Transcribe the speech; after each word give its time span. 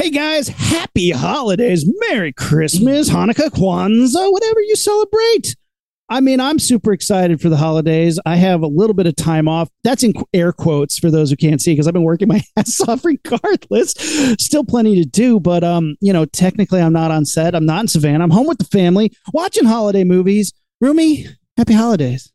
Hey 0.00 0.08
guys, 0.08 0.48
happy 0.48 1.10
holidays, 1.10 1.84
Merry 2.08 2.32
Christmas, 2.32 3.10
Hanukkah, 3.10 3.50
Kwanzaa, 3.50 4.32
whatever 4.32 4.60
you 4.62 4.74
celebrate. 4.74 5.54
I 6.08 6.20
mean, 6.22 6.40
I'm 6.40 6.58
super 6.58 6.94
excited 6.94 7.38
for 7.38 7.50
the 7.50 7.58
holidays. 7.58 8.18
I 8.24 8.36
have 8.36 8.62
a 8.62 8.66
little 8.66 8.94
bit 8.94 9.06
of 9.06 9.14
time 9.14 9.46
off. 9.46 9.68
That's 9.84 10.02
in 10.02 10.14
air 10.32 10.54
quotes 10.54 10.98
for 10.98 11.10
those 11.10 11.28
who 11.28 11.36
can't 11.36 11.60
see 11.60 11.72
because 11.72 11.86
I've 11.86 11.92
been 11.92 12.04
working 12.04 12.28
my 12.28 12.40
ass 12.56 12.80
off 12.80 13.04
regardless. 13.04 13.92
Still 14.38 14.64
plenty 14.64 14.94
to 15.02 15.06
do, 15.06 15.38
but 15.38 15.62
um, 15.62 15.96
you 16.00 16.14
know, 16.14 16.24
technically 16.24 16.80
I'm 16.80 16.94
not 16.94 17.10
on 17.10 17.26
set. 17.26 17.54
I'm 17.54 17.66
not 17.66 17.80
in 17.80 17.88
Savannah. 17.88 18.24
I'm 18.24 18.30
home 18.30 18.46
with 18.46 18.56
the 18.56 18.64
family, 18.64 19.12
watching 19.34 19.66
holiday 19.66 20.04
movies. 20.04 20.54
Rumi, 20.80 21.26
happy 21.58 21.74
holidays. 21.74 22.32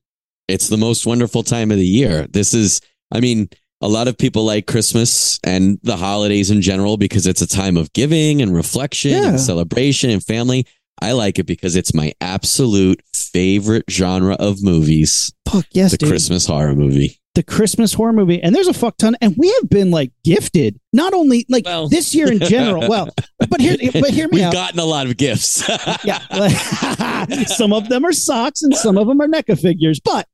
It's 0.47 0.69
the 0.69 0.77
most 0.77 1.07
wonderful 1.07 1.41
time 1.41 1.71
of 1.71 1.77
the 1.77 1.87
year. 1.87 2.27
This 2.27 2.53
is, 2.53 2.79
I 3.11 3.21
mean, 3.21 3.49
a 3.81 3.87
lot 3.87 4.07
of 4.07 4.17
people 4.17 4.45
like 4.45 4.67
Christmas 4.67 5.39
and 5.43 5.77
the 5.83 5.97
holidays 5.97 6.49
in 6.51 6.61
general 6.61 6.97
because 6.97 7.27
it's 7.27 7.41
a 7.41 7.47
time 7.47 7.77
of 7.77 7.91
giving 7.93 8.41
and 8.41 8.53
reflection 8.53 9.11
Yeah. 9.11 9.29
and 9.29 9.39
celebration 9.39 10.09
and 10.09 10.23
family. 10.23 10.65
I 11.01 11.11
like 11.11 11.39
it 11.39 11.43
because 11.45 11.75
it's 11.75 11.93
my 11.93 12.13
absolute 12.21 13.01
favorite 13.13 13.83
genre 13.89 14.35
of 14.35 14.63
movies, 14.63 15.33
Fuck 15.49 15.65
yes, 15.71 15.91
the 15.91 15.97
dude. 15.97 16.09
Christmas 16.09 16.47
horror 16.47 16.73
movie. 16.73 17.19
the 17.35 17.43
Christmas 17.43 17.93
horror 17.93 18.13
movie, 18.13 18.41
and 18.41 18.55
there's 18.55 18.69
a 18.69 18.73
fuck 18.73 18.95
ton. 18.95 19.17
And 19.19 19.35
we 19.37 19.51
have 19.59 19.69
been 19.69 19.91
like 19.91 20.13
gifted, 20.23 20.79
not 20.93 21.13
only 21.13 21.45
like 21.49 21.65
Well. 21.65 21.89
this 21.89 22.15
year 22.15 22.31
in 22.31 22.39
general. 22.39 22.87
well, 22.89 23.09
but 23.49 23.59
here, 23.59 23.75
but 23.91 24.09
hear 24.11 24.29
me 24.29 24.31
out. 24.31 24.31
We've 24.31 24.43
out. 24.45 24.53
gotten 24.53 24.79
a 24.79 24.85
lot 24.85 25.05
of 25.07 25.17
gifts. 25.17 25.67
yeah, 26.05 26.19
some 27.47 27.73
of 27.73 27.89
them 27.89 28.05
are 28.05 28.13
socks 28.13 28.61
and 28.63 28.73
some 28.73 28.97
of 28.97 29.05
them 29.07 29.19
are 29.21 29.27
NECA 29.27 29.59
figures, 29.59 29.99
but. 29.99 30.27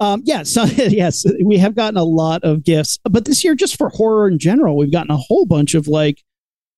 Um, 0.00 0.22
yeah, 0.24 0.42
so 0.42 0.64
yes, 0.76 1.24
we 1.44 1.58
have 1.58 1.74
gotten 1.74 1.96
a 1.96 2.04
lot 2.04 2.42
of 2.44 2.64
gifts, 2.64 2.98
but 3.04 3.24
this 3.24 3.44
year, 3.44 3.54
just 3.54 3.76
for 3.78 3.88
horror 3.90 4.28
in 4.28 4.38
general, 4.38 4.76
we've 4.76 4.92
gotten 4.92 5.10
a 5.10 5.16
whole 5.16 5.46
bunch 5.46 5.74
of 5.74 5.88
like 5.88 6.22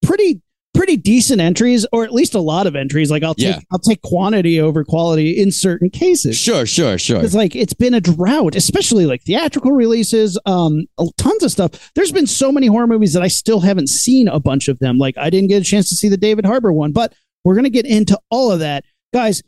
pretty, 0.02 0.41
pretty 0.74 0.96
decent 0.96 1.41
entries, 1.41 1.87
or 1.92 2.05
at 2.05 2.12
least 2.12 2.35
a 2.35 2.40
lot 2.40 2.66
of 2.66 2.76
entries. 2.76 3.10
Like 3.10 3.23
I'll 3.23 3.35
take, 3.35 3.57
Yeah. 3.57 3.60
I'll 3.73 3.79
take 3.79 4.02
quantity 4.02 4.60
over 4.60 4.85
quality 4.85 5.30
in 5.40 5.51
certain 5.51 5.88
cases. 5.88 6.37
sure, 6.37 6.66
sure, 6.66 6.98
sure. 6.98 7.24
It's 7.24 7.35
like 7.35 7.57
it's 7.57 7.73
been 7.74 7.95
a 7.95 8.01
drought, 8.01 8.54
especially 8.54 9.07
like 9.07 9.23
theatrical 9.23 9.73
releases, 9.73 10.38
um, 10.45 10.85
tons 11.16 11.43
of 11.43 11.51
stuff. 11.51 11.91
There's 11.95 12.13
been 12.13 12.26
so 12.26 12.52
many 12.52 12.66
horror 12.66 12.87
movies 12.87 13.15
that 13.15 13.23
I 13.23 13.29
still 13.29 13.60
haven't 13.60 13.88
seen 13.88 14.29
a 14.29 14.38
bunch 14.38 14.68
of 14.68 14.79
them. 14.80 14.98
Like 14.98 15.16
I 15.16 15.30
didn't 15.30 15.48
get 15.48 15.63
a 15.63 15.65
chance 15.65 15.88
to 15.88 15.95
see 15.95 16.09
the 16.09 16.16
David 16.18 16.45
Harbour 16.45 16.73
one, 16.73 16.93
but 16.93 17.15
we're 17.45 17.54
gonna 17.54 17.70
get 17.70 17.87
into 17.87 18.18
all 18.30 18.52
of 18.52 18.59
that, 18.60 18.85
guys. 19.15 19.43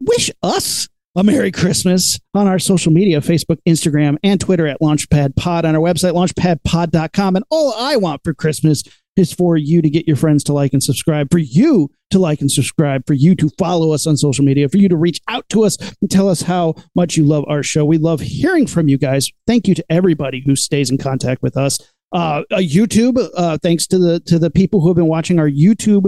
Wish 0.00 0.30
us 0.42 0.88
a 1.16 1.22
Merry 1.22 1.52
Christmas 1.52 2.18
on 2.34 2.48
our 2.48 2.58
social 2.58 2.92
media, 2.92 3.20
Facebook, 3.20 3.58
Instagram, 3.68 4.16
and 4.24 4.40
Twitter 4.40 4.66
at 4.66 4.80
Launchpad 4.80 5.36
Pod 5.36 5.64
on 5.64 5.76
our 5.76 5.80
website, 5.80 6.12
launchpadpod.com. 6.12 7.36
And 7.36 7.44
all 7.50 7.72
I 7.74 7.96
want 7.96 8.22
for 8.24 8.34
Christmas 8.34 8.82
is 9.16 9.32
for 9.32 9.56
you 9.56 9.80
to 9.80 9.88
get 9.88 10.08
your 10.08 10.16
friends 10.16 10.42
to 10.44 10.52
like 10.52 10.72
and 10.72 10.82
subscribe, 10.82 11.30
for 11.30 11.38
you 11.38 11.88
to 12.10 12.18
like 12.18 12.40
and 12.40 12.50
subscribe, 12.50 13.06
for 13.06 13.14
you 13.14 13.36
to 13.36 13.48
follow 13.58 13.92
us 13.92 14.08
on 14.08 14.16
social 14.16 14.44
media, 14.44 14.68
for 14.68 14.78
you 14.78 14.88
to 14.88 14.96
reach 14.96 15.20
out 15.28 15.48
to 15.50 15.64
us 15.64 15.76
and 16.00 16.10
tell 16.10 16.28
us 16.28 16.42
how 16.42 16.74
much 16.96 17.16
you 17.16 17.24
love 17.24 17.44
our 17.46 17.62
show. 17.62 17.84
We 17.84 17.98
love 17.98 18.20
hearing 18.20 18.66
from 18.66 18.88
you 18.88 18.98
guys. 18.98 19.30
Thank 19.46 19.68
you 19.68 19.74
to 19.76 19.84
everybody 19.88 20.42
who 20.44 20.56
stays 20.56 20.90
in 20.90 20.98
contact 20.98 21.42
with 21.42 21.56
us. 21.56 21.78
Uh, 22.12 22.42
uh, 22.50 22.56
YouTube, 22.56 23.24
uh, 23.36 23.58
thanks 23.62 23.86
to 23.88 23.98
the 23.98 24.20
to 24.20 24.38
the 24.38 24.50
people 24.50 24.80
who 24.80 24.88
have 24.88 24.96
been 24.96 25.08
watching 25.08 25.38
our 25.38 25.48
YouTube 25.48 26.06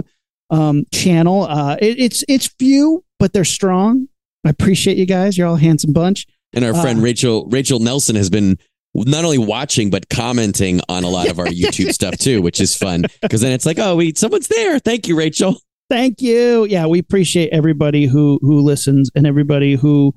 um, 0.49 0.85
channel. 0.93 1.43
Uh, 1.43 1.75
it, 1.81 1.99
it's 1.99 2.23
it's 2.27 2.47
few, 2.59 3.03
but 3.19 3.33
they're 3.33 3.45
strong. 3.45 4.07
I 4.47 4.49
appreciate 4.49 4.97
you 4.97 5.05
guys. 5.05 5.37
You're 5.37 5.47
all 5.47 5.55
a 5.55 5.59
handsome 5.59 5.91
bunch. 5.91 6.25
And 6.53 6.63
our 6.63 6.73
friend 6.73 6.99
Uh, 6.99 7.03
Rachel 7.03 7.45
Rachel 7.47 7.79
Nelson 7.79 8.15
has 8.15 8.29
been 8.29 8.57
not 8.95 9.25
only 9.25 9.37
watching 9.37 9.89
but 9.89 10.09
commenting 10.09 10.79
on 10.87 11.03
a 11.03 11.09
lot 11.09 11.29
of 11.29 11.37
our 11.39 11.45
YouTube 11.47 11.91
stuff 11.91 12.17
too, 12.17 12.41
which 12.41 12.61
is 12.61 12.75
fun 12.75 13.03
because 13.21 13.41
then 13.41 13.51
it's 13.51 13.65
like, 13.65 13.77
oh, 13.77 13.95
wait, 13.97 14.17
someone's 14.17 14.47
there. 14.47 14.79
Thank 14.79 15.07
you, 15.07 15.17
Rachel. 15.17 15.59
Thank 15.89 16.21
you. 16.21 16.65
Yeah, 16.65 16.85
we 16.87 16.99
appreciate 16.99 17.49
everybody 17.51 18.05
who 18.05 18.39
who 18.41 18.61
listens 18.61 19.11
and 19.15 19.27
everybody 19.27 19.75
who 19.75 20.13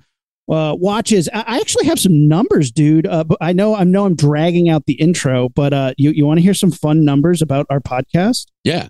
uh, 0.48 0.74
watches. 0.78 1.28
I, 1.32 1.40
I 1.46 1.56
actually 1.58 1.86
have 1.86 1.98
some 1.98 2.28
numbers, 2.28 2.70
dude. 2.70 3.06
Uh, 3.06 3.24
but 3.24 3.38
I 3.40 3.52
know 3.52 3.74
I 3.74 3.82
know 3.84 4.04
I'm 4.06 4.14
dragging 4.16 4.68
out 4.68 4.86
the 4.86 4.94
intro, 4.94 5.48
but 5.48 5.72
uh, 5.72 5.94
you 5.98 6.10
you 6.12 6.24
want 6.24 6.38
to 6.38 6.42
hear 6.42 6.54
some 6.54 6.70
fun 6.70 7.04
numbers 7.04 7.42
about 7.42 7.66
our 7.70 7.80
podcast? 7.80 8.46
Yeah, 8.62 8.88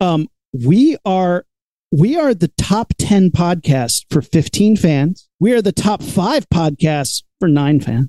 Um, 0.00 0.28
we 0.52 0.96
are 1.06 1.44
we 1.92 2.18
are 2.18 2.32
the 2.32 2.48
top 2.56 2.94
10 2.98 3.30
podcasts 3.30 4.04
for 4.10 4.22
15 4.22 4.76
fans. 4.76 5.28
We 5.38 5.52
are 5.52 5.60
the 5.60 5.72
top 5.72 6.02
5 6.02 6.48
podcasts 6.48 7.22
for 7.38 7.48
9 7.48 7.80
fans. 7.80 8.08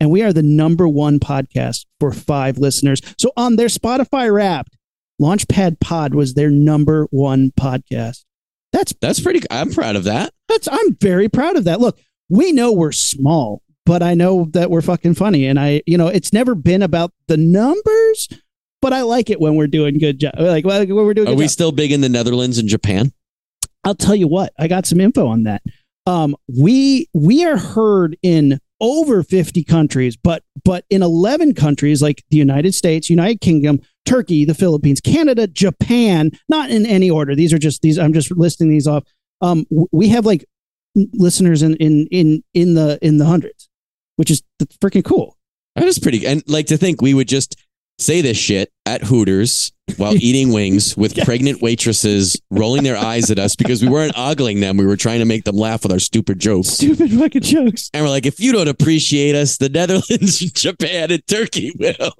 And 0.00 0.10
we 0.10 0.22
are 0.22 0.32
the 0.32 0.42
number 0.42 0.88
1 0.88 1.20
podcast 1.20 1.84
for 2.00 2.10
5 2.10 2.56
listeners. 2.58 3.02
So 3.18 3.30
on 3.36 3.56
their 3.56 3.68
Spotify 3.68 4.32
Wrapped, 4.32 4.76
Launchpad 5.20 5.78
Pod 5.80 6.14
was 6.14 6.34
their 6.34 6.50
number 6.50 7.06
1 7.10 7.52
podcast. 7.60 8.24
That's 8.72 8.94
that's 9.00 9.20
pretty. 9.20 9.40
I'm 9.50 9.72
proud 9.72 9.96
of 9.96 10.04
that. 10.04 10.32
that's 10.48 10.68
I'm 10.70 10.94
very 11.00 11.28
proud 11.28 11.56
of 11.56 11.64
that. 11.64 11.80
Look, 11.80 11.98
we 12.28 12.52
know 12.52 12.72
we're 12.72 12.92
small, 12.92 13.62
but 13.84 14.02
I 14.02 14.14
know 14.14 14.46
that 14.52 14.70
we're 14.70 14.82
fucking 14.82 15.14
funny 15.14 15.46
and 15.46 15.58
I, 15.58 15.82
you 15.86 15.98
know, 15.98 16.08
it's 16.08 16.32
never 16.32 16.54
been 16.54 16.82
about 16.82 17.12
the 17.26 17.36
numbers, 17.38 18.28
but 18.80 18.92
I 18.92 19.02
like 19.02 19.30
it 19.30 19.40
when 19.40 19.56
we're 19.56 19.66
doing 19.66 19.98
good 19.98 20.20
job. 20.20 20.34
Like 20.38 20.64
when 20.64 20.86
we're 20.88 21.14
doing 21.14 21.28
Are 21.28 21.34
we 21.34 21.44
job. 21.44 21.50
still 21.50 21.72
big 21.72 21.92
in 21.92 22.00
the 22.02 22.08
Netherlands 22.08 22.58
and 22.58 22.68
Japan? 22.68 23.12
I'll 23.88 23.94
tell 23.94 24.14
you 24.14 24.28
what, 24.28 24.52
I 24.58 24.68
got 24.68 24.84
some 24.84 25.00
info 25.00 25.26
on 25.26 25.44
that. 25.44 25.62
Um, 26.06 26.36
we 26.46 27.08
we 27.14 27.46
are 27.46 27.56
heard 27.56 28.18
in 28.22 28.60
over 28.82 29.22
50 29.22 29.64
countries, 29.64 30.14
but 30.14 30.42
but 30.62 30.84
in 30.90 31.02
11 31.02 31.54
countries 31.54 32.02
like 32.02 32.22
the 32.28 32.36
United 32.36 32.74
States, 32.74 33.08
United 33.08 33.40
Kingdom, 33.40 33.80
Turkey, 34.04 34.44
the 34.44 34.54
Philippines, 34.54 35.00
Canada, 35.00 35.46
Japan, 35.46 36.32
not 36.50 36.68
in 36.70 36.84
any 36.84 37.08
order. 37.08 37.34
These 37.34 37.54
are 37.54 37.58
just 37.58 37.80
these 37.80 37.98
I'm 37.98 38.12
just 38.12 38.30
listing 38.30 38.68
these 38.68 38.86
off. 38.86 39.04
Um, 39.40 39.64
we 39.90 40.08
have 40.08 40.26
like 40.26 40.44
listeners 41.14 41.62
in 41.62 41.74
in 41.76 42.08
in 42.10 42.44
in 42.52 42.74
the 42.74 42.98
in 43.00 43.16
the 43.16 43.24
hundreds, 43.24 43.70
which 44.16 44.30
is 44.30 44.42
freaking 44.82 45.04
cool. 45.04 45.34
That 45.76 45.86
is 45.86 45.98
pretty. 45.98 46.26
And 46.26 46.42
like 46.46 46.66
to 46.66 46.76
think 46.76 47.00
we 47.00 47.14
would 47.14 47.28
just 47.28 47.56
say 47.98 48.20
this 48.20 48.36
shit 48.36 48.70
at 48.86 49.02
Hooters 49.04 49.72
while 49.96 50.14
eating 50.20 50.52
wings 50.52 50.96
with 50.96 51.16
Yes. 51.16 51.24
pregnant 51.26 51.60
waitresses 51.62 52.40
rolling 52.50 52.82
their 52.84 52.96
eyes 52.96 53.30
at 53.30 53.38
us 53.38 53.56
because 53.56 53.82
we 53.82 53.88
weren't 53.88 54.12
ogling 54.16 54.60
them. 54.60 54.76
We 54.76 54.86
were 54.86 54.96
trying 54.96 55.18
to 55.20 55.24
make 55.24 55.44
them 55.44 55.56
laugh 55.56 55.82
with 55.82 55.92
our 55.92 55.98
stupid 55.98 56.38
jokes. 56.38 56.68
Stupid 56.68 57.10
fucking 57.12 57.42
jokes. 57.42 57.90
And 57.94 58.04
we're 58.04 58.10
like, 58.10 58.26
if 58.26 58.38
you 58.38 58.52
don't 58.52 58.68
appreciate 58.68 59.34
us, 59.34 59.56
the 59.56 59.68
Netherlands, 59.68 60.38
Japan, 60.52 61.10
and 61.10 61.26
Turkey 61.26 61.72
will. 61.78 62.12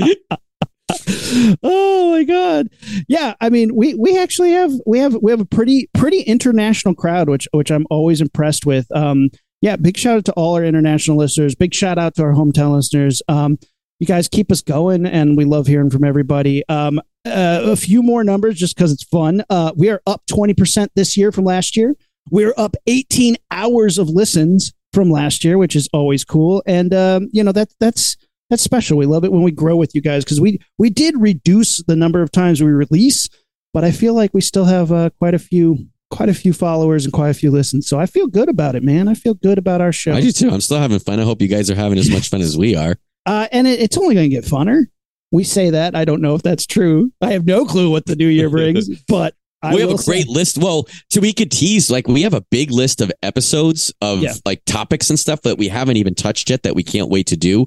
oh 1.62 2.10
my 2.10 2.24
god 2.24 2.66
yeah 3.08 3.34
i 3.40 3.48
mean 3.48 3.74
we 3.74 3.94
we 3.94 4.18
actually 4.18 4.50
have 4.50 4.72
we 4.86 4.98
have 4.98 5.14
we 5.22 5.30
have 5.30 5.40
a 5.40 5.44
pretty 5.44 5.88
pretty 5.94 6.20
international 6.22 6.94
crowd 6.94 7.28
which 7.28 7.46
which 7.52 7.70
i'm 7.70 7.86
always 7.90 8.20
impressed 8.20 8.66
with 8.66 8.86
um 8.96 9.28
yeah 9.60 9.76
big 9.76 9.96
shout 9.96 10.18
out 10.18 10.24
to 10.26 10.32
all 10.32 10.54
our 10.54 10.64
international 10.64 11.16
listeners. 11.16 11.54
Big 11.54 11.74
shout 11.74 11.98
out 11.98 12.14
to 12.16 12.22
our 12.22 12.32
hometown 12.32 12.74
listeners. 12.74 13.22
Um 13.28 13.58
you 13.98 14.06
guys 14.06 14.28
keep 14.28 14.50
us 14.50 14.62
going 14.62 15.04
and 15.04 15.36
we 15.36 15.44
love 15.44 15.66
hearing 15.66 15.90
from 15.90 16.04
everybody. 16.04 16.62
Um 16.68 17.00
uh, 17.26 17.60
a 17.64 17.76
few 17.76 18.02
more 18.02 18.24
numbers 18.24 18.56
just 18.56 18.76
because 18.76 18.92
it's 18.92 19.04
fun. 19.04 19.44
Uh 19.50 19.72
we 19.76 19.90
are 19.90 20.02
up 20.06 20.22
20% 20.30 20.88
this 20.94 21.16
year 21.16 21.32
from 21.32 21.44
last 21.44 21.76
year. 21.76 21.94
We're 22.30 22.54
up 22.56 22.76
18 22.86 23.36
hours 23.50 23.98
of 23.98 24.08
listens 24.08 24.72
from 24.92 25.10
last 25.10 25.44
year 25.44 25.58
which 25.58 25.76
is 25.76 25.88
always 25.92 26.24
cool. 26.24 26.62
And 26.66 26.94
um 26.94 27.28
you 27.32 27.44
know 27.44 27.52
that 27.52 27.68
that's 27.78 28.16
that's 28.50 28.62
special. 28.62 28.98
We 28.98 29.06
love 29.06 29.24
it 29.24 29.32
when 29.32 29.42
we 29.42 29.52
grow 29.52 29.76
with 29.76 29.94
you 29.94 30.00
guys 30.00 30.24
because 30.24 30.40
we 30.40 30.58
we 30.76 30.90
did 30.90 31.14
reduce 31.18 31.82
the 31.84 31.96
number 31.96 32.20
of 32.20 32.32
times 32.32 32.60
we 32.60 32.70
release, 32.70 33.28
but 33.72 33.84
I 33.84 33.92
feel 33.92 34.12
like 34.12 34.34
we 34.34 34.40
still 34.40 34.64
have 34.64 34.90
uh, 34.90 35.10
quite 35.18 35.34
a 35.34 35.38
few 35.38 35.86
quite 36.10 36.28
a 36.28 36.34
few 36.34 36.52
followers 36.52 37.04
and 37.04 37.12
quite 37.12 37.28
a 37.30 37.34
few 37.34 37.50
listens. 37.50 37.86
So 37.88 37.98
I 37.98 38.06
feel 38.06 38.26
good 38.26 38.48
about 38.48 38.74
it, 38.74 38.82
man. 38.82 39.08
I 39.08 39.14
feel 39.14 39.34
good 39.34 39.58
about 39.58 39.80
our 39.80 39.92
show. 39.92 40.12
I 40.12 40.20
do 40.20 40.32
too. 40.32 40.50
I'm 40.50 40.60
still 40.60 40.78
having 40.78 40.98
fun. 40.98 41.20
I 41.20 41.24
hope 41.24 41.40
you 41.40 41.48
guys 41.48 41.70
are 41.70 41.74
having 41.76 41.98
as 41.98 42.10
much 42.10 42.28
fun 42.28 42.40
as 42.40 42.56
we 42.56 42.74
are. 42.76 42.96
Uh, 43.26 43.46
and 43.52 43.66
it, 43.66 43.78
it's 43.78 43.98
only 43.98 44.14
going 44.14 44.28
to 44.28 44.34
get 44.34 44.44
funner. 44.44 44.84
We 45.30 45.44
say 45.44 45.68
that. 45.70 45.94
I 45.94 46.06
don't 46.06 46.22
know 46.22 46.34
if 46.34 46.42
that's 46.42 46.64
true. 46.66 47.12
I 47.20 47.32
have 47.32 47.44
no 47.44 47.66
clue 47.66 47.90
what 47.90 48.06
the 48.06 48.16
new 48.16 48.26
year 48.26 48.48
brings, 48.48 48.88
but 49.08 49.34
I 49.62 49.74
we 49.74 49.82
have 49.82 49.90
a 49.90 49.98
say- 49.98 50.10
great 50.10 50.26
list. 50.28 50.56
Well, 50.56 50.88
so 51.10 51.20
we 51.20 51.34
could 51.34 51.50
tease, 51.50 51.90
like 51.90 52.08
we 52.08 52.22
have 52.22 52.32
a 52.32 52.40
big 52.50 52.70
list 52.70 53.02
of 53.02 53.12
episodes 53.22 53.92
of 54.00 54.20
Yeah. 54.20 54.32
like 54.46 54.64
topics 54.64 55.10
and 55.10 55.18
stuff 55.18 55.42
that 55.42 55.58
we 55.58 55.68
haven't 55.68 55.98
even 55.98 56.14
touched 56.14 56.48
yet 56.48 56.62
that 56.62 56.74
we 56.74 56.82
can't 56.82 57.10
wait 57.10 57.26
to 57.26 57.36
do. 57.36 57.66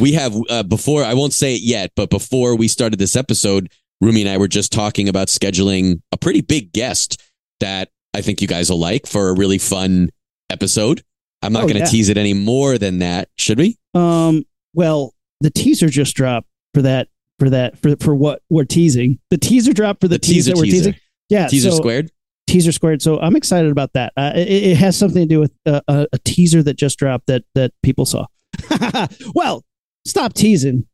We 0.00 0.12
have 0.14 0.34
uh, 0.48 0.62
before 0.62 1.04
I 1.04 1.12
won't 1.12 1.34
say 1.34 1.54
it 1.54 1.60
yet, 1.62 1.92
but 1.94 2.08
before 2.08 2.56
we 2.56 2.66
started 2.66 2.98
this 2.98 3.14
episode, 3.14 3.70
Rumi 4.00 4.22
and 4.22 4.30
I 4.30 4.38
were 4.38 4.48
just 4.48 4.72
talking 4.72 5.06
about 5.06 5.28
scheduling 5.28 6.00
a 6.12 6.16
pretty 6.16 6.40
big 6.40 6.72
guest 6.72 7.22
that 7.60 7.90
I 8.14 8.20
think 8.22 8.40
you 8.40 8.48
guys 8.48 8.70
will 8.70 8.78
like 8.78 9.06
for 9.06 9.28
a 9.28 9.34
really 9.34 9.58
fun 9.58 10.10
episode. 10.50 11.02
I'm 11.42 11.52
not 11.52 11.64
Oh, 11.64 11.66
going 11.66 11.74
to 11.74 11.80
yeah. 11.80 11.86
tease 11.86 12.08
it 12.08 12.16
any 12.16 12.32
more 12.32 12.78
than 12.78 13.00
that, 13.00 13.28
should 13.36 13.58
we? 13.58 13.76
Um, 13.92 14.44
well, 14.72 15.12
the 15.40 15.50
teaser 15.50 15.88
just 15.88 16.14
dropped 16.16 16.48
for 16.72 16.82
that 16.82 17.08
for 17.38 17.50
that 17.50 17.78
for 17.82 17.96
for 17.96 18.14
what 18.14 18.40
we're 18.48 18.64
teasing. 18.64 19.18
The 19.30 19.36
teaser 19.38 19.72
dropped 19.72 20.00
for 20.00 20.08
the, 20.08 20.14
The 20.16 20.20
teaser 20.20 20.52
teaser 20.52 20.56
we're 20.60 20.64
teasing. 20.70 20.94
Yeah, 21.28 21.46
Teaser 21.48 21.70
so- 21.70 21.76
squared. 21.76 22.10
teaser 22.46 22.70
squared. 22.72 23.02
So 23.02 23.18
I'm 23.20 23.34
excited 23.36 23.70
about 23.70 23.92
that. 23.94 24.12
Uh, 24.16 24.32
it, 24.36 24.48
it 24.48 24.76
has 24.76 24.96
something 24.96 25.22
to 25.22 25.26
do 25.28 25.40
with 25.40 25.52
uh, 25.66 25.80
a, 25.88 26.06
a 26.12 26.18
teaser 26.18 26.62
that 26.62 26.74
just 26.76 26.98
dropped 26.98 27.26
that 27.26 27.42
that 27.54 27.72
people 27.82 28.06
saw. 28.06 28.26
well, 29.34 29.64
stop 30.06 30.32
teasing. 30.34 30.86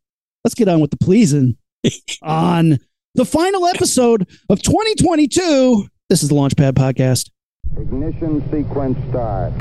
let's 0.43 0.55
get 0.55 0.67
on 0.67 0.79
with 0.79 0.91
the 0.91 0.97
pleasing. 0.97 1.57
on 2.23 2.77
the 3.15 3.25
final 3.25 3.65
episode 3.67 4.27
of 4.49 4.61
2022, 4.61 5.87
this 6.11 6.23
is 6.23 6.27
the 6.27 6.35
Launchpad 6.35 6.73
Podcast. 6.73 7.29
Ignition 7.77 8.41
sequence 8.51 8.99
start. 9.07 9.53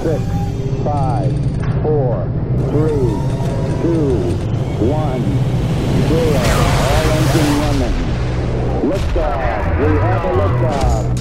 Six, 0.00 0.22
five, 0.82 1.30
four, 1.82 2.24
three, 2.70 3.12
two, 3.84 4.16
one, 4.88 5.20
zero. 6.08 6.40
All 6.80 7.12
engine 7.12 7.52
running. 7.60 7.96
Liftoff. 8.90 9.78
We 9.78 9.98
have 9.98 10.24
a 10.24 10.32
liftoff. 10.40 11.15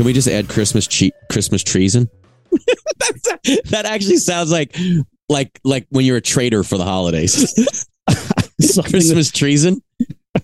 Can 0.00 0.06
we 0.06 0.14
just 0.14 0.28
add 0.28 0.48
Christmas 0.48 0.86
che- 0.86 1.12
Christmas 1.30 1.62
treason? 1.62 2.08
That's, 2.98 3.22
that 3.68 3.84
actually 3.84 4.16
sounds 4.16 4.50
like 4.50 4.74
like 5.28 5.60
like 5.62 5.88
when 5.90 6.06
you're 6.06 6.16
a 6.16 6.22
traitor 6.22 6.64
for 6.64 6.78
the 6.78 6.84
holidays. 6.84 7.52
Christmas 8.88 9.30
treason. 9.30 9.82
I 10.34 10.40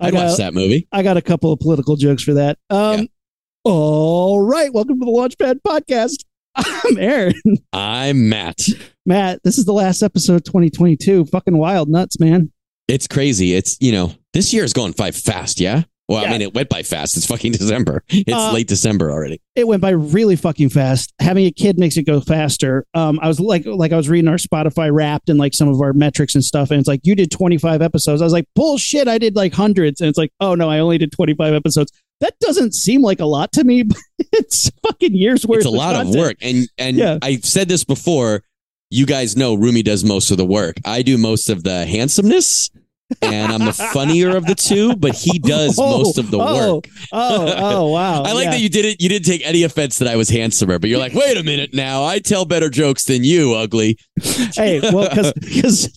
I'd 0.00 0.14
watch 0.14 0.38
that 0.38 0.54
movie. 0.54 0.88
I 0.90 1.04
got 1.04 1.16
a 1.16 1.22
couple 1.22 1.52
of 1.52 1.60
political 1.60 1.94
jokes 1.94 2.24
for 2.24 2.34
that. 2.34 2.58
Um, 2.68 3.02
Yeah. 3.02 3.06
All 3.62 4.40
right. 4.40 4.74
Welcome 4.74 4.98
to 4.98 5.04
the 5.06 5.12
Launchpad 5.12 5.60
Podcast. 5.64 6.24
I'm 6.56 6.98
Aaron. 6.98 7.34
I'm 7.72 8.28
Matt. 8.28 8.58
Matt, 9.06 9.38
this 9.44 9.56
is 9.56 9.66
the 9.66 9.72
last 9.72 10.02
episode 10.02 10.34
of 10.34 10.42
2022. 10.42 11.26
Fucking 11.26 11.56
wild 11.56 11.88
nuts, 11.88 12.18
man. 12.18 12.50
It's 12.88 13.06
crazy. 13.06 13.54
It's 13.54 13.76
you 13.80 13.92
know 13.92 14.16
this 14.32 14.52
year 14.52 14.64
is 14.64 14.72
going 14.72 14.94
by 14.98 15.12
fast. 15.12 15.60
Yeah. 15.60 15.84
Well, 16.10 16.22
Yeah. 16.22 16.28
I 16.28 16.32
mean, 16.32 16.42
it 16.42 16.52
went 16.54 16.68
by 16.68 16.82
fast. 16.82 17.16
It's 17.16 17.24
fucking 17.26 17.52
December. 17.60 18.02
It's 18.08 18.32
Uh, 18.32 18.52
late 18.52 18.66
December 18.66 19.10
already. 19.12 19.40
It 19.54 19.66
went 19.68 19.80
by 19.80 19.90
really 19.90 20.34
fucking 20.34 20.70
fast. 20.70 21.14
Having 21.20 21.46
a 21.46 21.52
kid 21.52 21.78
makes 21.78 21.96
it 21.96 22.02
go 22.02 22.20
faster. 22.20 22.84
Um, 22.94 23.20
I 23.22 23.28
was 23.28 23.38
like, 23.38 23.64
like 23.64 23.92
I 23.92 23.96
was 23.96 24.08
reading 24.08 24.26
our 24.28 24.36
Spotify 24.36 24.92
Wrapped 24.92 25.28
and 25.28 25.38
like 25.38 25.54
some 25.54 25.68
of 25.68 25.80
our 25.80 25.92
metrics 25.92 26.34
and 26.34 26.44
stuff, 26.44 26.70
and 26.72 26.80
it's 26.80 26.88
like 26.88 27.00
you 27.04 27.14
did 27.14 27.30
25 27.30 27.80
episodes. 27.80 28.20
I 28.20 28.24
was 28.24 28.32
like, 28.32 28.46
bullshit, 28.56 29.06
I 29.06 29.18
did 29.18 29.36
like 29.36 29.52
hundreds, 29.54 30.00
and 30.00 30.08
it's 30.08 30.18
like, 30.18 30.32
oh 30.40 30.54
no, 30.56 30.68
I 30.68 30.80
only 30.80 30.98
did 30.98 31.12
25 31.12 31.54
episodes. 31.54 31.92
That 32.20 32.34
doesn't 32.40 32.74
seem 32.74 33.02
like 33.02 33.20
a 33.20 33.24
lot 33.26 33.52
to 33.52 33.62
me, 33.64 33.82
but 33.84 33.96
it's 34.32 34.68
fucking 34.86 35.14
years 35.14 35.46
worth. 35.46 35.58
It's 35.58 35.66
a 35.66 35.70
lot 35.70 35.94
of 35.94 36.12
work, 36.14 36.36
and 36.42 36.66
and 36.76 36.96
Yeah. 36.96 37.18
I've 37.22 37.44
said 37.44 37.68
this 37.68 37.84
before. 37.84 38.42
You 38.92 39.06
guys 39.06 39.36
know 39.36 39.54
Rumi 39.54 39.84
does 39.84 40.02
most 40.02 40.32
of 40.32 40.36
the 40.36 40.44
work. 40.44 40.78
I 40.84 41.02
do 41.02 41.16
most 41.16 41.48
of 41.48 41.62
the 41.62 41.86
handsomeness, 41.86 42.68
and 43.22 43.52
I'm 43.52 43.64
the 43.64 43.72
funnier 43.72 44.36
of 44.36 44.46
the 44.46 44.54
two. 44.54 44.96
But 44.96 45.14
he 45.14 45.38
does 45.38 45.78
Oh, 45.78 45.98
most 45.98 46.18
of 46.18 46.30
the 46.30 46.38
oh, 46.38 46.74
work. 46.76 46.84
Oh, 47.12 47.54
oh, 47.56 47.90
wow. 47.90 48.22
I 48.26 48.32
like 48.32 48.44
Yeah. 48.44 48.50
that 48.52 48.60
you 48.60 48.68
didn't 48.68 49.00
you 49.00 49.08
didn't 49.08 49.26
take 49.26 49.46
any 49.46 49.62
offense 49.64 49.98
that 49.98 50.08
I 50.08 50.16
was 50.16 50.28
handsomer, 50.28 50.78
but 50.78 50.90
you're 50.90 50.98
like, 50.98 51.14
wait 51.14 51.36
a 51.36 51.42
minute 51.42 51.74
now, 51.74 52.04
I 52.04 52.18
tell 52.18 52.44
better 52.44 52.68
jokes 52.70 53.04
than 53.04 53.24
you, 53.24 53.54
ugly. 53.54 53.98
hey, 54.54 54.80
well, 54.92 55.08
because 55.08 55.88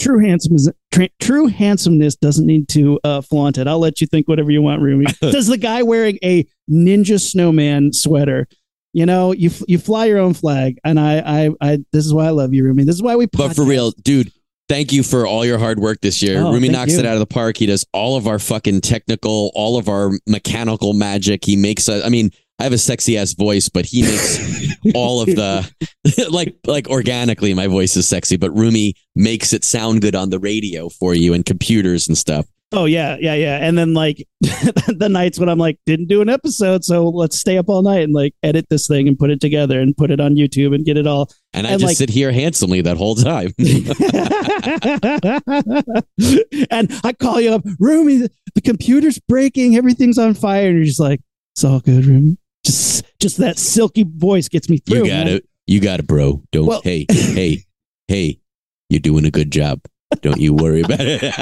true 0.00 0.20
handsomeness, 0.20 0.68
tra- 0.92 1.08
true 1.20 1.46
handsomeness 1.46 2.16
doesn't 2.16 2.46
need 2.46 2.68
to 2.70 2.98
uh, 3.04 3.20
flaunt 3.20 3.58
it. 3.58 3.66
I'll 3.66 3.80
let 3.80 4.00
you 4.00 4.06
think 4.06 4.28
whatever 4.28 4.50
you 4.50 4.62
want, 4.62 4.80
Rumi. 4.82 5.06
Does 5.20 5.46
the 5.48 5.56
guy 5.58 5.82
wearing 5.82 6.18
a 6.22 6.46
ninja 6.70 7.20
snowman 7.20 7.92
sweater? 7.92 8.46
You 8.92 9.06
know, 9.06 9.32
you 9.32 9.50
you 9.66 9.78
fly 9.78 10.06
your 10.06 10.18
own 10.18 10.34
flag, 10.34 10.78
and 10.82 10.98
I, 10.98 11.18
I, 11.18 11.50
I. 11.60 11.78
This 11.92 12.06
is 12.06 12.14
why 12.14 12.26
I 12.26 12.30
love 12.30 12.54
you, 12.54 12.64
Rumi. 12.64 12.84
This 12.84 12.94
is 12.94 13.02
why 13.02 13.16
we. 13.16 13.26
But 13.26 13.54
for 13.54 13.64
real, 13.64 13.90
dude, 13.90 14.32
thank 14.68 14.92
you 14.92 15.02
for 15.02 15.26
all 15.26 15.44
your 15.44 15.58
hard 15.58 15.78
work 15.78 16.00
this 16.00 16.22
year. 16.22 16.40
Oh, 16.40 16.52
Rumi 16.52 16.68
knocks 16.68 16.92
you. 16.92 17.00
it 17.00 17.06
out 17.06 17.14
of 17.14 17.20
the 17.20 17.26
park. 17.26 17.58
He 17.58 17.66
does 17.66 17.84
all 17.92 18.16
of 18.16 18.26
our 18.26 18.38
fucking 18.38 18.80
technical, 18.80 19.50
all 19.54 19.76
of 19.76 19.88
our 19.88 20.12
mechanical 20.26 20.94
magic. 20.94 21.44
He 21.44 21.56
makes 21.56 21.88
us. 21.88 22.04
I 22.04 22.08
mean, 22.08 22.30
I 22.58 22.64
have 22.64 22.72
a 22.72 22.78
sexy 22.78 23.16
ass 23.16 23.34
voice, 23.34 23.68
but 23.68 23.86
he 23.86 24.02
makes 24.02 24.38
all 24.94 25.20
of 25.20 25.26
the 25.26 25.70
like 26.30 26.56
like 26.66 26.88
organically 26.88 27.54
my 27.54 27.66
voice 27.66 27.96
is 27.96 28.08
sexy, 28.08 28.36
but 28.36 28.50
Rumi 28.50 28.94
makes 29.14 29.52
it 29.52 29.64
sound 29.64 30.00
good 30.00 30.14
on 30.14 30.30
the 30.30 30.38
radio 30.38 30.88
for 30.88 31.14
you 31.14 31.34
and 31.34 31.44
computers 31.44 32.08
and 32.08 32.16
stuff. 32.16 32.46
Oh 32.70 32.84
yeah, 32.84 33.16
yeah, 33.18 33.32
yeah. 33.34 33.56
And 33.66 33.78
then 33.78 33.94
like 33.94 34.26
the 34.40 35.08
nights 35.10 35.38
when 35.38 35.48
I'm 35.48 35.58
like 35.58 35.78
didn't 35.86 36.08
do 36.08 36.20
an 36.20 36.28
episode, 36.28 36.84
so 36.84 37.08
let's 37.08 37.38
stay 37.38 37.56
up 37.56 37.68
all 37.70 37.80
night 37.82 38.02
and 38.02 38.12
like 38.12 38.34
edit 38.42 38.66
this 38.68 38.86
thing 38.86 39.08
and 39.08 39.18
put 39.18 39.30
it 39.30 39.40
together 39.40 39.80
and 39.80 39.96
put 39.96 40.10
it 40.10 40.20
on 40.20 40.34
YouTube 40.34 40.74
and 40.74 40.84
get 40.84 40.98
it 40.98 41.06
all. 41.06 41.30
And 41.54 41.66
I 41.66 41.70
And, 41.70 41.80
just 41.80 41.90
like- 41.90 41.96
sit 41.96 42.10
here 42.10 42.30
handsomely 42.30 42.82
that 42.82 42.98
whole 42.98 43.14
time. 43.14 43.52
and 46.70 46.92
I 47.04 47.12
call 47.18 47.40
you 47.40 47.52
up, 47.52 47.62
Rumi. 47.78 48.16
The, 48.18 48.30
the 48.54 48.60
computer's 48.60 49.18
breaking, 49.18 49.76
everything's 49.76 50.18
on 50.18 50.34
fire, 50.34 50.68
and 50.68 50.76
you're 50.76 50.84
just 50.84 51.00
like, 51.00 51.20
it's 51.54 51.64
all 51.64 51.80
good, 51.80 52.04
Rumi. 52.04 52.36
Just, 52.64 53.04
just 53.18 53.38
that 53.38 53.58
silky 53.58 54.04
voice 54.06 54.48
gets 54.48 54.68
me 54.68 54.78
through. 54.78 54.98
you 54.98 55.04
got 55.06 55.26
man. 55.26 55.28
it. 55.28 55.48
You 55.66 55.80
got 55.80 56.00
it, 56.00 56.06
bro. 56.06 56.42
Don't 56.52 56.66
Well- 56.66 56.82
hey, 56.82 57.06
hey, 57.08 57.64
hey, 58.08 58.40
you're 58.88 59.00
doing 59.00 59.24
a 59.24 59.30
good 59.30 59.50
job. 59.50 59.80
Don't 60.22 60.40
you 60.40 60.54
worry 60.54 60.80
about 60.82 61.00
it. 61.00 61.34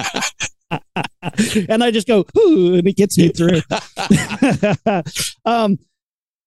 and 1.69 1.83
I 1.85 1.91
just 1.91 2.07
go, 2.07 2.25
Ooh, 2.39 2.75
and 2.75 2.87
it 2.87 2.97
gets 2.97 3.17
me 3.19 3.29
through. 3.29 3.61
um, 5.45 5.79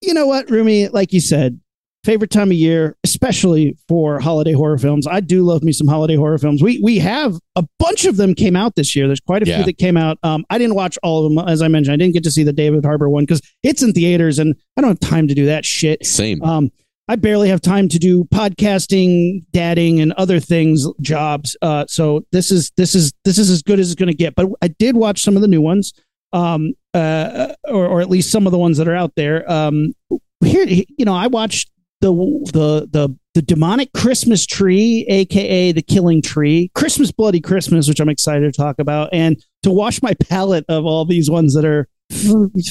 you 0.01 0.13
know 0.13 0.25
what, 0.27 0.49
Rumi? 0.49 0.87
Like 0.89 1.13
you 1.13 1.19
said, 1.21 1.59
favorite 2.05 2.31
time 2.31 2.49
of 2.49 2.53
year, 2.57 2.95
especially 3.03 3.77
for 3.87 4.19
holiday 4.19 4.53
horror 4.53 4.77
films. 4.77 5.05
I 5.05 5.19
do 5.19 5.43
love 5.43 5.63
me 5.63 5.71
some 5.73 5.87
holiday 5.87 6.15
horror 6.15 6.37
films. 6.37 6.63
We 6.63 6.79
we 6.81 6.99
have 6.99 7.37
a 7.55 7.65
bunch 7.79 8.05
of 8.05 8.15
them 8.17 8.33
came 8.35 8.55
out 8.55 8.75
this 8.75 8.95
year. 8.95 9.07
There's 9.07 9.19
quite 9.19 9.43
a 9.43 9.47
Yeah. 9.47 9.57
few 9.57 9.65
that 9.65 9.77
came 9.77 9.97
out. 9.97 10.17
Um, 10.23 10.45
I 10.49 10.57
didn't 10.57 10.75
watch 10.75 10.97
all 11.03 11.25
of 11.25 11.33
them, 11.33 11.45
as 11.47 11.61
I 11.61 11.67
mentioned. 11.67 11.93
I 11.93 11.97
didn't 11.97 12.13
get 12.13 12.23
to 12.23 12.31
see 12.31 12.43
the 12.43 12.53
David 12.53 12.85
Harbour 12.85 13.09
one 13.09 13.23
because 13.23 13.41
it's 13.63 13.83
in 13.83 13.93
theaters, 13.93 14.39
and 14.39 14.55
I 14.77 14.81
don't 14.81 14.89
have 14.89 14.99
time 15.09 15.27
to 15.27 15.35
do 15.35 15.45
that 15.47 15.65
shit. 15.65 16.05
Same. 16.05 16.41
Um, 16.41 16.71
I 17.09 17.15
barely 17.15 17.49
have 17.49 17.59
time 17.59 17.89
to 17.89 17.97
do 17.97 18.25
podcasting, 18.25 19.43
dadding, 19.51 19.99
and 19.99 20.13
other 20.13 20.39
things, 20.39 20.85
jobs. 21.01 21.57
Uh, 21.59 21.85
so 21.87 22.23
this 22.31 22.51
is 22.51 22.71
this 22.77 22.93
is 22.93 23.11
this 23.25 23.39
is 23.39 23.49
as 23.49 23.63
good 23.63 23.79
as 23.79 23.91
it's 23.91 23.99
going 23.99 24.11
to 24.11 24.15
get. 24.15 24.35
But 24.35 24.49
I 24.61 24.67
did 24.67 24.95
watch 24.95 25.23
some 25.23 25.35
of 25.35 25.41
the 25.41 25.47
new 25.47 25.59
ones, 25.59 25.91
um, 26.33 26.75
uh, 26.93 27.55
or 27.67 27.87
or 27.87 28.01
at 28.01 28.11
least 28.11 28.29
some 28.31 28.45
of 28.45 28.51
the 28.51 28.59
ones 28.59 28.77
that 28.77 28.87
are 28.87 28.95
out 28.95 29.13
there. 29.15 29.51
Um, 29.51 29.95
here, 30.45 30.65
you 30.67 31.03
know, 31.03 31.15
I 31.15 31.25
watched 31.25 31.71
the 31.99 32.13
the 32.53 32.87
the 32.91 33.17
the 33.33 33.41
demonic 33.41 33.91
Christmas 33.93 34.45
tree, 34.45 35.03
aka 35.09 35.71
the 35.71 35.81
Killing 35.81 36.21
Tree, 36.21 36.69
Christmas 36.75 37.11
Bloody 37.11 37.41
Christmas, 37.41 37.87
which 37.87 37.99
I'm 37.99 38.09
excited 38.09 38.53
to 38.53 38.55
talk 38.55 38.77
about, 38.77 39.09
and 39.13 39.43
to 39.63 39.71
wash 39.71 40.03
my 40.03 40.13
palate 40.13 40.65
of 40.69 40.85
all 40.85 41.05
these 41.05 41.27
ones 41.27 41.55
that 41.55 41.65
are 41.65 41.87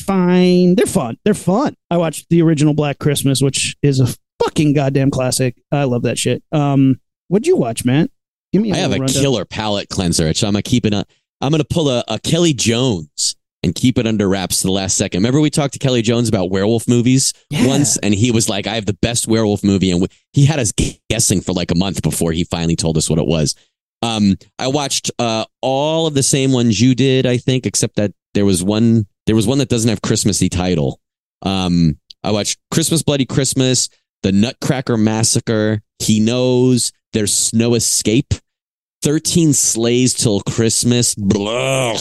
fine. 0.05 0.77
They're 0.77 0.87
fun. 0.87 1.17
They're 1.25 1.35
fun. 1.35 1.75
I 1.91 1.97
watched 1.97 2.27
the 2.31 2.41
original 2.41 2.73
Black 2.73 3.01
Christmas, 3.01 3.43
which 3.43 3.77
is 3.83 3.99
a 3.99 4.07
fucking 4.43 4.73
goddamn 4.73 5.11
classic. 5.11 5.57
I 5.73 5.85
love 5.85 6.03
that 6.03 6.19
shit. 6.19 6.43
Um, 6.53 7.01
what'd 7.29 7.47
you 7.47 7.57
watch, 7.57 7.85
Matt? 7.85 8.11
Give 8.53 8.63
me. 8.63 8.73
I 8.73 8.77
have 8.77 8.93
a 8.93 8.99
rundown. 8.99 9.23
killer 9.23 9.45
palate 9.45 9.89
cleanser, 9.89 10.33
so 10.35 10.47
I'm 10.47 10.53
gonna 10.55 10.63
keep 10.63 10.87
it. 10.87 10.95
On, 10.95 11.05
I'm 11.41 11.51
gonna 11.51 11.65
pull 11.65 11.89
a, 11.91 12.03
a 12.09 12.19
Kelly 12.19 12.53
Jones 12.55 13.37
and 13.63 13.75
keep 13.75 13.99
it 13.99 14.07
under 14.07 14.29
wraps 14.29 14.59
to 14.59 14.69
the 14.69 14.73
last 14.73 14.97
second. 14.97 15.19
Remember 15.19 15.41
we 15.41 15.51
talked 15.51 15.73
to 15.75 15.79
Kelly 15.79 16.01
Jones 16.01 16.29
about 16.29 16.51
werewolf 16.51 16.87
movies 16.89 17.33
Yeah. 17.51 17.67
once, 17.67 17.97
and 17.99 18.15
he 18.15 18.31
was 18.31 18.49
like, 18.49 18.67
"I 18.67 18.75
have 18.77 18.87
the 18.87 18.97
best 19.03 19.29
werewolf 19.29 19.63
movie," 19.65 19.91
and 19.91 20.01
we, 20.01 20.09
he 20.33 20.47
had 20.47 20.59
us 20.61 20.73
guessing 21.11 21.41
for 21.41 21.53
like 21.53 21.71
a 21.71 21.75
month 21.75 22.03
before 22.03 22.33
he 22.33 22.45
finally 22.45 22.77
told 22.77 22.97
us 22.97 23.11
what 23.11 23.19
it 23.19 23.27
was. 23.27 23.55
Um, 24.01 24.37
I 24.61 24.69
watched 24.69 25.11
uh, 25.19 25.45
all 25.61 26.07
of 26.07 26.15
the 26.15 26.23
same 26.23 26.53
ones 26.53 26.81
you 26.81 26.95
did, 26.95 27.27
I 27.27 27.37
think, 27.37 27.67
except 27.67 27.97
that 27.97 28.13
there 28.35 28.45
was 28.45 28.63
one. 28.63 29.07
There 29.27 29.37
was 29.37 29.47
one 29.47 29.59
that 29.59 29.69
doesn't 29.69 29.89
have 29.91 30.01
Christmassy 30.01 30.49
title. 30.49 31.01
Um, 31.43 31.99
I 32.25 32.31
watched 32.31 32.59
Christmas 32.71 33.03
Bloody 33.03 33.27
Christmas, 33.27 33.89
The 34.23 34.33
Nutcracker 34.33 34.97
Massacre, 34.97 35.81
He 36.01 36.21
Knows, 36.21 36.93
There's 37.13 37.53
no 37.53 37.75
Escape, 37.75 38.35
13 39.03 39.53
Slays 39.53 40.15
Till 40.15 40.41
Christmas, 40.41 41.15
blah. 41.15 41.99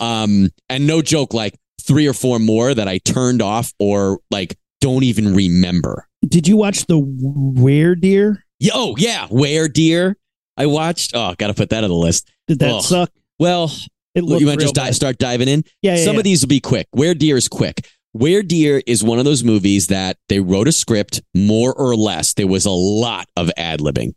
Um, 0.00 0.50
and 0.68 0.86
no 0.86 1.02
joke, 1.02 1.32
like 1.34 1.54
three 1.80 2.06
or 2.06 2.12
four 2.12 2.38
more 2.38 2.74
that 2.74 2.88
I 2.88 2.98
turned 2.98 3.40
off 3.42 3.72
or 3.78 4.18
like 4.30 4.56
don't 4.80 5.04
even 5.04 5.34
remember. 5.34 6.08
Did 6.26 6.48
you 6.48 6.56
watch 6.56 6.86
the 6.86 6.98
Were 6.98 7.94
Deer? 7.94 8.44
Yo, 8.58 8.70
oh, 8.74 8.94
yeah, 8.98 9.26
Where 9.28 9.68
Deer? 9.68 10.16
I 10.56 10.66
watched. 10.66 11.12
Oh, 11.14 11.34
got 11.38 11.48
to 11.48 11.54
put 11.54 11.70
that 11.70 11.82
on 11.84 11.90
the 11.90 11.96
list. 11.96 12.30
Did 12.48 12.58
that 12.60 12.82
suck? 12.82 13.10
Well, 13.38 13.72
It 14.14 14.22
looked 14.24 14.40
you 14.40 14.46
want 14.46 14.60
to 14.60 14.64
just 14.66 14.74
di- 14.74 14.90
start 14.90 15.18
diving 15.18 15.48
in? 15.48 15.64
Yeah, 15.80 15.96
yeah, 15.96 16.04
Some 16.04 16.14
yeah. 16.14 16.18
of 16.20 16.24
these 16.24 16.42
will 16.42 16.48
be 16.48 16.60
quick. 16.60 16.86
Where 16.90 17.14
Deer 17.14 17.36
is 17.36 17.48
quick. 17.48 17.88
Where 18.12 18.42
Deer 18.42 18.82
is 18.86 19.02
one 19.02 19.18
of 19.18 19.24
those 19.24 19.42
movies 19.42 19.86
that 19.86 20.18
they 20.28 20.40
wrote 20.40 20.68
a 20.68 20.72
script, 20.72 21.22
more 21.34 21.72
or 21.74 21.96
less. 21.96 22.34
There 22.34 22.46
was 22.46 22.66
a 22.66 22.70
lot 22.70 23.28
of 23.36 23.50
ad 23.56 23.80
libbing. 23.80 24.14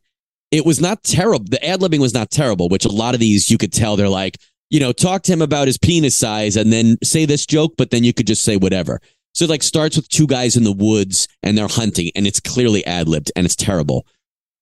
It 0.52 0.66
was 0.66 0.82
not 0.82 1.04
terrible. 1.04 1.46
The 1.50 1.66
ad 1.66 1.80
libbing 1.80 2.00
was 2.00 2.14
not 2.14 2.30
terrible, 2.30 2.70
which 2.70 2.86
a 2.86 2.92
lot 2.92 3.14
of 3.14 3.20
these 3.20 3.50
you 3.50 3.58
could 3.58 3.74
tell 3.74 3.96
they're 3.96 4.10
like, 4.10 4.38
you 4.70 4.80
know, 4.80 4.92
talk 4.92 5.24
to 5.24 5.34
him 5.34 5.42
about 5.42 5.68
his 5.68 5.78
penis 5.78 6.16
size 6.16 6.58
and 6.58 6.74
then 6.74 6.98
say 7.04 7.26
this 7.26 7.46
joke, 7.46 7.74
but 7.78 7.92
then 7.92 8.04
you 8.04 8.14
could 8.14 8.28
just 8.28 8.44
say 8.44 8.58
whatever. 8.58 9.00
So 9.34 9.46
it 9.46 9.50
like 9.50 9.64
starts 9.64 9.96
with 9.96 10.10
two 10.10 10.28
guys 10.28 10.56
in 10.56 10.64
the 10.64 10.72
woods 10.72 11.28
and 11.44 11.58
they're 11.58 11.68
hunting 11.68 12.12
and 12.16 12.26
it's 12.26 12.40
clearly 12.40 12.86
ad 12.86 13.08
libbed 13.08 13.32
and 13.36 13.46
it's 13.46 13.56
terrible. 13.56 14.06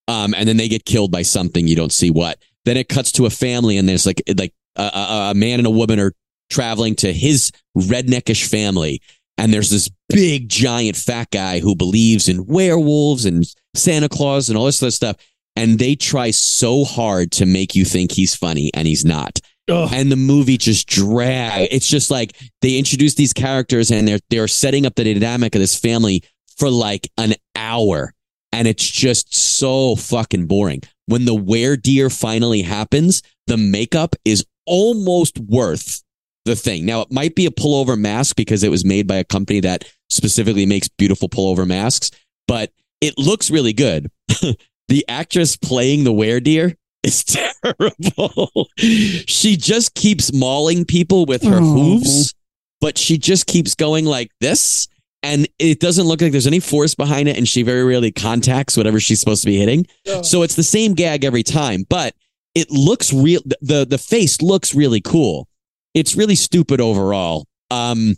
Um, 0.07 0.33
and 0.33 0.47
then 0.47 0.57
they 0.57 0.67
get 0.67 0.85
killed 0.85 1.11
by 1.11 1.21
something 1.21 1.67
you 1.67 1.75
don't 1.75 1.91
see 1.91 2.11
what. 2.11 2.39
Then 2.65 2.77
it 2.77 2.89
cuts 2.89 3.11
to 3.13 3.25
a 3.25 3.29
family 3.29 3.77
and 3.77 3.87
there's 3.87 4.05
like 4.05 4.21
like 4.37 4.53
a, 4.75 4.83
a, 4.83 5.31
a 5.31 5.33
man 5.35 5.59
and 5.59 5.67
a 5.67 5.71
woman 5.71 5.99
are 5.99 6.13
traveling 6.49 6.95
to 6.95 7.13
his 7.13 7.51
redneckish 7.77 8.47
family 8.47 9.01
and 9.37 9.53
there's 9.53 9.69
this 9.69 9.89
big 10.09 10.49
giant 10.49 10.95
fat 10.95 11.29
guy 11.31 11.59
who 11.59 11.75
believes 11.75 12.29
in 12.29 12.45
werewolves 12.45 13.25
and 13.25 13.45
Santa 13.75 14.09
Claus 14.09 14.49
and 14.49 14.57
all 14.57 14.65
this 14.65 14.81
other 14.81 14.91
stuff. 14.91 15.17
And 15.55 15.77
they 15.77 15.95
try 15.95 16.31
so 16.31 16.83
hard 16.83 17.31
to 17.33 17.45
make 17.45 17.75
you 17.75 17.85
think 17.85 18.11
he's 18.11 18.35
funny 18.35 18.71
and 18.73 18.87
he's 18.87 19.05
not. 19.05 19.39
Ugh. 19.69 19.89
And 19.93 20.11
the 20.11 20.15
movie 20.15 20.57
just 20.57 20.87
drag. 20.87 21.69
It's 21.71 21.87
just 21.87 22.11
like 22.11 22.35
they 22.61 22.77
introduce 22.77 23.15
these 23.15 23.33
characters 23.33 23.91
and 23.91 24.07
they're 24.07 24.19
they're 24.29 24.47
setting 24.47 24.85
up 24.85 24.95
the 24.95 25.13
dynamic 25.13 25.55
of 25.55 25.61
this 25.61 25.79
family 25.79 26.23
for 26.57 26.69
like 26.69 27.09
an 27.17 27.35
hour. 27.55 28.13
And 28.51 28.67
it's 28.67 28.87
just 28.87 29.33
so 29.33 29.95
fucking 29.95 30.47
boring. 30.47 30.81
When 31.07 31.25
the 31.25 31.35
were 31.35 31.75
deer 31.75 32.09
finally 32.09 32.61
happens, 32.61 33.21
the 33.47 33.57
makeup 33.57 34.15
is 34.25 34.45
almost 34.65 35.39
worth 35.39 36.03
the 36.45 36.55
thing. 36.55 36.85
Now 36.85 37.01
it 37.01 37.11
might 37.11 37.35
be 37.35 37.45
a 37.45 37.51
pullover 37.51 37.97
mask 37.97 38.35
because 38.35 38.63
it 38.63 38.69
was 38.71 38.83
made 38.85 39.07
by 39.07 39.15
a 39.15 39.23
company 39.23 39.59
that 39.61 39.85
specifically 40.09 40.65
makes 40.65 40.87
beautiful 40.87 41.29
pullover 41.29 41.65
masks, 41.67 42.11
but 42.47 42.71
it 43.01 43.17
looks 43.17 43.49
really 43.49 43.73
good. 43.73 44.09
the 44.87 45.05
actress 45.07 45.55
playing 45.55 46.03
the 46.03 46.11
were 46.13 46.39
deer 46.39 46.75
is 47.03 47.23
terrible. 47.23 48.67
she 48.77 49.57
just 49.57 49.93
keeps 49.95 50.33
mauling 50.33 50.85
people 50.85 51.25
with 51.25 51.43
her 51.43 51.59
Oh. 51.61 51.73
hooves, 51.73 52.33
but 52.81 52.97
she 52.97 53.17
just 53.17 53.47
keeps 53.47 53.75
going 53.75 54.05
like 54.05 54.29
this. 54.39 54.87
And 55.25 55.47
it 55.57 55.79
doesn't 55.79 56.05
look 56.05 56.21
like 56.21 56.33
there's 56.33 56.47
any 56.47 56.59
force 56.59 56.95
behind 56.95 57.29
it. 57.29 57.37
And 57.37 57.47
she 57.47 57.63
very 57.63 57.85
rarely 57.85 58.11
contacts 58.11 58.75
whatever 58.75 58.99
she's 58.99 59.21
supposed 59.21 59.41
to 59.43 59.47
be 59.47 59.57
hitting. 59.57 59.87
So 60.21 60.43
it's 60.43 60.55
the 60.55 60.63
same 60.63 60.93
gag 60.95 61.23
every 61.23 61.43
time, 61.43 61.85
but 61.89 62.13
it 62.55 62.69
looks 62.69 63.13
real. 63.13 63.39
The, 63.61 63.85
the 63.89 63.97
face 63.97 64.41
looks 64.41 64.75
really 64.75 64.99
cool. 64.99 65.47
It's 65.93 66.15
really 66.15 66.35
stupid 66.35 66.81
overall. 66.81 67.45
Um, 67.71 68.15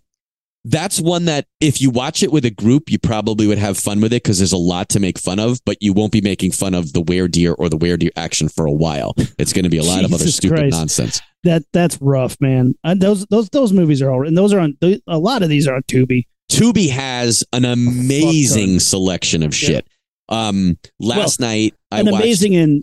that's 0.65 0.99
one 0.99 1.25
that 1.25 1.45
if 1.61 1.79
you 1.79 1.91
watch 1.91 2.23
it 2.23 2.31
with 2.31 2.43
a 2.43 2.49
group, 2.49 2.89
you 2.89 2.97
probably 2.97 3.45
would 3.45 3.59
have 3.59 3.77
fun 3.77 4.01
with 4.01 4.11
it 4.11 4.23
because 4.23 4.39
there's 4.39 4.51
a 4.51 4.57
lot 4.57 4.89
to 4.89 4.99
make 4.99 5.19
fun 5.19 5.39
of, 5.39 5.59
but 5.63 5.77
you 5.79 5.93
won't 5.93 6.11
be 6.11 6.21
making 6.21 6.51
fun 6.51 6.73
of 6.73 6.91
the 6.93 7.01
were 7.01 7.27
deer 7.27 7.53
or 7.53 7.69
the 7.69 7.77
were 7.77 7.97
deer 7.97 8.09
action 8.15 8.49
for 8.49 8.65
a 8.65 8.71
while. 8.71 9.13
It's 9.37 9.53
going 9.53 9.63
to 9.63 9.69
be 9.69 9.77
a 9.77 9.83
lot 9.83 10.03
of 10.03 10.11
other 10.11 10.27
stupid 10.27 10.57
Christ. 10.57 10.71
nonsense. 10.75 11.21
That 11.43 11.63
that's 11.71 12.01
rough, 12.01 12.41
man. 12.41 12.73
Uh, 12.83 12.95
those 12.97 13.27
those 13.27 13.49
those 13.49 13.71
movies 13.71 14.01
are 14.01 14.09
all 14.09 14.27
and 14.27 14.35
those 14.35 14.53
are 14.53 14.59
on 14.59 14.75
a 14.81 15.19
lot 15.19 15.43
of 15.43 15.49
these 15.49 15.67
are 15.67 15.75
on 15.75 15.83
Tubi. 15.83 16.25
Tubi 16.51 16.89
has 16.89 17.43
an 17.53 17.65
amazing 17.65 18.79
selection 18.79 19.43
of 19.43 19.53
shit. 19.53 19.87
Um, 20.29 20.79
last 20.99 21.39
night 21.39 21.75
I 21.91 21.99
An 21.99 22.07
watched 22.07 22.23
amazing 22.23 22.53
in 22.53 22.81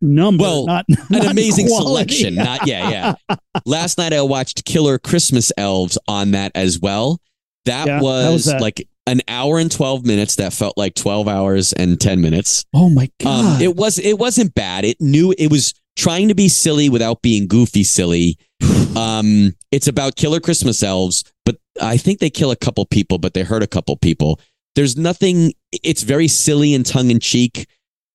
number, 0.00 0.42
Well, 0.42 0.66
not, 0.66 0.84
an 0.88 0.96
not 1.10 1.30
amazing 1.30 1.66
quality. 1.68 2.12
selection. 2.14 2.34
Not 2.36 2.66
yeah, 2.66 3.14
yeah. 3.28 3.36
Last 3.66 3.98
night 3.98 4.12
I 4.12 4.22
watched 4.22 4.64
Killer 4.64 4.98
Christmas 4.98 5.52
Elves 5.56 5.98
on 6.08 6.32
that 6.32 6.52
as 6.54 6.80
well. 6.80 7.20
That 7.64 7.86
Yeah, 7.86 8.00
was, 8.00 8.32
was 8.32 8.44
that? 8.46 8.60
like 8.60 8.86
an 9.06 9.20
hour 9.28 9.58
and 9.58 9.70
12 9.70 10.04
minutes 10.06 10.36
that 10.36 10.52
felt 10.52 10.76
like 10.78 10.94
12 10.94 11.28
hours 11.28 11.72
and 11.74 12.00
10 12.00 12.20
minutes. 12.20 12.64
oh 12.74 12.88
my 12.90 13.10
god! 13.20 13.56
Um, 13.56 13.60
it 13.62 13.76
was 13.76 13.98
it 13.98 14.18
wasn't 14.18 14.54
bad. 14.54 14.84
It 14.84 15.00
knew 15.00 15.34
it 15.36 15.50
was 15.50 15.74
trying 15.96 16.28
to 16.28 16.34
be 16.34 16.48
silly 16.48 16.88
without 16.88 17.22
being 17.22 17.46
goofy 17.46 17.84
silly. 17.84 18.38
Um, 18.96 19.54
it's 19.72 19.88
about 19.88 20.14
killer 20.14 20.38
Christmas 20.38 20.80
elves, 20.80 21.24
but 21.44 21.56
I 21.82 21.96
think 21.96 22.20
they 22.20 22.30
kill 22.30 22.52
a 22.52 22.56
couple 22.56 22.86
people, 22.86 23.18
but 23.18 23.34
they 23.34 23.42
hurt 23.42 23.62
a 23.64 23.66
couple 23.66 23.96
people. 23.96 24.38
There's 24.76 24.96
nothing. 24.96 25.52
It's 25.72 26.04
very 26.04 26.28
silly 26.28 26.74
and 26.74 26.86
tongue 26.86 27.10
in 27.10 27.18
cheek, 27.18 27.66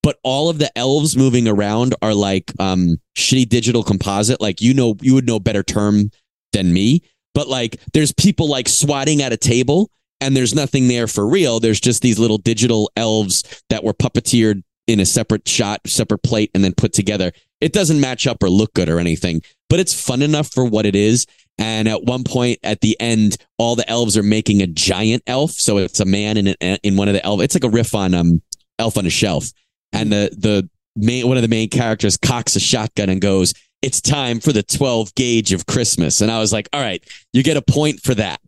but 0.04 0.18
all 0.24 0.50
of 0.50 0.60
the 0.60 0.76
elves 0.78 1.18
moving 1.18 1.48
around 1.48 1.96
are 2.02 2.14
like 2.14 2.52
um 2.60 2.98
shitty 3.18 3.48
digital 3.48 3.84
composite. 3.84 4.42
Like 4.42 4.62
you 4.62 4.74
know, 4.74 4.96
you 5.02 5.14
would 5.14 5.28
know 5.28 5.40
better 5.40 5.64
term 5.64 6.12
than 6.54 6.74
me. 6.74 7.04
But 7.34 7.48
like, 7.48 7.80
there's 7.94 8.12
people 8.14 8.50
like 8.50 8.68
swatting 8.68 9.22
at 9.22 9.34
a 9.34 9.38
table, 9.38 9.92
and 10.20 10.36
there's 10.36 10.56
nothing 10.56 10.88
there 10.88 11.08
for 11.08 11.28
real. 11.28 11.60
There's 11.60 11.80
just 11.80 12.02
these 12.02 12.20
little 12.20 12.38
digital 12.38 12.92
elves 12.96 13.44
that 13.70 13.84
were 13.84 13.94
puppeteered 13.94 14.64
in 14.88 15.00
a 15.00 15.06
separate 15.06 15.48
shot, 15.48 15.82
separate 15.86 16.24
plate, 16.24 16.50
and 16.54 16.64
then 16.64 16.74
put 16.74 16.94
together. 16.94 17.32
It 17.62 17.74
doesn't 17.74 18.02
match 18.02 18.26
up 18.26 18.42
or 18.42 18.50
look 18.50 18.74
good 18.74 18.90
or 18.90 19.00
anything, 19.00 19.42
but 19.70 19.80
it's 19.80 19.94
fun 19.94 20.22
enough 20.22 20.52
for 20.52 20.66
what 20.66 20.86
it 20.86 20.96
is. 20.96 21.28
And 21.60 21.88
at 21.88 22.04
one 22.06 22.24
point 22.24 22.60
at 22.64 22.82
the 22.82 23.00
end, 23.00 23.38
all 23.58 23.76
the 23.76 23.88
elves 23.90 24.18
are 24.18 24.24
making 24.24 24.62
a 24.62 24.68
giant 24.68 25.24
elf. 25.28 25.52
So 25.52 25.78
it's 25.78 26.00
a 26.00 26.06
man 26.06 26.38
in 26.38 26.56
an, 26.62 26.78
in 26.84 26.96
one 26.96 27.10
of 27.10 27.14
the 27.14 27.24
elves. 27.24 27.44
It's 27.44 27.56
like 27.56 27.66
a 27.66 27.70
riff 27.70 27.94
on 27.94 28.14
um 28.14 28.42
Elf 28.80 28.98
on 28.98 29.06
a 29.06 29.10
Shelf. 29.10 29.52
And 29.94 30.12
the 30.12 30.30
the 30.38 30.70
main 30.96 31.28
one 31.28 31.38
of 31.38 31.42
the 31.44 31.48
main 31.50 31.70
characters 31.70 32.18
cocks 32.18 32.56
a 32.56 32.60
shotgun 32.60 33.10
and 33.10 33.20
goes, 33.22 33.54
"It's 33.82 34.02
time 34.02 34.40
for 34.40 34.52
the 34.54 34.64
12 34.64 35.14
gauge 35.16 35.52
of 35.54 35.66
Christmas." 35.66 36.22
And 36.22 36.32
I 36.32 36.40
was 36.40 36.54
like, 36.54 36.70
"All 36.74 36.82
right, 36.82 37.04
you 37.34 37.44
get 37.44 37.58
a 37.58 37.62
point 37.62 38.02
for 38.02 38.14
that." 38.16 38.40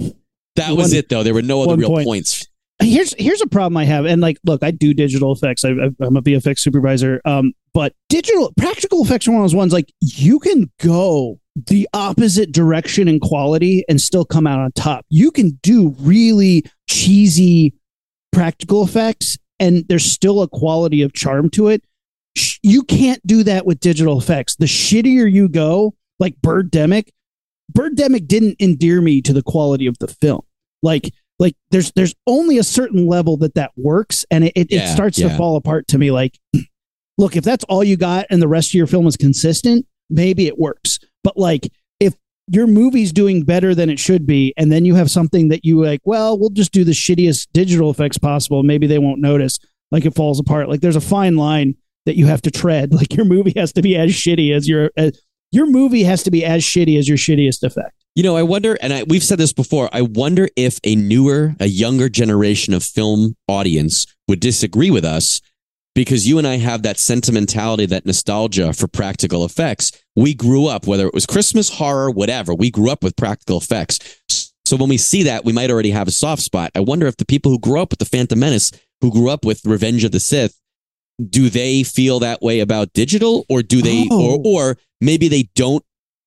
That 0.57 0.75
was 0.75 0.89
One- 0.89 0.97
it 0.97 1.09
though. 1.09 1.23
There 1.23 1.33
were 1.33 1.41
no 1.41 1.61
other 1.63 1.75
real 1.77 1.89
point. 1.89 2.05
points. 2.05 2.45
here's 2.81 3.13
here's 3.17 3.41
a 3.41 3.47
problem 3.47 3.77
I 3.77 3.85
have, 3.85 4.05
and 4.05 4.21
like, 4.21 4.37
look, 4.43 4.63
I 4.63 4.71
do 4.71 4.93
digital 4.93 5.31
effects. 5.31 5.63
I, 5.63 5.69
I- 5.69 6.05
I'm 6.05 6.17
a 6.17 6.21
VFX 6.21 6.59
supervisor. 6.59 7.21
Um, 7.25 7.53
but 7.73 7.93
digital 8.09 8.51
practical 8.57 9.03
effects 9.03 9.27
are 9.27 9.31
one 9.31 9.39
of 9.41 9.43
those 9.45 9.55
ones 9.55 9.71
like 9.71 9.91
you 10.01 10.39
can 10.39 10.69
go 10.79 11.39
the 11.67 11.87
opposite 11.93 12.51
direction 12.51 13.07
in 13.07 13.19
quality 13.19 13.83
and 13.87 13.99
still 14.01 14.25
come 14.25 14.45
out 14.47 14.59
on 14.59 14.71
top. 14.73 15.05
You 15.09 15.31
can 15.31 15.59
do 15.63 15.95
really 15.99 16.63
cheesy 16.89 17.73
practical 18.31 18.83
effects, 18.83 19.37
and 19.61 19.85
there's 19.87 20.03
still 20.03 20.41
a 20.41 20.47
quality 20.49 21.01
of 21.01 21.13
charm 21.13 21.49
to 21.51 21.69
it. 21.69 21.83
You 22.63 22.83
can't 22.83 23.25
do 23.25 23.43
that 23.43 23.65
with 23.65 23.79
digital 23.79 24.17
effects. 24.17 24.55
The 24.57 24.65
shittier 24.65 25.31
you 25.31 25.47
go, 25.47 25.95
like 26.19 26.35
Birdemic, 26.41 27.09
Birdemic 27.71 28.27
didn't 28.27 28.61
endear 28.61 29.01
me 29.01 29.21
to 29.21 29.31
the 29.33 29.43
quality 29.43 29.87
of 29.87 29.97
the 29.99 30.07
film. 30.07 30.41
Like 30.81 31.13
like 31.39 31.55
there's 31.71 31.91
there's 31.93 32.13
only 32.27 32.57
a 32.57 32.63
certain 32.63 33.07
level 33.07 33.37
that 33.37 33.55
that 33.55 33.71
works 33.75 34.25
and 34.29 34.43
it, 34.43 34.53
it, 34.55 34.71
it 34.71 34.75
Yeah, 34.75 34.93
starts 34.93 35.17
to 35.17 35.29
fall 35.37 35.55
apart 35.55 35.87
to 35.89 35.97
me 35.97 36.11
like 36.11 36.37
look 37.17 37.35
if 37.35 37.43
that's 37.43 37.63
all 37.65 37.83
you 37.83 37.97
got 37.97 38.27
and 38.29 38.41
the 38.41 38.47
rest 38.47 38.69
of 38.69 38.73
your 38.75 38.87
film 38.87 39.07
is 39.07 39.17
consistent 39.17 39.85
maybe 40.09 40.45
it 40.45 40.59
works 40.59 40.99
but 41.23 41.37
like 41.37 41.71
your 42.53 42.67
movie's 42.67 43.11
doing 43.13 43.43
better 43.43 43.73
than 43.73 43.89
it 43.89 43.99
should 43.99 44.25
be 44.27 44.53
and 44.57 44.71
then 44.71 44.85
you 44.85 44.95
have 44.95 45.09
something 45.09 45.47
that 45.47 45.63
you 45.63 45.83
like 45.83 46.01
well 46.03 46.37
we'll 46.37 46.49
just 46.49 46.71
do 46.71 46.83
the 46.83 46.91
shittiest 46.91 47.47
digital 47.53 47.89
effects 47.89 48.17
possible. 48.17 48.63
Maybe 48.63 48.87
they 48.87 48.99
won't 48.99 49.21
notice 49.21 49.59
like 49.91 50.05
it 50.05 50.15
falls 50.15 50.39
apart. 50.39 50.69
Like 50.69 50.81
there's 50.81 50.95
a 50.95 51.01
fine 51.01 51.35
line 51.35 51.75
that 52.05 52.15
you 52.15 52.25
have 52.25 52.41
to 52.43 52.51
tread. 52.51 52.93
Like 53.01 53.15
your 53.15 53.25
movie 53.25 53.53
has 53.57 53.73
to 53.73 53.81
be 53.81 53.95
as 53.95 54.11
shitty 54.11 54.55
as 54.55 54.67
your 54.67 54.91
uh, 54.97 55.11
your 55.51 55.65
movie 55.65 56.03
has 56.03 56.23
to 56.23 56.31
be 56.31 56.45
as 56.45 56.63
shitty 56.63 56.97
as 56.97 57.07
your 57.07 57.17
shittiest 57.17 57.63
effect. 57.63 57.93
You 58.15 58.23
know, 58.23 58.37
I 58.37 58.43
wonder, 58.43 58.77
and 58.81 58.93
I, 58.93 59.03
we've 59.03 59.23
said 59.23 59.37
this 59.37 59.53
before. 59.53 59.89
I 59.91 60.01
wonder 60.01 60.49
if 60.55 60.79
a 60.83 60.95
newer, 60.95 61.55
a 61.59 61.65
younger 61.65 62.09
generation 62.09 62.73
of 62.73 62.83
film 62.83 63.35
audience 63.47 64.05
would 64.27 64.39
disagree 64.39 64.91
with 64.91 65.03
us 65.03 65.41
because 65.95 66.27
you 66.27 66.37
and 66.37 66.47
I 66.47 66.57
have 66.57 66.83
that 66.83 66.99
sentimentality, 66.99 67.85
that 67.87 68.05
nostalgia 68.05 68.73
for 68.73 68.87
practical 68.87 69.43
effects. 69.45 69.91
We 70.15 70.33
grew 70.33 70.67
up, 70.67 70.87
whether 70.87 71.07
it 71.07 71.13
was 71.13 71.25
Christmas, 71.25 71.69
horror, 71.69 72.09
whatever, 72.11 72.53
we 72.53 72.71
grew 72.71 72.89
up 72.89 73.03
with 73.03 73.15
practical 73.15 73.57
effects. 73.57 74.19
So 74.65 74.77
when 74.77 74.89
we 74.89 74.97
see 74.97 75.23
that, 75.23 75.43
we 75.43 75.51
might 75.53 75.69
already 75.69 75.91
have 75.91 76.07
a 76.07 76.11
soft 76.11 76.41
spot. 76.41 76.71
I 76.75 76.79
wonder 76.79 77.07
if 77.07 77.17
the 77.17 77.25
people 77.25 77.51
who 77.51 77.59
grew 77.59 77.81
up 77.81 77.89
with 77.91 77.99
the 77.99 78.05
Phantom 78.05 78.39
Menace, 78.39 78.71
who 79.01 79.11
grew 79.11 79.29
up 79.29 79.43
with 79.43 79.65
Revenge 79.65 80.03
of 80.05 80.11
the 80.11 80.19
Sith, 80.19 80.55
do 81.29 81.49
they 81.49 81.83
feel 81.83 82.19
that 82.19 82.41
way 82.41 82.61
about 82.61 82.93
digital, 82.93 83.45
or 83.49 83.61
do 83.61 83.81
they, 83.81 84.07
Oh. 84.09 84.37
or 84.37 84.41
or 84.71 84.77
maybe 85.01 85.27
they 85.27 85.49
don't 85.55 85.83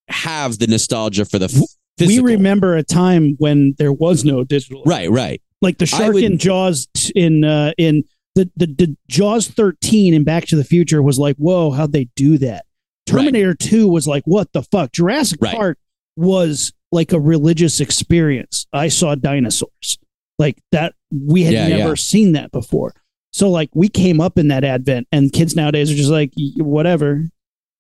have 0.09 0.59
the 0.59 0.66
nostalgia 0.66 1.25
for 1.25 1.38
the 1.38 1.47
f- 1.47 1.62
we 2.06 2.18
remember 2.18 2.76
a 2.76 2.83
time 2.83 3.37
when 3.38 3.75
there 3.78 3.92
was 3.92 4.25
no 4.25 4.44
digital 4.44 4.83
Right, 4.85 5.11
right. 5.11 5.40
like 5.62 5.78
the 5.78 5.87
shark 5.87 6.12
would- 6.14 6.25
in 6.25 6.38
Jaws 6.38 6.87
in 7.14 7.44
uh, 7.44 7.73
in 7.78 8.04
the, 8.35 8.50
the 8.57 8.67
the 8.67 8.97
Jaws 9.09 9.49
13 9.49 10.14
in 10.14 10.25
Back 10.25 10.47
to 10.47 10.57
the 10.57 10.64
Future 10.64 11.03
was 11.03 11.19
like, 11.19 11.37
whoa, 11.37 11.71
how'd 11.71 11.93
they 11.93 12.09
do 12.17 12.38
that? 12.38 12.67
Terminator 13.07 13.55
2 13.55 13.87
was 13.88 14.07
like, 14.07 14.25
what 14.25 14.53
the 14.53 14.62
fuck? 14.62 14.93
Jurassic 14.93 15.41
Right. 15.43 15.55
Park 15.55 15.79
was 16.17 16.73
like 16.91 17.12
a 17.12 17.21
religious 17.21 17.81
experience. 17.81 18.67
I 18.73 18.88
saw 18.88 19.14
dinosaurs. 19.14 19.99
Like 20.38 20.59
that 20.73 20.95
we 21.12 21.45
had 21.45 21.53
Yeah, 21.55 21.69
never 21.69 21.91
yeah. 21.91 21.95
seen 21.95 22.33
that 22.33 22.50
before. 22.50 22.93
So 23.33 23.50
like 23.50 23.71
we 23.75 23.88
came 23.88 24.21
up 24.21 24.38
in 24.38 24.49
that 24.49 24.64
advent 24.64 25.07
and 25.12 25.33
kids 25.33 25.55
nowadays 25.55 25.91
are 25.91 25.95
just 25.97 26.11
like 26.11 26.33
whatever. 26.57 27.25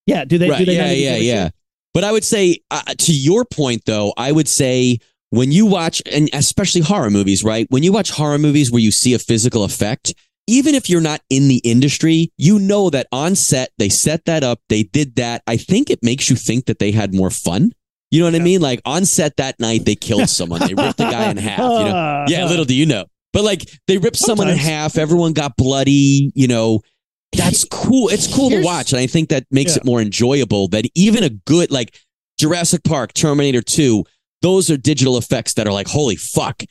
Yeah, 0.06 0.24
do 0.24 0.36
they 0.38 0.50
right. 0.50 0.58
do 0.58 0.64
they 0.66 0.76
yeah, 0.76 0.90
yeah, 0.92 1.16
yeah. 1.16 1.44
shit? 1.46 1.54
But 1.94 2.04
I 2.04 2.12
would 2.12 2.24
say, 2.24 2.58
uh, 2.72 2.82
to 2.82 3.12
your 3.12 3.44
point, 3.44 3.84
though, 3.86 4.12
I 4.16 4.32
would 4.32 4.48
say 4.48 4.98
when 5.30 5.52
you 5.52 5.64
watch, 5.64 6.02
and 6.10 6.28
especially 6.32 6.80
horror 6.80 7.08
movies, 7.10 7.44
right? 7.44 7.68
When 7.70 7.84
you 7.84 7.92
watch 7.92 8.10
horror 8.10 8.38
movies 8.38 8.72
where 8.72 8.80
you 8.82 8.90
see 8.90 9.14
a 9.14 9.18
physical 9.18 9.62
effect, 9.62 10.12
even 10.46 10.74
if 10.74 10.90
you're 10.90 11.00
not 11.00 11.20
in 11.30 11.48
the 11.48 11.58
industry, 11.64 12.32
you 12.36 12.58
know 12.58 12.90
that 12.90 13.06
on 13.12 13.34
set 13.34 13.70
they 13.78 13.88
set 13.88 14.24
that 14.26 14.44
up, 14.44 14.60
they 14.68 14.82
did 14.82 15.16
that. 15.16 15.42
I 15.46 15.56
think 15.56 15.90
it 15.90 16.00
makes 16.02 16.28
you 16.28 16.36
think 16.36 16.66
that 16.66 16.78
they 16.78 16.90
had 16.92 17.14
more 17.14 17.30
fun. 17.30 17.72
You 18.10 18.20
know 18.20 18.26
what 18.26 18.34
I 18.34 18.44
mean? 18.44 18.60
Like 18.60 18.80
on 18.84 19.04
set 19.06 19.36
that 19.38 19.58
night, 19.58 19.84
they 19.84 19.94
killed 19.96 20.28
someone. 20.38 20.60
They 20.60 20.74
ripped 20.74 20.98
the 20.98 21.04
guy 21.10 21.30
in 21.30 21.36
half. 21.36 21.58
You 21.58 21.64
know? 21.64 22.24
Yeah, 22.28 22.44
little 22.46 22.64
do 22.64 22.74
you 22.74 22.86
know. 22.86 23.04
But 23.32 23.42
like 23.44 23.68
they 23.88 23.98
ripped 23.98 24.16
someone 24.16 24.48
in 24.48 24.56
half. 24.56 24.96
Everyone 24.98 25.32
got 25.32 25.56
bloody. 25.56 26.30
You 26.34 26.46
know, 26.46 26.80
that's 27.36 27.64
cool. 27.64 28.08
It's 28.08 28.32
cool 28.32 28.50
to 28.50 28.62
watch, 28.62 28.92
and 28.92 29.00
I 29.00 29.06
think 29.08 29.30
that 29.30 29.44
makes 29.50 29.72
Yeah. 29.72 29.78
it 29.78 29.84
more 29.84 30.00
enjoyable. 30.00 30.68
That 30.68 30.84
even 30.94 31.24
a 31.24 31.30
good 31.30 31.70
like 31.72 31.98
Jurassic 32.38 32.84
Park, 32.84 33.12
Terminator 33.14 33.62
Two, 33.62 34.04
those 34.42 34.70
are 34.70 34.76
digital 34.76 35.16
effects 35.18 35.54
that 35.54 35.66
are 35.66 35.72
like 35.72 35.88
holy 35.88 36.16
fuck. 36.16 36.62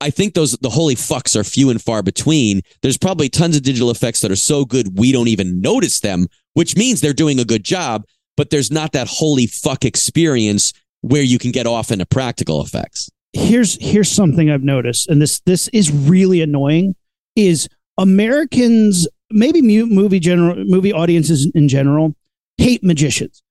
I 0.00 0.10
think 0.10 0.34
those 0.34 0.52
the 0.58 0.70
holy 0.70 0.94
fucks 0.94 1.34
are 1.34 1.44
few 1.44 1.70
and 1.70 1.82
far 1.82 2.02
between. 2.02 2.62
There's 2.82 2.98
probably 2.98 3.28
tons 3.28 3.56
of 3.56 3.62
digital 3.62 3.90
effects 3.90 4.20
that 4.20 4.30
are 4.30 4.36
so 4.36 4.64
good 4.64 4.98
we 4.98 5.12
don't 5.12 5.28
even 5.28 5.60
notice 5.60 6.00
them, 6.00 6.26
which 6.54 6.76
means 6.76 7.00
they're 7.00 7.12
doing 7.12 7.40
a 7.40 7.44
good 7.44 7.64
job. 7.64 8.04
But 8.36 8.50
there's 8.50 8.70
not 8.70 8.92
that 8.92 9.08
holy 9.08 9.46
fuck 9.48 9.84
experience 9.84 10.72
where 11.00 11.22
you 11.22 11.38
can 11.38 11.50
get 11.50 11.66
off 11.66 11.90
into 11.90 12.06
practical 12.06 12.62
effects. 12.62 13.10
here's 13.32 13.76
here's 13.80 14.08
something 14.08 14.50
I've 14.50 14.62
noticed, 14.62 15.08
and 15.08 15.20
this 15.20 15.40
this 15.40 15.68
is 15.68 15.90
really 15.90 16.40
annoying. 16.40 16.94
Is 17.34 17.68
Americans, 17.98 19.08
maybe 19.30 19.60
movie 19.62 20.20
general 20.20 20.64
movie 20.64 20.92
audiences 20.92 21.50
in 21.54 21.68
general, 21.68 22.14
hate 22.58 22.84
magicians. 22.84 23.42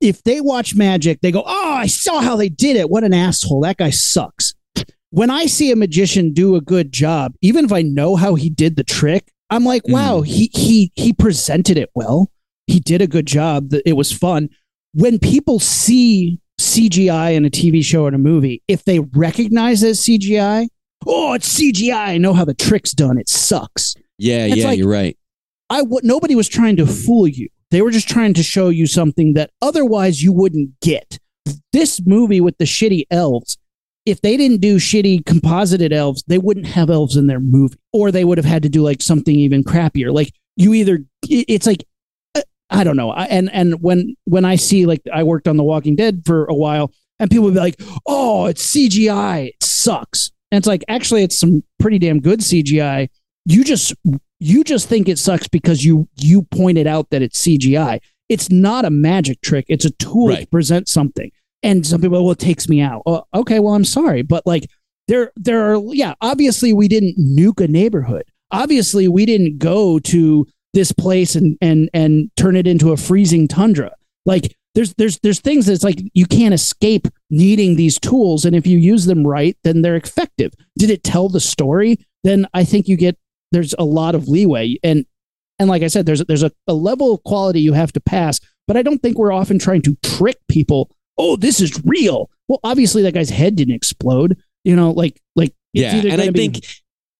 If 0.00 0.22
they 0.22 0.40
watch 0.40 0.74
magic, 0.74 1.20
they 1.20 1.30
go, 1.30 1.42
"Oh, 1.46 1.72
I 1.74 1.86
saw 1.86 2.20
how 2.20 2.36
they 2.36 2.48
did 2.48 2.76
it. 2.76 2.90
What 2.90 3.04
an 3.04 3.14
asshole! 3.14 3.60
That 3.60 3.76
guy 3.76 3.90
sucks." 3.90 4.54
When 5.10 5.30
I 5.30 5.46
see 5.46 5.70
a 5.70 5.76
magician 5.76 6.32
do 6.32 6.54
a 6.56 6.60
good 6.60 6.92
job, 6.92 7.34
even 7.40 7.64
if 7.64 7.72
I 7.72 7.82
know 7.82 8.16
how 8.16 8.34
he 8.34 8.50
did 8.50 8.76
the 8.76 8.84
trick, 8.84 9.30
I'm 9.50 9.64
like, 9.64 9.82
Mm. 9.84 9.92
"Wow, 9.92 10.20
he 10.22 10.50
he 10.54 10.92
he 10.96 11.12
presented 11.12 11.78
it 11.78 11.90
well. 11.94 12.30
He 12.66 12.80
did 12.80 13.00
a 13.00 13.06
good 13.06 13.26
job. 13.26 13.72
It 13.86 13.94
was 13.96 14.12
fun." 14.12 14.50
When 14.92 15.18
people 15.18 15.60
see 15.60 16.40
CGI 16.60 17.30
in 17.34 17.44
a 17.44 17.50
TV 17.50 17.82
show 17.82 18.04
or 18.04 18.08
in 18.08 18.14
a 18.14 18.18
movie, 18.18 18.62
if 18.68 18.84
they 18.84 18.98
recognize 19.00 19.82
it 19.82 19.90
as 19.90 20.00
CGI, 20.00 20.68
oh, 21.06 21.32
it's 21.34 21.48
CGI. 21.48 22.08
I 22.14 22.18
know 22.18 22.32
how 22.34 22.44
the 22.44 22.54
trick's 22.54 22.92
done. 22.92 23.16
It 23.18 23.28
sucks. 23.28 23.94
Yeah, 24.18 24.46
It's 24.46 24.56
yeah, 24.56 24.66
like- 24.66 24.78
you're 24.78 24.88
right. 24.88 25.16
I 25.70 25.78
w- 25.80 26.00
nobody 26.02 26.34
was 26.34 26.48
trying 26.48 26.76
to 26.76 26.86
fool 26.86 27.28
you. 27.28 27.48
They 27.70 27.82
were 27.82 27.90
just 27.90 28.08
trying 28.08 28.34
to 28.34 28.42
show 28.42 28.70
you 28.70 28.86
something 28.86 29.34
that 29.34 29.50
otherwise 29.62 30.22
you 30.22 30.32
wouldn't 30.32 30.70
get. 30.80 31.18
This 31.72 32.00
movie 32.04 32.40
with 32.40 32.56
the 32.58 32.64
shitty 32.64 33.04
elves, 33.10 33.56
if 34.08 34.22
they 34.22 34.38
didn't 34.38 34.62
do 34.62 34.76
shitty 34.76 35.26
composited 35.26 35.92
elves, 35.92 36.24
they 36.26 36.38
wouldn't 36.38 36.66
have 36.66 36.88
elves 36.88 37.16
in 37.16 37.26
their 37.26 37.40
movie, 37.40 37.76
or 37.92 38.10
they 38.10 38.24
would 38.24 38.38
have 38.38 38.44
had 38.46 38.62
to 38.62 38.68
do 38.68 38.82
like 38.82 39.02
something 39.02 39.34
even 39.34 39.62
crappier. 39.62 40.12
Like 40.12 40.32
you 40.56 40.72
either, 40.72 41.04
it's 41.22 41.66
like 41.66 41.84
uh, 42.34 42.40
I 42.70 42.84
don't 42.84 42.96
know. 42.96 43.10
I, 43.10 43.24
and 43.26 43.50
and 43.52 43.82
when 43.82 44.16
when 44.24 44.46
I 44.46 44.56
see 44.56 44.86
like 44.86 45.02
I 45.12 45.22
worked 45.24 45.46
on 45.46 45.58
The 45.58 45.64
Walking 45.64 45.94
Dead 45.94 46.22
for 46.24 46.46
a 46.46 46.54
while, 46.54 46.90
and 47.18 47.30
people 47.30 47.44
would 47.44 47.54
be 47.54 47.60
like, 47.60 47.80
"Oh, 48.06 48.46
it's 48.46 48.74
CGI. 48.74 49.48
It 49.48 49.62
sucks." 49.62 50.30
And 50.50 50.58
it's 50.58 50.66
like 50.66 50.84
actually, 50.88 51.22
it's 51.22 51.38
some 51.38 51.62
pretty 51.78 51.98
damn 51.98 52.20
good 52.20 52.40
CGI. 52.40 53.08
You 53.44 53.62
just 53.62 53.94
you 54.40 54.64
just 54.64 54.88
think 54.88 55.08
it 55.08 55.18
sucks 55.18 55.48
because 55.48 55.84
you 55.84 56.08
you 56.16 56.42
pointed 56.44 56.86
out 56.86 57.10
that 57.10 57.20
it's 57.20 57.40
CGI. 57.46 58.00
It's 58.30 58.50
not 58.50 58.86
a 58.86 58.90
magic 58.90 59.42
trick. 59.42 59.66
It's 59.68 59.84
a 59.84 59.90
tool 59.90 60.34
to 60.34 60.46
present 60.46 60.88
something. 60.88 61.30
And 61.62 61.86
some 61.86 62.00
people, 62.00 62.22
well, 62.22 62.32
it 62.32 62.38
takes 62.38 62.68
me 62.68 62.80
out. 62.80 63.02
Oh, 63.06 63.24
okay, 63.34 63.58
well, 63.58 63.74
I'm 63.74 63.84
sorry, 63.84 64.22
but 64.22 64.46
like 64.46 64.68
there 65.08 65.32
there 65.36 65.72
are 65.72 65.82
yeah. 65.92 66.14
Obviously, 66.20 66.72
we 66.72 66.88
didn't 66.88 67.16
nuke 67.18 67.62
a 67.62 67.68
neighborhood. 67.68 68.24
Obviously, 68.50 69.08
we 69.08 69.26
didn't 69.26 69.58
go 69.58 69.98
to 70.00 70.46
this 70.74 70.92
place 70.92 71.34
and 71.34 71.56
and 71.60 71.90
and 71.92 72.30
turn 72.36 72.56
it 72.56 72.66
into 72.66 72.92
a 72.92 72.96
freezing 72.96 73.48
tundra. 73.48 73.92
Like 74.24 74.54
there's 74.74 74.94
there's 74.94 75.18
there's 75.20 75.40
things 75.40 75.66
that's 75.66 75.82
like 75.82 76.00
you 76.14 76.26
can't 76.26 76.54
escape 76.54 77.08
needing 77.30 77.76
these 77.76 77.98
tools, 77.98 78.44
and 78.44 78.54
if 78.54 78.66
you 78.66 78.78
use 78.78 79.06
them 79.06 79.26
right, 79.26 79.56
then 79.64 79.82
they're 79.82 79.96
effective. 79.96 80.52
Did 80.78 80.90
it 80.90 81.02
tell 81.02 81.28
the 81.28 81.40
story? 81.40 81.96
Then 82.22 82.46
I 82.54 82.64
think 82.64 82.86
you 82.86 82.96
get 82.96 83.18
there's 83.50 83.74
a 83.78 83.84
lot 83.84 84.14
of 84.14 84.28
leeway 84.28 84.76
and 84.84 85.06
and 85.58 85.68
like 85.68 85.82
I 85.82 85.88
said, 85.88 86.06
there's 86.06 86.24
there's 86.26 86.42
a, 86.42 86.52
a 86.66 86.74
level 86.74 87.12
of 87.12 87.22
quality 87.24 87.60
you 87.60 87.72
have 87.72 87.92
to 87.92 88.00
pass. 88.00 88.40
But 88.66 88.76
I 88.76 88.82
don't 88.82 88.98
think 88.98 89.18
we're 89.18 89.32
often 89.32 89.58
trying 89.58 89.82
to 89.82 89.96
trick 90.02 90.36
people. 90.48 90.90
Oh, 91.18 91.36
this 91.36 91.60
is 91.60 91.82
real. 91.84 92.30
Well, 92.46 92.60
obviously 92.64 93.02
that 93.02 93.12
guy's 93.14 93.30
head 93.30 93.56
didn't 93.56 93.74
explode. 93.74 94.38
You 94.64 94.76
know, 94.76 94.90
like 94.92 95.20
like 95.36 95.54
it's 95.74 95.82
Yeah, 95.92 95.96
either 95.96 96.08
and 96.10 96.20
I 96.22 96.30
be- 96.30 96.38
think 96.38 96.66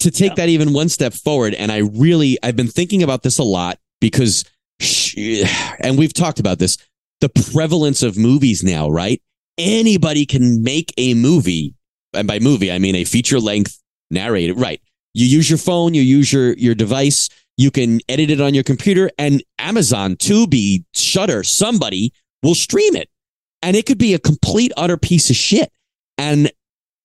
to 0.00 0.10
take 0.10 0.30
Yeah. 0.30 0.34
that 0.36 0.48
even 0.48 0.72
one 0.72 0.88
step 0.88 1.12
forward, 1.12 1.54
and 1.54 1.70
I 1.72 1.78
really 1.78 2.38
I've 2.42 2.56
been 2.56 2.68
thinking 2.68 3.02
about 3.02 3.22
this 3.22 3.38
a 3.38 3.42
lot 3.42 3.78
because, 4.00 4.44
and 5.80 5.98
we've 5.98 6.12
talked 6.14 6.40
about 6.40 6.58
this, 6.58 6.76
the 7.20 7.28
prevalence 7.52 8.02
of 8.02 8.16
movies 8.16 8.62
now, 8.62 8.88
right? 8.88 9.20
Anybody 9.58 10.24
can 10.24 10.62
make 10.62 10.92
a 10.98 11.14
movie, 11.14 11.74
and 12.14 12.28
by 12.28 12.38
movie 12.38 12.70
I 12.70 12.78
mean 12.78 12.94
a 12.94 13.04
feature 13.04 13.40
length 13.40 13.78
narrated. 14.10 14.54
Right? 14.58 14.80
You 15.14 15.26
use 15.26 15.50
your 15.50 15.58
phone, 15.58 15.94
you 15.94 16.02
use 16.02 16.32
your 16.32 16.52
your 16.54 16.74
device, 16.74 17.28
you 17.56 17.70
can 17.70 18.00
edit 18.08 18.30
it 18.30 18.40
on 18.40 18.54
your 18.54 18.62
computer, 18.64 19.10
and 19.18 19.42
Amazon, 19.58 20.14
Tubi, 20.16 20.84
Shudder, 20.94 21.42
somebody 21.42 22.12
will 22.42 22.54
stream 22.54 22.94
it, 22.94 23.08
and 23.62 23.76
it 23.76 23.86
could 23.86 23.98
be 23.98 24.14
a 24.14 24.18
complete 24.18 24.72
utter 24.76 24.96
piece 24.96 25.30
of 25.30 25.36
shit. 25.36 25.70
And 26.16 26.50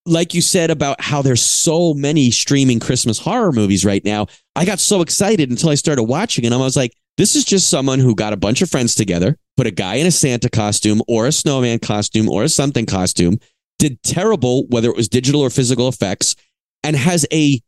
like 0.06 0.34
you 0.34 0.40
said 0.40 0.70
about 0.70 1.00
how 1.00 1.22
there's 1.22 1.42
so 1.42 1.94
many 1.94 2.30
streaming 2.30 2.80
Christmas 2.80 3.18
horror 3.18 3.52
movies 3.52 3.84
right 3.84 4.04
now, 4.04 4.26
I 4.54 4.64
got 4.64 4.80
so 4.80 5.00
excited 5.00 5.50
until 5.50 5.70
I 5.70 5.76
started 5.76 6.04
watching 6.04 6.44
and 6.44 6.54
I 6.54 6.58
was 6.58 6.76
like, 6.76 6.92
this 7.16 7.36
is 7.36 7.44
just 7.44 7.70
someone 7.70 8.00
who 8.00 8.14
got 8.14 8.32
a 8.32 8.36
bunch 8.36 8.60
of 8.60 8.70
friends 8.70 8.94
together, 8.94 9.38
put 9.56 9.68
a 9.68 9.70
guy 9.70 9.94
in 9.94 10.06
a 10.06 10.10
Santa 10.10 10.50
costume 10.50 11.00
or 11.06 11.26
a 11.26 11.32
snowman 11.32 11.78
costume 11.78 12.28
or 12.28 12.42
a 12.42 12.48
something 12.48 12.86
costume, 12.86 13.38
did 13.78 14.02
terrible, 14.02 14.66
whether 14.68 14.90
it 14.90 14.96
was 14.96 15.08
digital 15.08 15.40
or 15.40 15.50
physical 15.50 15.88
effects, 15.88 16.34
and 16.82 16.96
has 16.96 17.24
a 17.32 17.60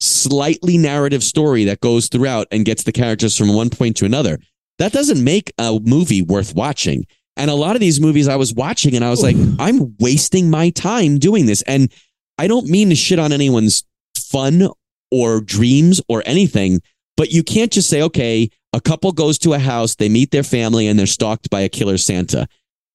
slightly 0.00 0.78
narrative 0.78 1.22
story 1.22 1.64
that 1.64 1.80
goes 1.80 2.08
throughout 2.08 2.46
and 2.50 2.64
gets 2.64 2.84
the 2.84 2.92
characters 2.92 3.36
from 3.36 3.54
one 3.54 3.70
point 3.70 3.96
to 3.98 4.06
another. 4.06 4.38
That 4.78 4.92
doesn't 4.92 5.22
make 5.22 5.52
a 5.58 5.78
movie 5.82 6.22
worth 6.22 6.54
watching. 6.54 7.06
And 7.36 7.50
a 7.50 7.54
lot 7.54 7.76
of 7.76 7.80
these 7.80 8.00
movies 8.00 8.28
I 8.28 8.36
was 8.36 8.54
watching 8.54 8.94
and 8.96 9.04
I 9.04 9.10
was 9.10 9.22
like, 9.22 9.36
I'm 9.58 9.94
wasting 9.98 10.48
my 10.48 10.70
time 10.70 11.18
doing 11.18 11.46
this. 11.46 11.62
And 11.62 11.92
I 12.38 12.46
don't 12.46 12.68
mean 12.68 12.88
to 12.88 12.94
shit 12.94 13.18
on 13.18 13.32
anyone's 13.32 13.84
fun 14.16 14.68
or 15.10 15.40
dreams 15.40 16.00
or 16.08 16.22
anything, 16.26 16.80
but 17.16 17.30
you 17.30 17.42
can't 17.42 17.72
just 17.72 17.88
say, 17.88 18.02
okay, 18.02 18.50
a 18.72 18.80
couple 18.80 19.12
goes 19.12 19.38
to 19.38 19.54
a 19.54 19.58
house, 19.58 19.94
they 19.94 20.08
meet 20.08 20.30
their 20.30 20.42
family, 20.42 20.86
and 20.86 20.98
they're 20.98 21.06
stalked 21.06 21.48
by 21.50 21.60
a 21.60 21.68
killer 21.68 21.96
Santa. 21.96 22.46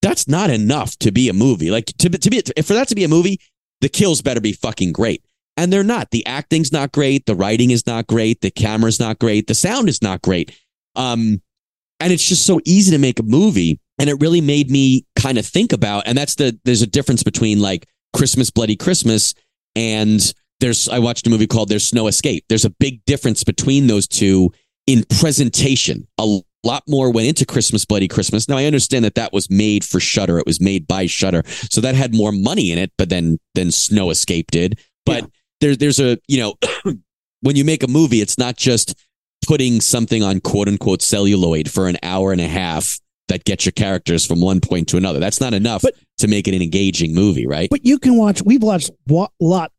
That's 0.02 0.28
not 0.28 0.50
enough 0.50 0.98
to 1.00 1.12
be 1.12 1.30
a 1.30 1.34
movie. 1.34 1.72
Like 1.72 1.86
to, 1.98 2.10
be- 2.10 2.18
to 2.18 2.30
be 2.30 2.42
for 2.64 2.74
that 2.74 2.88
to 2.90 2.96
be 2.96 3.04
a 3.04 3.08
movie, 3.08 3.40
the 3.82 3.90
kills 3.90 4.22
better 4.22 4.42
be 4.42 4.54
fucking 4.54 4.92
great. 4.92 5.24
And 5.58 5.72
they're 5.72 5.84
not. 5.84 6.12
The 6.12 6.26
acting's 6.26 6.72
not 6.72 6.92
great. 6.92 7.26
The 7.26 7.36
writing 7.36 7.72
is 7.72 7.86
not 7.86 8.08
great. 8.08 8.42
The 8.42 8.52
camera's 8.52 9.00
not 9.00 9.20
great. 9.20 9.48
The 9.48 9.56
sound 9.56 9.90
is 9.90 10.02
not 10.02 10.22
great. 10.22 10.58
Um, 10.96 11.42
and 12.00 12.12
it's 12.12 12.28
just 12.28 12.46
so 12.46 12.60
easy 12.66 12.92
to 12.92 12.98
make 12.98 13.20
a 13.20 13.24
movie. 13.24 13.80
And 14.00 14.10
it 14.10 14.16
really 14.20 14.42
made 14.42 14.72
me 14.72 15.06
kind 15.16 15.38
of 15.38 15.46
think 15.46 15.74
about, 15.74 16.08
and 16.08 16.18
that's 16.18 16.36
the, 16.36 16.58
there's 16.66 16.82
a 16.82 16.88
difference 16.88 17.24
between 17.24 17.60
like 17.60 17.88
Christmas, 18.16 18.50
Bloody 18.50 18.76
Christmas, 18.76 19.34
and 19.76 20.34
there's, 20.60 20.90
I 20.90 21.00
watched 21.00 21.28
a 21.28 21.30
movie 21.30 21.48
called 21.48 21.70
There's 21.70 21.86
Snow 21.86 22.08
Escape. 22.08 22.46
There's 22.50 22.66
a 22.66 22.70
big 22.70 23.04
difference 23.06 23.44
between 23.44 23.88
those 23.88 24.08
two 24.08 24.52
in 24.88 25.04
presentation. 25.20 26.08
A 26.20 26.40
lot 26.64 26.84
more 26.88 27.12
went 27.12 27.28
into 27.28 27.46
Christmas, 27.46 27.86
Bloody 27.86 28.08
Christmas. 28.08 28.48
Now 28.48 28.58
I 28.58 28.66
understand 28.66 29.06
that 29.06 29.16
that 29.16 29.34
was 29.34 29.50
made 29.50 29.84
for 29.84 30.00
Shudder. 30.00 30.38
It 30.40 30.46
was 30.46 30.62
made 30.62 30.88
by 30.88 31.06
Shudder. 31.06 31.44
So 31.46 31.82
that 31.82 31.96
had 31.96 32.14
more 32.16 32.32
money 32.32 32.72
in 32.72 32.78
it, 32.78 32.92
but 32.98 33.10
then, 33.10 33.40
than 33.56 33.72
Snow 33.72 34.10
Escape 34.10 34.52
did. 34.52 34.80
But 35.06 35.24
Yeah. 35.24 35.28
there, 35.62 35.76
there's 35.76 36.00
a, 36.00 36.18
you 36.28 36.38
know, 36.40 36.56
when 37.42 37.56
you 37.56 37.66
make 37.66 37.84
a 37.84 37.88
movie, 37.88 38.22
it's 38.22 38.38
not 38.38 38.56
just 38.58 38.96
putting 39.48 39.82
something 39.82 40.22
on 40.22 40.40
quote 40.40 40.68
unquote 40.68 41.02
celluloid 41.02 41.70
for 41.70 41.88
an 41.88 41.98
hour 42.04 42.32
and 42.32 42.42
a 42.42 42.48
half 42.48 43.00
that 43.32 43.46
gets 43.46 43.66
your 43.66 43.72
characters 43.72 44.26
from 44.26 44.42
one 44.42 44.60
point 44.60 44.88
to 44.90 44.98
another. 44.98 45.20
That's 45.20 45.42
not 45.42 45.54
enough 45.54 45.82
But- 45.82 45.96
to 46.20 46.28
make 46.28 46.48
it 46.48 46.54
an 46.54 46.62
engaging 46.62 47.16
movie, 47.16 47.48
right? 47.48 47.70
But 47.70 47.86
you 47.86 47.98
can 47.98 48.16
watch. 48.18 48.42
We've 48.44 48.62
watched 48.62 48.92
wa- 49.08 49.30
lot. 49.40 49.72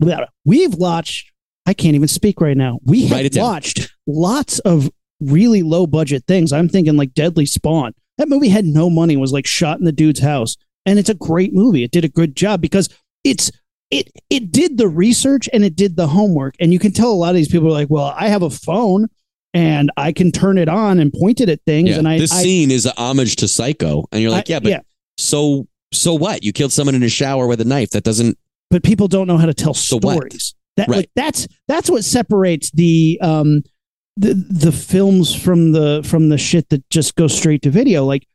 We've 0.44 0.74
watched. 0.74 1.30
I 1.66 1.74
can't 1.74 1.94
even 1.94 2.08
speak 2.08 2.40
right 2.40 2.56
now. 2.56 2.80
We 2.84 3.06
have 3.06 3.30
watched 3.36 3.92
lots 4.08 4.58
of 4.60 4.90
really 5.20 5.62
low 5.62 5.86
budget 5.86 6.24
things. 6.26 6.52
I'm 6.52 6.68
thinking 6.68 6.96
like 6.96 7.14
Deadly 7.14 7.46
Spawn. 7.46 7.92
That 8.18 8.28
movie 8.28 8.48
had 8.48 8.64
no 8.64 8.90
money. 8.90 9.16
Was 9.16 9.32
like 9.32 9.46
shot 9.46 9.78
in 9.78 9.84
the 9.84 9.92
dude's 9.92 10.20
house, 10.20 10.56
and 10.84 10.98
it's 10.98 11.08
a 11.10 11.14
great 11.14 11.54
movie. 11.54 11.84
It 11.84 11.92
did 11.92 12.04
a 12.04 12.08
good 12.08 12.34
job 12.34 12.60
because 12.60 12.88
it's 13.22 13.52
it 13.92 14.10
it 14.30 14.50
did 14.50 14.78
the 14.78 14.88
research 14.88 15.48
and 15.52 15.64
it 15.64 15.76
did 15.76 15.94
the 15.96 16.08
homework. 16.08 16.54
And 16.58 16.72
you 16.72 16.78
can 16.80 16.92
tell 16.92 17.12
a 17.12 17.14
lot 17.14 17.28
of 17.30 17.36
these 17.36 17.48
people 17.48 17.68
are 17.68 17.72
like, 17.72 17.90
well, 17.90 18.12
I 18.16 18.28
have 18.28 18.42
a 18.42 18.50
phone 18.50 19.08
and 19.54 19.90
I 19.96 20.12
can 20.12 20.32
turn 20.32 20.58
it 20.58 20.68
on 20.68 20.98
and 21.00 21.12
point 21.12 21.40
it 21.40 21.48
at 21.48 21.60
things, 21.66 21.90
Yeah. 21.90 21.98
and 21.98 22.08
I, 22.08 22.18
this 22.18 22.32
I 22.32 22.42
scene 22.42 22.70
is 22.70 22.86
a 22.86 22.92
homage 22.98 23.36
to 23.36 23.48
Psycho, 23.48 24.04
and 24.12 24.22
you're 24.22 24.30
like, 24.30 24.48
I- 24.50 24.54
yeah, 24.54 24.58
but 24.60 24.84
so 25.18 25.66
so 25.92 26.14
what? 26.14 26.42
You 26.42 26.52
killed 26.52 26.72
someone 26.72 26.94
in 26.94 27.02
a 27.02 27.08
shower 27.08 27.46
with 27.46 27.60
a 27.60 27.64
knife. 27.66 27.90
That 27.90 28.02
doesn't. 28.04 28.38
but 28.70 28.82
people 28.82 29.08
don't 29.08 29.26
know 29.26 29.36
how 29.36 29.46
to 29.46 29.54
tell 29.54 29.74
So 29.74 29.96
what? 29.96 30.14
stories. 30.16 30.54
That 30.78 30.88
Right. 30.88 30.96
like, 30.98 31.10
that's 31.14 31.46
that's 31.68 31.90
what 31.90 32.02
separates 32.04 32.70
the 32.70 33.18
um 33.20 33.62
the 34.16 34.32
the 34.34 34.72
films 34.72 35.34
from 35.34 35.72
the 35.72 36.02
from 36.04 36.30
the 36.30 36.38
shit 36.38 36.68
that 36.70 36.88
just 36.88 37.14
goes 37.14 37.36
straight 37.36 37.60
to 37.62 37.70
video. 37.70 38.04
Like 38.06 38.26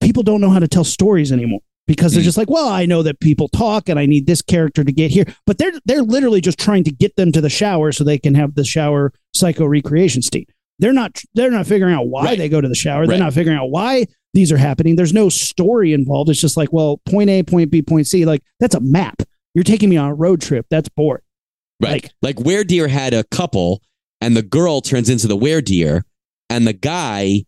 people 0.00 0.22
don't 0.22 0.40
know 0.40 0.48
how 0.50 0.60
to 0.60 0.68
tell 0.68 0.84
stories 0.84 1.30
anymore. 1.30 1.60
Because 1.86 2.12
they're 2.12 2.22
Mm. 2.22 2.26
just 2.26 2.38
like, 2.38 2.50
well, 2.50 2.68
I 2.68 2.86
know 2.86 3.02
that 3.02 3.20
people 3.20 3.48
talk 3.48 3.88
and 3.88 3.98
I 3.98 4.06
need 4.06 4.26
this 4.26 4.42
character 4.42 4.84
to 4.84 4.92
get 4.92 5.10
here, 5.10 5.24
but 5.46 5.58
they're 5.58 5.72
they're 5.84 6.02
literally 6.02 6.40
just 6.40 6.58
trying 6.58 6.84
to 6.84 6.90
get 6.92 7.16
them 7.16 7.32
to 7.32 7.40
the 7.40 7.50
shower 7.50 7.92
so 7.92 8.04
they 8.04 8.18
can 8.18 8.34
have 8.34 8.54
the 8.54 8.64
shower 8.64 9.12
psycho 9.34 9.66
recreation 9.66 10.22
state. 10.22 10.48
They're 10.78 10.92
not 10.92 11.22
they're 11.34 11.50
not 11.50 11.66
figuring 11.66 11.94
out 11.94 12.08
why 12.08 12.24
Right. 12.24 12.38
they 12.38 12.48
go 12.48 12.60
to 12.60 12.68
the 12.68 12.74
shower. 12.74 13.06
They're 13.06 13.18
not 13.18 13.34
figuring 13.34 13.58
out 13.58 13.70
why 13.70 14.06
these 14.32 14.50
are 14.50 14.56
happening. 14.56 14.96
There's 14.96 15.12
no 15.14 15.28
story 15.28 15.92
involved. 15.92 16.28
It's 16.30 16.40
just 16.40 16.56
like, 16.56 16.72
well, 16.72 17.00
point 17.06 17.30
A, 17.30 17.42
point 17.44 17.70
B, 17.70 17.82
point 17.82 18.06
C. 18.08 18.24
Like 18.24 18.42
that's 18.60 18.74
a 18.74 18.80
map. 18.80 19.22
You're 19.54 19.62
taking 19.64 19.88
me 19.88 19.96
on 19.96 20.10
a 20.10 20.14
road 20.14 20.40
trip. 20.40 20.66
That's 20.70 20.88
boring. 20.88 21.22
Right. 21.80 22.04
Like- 22.22 22.36
Like, 22.38 22.40
Were 22.46 22.64
Deer 22.64 22.88
had 22.88 23.14
a 23.14 23.22
couple, 23.24 23.82
and 24.20 24.36
the 24.36 24.42
girl 24.42 24.80
turns 24.80 25.08
into 25.08 25.28
the 25.28 25.36
where 25.36 25.60
Deer, 25.60 26.04
and 26.50 26.66
the 26.66 26.72
guy 26.72 27.44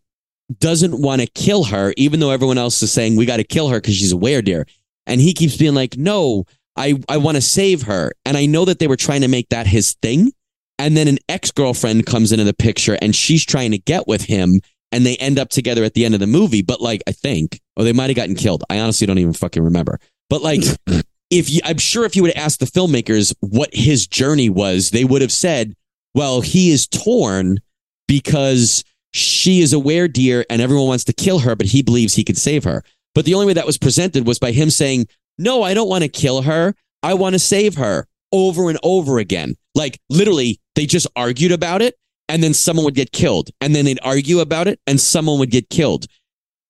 doesn't 0.59 1.01
want 1.01 1.21
to 1.21 1.27
kill 1.29 1.65
her, 1.65 1.93
even 1.97 2.21
though 2.21 2.31
everyone 2.31 2.59
else 2.59 2.83
is 2.83 2.93
saying 2.93 3.17
we 3.17 3.27
got 3.27 3.39
to 3.39 3.45
kill 3.45 3.69
her 3.69 3.81
because 3.81 3.97
she's 3.97 4.13
a 4.13 4.17
Were 4.17 4.43
Deer. 4.43 4.67
And 5.07 5.21
he 5.21 5.35
keeps 5.35 5.57
being 5.57 5.75
like, 5.75 5.97
no, 5.97 6.45
I, 6.77 7.01
I 7.09 7.17
want 7.17 7.37
to 7.37 7.41
save 7.41 7.83
her. 7.83 8.13
And 8.25 8.37
I 8.37 8.47
know 8.47 8.65
that 8.65 8.79
they 8.79 8.87
were 8.87 8.97
trying 8.97 9.23
to 9.23 9.29
make 9.29 9.49
that 9.49 9.67
his 9.67 9.95
thing. 10.03 10.33
And 10.79 10.97
then 10.97 11.09
an 11.09 11.19
ex 11.29 11.51
girlfriend 11.51 12.07
comes 12.07 12.33
into 12.33 12.45
the 12.45 12.55
picture 12.55 12.99
and 13.01 13.15
she's 13.15 13.45
trying 13.45 13.71
to 13.71 13.79
get 13.79 14.07
with 14.07 14.23
him. 14.23 14.61
And 14.93 15.05
they 15.05 15.17
end 15.17 15.39
up 15.39 15.49
together 15.49 15.85
at 15.85 15.95
the 15.95 16.05
end 16.05 16.15
of 16.15 16.21
the 16.21 16.27
movie. 16.27 16.63
But 16.63 16.81
like, 16.81 17.03
I 17.07 17.13
think, 17.13 17.61
or 17.77 17.85
they 17.85 17.93
might 17.93 18.09
have 18.09 18.17
gotten 18.17 18.35
killed. 18.35 18.63
I 18.71 18.79
honestly 18.79 19.07
don't 19.07 19.19
even 19.19 19.33
fucking 19.33 19.63
remember. 19.63 19.99
But 20.31 20.43
like, 20.43 20.63
if 21.31 21.51
you, 21.51 21.61
I'm 21.65 21.79
sure 21.79 22.05
if 22.05 22.15
you 22.15 22.23
would 22.23 22.35
have 22.35 22.45
asked 22.45 22.61
the 22.61 22.67
filmmakers 22.67 23.35
what 23.41 23.71
his 23.73 24.07
journey 24.07 24.49
was, 24.49 24.91
they 24.91 25.05
would 25.05 25.23
have 25.23 25.33
said, 25.33 25.75
well, 26.15 26.41
he 26.41 26.71
is 26.71 26.87
torn 26.87 27.59
because 28.07 28.85
she 29.13 29.61
is 29.61 29.73
a 29.73 29.79
were 29.79 30.09
deer 30.09 30.45
and 30.51 30.61
everyone 30.61 30.89
wants 30.89 31.05
to 31.05 31.13
kill 31.13 31.41
her, 31.41 31.57
but 31.57 31.67
he 31.67 31.83
believes 31.83 32.15
he 32.15 32.25
can 32.25 32.37
save 32.37 32.65
her. 32.65 32.83
But 33.15 33.25
the 33.25 33.35
only 33.35 33.47
way 33.47 33.55
that 33.55 33.67
was 33.67 33.79
presented 33.79 34.27
was 34.27 34.39
by 34.39 34.53
him 34.53 34.71
saying, 34.71 35.07
no, 35.39 35.63
I 35.63 35.75
don't 35.75 35.89
want 35.89 36.03
to 36.03 36.09
kill 36.09 36.43
her. 36.43 36.75
I 37.03 37.15
want 37.15 37.35
to 37.35 37.39
save 37.39 37.77
her 37.77 38.07
over 38.33 38.69
and 38.69 38.79
over 38.83 39.19
again. 39.19 39.55
Like 39.75 39.99
literally, 40.11 40.61
they 40.75 40.87
just 40.87 41.07
argued 41.17 41.53
about 41.53 41.83
it 41.83 41.97
and 42.29 42.43
then 42.43 42.55
someone 42.55 42.85
would 42.85 42.95
get 42.95 43.13
killed. 43.13 43.51
And 43.61 43.75
then 43.75 43.85
they'd 43.85 44.01
argue 44.03 44.41
about 44.41 44.69
it 44.69 44.81
and 44.87 45.01
someone 45.01 45.39
would 45.39 45.51
get 45.51 45.71
killed. 45.71 46.07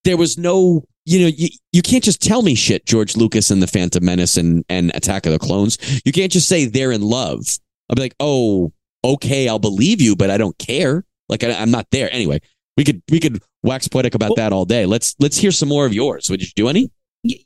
There 0.05 0.17
was 0.17 0.39
no, 0.39 0.85
you 1.05 1.21
know, 1.21 1.27
you, 1.27 1.49
you 1.73 1.83
can't 1.83 2.05
just 2.05 2.23
tell 2.23 2.43
me 2.43 2.55
shit, 2.55 2.87
George 2.87 3.17
Lucas 3.17 3.51
and 3.51 3.63
the 3.63 3.67
Phantom 3.67 4.05
Menace 4.05 4.37
and, 4.37 4.65
and 4.69 4.93
Attack 4.95 5.27
of 5.27 5.33
the 5.33 5.39
Clones. 5.39 5.79
You 6.05 6.13
can't 6.13 6.31
just 6.31 6.49
say 6.49 6.67
they're 6.67 6.93
in 6.93 7.03
love. 7.03 7.45
I'll 7.89 7.97
be 7.97 8.03
like, 8.03 8.17
oh, 8.21 8.73
okay, 9.05 9.49
I'll 9.49 9.59
believe 9.59 10.01
you, 10.01 10.17
but 10.17 10.31
I 10.31 10.39
don't 10.39 10.59
care. 10.59 11.05
Like 11.29 11.45
I, 11.45 11.53
I'm 11.53 11.71
not 11.71 11.87
there. 11.91 12.13
Anyway, 12.13 12.41
we 12.77 12.85
could 12.85 13.03
we 13.11 13.21
could 13.21 13.43
wax 13.63 13.89
poetic 13.89 14.15
about 14.15 14.31
Well- 14.31 14.37
that 14.37 14.53
all 14.53 14.65
day. 14.65 14.87
Let's 14.87 15.15
let's 15.19 15.37
hear 15.37 15.51
some 15.53 15.69
more 15.69 15.87
of 15.87 15.93
yours. 15.95 16.29
Would 16.31 16.43
you 16.43 16.49
do 16.57 16.69
any? 16.69 16.91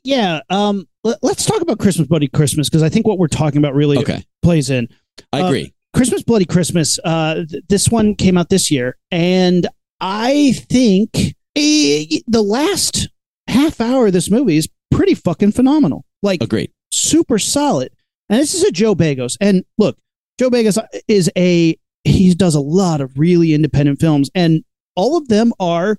Yeah. 0.03 0.41
Um. 0.49 0.87
Let, 1.03 1.23
us 1.23 1.45
talk 1.45 1.61
about 1.61 1.79
Christmas 1.79 2.07
Bloody 2.07 2.27
Christmas 2.27 2.69
because 2.69 2.83
I 2.83 2.89
think 2.89 3.07
what 3.07 3.17
we're 3.17 3.27
talking 3.27 3.57
about 3.57 3.73
really 3.73 3.97
Okay, 3.97 4.23
plays 4.43 4.69
in. 4.69 4.87
I 5.33 5.41
Uh, 5.41 5.47
agree. 5.47 5.73
Christmas 5.95 6.21
Bloody 6.23 6.45
Christmas. 6.45 6.99
Uh, 7.03 7.43
th- 7.49 7.63
this 7.69 7.89
one 7.89 8.13
came 8.15 8.37
out 8.37 8.49
this 8.49 8.69
year, 8.69 8.97
and 9.09 9.67
I 9.99 10.53
think 10.69 11.09
eh, 11.55 12.19
the 12.27 12.43
last 12.43 13.09
half 13.47 13.81
hour 13.81 14.07
of 14.07 14.13
this 14.13 14.29
movie 14.29 14.57
is 14.57 14.69
pretty 14.91 15.15
fucking 15.15 15.53
phenomenal. 15.53 16.05
Like 16.21 16.43
Agreed. 16.43 16.71
super 16.91 17.39
solid. 17.39 17.91
And 18.29 18.39
this 18.39 18.53
is 18.53 18.63
a 18.63 18.71
Joe 18.71 18.93
Begos. 18.95 19.35
And 19.41 19.65
look, 19.79 19.97
Joe 20.39 20.49
Begos 20.51 20.77
is 21.07 21.31
a 21.35 21.75
he 22.03 22.33
does 22.33 22.55
a 22.55 22.61
lot 22.61 23.01
of 23.01 23.17
really 23.17 23.53
independent 23.53 23.99
films, 23.99 24.29
and 24.35 24.63
all 24.95 25.17
of 25.17 25.27
them 25.27 25.53
are 25.59 25.97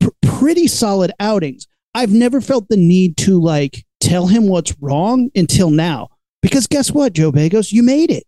pr- 0.00 0.08
pretty 0.22 0.66
solid 0.66 1.12
outings. 1.20 1.66
I've 1.94 2.12
never 2.12 2.40
felt 2.40 2.68
the 2.68 2.76
need 2.76 3.16
to 3.18 3.40
like 3.40 3.84
tell 4.00 4.26
him 4.26 4.48
what's 4.48 4.76
wrong 4.80 5.30
until 5.34 5.70
now. 5.70 6.08
Because 6.42 6.66
guess 6.66 6.92
what, 6.92 7.14
Joe 7.14 7.32
Begos, 7.32 7.72
you 7.72 7.82
made 7.82 8.10
it. 8.10 8.24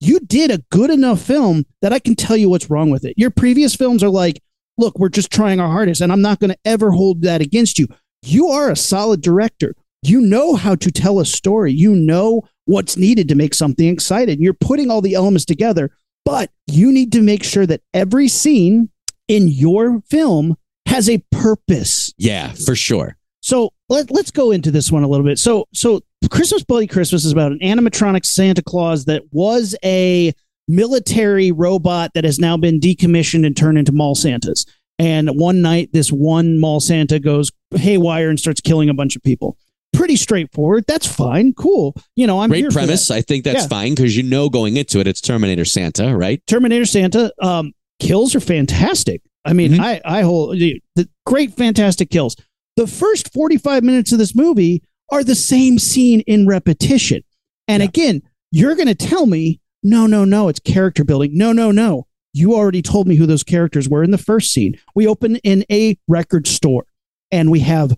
You 0.00 0.20
did 0.20 0.50
a 0.50 0.62
good 0.70 0.90
enough 0.90 1.20
film 1.20 1.64
that 1.82 1.92
I 1.92 1.98
can 1.98 2.14
tell 2.14 2.36
you 2.36 2.48
what's 2.48 2.70
wrong 2.70 2.90
with 2.90 3.04
it. 3.04 3.14
Your 3.16 3.30
previous 3.30 3.74
films 3.74 4.04
are 4.04 4.10
like, 4.10 4.40
look, 4.76 4.96
we're 4.98 5.08
just 5.08 5.32
trying 5.32 5.58
our 5.58 5.68
hardest, 5.68 6.00
and 6.00 6.12
I'm 6.12 6.22
not 6.22 6.38
going 6.38 6.50
to 6.50 6.58
ever 6.64 6.92
hold 6.92 7.22
that 7.22 7.40
against 7.40 7.78
you. 7.78 7.88
You 8.22 8.48
are 8.48 8.70
a 8.70 8.76
solid 8.76 9.20
director. 9.20 9.74
You 10.02 10.20
know 10.20 10.54
how 10.54 10.76
to 10.76 10.92
tell 10.92 11.18
a 11.18 11.26
story. 11.26 11.72
You 11.72 11.94
know 11.96 12.42
what's 12.66 12.96
needed 12.96 13.28
to 13.28 13.34
make 13.34 13.54
something 13.54 13.88
exciting. 13.88 14.40
You're 14.40 14.54
putting 14.54 14.90
all 14.90 15.00
the 15.00 15.14
elements 15.14 15.44
together, 15.44 15.90
but 16.28 16.50
you 16.66 16.92
need 16.92 17.10
to 17.12 17.22
make 17.22 17.42
sure 17.42 17.64
that 17.64 17.80
every 17.94 18.28
scene 18.28 18.90
in 19.28 19.48
your 19.48 20.02
film 20.10 20.58
has 20.84 21.08
a 21.08 21.24
purpose. 21.30 22.12
Yeah, 22.18 22.52
for 22.52 22.76
sure. 22.76 23.16
So 23.40 23.70
let, 23.88 24.10
let's 24.10 24.30
go 24.30 24.50
into 24.50 24.70
this 24.70 24.92
one 24.92 25.04
a 25.04 25.08
little 25.08 25.24
bit. 25.24 25.38
So 25.38 25.64
so 25.72 26.02
Christmas 26.30 26.62
Bloody 26.64 26.86
Christmas 26.86 27.24
is 27.24 27.32
about 27.32 27.52
an 27.52 27.60
animatronic 27.60 28.26
Santa 28.26 28.62
Claus 28.62 29.06
that 29.06 29.22
was 29.32 29.74
a 29.82 30.34
military 30.68 31.50
robot 31.50 32.10
that 32.12 32.24
has 32.24 32.38
now 32.38 32.58
been 32.58 32.78
decommissioned 32.78 33.46
and 33.46 33.56
turned 33.56 33.78
into 33.78 33.92
mall 33.92 34.14
Santas. 34.14 34.66
And 34.98 35.30
one 35.30 35.62
night, 35.62 35.94
this 35.94 36.12
one 36.12 36.60
mall 36.60 36.80
Santa 36.80 37.18
goes 37.18 37.50
haywire 37.74 38.28
and 38.28 38.38
starts 38.38 38.60
killing 38.60 38.90
a 38.90 38.94
bunch 38.94 39.16
of 39.16 39.22
people. 39.22 39.56
Pretty 39.92 40.16
straightforward. 40.16 40.84
That's 40.86 41.06
fine. 41.06 41.54
Cool. 41.54 41.94
You 42.14 42.26
know, 42.26 42.40
I'm 42.40 42.50
Great 42.50 42.70
premise. 42.70 43.10
I 43.10 43.22
think 43.22 43.44
that's 43.44 43.62
Yeah. 43.62 43.68
fine 43.68 43.94
because 43.94 44.16
you 44.16 44.22
know 44.22 44.48
going 44.48 44.76
into 44.76 45.00
it, 45.00 45.06
it's 45.06 45.20
Terminator 45.20 45.64
Santa, 45.64 46.16
right? 46.16 46.42
Terminator 46.46 46.84
Santa 46.84 47.32
um, 47.40 47.72
kills 47.98 48.34
are 48.34 48.40
fantastic. 48.40 49.22
I 49.44 49.54
mean, 49.54 49.72
Mhm. 49.72 49.80
I 49.80 50.00
I 50.04 50.22
hold 50.22 50.58
the 50.58 50.80
the 50.94 51.08
great, 51.24 51.54
fantastic 51.56 52.10
kills. 52.10 52.36
The 52.76 52.86
first 52.86 53.32
forty 53.32 53.56
five 53.56 53.82
minutes 53.82 54.12
of 54.12 54.18
this 54.18 54.34
movie 54.34 54.82
are 55.10 55.24
the 55.24 55.34
same 55.34 55.78
scene 55.78 56.20
in 56.26 56.46
repetition. 56.46 57.22
And 57.66 57.82
Yeah. 57.82 57.88
again, 57.88 58.22
you're 58.52 58.74
going 58.74 58.88
to 58.88 58.94
tell 58.94 59.26
me, 59.26 59.58
no, 59.82 60.06
no, 60.06 60.24
no, 60.24 60.48
it's 60.48 60.60
character 60.60 61.02
building. 61.02 61.30
No, 61.36 61.52
no, 61.52 61.70
no. 61.70 62.06
You 62.34 62.54
already 62.54 62.82
told 62.82 63.08
me 63.08 63.16
who 63.16 63.24
those 63.26 63.42
characters 63.42 63.88
were 63.88 64.02
in 64.04 64.10
the 64.10 64.18
first 64.18 64.52
scene. 64.52 64.76
We 64.94 65.06
open 65.06 65.36
in 65.36 65.64
a 65.70 65.96
record 66.08 66.46
store, 66.46 66.84
and 67.32 67.50
we 67.50 67.60
have 67.60 67.96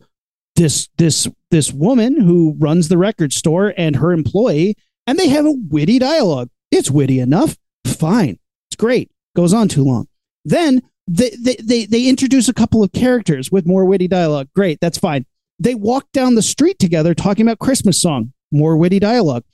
this 0.60 0.88
this 0.98 1.26
this 1.50 1.72
woman 1.72 2.20
who 2.20 2.54
runs 2.58 2.88
the 2.88 2.98
record 2.98 3.32
store 3.32 3.72
and 3.78 3.96
her 3.96 4.12
employee, 4.12 4.76
and 5.06 5.18
they 5.18 5.28
have 5.28 5.46
a 5.46 5.56
witty 5.68 5.98
dialogue. 5.98 6.50
It's 6.70 6.90
witty 6.90 7.18
enough. 7.18 7.56
Fine. 7.86 8.38
It's 8.68 8.76
great. 8.76 9.10
Goes 9.34 9.54
on 9.54 9.68
too 9.68 9.82
long. 9.82 10.06
Then 10.44 10.82
they, 11.08 11.30
they, 11.30 11.56
they, 11.56 11.86
they 11.86 12.08
introduce 12.08 12.48
a 12.48 12.54
couple 12.54 12.84
of 12.84 12.92
characters 12.92 13.50
with 13.50 13.66
more 13.66 13.84
witty 13.84 14.06
dialogue. 14.06 14.48
Great. 14.54 14.78
That's 14.80 14.98
fine. 14.98 15.24
They 15.58 15.74
walk 15.74 16.06
down 16.12 16.34
the 16.34 16.42
street 16.42 16.78
together 16.78 17.14
talking 17.14 17.46
about 17.46 17.58
Christmas 17.58 18.00
song. 18.00 18.32
More 18.52 18.76
witty 18.76 18.98
dialogue. 18.98 19.44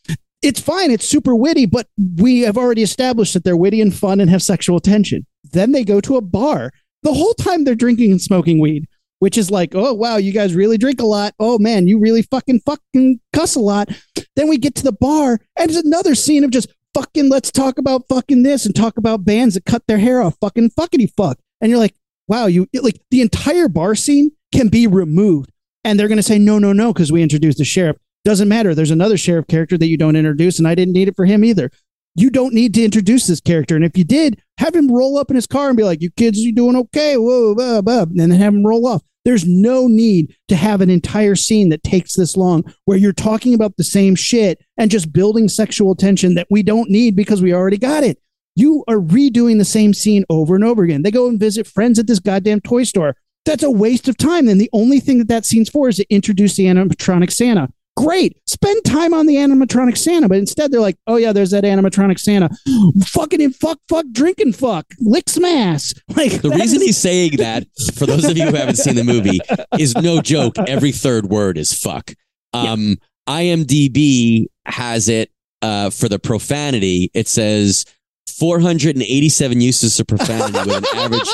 It's 0.42 0.60
fine. 0.60 0.90
It's 0.90 1.08
super 1.08 1.34
witty, 1.34 1.66
but 1.66 1.86
we 2.16 2.40
have 2.40 2.58
already 2.58 2.82
established 2.82 3.34
that 3.34 3.44
they're 3.44 3.56
witty 3.56 3.80
and 3.80 3.94
fun 3.94 4.20
and 4.20 4.28
have 4.28 4.42
sexual 4.42 4.80
tension. 4.80 5.24
Then 5.52 5.72
they 5.72 5.84
go 5.84 6.00
to 6.00 6.16
a 6.16 6.20
bar. 6.20 6.72
The 7.02 7.14
whole 7.14 7.34
time 7.34 7.64
they're 7.64 7.74
drinking 7.74 8.10
and 8.10 8.20
smoking 8.20 8.60
weed, 8.60 8.86
which 9.26 9.36
is 9.36 9.50
like, 9.50 9.74
oh, 9.74 9.92
wow, 9.92 10.18
you 10.18 10.32
guys 10.32 10.54
really 10.54 10.78
drink 10.78 11.00
a 11.00 11.04
lot. 11.04 11.34
Oh, 11.40 11.58
man, 11.58 11.88
you 11.88 11.98
really 11.98 12.22
fucking 12.22 12.60
fucking 12.60 13.18
cuss 13.32 13.56
a 13.56 13.60
lot. 13.60 13.88
Then 14.36 14.48
we 14.48 14.56
get 14.56 14.76
to 14.76 14.84
the 14.84 14.92
bar 14.92 15.40
and 15.58 15.68
it's 15.68 15.76
another 15.76 16.14
scene 16.14 16.44
of 16.44 16.50
just 16.50 16.68
fucking 16.94 17.28
let's 17.28 17.50
talk 17.50 17.76
about 17.76 18.04
fucking 18.08 18.44
this 18.44 18.64
and 18.64 18.72
talk 18.72 18.98
about 18.98 19.24
bands 19.24 19.54
that 19.54 19.64
cut 19.64 19.82
their 19.88 19.98
hair 19.98 20.22
off. 20.22 20.36
Fucking 20.40 20.70
fuckity 20.78 21.10
fuck. 21.16 21.40
And 21.60 21.70
you're 21.70 21.80
like, 21.80 21.96
wow, 22.28 22.46
you 22.46 22.68
like 22.72 23.00
the 23.10 23.20
entire 23.20 23.66
bar 23.66 23.96
scene 23.96 24.30
can 24.54 24.68
be 24.68 24.86
removed. 24.86 25.50
And 25.82 25.98
they're 25.98 26.06
going 26.06 26.18
to 26.18 26.22
say, 26.22 26.38
no, 26.38 26.60
no, 26.60 26.72
no, 26.72 26.92
because 26.92 27.10
we 27.10 27.20
introduced 27.20 27.58
the 27.58 27.64
sheriff. 27.64 27.96
Doesn't 28.24 28.46
matter. 28.46 28.76
There's 28.76 28.92
another 28.92 29.16
sheriff 29.16 29.48
character 29.48 29.76
that 29.76 29.88
you 29.88 29.98
don't 29.98 30.14
introduce, 30.14 30.60
and 30.60 30.68
I 30.68 30.76
didn't 30.76 30.94
need 30.94 31.08
it 31.08 31.16
for 31.16 31.26
him 31.26 31.44
either. 31.44 31.72
You 32.14 32.30
don't 32.30 32.54
need 32.54 32.74
to 32.74 32.84
introduce 32.84 33.26
this 33.26 33.40
character. 33.40 33.76
And 33.76 33.84
if 33.84 33.98
you 33.98 34.04
did, 34.04 34.40
have 34.58 34.74
him 34.74 34.90
roll 34.90 35.18
up 35.18 35.30
in 35.30 35.36
his 35.36 35.46
car 35.46 35.68
and 35.68 35.76
be 35.76 35.82
like, 35.82 36.00
you 36.00 36.10
kids, 36.12 36.38
you 36.38 36.54
doing 36.54 36.76
okay? 36.76 37.16
Whoa, 37.16 37.54
blah, 37.54 37.82
blah, 37.82 38.02
and 38.02 38.18
then 38.18 38.30
have 38.30 38.54
him 38.54 38.64
roll 38.64 38.86
off. 38.86 39.02
There's 39.26 39.44
no 39.44 39.88
need 39.88 40.36
to 40.46 40.54
have 40.54 40.80
an 40.80 40.88
entire 40.88 41.34
scene 41.34 41.70
that 41.70 41.82
takes 41.82 42.14
this 42.14 42.36
long 42.36 42.62
where 42.84 42.96
you're 42.96 43.12
talking 43.12 43.54
about 43.54 43.76
the 43.76 43.82
same 43.82 44.14
shit 44.14 44.64
and 44.78 44.88
just 44.88 45.12
building 45.12 45.48
sexual 45.48 45.96
tension 45.96 46.36
that 46.36 46.46
we 46.48 46.62
don't 46.62 46.90
need 46.90 47.16
because 47.16 47.42
we 47.42 47.52
already 47.52 47.76
got 47.76 48.04
it. 48.04 48.20
You 48.54 48.84
are 48.86 48.98
redoing 48.98 49.58
the 49.58 49.64
same 49.64 49.94
scene 49.94 50.24
over 50.30 50.54
and 50.54 50.62
over 50.62 50.84
again. 50.84 51.02
They 51.02 51.10
go 51.10 51.28
and 51.28 51.40
visit 51.40 51.66
friends 51.66 51.98
at 51.98 52.06
this 52.06 52.20
goddamn 52.20 52.60
toy 52.60 52.84
store. 52.84 53.16
That's 53.44 53.64
a 53.64 53.70
waste 53.70 54.06
of 54.06 54.16
time. 54.16 54.46
Then 54.46 54.58
the 54.58 54.70
only 54.72 55.00
thing 55.00 55.18
that 55.18 55.26
that 55.26 55.44
scene's 55.44 55.70
for 55.70 55.88
is 55.88 55.96
to 55.96 56.06
introduce 56.08 56.54
the 56.54 56.66
animatronic 56.66 57.32
Santa. 57.32 57.68
Great. 57.96 58.36
Spend 58.46 58.84
time 58.84 59.14
on 59.14 59.26
the 59.26 59.36
animatronic 59.36 59.96
Santa, 59.96 60.28
but 60.28 60.36
instead 60.38 60.70
they're 60.70 60.80
like, 60.80 60.98
oh 61.06 61.16
yeah, 61.16 61.32
there's 61.32 61.50
that 61.50 61.64
animatronic 61.64 62.18
Santa. 62.18 62.50
Fucking 63.06 63.42
and 63.42 63.56
fuck, 63.56 63.78
fuck, 63.88 64.04
drink 64.12 64.38
and 64.38 64.54
fuck. 64.54 64.86
Lick 65.00 65.28
smash. 65.28 65.94
Like 66.16 66.42
The 66.42 66.50
reason 66.50 66.80
is- 66.80 66.86
he's 66.86 66.98
saying 66.98 67.36
that, 67.38 67.64
for 67.94 68.06
those 68.06 68.24
of 68.24 68.36
you 68.36 68.46
who 68.46 68.54
haven't 68.54 68.76
seen 68.76 68.94
the 68.96 69.04
movie, 69.04 69.40
is 69.78 69.94
no 69.96 70.20
joke. 70.20 70.58
Every 70.68 70.92
third 70.92 71.26
word 71.26 71.56
is 71.58 71.72
fuck. 71.72 72.12
Um, 72.52 72.96
IMDb 73.28 74.46
has 74.66 75.08
it 75.08 75.30
uh, 75.62 75.90
for 75.90 76.08
the 76.08 76.18
profanity. 76.18 77.10
It 77.14 77.28
says 77.28 77.84
487 78.38 79.60
uses 79.60 79.98
of 80.00 80.06
profanity 80.06 80.58
with 80.58 80.76
an 80.76 80.84
average 80.96 81.28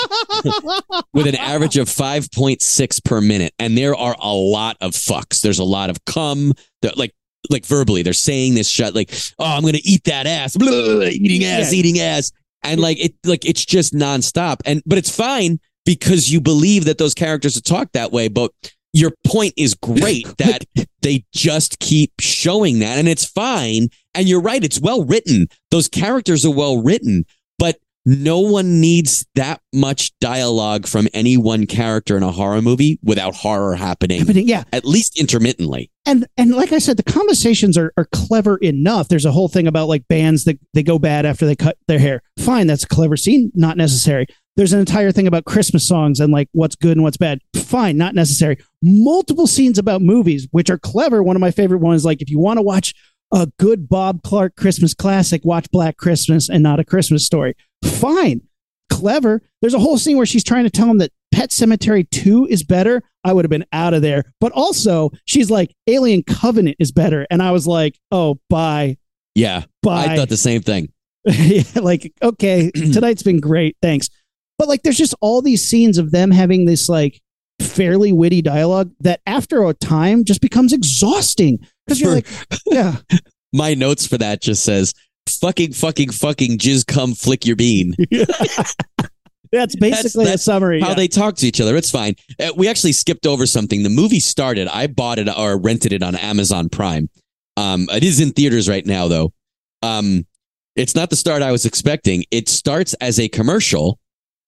with 1.12 1.26
an 1.26 1.36
average 1.36 1.76
of 1.76 1.88
5.6 1.88 3.04
per 3.04 3.20
minute. 3.20 3.52
And 3.58 3.76
there 3.76 3.94
are 3.94 4.16
a 4.20 4.32
lot 4.32 4.76
of 4.80 4.92
fucks. 4.92 5.40
There's 5.40 5.58
a 5.58 5.64
lot 5.64 5.90
of 5.90 6.04
cum. 6.04 6.52
Like 6.96 7.12
like 7.50 7.66
verbally, 7.66 8.02
they're 8.02 8.12
saying 8.12 8.54
this 8.54 8.68
shit 8.68 8.94
like, 8.94 9.12
"Oh, 9.38 9.44
I'm 9.44 9.62
gonna 9.62 9.78
eat 9.82 10.04
that 10.04 10.26
ass," 10.26 10.56
blah, 10.56 10.70
eating 11.04 11.44
ass, 11.44 11.72
Yeah. 11.72 11.78
eating 11.78 11.98
ass, 11.98 12.30
and 12.62 12.80
like 12.80 12.98
it, 13.04 13.14
like 13.24 13.44
it's 13.44 13.64
just 13.64 13.92
nonstop. 13.94 14.58
And 14.64 14.80
but 14.86 14.96
it's 14.98 15.14
fine 15.14 15.58
because 15.84 16.30
you 16.30 16.40
believe 16.40 16.84
that 16.84 16.98
those 16.98 17.14
characters 17.14 17.56
are 17.56 17.60
talk 17.60 17.90
that 17.92 18.12
way. 18.12 18.28
But 18.28 18.52
your 18.92 19.12
point 19.26 19.54
is 19.56 19.74
great 19.74 20.26
that 20.38 20.64
they 21.00 21.24
just 21.32 21.78
keep 21.78 22.12
showing 22.20 22.78
that, 22.80 22.98
and 22.98 23.08
it's 23.08 23.24
fine. 23.24 23.88
And 24.14 24.28
you're 24.28 24.42
right; 24.42 24.62
it's 24.62 24.80
well 24.80 25.04
written. 25.04 25.48
Those 25.70 25.88
characters 25.88 26.44
are 26.44 26.54
well 26.54 26.82
written, 26.82 27.24
but 27.58 27.78
no 28.04 28.40
one 28.40 28.80
needs 28.80 29.24
that 29.36 29.60
much 29.72 30.10
dialogue 30.18 30.86
from 30.88 31.06
any 31.14 31.36
one 31.36 31.66
character 31.66 32.16
in 32.16 32.24
a 32.24 32.32
horror 32.32 32.60
movie 32.60 32.98
without 33.04 33.32
horror 33.32 33.76
happening, 33.76 34.18
Happening, 34.18 34.48
yeah. 34.48 34.64
at 34.72 34.84
least 34.84 35.16
intermittently. 35.18 35.88
and 36.04 36.26
and 36.36 36.52
like 36.52 36.72
I 36.72 36.78
said, 36.78 36.96
the 36.96 37.04
conversations 37.04 37.78
are 37.78 37.92
are 37.96 38.08
clever 38.12 38.56
enough. 38.58 39.08
There's 39.08 39.24
a 39.24 39.30
whole 39.32 39.48
thing 39.48 39.66
about 39.68 39.86
like 39.88 40.06
bands 40.08 40.44
that 40.44 40.58
they 40.74 40.82
go 40.82 40.98
bad 40.98 41.24
after 41.24 41.46
they 41.46 41.54
cut 41.54 41.78
their 41.86 42.00
hair. 42.00 42.22
Fine, 42.40 42.66
that's 42.66 42.82
a 42.84 42.88
clever 42.88 43.16
scene, 43.16 43.52
not 43.54 43.76
necessary. 43.76 44.26
There's 44.56 44.72
an 44.72 44.80
entire 44.80 45.12
thing 45.12 45.26
about 45.26 45.44
Christmas 45.44 45.86
songs 45.86 46.20
and 46.20 46.32
like 46.32 46.48
what's 46.52 46.76
good 46.76 46.96
and 46.96 47.02
what's 47.02 47.16
bad. 47.16 47.40
Fine, 47.56 47.96
not 47.96 48.14
necessary. 48.14 48.58
Multiple 48.82 49.46
scenes 49.46 49.78
about 49.78 50.02
movies, 50.02 50.46
which 50.50 50.68
are 50.68 50.78
clever. 50.78 51.22
One 51.22 51.36
of 51.36 51.40
my 51.40 51.50
favorite 51.50 51.78
ones, 51.78 52.04
like 52.04 52.20
if 52.20 52.28
you 52.28 52.38
want 52.38 52.58
to 52.58 52.62
watch 52.62 52.94
a 53.32 53.48
good 53.58 53.88
Bob 53.88 54.22
Clark 54.22 54.56
Christmas 54.56 54.92
classic, 54.92 55.42
watch 55.44 55.70
Black 55.70 55.96
Christmas 55.96 56.50
and 56.50 56.62
not 56.62 56.80
a 56.80 56.84
Christmas 56.84 57.24
story. 57.24 57.54
Fine, 57.82 58.42
clever. 58.90 59.40
There's 59.62 59.74
a 59.74 59.78
whole 59.78 59.96
scene 59.96 60.18
where 60.18 60.26
she's 60.26 60.44
trying 60.44 60.64
to 60.64 60.70
tell 60.70 60.90
him 60.90 60.98
that 60.98 61.12
Pet 61.32 61.48
Sematary 61.50 62.08
2 62.10 62.46
is 62.50 62.62
better. 62.62 63.02
I 63.24 63.32
would 63.32 63.44
have 63.44 63.50
been 63.50 63.64
out 63.72 63.94
of 63.94 64.02
there. 64.02 64.24
But 64.38 64.52
also, 64.52 65.10
she's 65.24 65.50
like, 65.50 65.74
Alien 65.86 66.24
Covenant 66.24 66.76
is 66.78 66.92
better. 66.92 67.26
And 67.30 67.42
I 67.42 67.52
was 67.52 67.66
like, 67.66 67.98
oh, 68.10 68.38
bye. 68.50 68.98
Yeah, 69.34 69.64
Bye. 69.82 70.08
I 70.08 70.16
thought 70.16 70.28
the 70.28 70.36
same 70.36 70.62
thing. 70.62 70.92
Yeah, 71.24 71.62
like, 71.76 72.12
okay, 72.20 72.72
tonight's 72.92 73.22
been 73.22 73.38
great. 73.38 73.76
Thanks. 73.80 74.08
But 74.58 74.68
like, 74.68 74.82
there's 74.82 74.98
just 74.98 75.14
all 75.20 75.42
these 75.42 75.68
scenes 75.68 75.98
of 75.98 76.10
them 76.10 76.30
having 76.30 76.66
this 76.66 76.88
like 76.88 77.20
fairly 77.60 78.12
witty 78.12 78.42
dialogue 78.42 78.92
that 79.00 79.20
after 79.26 79.64
a 79.64 79.74
time 79.74 80.24
just 80.24 80.40
becomes 80.40 80.72
exhausting 80.72 81.58
because 81.86 82.00
you're 82.00 82.14
like, 82.14 82.26
yeah, 82.66 82.96
My 83.52 83.74
notes 83.74 84.06
for 84.06 84.18
that 84.18 84.40
just 84.42 84.64
says 84.64 84.94
fucking 85.28 85.72
fucking 85.72 86.10
fucking 86.10 86.58
jizz 86.58 86.86
come 86.86 87.14
flick 87.14 87.46
your 87.46 87.56
bean. 87.56 87.94
that's 89.52 89.76
basically 89.76 90.24
that's 90.24 90.42
a 90.42 90.44
summary. 90.44 90.80
How 90.80 90.90
yeah. 90.90 90.94
they 90.94 91.08
talk 91.08 91.36
to 91.36 91.46
each 91.46 91.60
other. 91.60 91.76
It's 91.76 91.90
fine. 91.90 92.14
Uh, 92.40 92.52
we 92.56 92.68
actually 92.68 92.92
skipped 92.92 93.26
over 93.26 93.46
something. 93.46 93.82
The 93.82 93.90
movie 93.90 94.20
started. 94.20 94.68
I 94.68 94.86
bought 94.86 95.18
it 95.18 95.28
or 95.28 95.58
rented 95.58 95.92
it 95.92 96.02
on 96.02 96.16
Amazon 96.16 96.68
Prime. 96.68 97.08
Um, 97.56 97.86
it 97.90 98.02
is 98.02 98.20
in 98.20 98.30
theaters 98.32 98.68
right 98.68 98.84
now 98.84 99.08
though. 99.08 99.32
Um, 99.82 100.26
it's 100.74 100.94
not 100.94 101.10
the 101.10 101.16
start 101.16 101.42
I 101.42 101.52
was 101.52 101.66
expecting. 101.66 102.24
It 102.30 102.48
starts 102.48 102.94
as 102.94 103.20
a 103.20 103.28
commercial, 103.28 103.98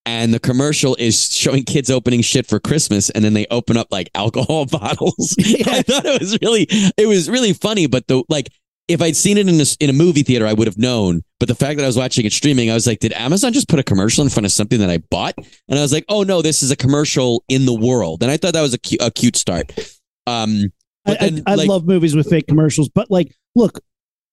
and 0.06 0.34
the 0.34 0.40
commercial 0.40 0.96
is 0.98 1.32
showing 1.34 1.64
kids 1.64 1.90
opening 1.90 2.20
shit 2.20 2.46
for 2.46 2.60
Christmas, 2.60 3.10
and 3.10 3.24
then 3.24 3.34
they 3.34 3.46
open 3.50 3.76
up 3.76 3.88
like 3.90 4.10
alcohol 4.14 4.66
bottles. 4.66 5.34
I 5.66 5.82
thought 5.82 6.04
it 6.04 6.20
was 6.20 6.38
really, 6.42 6.66
it 6.96 7.06
was 7.06 7.30
really 7.30 7.52
funny. 7.52 7.86
But 7.86 8.06
the 8.06 8.22
like, 8.28 8.50
if 8.86 9.00
I'd 9.00 9.16
seen 9.16 9.38
it 9.38 9.48
in 9.48 9.60
a, 9.60 9.64
in 9.80 9.88
a 9.88 9.94
movie 9.94 10.22
theater, 10.22 10.46
I 10.46 10.52
would 10.52 10.66
have 10.66 10.76
known. 10.76 11.22
But 11.40 11.48
the 11.48 11.54
fact 11.54 11.78
that 11.78 11.84
I 11.84 11.86
was 11.86 11.96
watching 11.96 12.26
it 12.26 12.32
streaming, 12.32 12.70
I 12.70 12.74
was 12.74 12.86
like, 12.86 12.98
did 12.98 13.12
Amazon 13.14 13.52
just 13.52 13.68
put 13.68 13.78
a 13.78 13.82
commercial 13.82 14.22
in 14.24 14.30
front 14.30 14.44
of 14.44 14.52
something 14.52 14.78
that 14.80 14.90
I 14.90 14.98
bought? 14.98 15.34
And 15.38 15.78
I 15.78 15.82
was 15.82 15.92
like, 15.92 16.04
oh 16.08 16.22
no, 16.22 16.42
this 16.42 16.62
is 16.62 16.70
a 16.70 16.76
commercial 16.76 17.42
in 17.48 17.64
the 17.64 17.74
world. 17.74 18.22
And 18.22 18.30
I 18.30 18.36
thought 18.36 18.52
that 18.52 18.62
was 18.62 18.74
a, 18.74 18.78
cu- 18.78 18.98
a 19.00 19.10
cute 19.10 19.36
start. 19.36 19.72
Um, 20.26 20.72
I, 21.06 21.14
then, 21.14 21.42
I, 21.46 21.52
I 21.52 21.54
like- 21.54 21.68
love 21.68 21.86
movies 21.86 22.14
with 22.14 22.28
fake 22.28 22.46
commercials, 22.46 22.88
but 22.90 23.10
like, 23.10 23.34
look, 23.54 23.80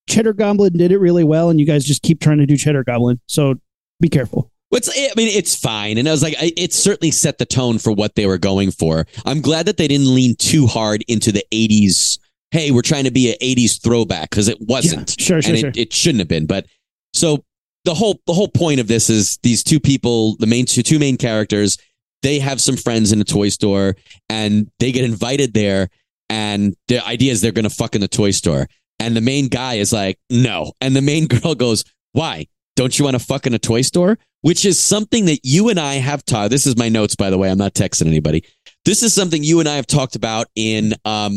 Cheddar 0.10 0.34
Goblin 0.34 0.74
did 0.74 0.92
it 0.92 0.98
really 0.98 1.24
well, 1.24 1.50
and 1.50 1.60
you 1.60 1.66
guys 1.66 1.86
just 1.86 2.02
keep 2.02 2.20
trying 2.20 2.40
to 2.40 2.46
do 2.46 2.58
Cheddar 2.58 2.84
Goblin. 2.84 3.22
So 3.28 3.56
be 4.02 4.10
careful. 4.10 4.52
What's 4.72 4.90
I 4.90 5.10
mean, 5.18 5.28
it's 5.28 5.54
fine, 5.54 5.98
and 5.98 6.08
I 6.08 6.12
was 6.12 6.24
like, 6.24 6.36
I, 6.40 6.54
it 6.56 6.72
certainly 6.72 7.12
set 7.12 7.38
the 7.38 7.46
tone 7.46 7.78
for 7.78 7.92
what 7.92 8.16
they 8.16 8.26
were 8.26 8.38
going 8.38 8.72
for. 8.72 9.06
I'm 9.26 9.42
glad 9.42 9.66
that 9.66 9.76
they 9.76 9.88
didn't 9.88 10.16
lean 10.16 10.36
too 10.38 10.66
hard 10.66 11.04
into 11.10 11.34
the 11.34 11.44
'80s. 11.52 12.18
Hey, 12.52 12.72
we're 12.72 12.82
trying 12.82 13.04
to 13.04 13.12
be 13.12 13.30
an 13.30 13.38
'80s 13.42 13.84
throwback 13.84 14.30
because 14.30 14.48
it 14.48 14.58
wasn't, 14.62 15.14
Yeah, 15.20 15.26
sure, 15.26 15.42
sure, 15.42 15.52
and 15.52 15.60
sure. 15.60 15.70
it, 15.70 15.78
it 15.78 15.94
shouldn't 15.94 16.20
have 16.20 16.30
been. 16.30 16.46
But 16.46 16.68
so 17.14 17.44
the 17.84 17.94
whole 17.94 18.22
the 18.28 18.34
whole 18.34 18.48
point 18.48 18.80
of 18.80 18.88
this 18.88 19.10
is 19.10 19.38
these 19.44 19.62
two 19.62 19.82
people, 19.82 20.38
the 20.38 20.48
main 20.48 20.66
two, 20.66 20.84
two 20.84 21.00
main 21.00 21.18
characters, 21.18 21.78
they 22.22 22.40
have 22.40 22.62
some 22.62 22.78
friends 22.78 23.12
in 23.12 23.20
a 23.20 23.26
toy 23.26 23.50
store, 23.50 23.98
and 24.30 24.72
they 24.80 24.94
get 24.94 25.04
invited 25.04 25.54
there, 25.54 25.90
and 26.30 26.78
the 26.88 27.06
idea 27.06 27.34
is 27.34 27.42
they're 27.42 27.52
going 27.52 27.68
to 27.68 27.70
fuck 27.70 27.94
in 27.94 28.00
the 28.00 28.08
toy 28.08 28.32
store, 28.32 28.70
and 29.02 29.18
the 29.18 29.22
main 29.22 29.50
guy 29.50 29.74
is 29.74 29.92
like, 29.92 30.18
no, 30.30 30.72
and 30.80 30.96
the 30.96 31.02
main 31.02 31.28
girl 31.42 31.56
goes, 31.56 31.84
why? 32.14 32.48
Don't 32.78 32.98
you 32.98 33.04
want 33.04 33.20
to 33.20 33.24
fuck 33.24 33.46
in 33.46 33.54
a 33.54 33.60
toy 33.60 33.82
store? 33.82 34.18
Which 34.42 34.66
is 34.66 34.80
something 34.80 35.26
that 35.26 35.40
you 35.44 35.70
and 35.70 35.80
I 35.80 35.96
have 35.96 36.26
talked. 36.26 36.50
This 36.50 36.66
is 36.66 36.76
my 36.76 36.90
notes, 36.90 37.16
by 37.16 37.30
the 37.30 37.38
way. 37.38 37.50
I'm 37.50 37.58
not 37.58 37.74
texting 37.74 38.08
anybody. 38.08 38.44
This 38.86 39.04
is 39.04 39.14
something 39.14 39.44
you 39.44 39.60
and 39.60 39.70
I 39.70 39.76
have 39.76 39.88
talked 39.88 40.16
about 40.16 40.48
in 40.56 40.94
um 41.06 41.34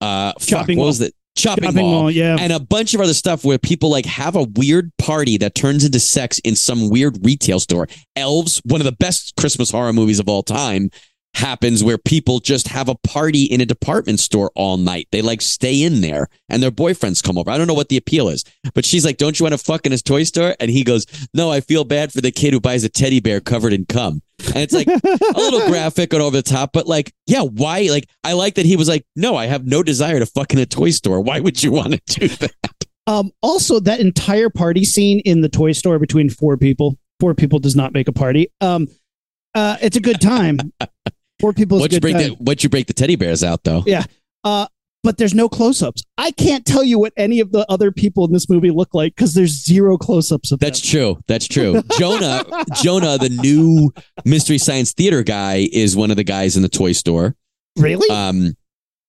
uh 0.00 0.32
fuck, 0.38 0.68
what 0.68 0.76
was 0.76 0.98
that? 0.98 1.12
Shopping, 1.36 1.64
Shopping 1.64 1.80
mall. 1.80 2.02
mall, 2.02 2.10
yeah. 2.10 2.36
And 2.38 2.52
a 2.52 2.58
bunch 2.58 2.92
of 2.92 3.00
other 3.00 3.14
stuff 3.14 3.44
where 3.44 3.56
people 3.56 3.88
like 3.88 4.04
have 4.04 4.34
a 4.36 4.42
weird 4.56 4.90
party 4.98 5.38
that 5.38 5.54
turns 5.54 5.84
into 5.84 6.00
sex 6.00 6.38
in 6.40 6.56
some 6.56 6.90
weird 6.90 7.24
retail 7.24 7.60
store. 7.60 7.86
Elves, 8.16 8.60
one 8.64 8.80
of 8.80 8.84
the 8.84 8.92
best 8.92 9.34
Christmas 9.36 9.70
horror 9.70 9.92
movies 9.92 10.18
of 10.18 10.28
all 10.28 10.42
time, 10.42 10.90
happens 11.34 11.82
where 11.82 11.98
people 11.98 12.40
just 12.40 12.68
have 12.68 12.88
a 12.88 12.94
party 12.96 13.44
in 13.44 13.60
a 13.60 13.66
department 13.66 14.20
store 14.20 14.50
all 14.54 14.76
night. 14.76 15.08
They 15.12 15.22
like 15.22 15.40
stay 15.40 15.82
in 15.82 16.00
there 16.00 16.28
and 16.48 16.62
their 16.62 16.70
boyfriends 16.70 17.22
come 17.22 17.38
over. 17.38 17.50
I 17.50 17.58
don't 17.58 17.66
know 17.66 17.74
what 17.74 17.88
the 17.88 17.96
appeal 17.96 18.28
is, 18.28 18.44
but 18.74 18.84
she's 18.84 19.04
like, 19.04 19.16
Don't 19.16 19.38
you 19.38 19.44
want 19.44 19.54
to 19.54 19.58
fuck 19.58 19.86
in 19.86 19.92
his 19.92 20.02
toy 20.02 20.24
store? 20.24 20.54
And 20.60 20.70
he 20.70 20.84
goes, 20.84 21.06
No, 21.32 21.50
I 21.50 21.60
feel 21.60 21.84
bad 21.84 22.12
for 22.12 22.20
the 22.20 22.30
kid 22.30 22.52
who 22.52 22.60
buys 22.60 22.84
a 22.84 22.88
teddy 22.88 23.20
bear 23.20 23.40
covered 23.40 23.72
in 23.72 23.86
cum. 23.86 24.22
And 24.46 24.58
it's 24.58 24.74
like 24.74 24.88
a 24.88 25.38
little 25.38 25.66
graphic 25.68 26.12
and 26.12 26.22
over 26.22 26.36
the 26.36 26.42
top, 26.42 26.72
but 26.72 26.86
like, 26.86 27.12
yeah, 27.26 27.42
why? 27.42 27.88
Like, 27.90 28.08
I 28.24 28.32
like 28.32 28.54
that 28.54 28.66
he 28.66 28.76
was 28.76 28.88
like, 28.88 29.04
No, 29.16 29.36
I 29.36 29.46
have 29.46 29.66
no 29.66 29.82
desire 29.82 30.18
to 30.18 30.26
fuck 30.26 30.52
in 30.52 30.58
a 30.58 30.66
toy 30.66 30.90
store. 30.90 31.20
Why 31.20 31.40
would 31.40 31.62
you 31.62 31.72
want 31.72 31.92
to 32.06 32.20
do 32.20 32.28
that? 32.28 32.74
Um, 33.06 33.32
also, 33.42 33.80
that 33.80 34.00
entire 34.00 34.50
party 34.50 34.84
scene 34.84 35.20
in 35.20 35.40
the 35.40 35.48
toy 35.48 35.72
store 35.72 35.98
between 35.98 36.30
four 36.30 36.56
people. 36.56 36.96
Four 37.18 37.34
people 37.34 37.58
does 37.58 37.76
not 37.76 37.92
make 37.92 38.08
a 38.08 38.12
party. 38.12 38.48
Um, 38.60 38.88
uh, 39.54 39.76
it's 39.82 39.96
a 39.96 40.00
good 40.00 40.20
time. 40.20 40.58
Four 41.40 41.52
people 41.52 41.78
Once 41.80 41.92
you 41.92 42.00
break 42.00 42.14
time. 42.16 42.30
the 42.30 42.36
once 42.40 42.62
you 42.62 42.68
break 42.68 42.86
the 42.86 42.92
teddy 42.92 43.16
bears 43.16 43.42
out 43.42 43.64
though. 43.64 43.82
Yeah. 43.86 44.04
Uh, 44.44 44.66
but 45.02 45.16
there's 45.16 45.32
no 45.32 45.48
close-ups. 45.48 46.04
I 46.18 46.30
can't 46.30 46.66
tell 46.66 46.84
you 46.84 46.98
what 46.98 47.14
any 47.16 47.40
of 47.40 47.52
the 47.52 47.64
other 47.70 47.90
people 47.90 48.26
in 48.26 48.32
this 48.32 48.50
movie 48.50 48.70
look 48.70 48.92
like 48.92 49.14
because 49.16 49.32
there's 49.32 49.64
zero 49.64 49.96
close-ups 49.96 50.52
of 50.52 50.58
That's 50.58 50.80
them. 50.82 50.90
true. 50.90 51.18
That's 51.26 51.48
true. 51.48 51.82
Jonah, 51.98 52.44
Jonah, 52.82 53.16
the 53.16 53.30
new 53.30 53.90
Mystery 54.26 54.58
Science 54.58 54.92
Theater 54.92 55.22
guy, 55.22 55.68
is 55.72 55.96
one 55.96 56.10
of 56.10 56.18
the 56.18 56.24
guys 56.24 56.54
in 56.56 56.62
the 56.62 56.68
toy 56.68 56.92
store. 56.92 57.34
Really? 57.78 58.10
Um, 58.14 58.54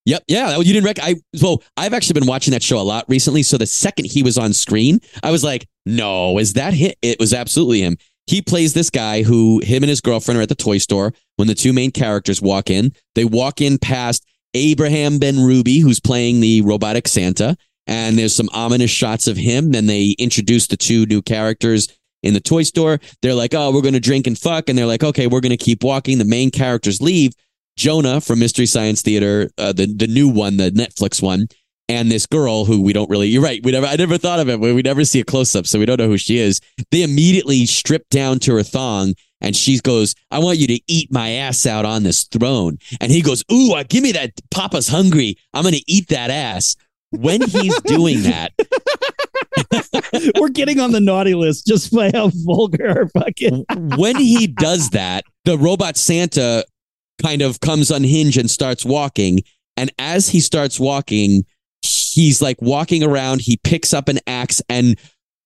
yep, 0.05 0.23
yeah. 0.29 0.53
Oh, 0.55 0.61
you 0.61 0.71
didn't 0.71 0.85
rec? 0.85 0.99
I 1.01 1.15
well, 1.41 1.61
I've 1.75 1.93
actually 1.93 2.21
been 2.21 2.27
watching 2.27 2.51
that 2.53 2.63
show 2.63 2.79
a 2.79 2.83
lot 2.83 3.03
recently. 3.09 3.43
So 3.43 3.57
the 3.57 3.67
second 3.67 4.05
he 4.05 4.23
was 4.23 4.37
on 4.37 4.53
screen, 4.53 4.99
I 5.23 5.31
was 5.31 5.43
like, 5.43 5.67
"No, 5.85 6.37
is 6.37 6.53
that 6.53 6.73
him?" 6.73 6.93
It 7.01 7.19
was 7.19 7.33
absolutely 7.33 7.81
him. 7.81 7.97
He 8.27 8.41
plays 8.41 8.73
this 8.73 8.89
guy 8.89 9.23
who 9.23 9.59
him 9.63 9.83
and 9.83 9.89
his 9.89 10.01
girlfriend 10.01 10.39
are 10.39 10.43
at 10.43 10.49
the 10.49 10.55
toy 10.55 10.77
store 10.77 11.13
when 11.35 11.47
the 11.47 11.55
two 11.55 11.73
main 11.73 11.91
characters 11.91 12.41
walk 12.41 12.69
in. 12.69 12.93
They 13.15 13.25
walk 13.25 13.61
in 13.61 13.77
past 13.77 14.25
Abraham 14.53 15.19
Benrubi, 15.19 15.81
who's 15.81 15.99
playing 15.99 16.39
the 16.39 16.61
robotic 16.61 17.07
Santa, 17.07 17.57
and 17.87 18.17
there's 18.17 18.35
some 18.35 18.49
ominous 18.53 18.91
shots 18.91 19.27
of 19.27 19.37
him. 19.37 19.71
Then 19.71 19.87
they 19.87 20.15
introduce 20.19 20.67
the 20.67 20.77
two 20.77 21.05
new 21.05 21.21
characters 21.21 21.87
in 22.23 22.33
the 22.33 22.39
toy 22.39 22.63
store. 22.63 22.99
They're 23.21 23.33
like, 23.33 23.53
"Oh, 23.53 23.71
we're 23.71 23.81
going 23.81 23.93
to 23.93 23.99
drink 23.99 24.27
and 24.27 24.37
fuck," 24.37 24.69
and 24.69 24.77
they're 24.77 24.85
like, 24.85 25.03
"Okay, 25.03 25.27
we're 25.27 25.41
going 25.41 25.51
to 25.51 25.57
keep 25.57 25.83
walking." 25.83 26.17
The 26.17 26.25
main 26.25 26.51
characters 26.51 27.01
leave. 27.01 27.33
Jonah 27.77 28.21
from 28.21 28.39
Mystery 28.39 28.65
Science 28.65 29.01
Theater, 29.01 29.49
uh, 29.57 29.73
the 29.73 29.87
the 29.87 30.07
new 30.07 30.27
one, 30.27 30.57
the 30.57 30.71
Netflix 30.71 31.21
one, 31.21 31.47
and 31.91 32.09
this 32.09 32.25
girl 32.25 32.63
who 32.63 32.81
we 32.81 32.93
don't 32.93 33.09
really. 33.09 33.27
You're 33.27 33.43
right. 33.43 33.61
We 33.63 33.73
never. 33.73 33.85
I 33.85 33.97
never 33.97 34.17
thought 34.17 34.39
of 34.39 34.47
it. 34.49 34.59
We 34.59 34.73
we 34.73 34.81
never 34.81 35.03
see 35.03 35.19
a 35.19 35.25
close 35.25 35.55
up, 35.55 35.67
so 35.67 35.77
we 35.77 35.85
don't 35.85 35.99
know 35.99 36.07
who 36.07 36.17
she 36.17 36.37
is. 36.37 36.61
They 36.89 37.03
immediately 37.03 37.65
strip 37.65 38.09
down 38.09 38.39
to 38.39 38.55
her 38.55 38.63
thong, 38.63 39.13
and 39.41 39.55
she 39.55 39.77
goes, 39.79 40.15
"I 40.31 40.39
want 40.39 40.57
you 40.57 40.67
to 40.67 40.79
eat 40.87 41.11
my 41.11 41.31
ass 41.31 41.65
out 41.65 41.83
on 41.83 42.03
this 42.03 42.23
throne." 42.23 42.77
And 43.01 43.11
he 43.11 43.21
goes, 43.21 43.43
"Ooh, 43.51 43.73
uh, 43.73 43.83
give 43.87 44.03
me 44.03 44.13
that. 44.13 44.31
Papa's 44.51 44.87
hungry. 44.87 45.37
I'm 45.53 45.63
going 45.63 45.75
to 45.75 45.91
eat 45.91 46.07
that 46.07 46.31
ass." 46.31 46.75
When 47.13 47.41
he's 47.41 47.77
doing 47.81 48.23
that, 48.23 48.53
We're 50.39 50.47
getting 50.47 50.79
on 50.79 50.91
the 50.91 51.01
naughty 51.01 51.33
list 51.33 51.67
just 51.67 51.93
by 51.93 52.09
how 52.13 52.31
vulgar 52.33 52.87
our 52.87 53.09
fucking. 53.09 53.65
when 53.97 54.15
he 54.15 54.47
does 54.47 54.91
that, 54.91 55.25
the 55.43 55.57
robot 55.57 55.97
Santa 55.97 56.65
kind 57.21 57.41
of 57.41 57.59
comes 57.59 57.91
unhinged 57.91 58.37
and 58.37 58.49
starts 58.49 58.85
walking. 58.85 59.41
And 59.77 59.91
as 59.99 60.29
he 60.29 60.39
starts 60.39 60.79
walking, 60.79 61.43
he's 62.11 62.41
like 62.41 62.61
walking 62.61 63.03
around. 63.03 63.41
He 63.41 63.57
picks 63.63 63.93
up 63.93 64.07
an 64.07 64.19
axe 64.27 64.61
and 64.69 64.97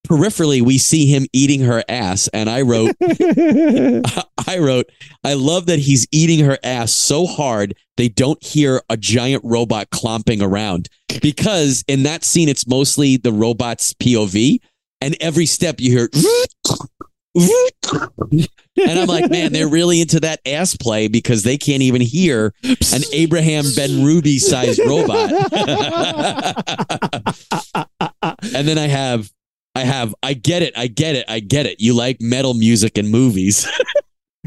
peripherally 0.05 0.61
we 0.61 0.77
see 0.77 1.07
him 1.07 1.25
eating 1.33 1.61
her 1.61 1.83
ass, 1.89 2.27
and 2.29 2.49
I 2.49 2.61
wrote, 2.61 2.95
I 4.47 4.57
wrote, 4.59 4.89
I 5.23 5.33
love 5.33 5.65
that 5.65 5.79
he's 5.79 6.07
eating 6.11 6.45
her 6.45 6.57
ass 6.63 6.91
so 6.91 7.25
hard 7.25 7.75
they 7.97 8.09
don't 8.09 8.41
hear 8.43 8.81
a 8.89 8.97
giant 8.97 9.43
robot 9.43 9.89
clomping 9.89 10.41
around 10.41 10.89
because 11.21 11.83
in 11.87 12.03
that 12.03 12.23
scene 12.23 12.49
it's 12.49 12.67
mostly 12.67 13.17
the 13.17 13.31
robot's 13.31 13.93
POV, 13.93 14.59
and 15.01 15.17
every 15.19 15.45
step 15.45 15.79
you 15.79 15.91
hear. 15.91 16.09
and 17.35 18.99
I'm 18.99 19.07
like, 19.07 19.29
man, 19.29 19.51
they're 19.51 19.67
really 19.67 20.01
into 20.01 20.19
that 20.21 20.39
ass 20.45 20.75
play 20.75 21.07
because 21.07 21.43
they 21.43 21.57
can't 21.57 21.81
even 21.81 22.01
hear 22.01 22.53
an 22.63 23.01
Abraham 23.13 23.65
Benrubi 23.65 24.39
sized 24.39 24.79
robot. 24.79 25.31
and 28.55 28.67
then 28.67 28.77
I 28.77 28.87
have, 28.87 29.29
I 29.75 29.81
have, 29.81 30.15
I 30.23 30.33
get 30.33 30.61
it, 30.61 30.73
I 30.77 30.87
get 30.87 31.15
it, 31.15 31.25
I 31.27 31.41
get 31.41 31.65
it. 31.65 31.79
You 31.79 31.93
like 31.93 32.17
metal 32.21 32.53
music 32.53 32.97
and 32.97 33.09
movies. 33.09 33.67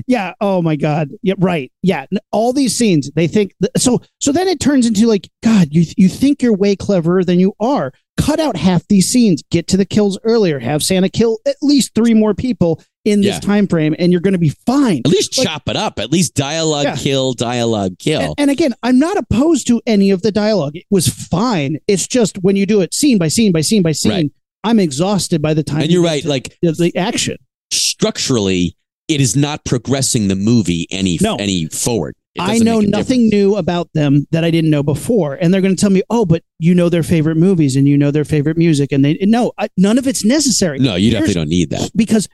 Yeah. 0.07 0.35
Oh 0.41 0.63
my 0.63 0.77
God. 0.77 1.11
Yeah. 1.23 1.35
Right. 1.39 1.73
Yeah. 1.83 2.07
All 2.31 2.53
these 2.53 2.77
scenes, 2.77 3.11
they 3.17 3.27
think 3.27 3.53
th- 3.61 3.73
so. 3.77 4.01
So 4.21 4.31
then 4.31 4.47
it 4.47 4.61
turns 4.61 4.87
into 4.87 5.07
like, 5.07 5.29
God, 5.43 5.69
you 5.73 5.85
you 5.97 6.09
think 6.09 6.41
you're 6.41 6.55
way 6.55 6.77
cleverer 6.77 7.25
than 7.25 7.41
you 7.41 7.55
are. 7.59 7.93
Cut 8.19 8.41
out 8.41 8.57
half 8.57 8.87
these 8.89 9.09
scenes. 9.11 9.43
Get 9.51 9.67
to 9.69 9.77
the 9.77 9.85
kills 9.87 10.19
earlier. 10.25 10.59
Have 10.59 10.83
Santa 10.83 11.09
kill 11.09 11.39
at 11.47 11.57
least 11.63 11.95
three 11.95 12.13
more 12.15 12.35
people 12.35 12.83
in 13.05 13.21
this 13.23 13.37
Yeah. 13.37 13.41
time 13.41 13.67
frame, 13.67 13.95
and 13.99 14.13
you're 14.13 14.21
going 14.21 14.33
to 14.33 14.39
be 14.39 14.53
fine. 14.67 15.03
At 15.07 15.11
least 15.11 15.39
Like- 15.39 15.47
chop 15.47 15.69
it 15.69 15.77
up. 15.77 15.99
At 15.99 16.13
least 16.13 16.35
dialogue 16.35 16.85
Yeah. 16.85 16.97
kill, 16.97 17.33
dialogue 17.33 17.99
kill. 17.99 18.21
And, 18.21 18.35
and 18.39 18.51
again, 18.51 18.75
I'm 18.83 18.99
not 18.99 19.17
opposed 19.17 19.67
to 19.69 19.81
any 19.87 20.11
of 20.11 20.21
the 20.23 20.31
dialogue. 20.33 20.77
It 20.77 20.85
was 20.91 21.09
fine. 21.09 21.79
It's 21.89 22.07
just 22.07 22.37
when 22.43 22.57
you 22.57 22.67
do 22.67 22.81
it 22.83 22.93
scene 22.93 23.17
by 23.17 23.29
scene 23.29 23.53
by 23.53 23.63
scene 23.63 23.83
by 23.83 23.93
scene, 23.93 24.11
Right. 24.13 24.31
I'm 24.65 24.79
exhausted 24.81 25.41
by 25.41 25.55
the 25.55 25.63
time. 25.63 25.83
and 25.83 25.91
you 25.91 26.01
you're 26.01 26.05
right. 26.11 26.25
Like 26.25 26.59
the, 26.61 26.73
the 26.73 26.95
action. 26.97 27.37
structurally, 27.73 28.77
it 29.09 29.21
is 29.21 29.35
not 29.37 29.65
progressing 29.65 30.29
the 30.29 30.37
movie 30.37 30.87
any 30.91 31.19
No. 31.21 31.37
any 31.37 31.67
forward. 31.67 32.15
I 32.39 32.59
know 32.59 32.81
nothing 32.81 33.29
difference. 33.29 33.33
new 33.33 33.57
about 33.57 33.93
them 33.95 34.27
that 34.31 34.45
I 34.45 34.51
didn't 34.51 34.71
know 34.71 34.83
before, 34.83 35.35
and 35.35 35.53
they're 35.53 35.61
going 35.61 35.75
to 35.75 35.81
tell 35.81 35.91
me, 35.91 36.03
"Oh, 36.11 36.25
but 36.25 36.43
you 36.59 36.75
know 36.75 36.89
their 36.89 37.03
favorite 37.03 37.37
movies 37.37 37.75
and 37.77 37.89
you 37.89 37.97
know 37.97 38.11
their 38.11 38.25
favorite 38.25 38.57
music," 38.57 38.93
and 38.93 39.05
they 39.05 39.19
no, 39.23 39.53
I, 39.59 39.69
none 39.77 39.99
of 39.99 40.07
it's 40.07 40.25
necessary. 40.25 40.79
No, 40.79 40.95
you 40.95 41.11
Here's- 41.11 41.29
definitely 41.29 41.35
don't 41.35 41.49
need 41.49 41.71
that. 41.71 41.91
because 41.97 42.29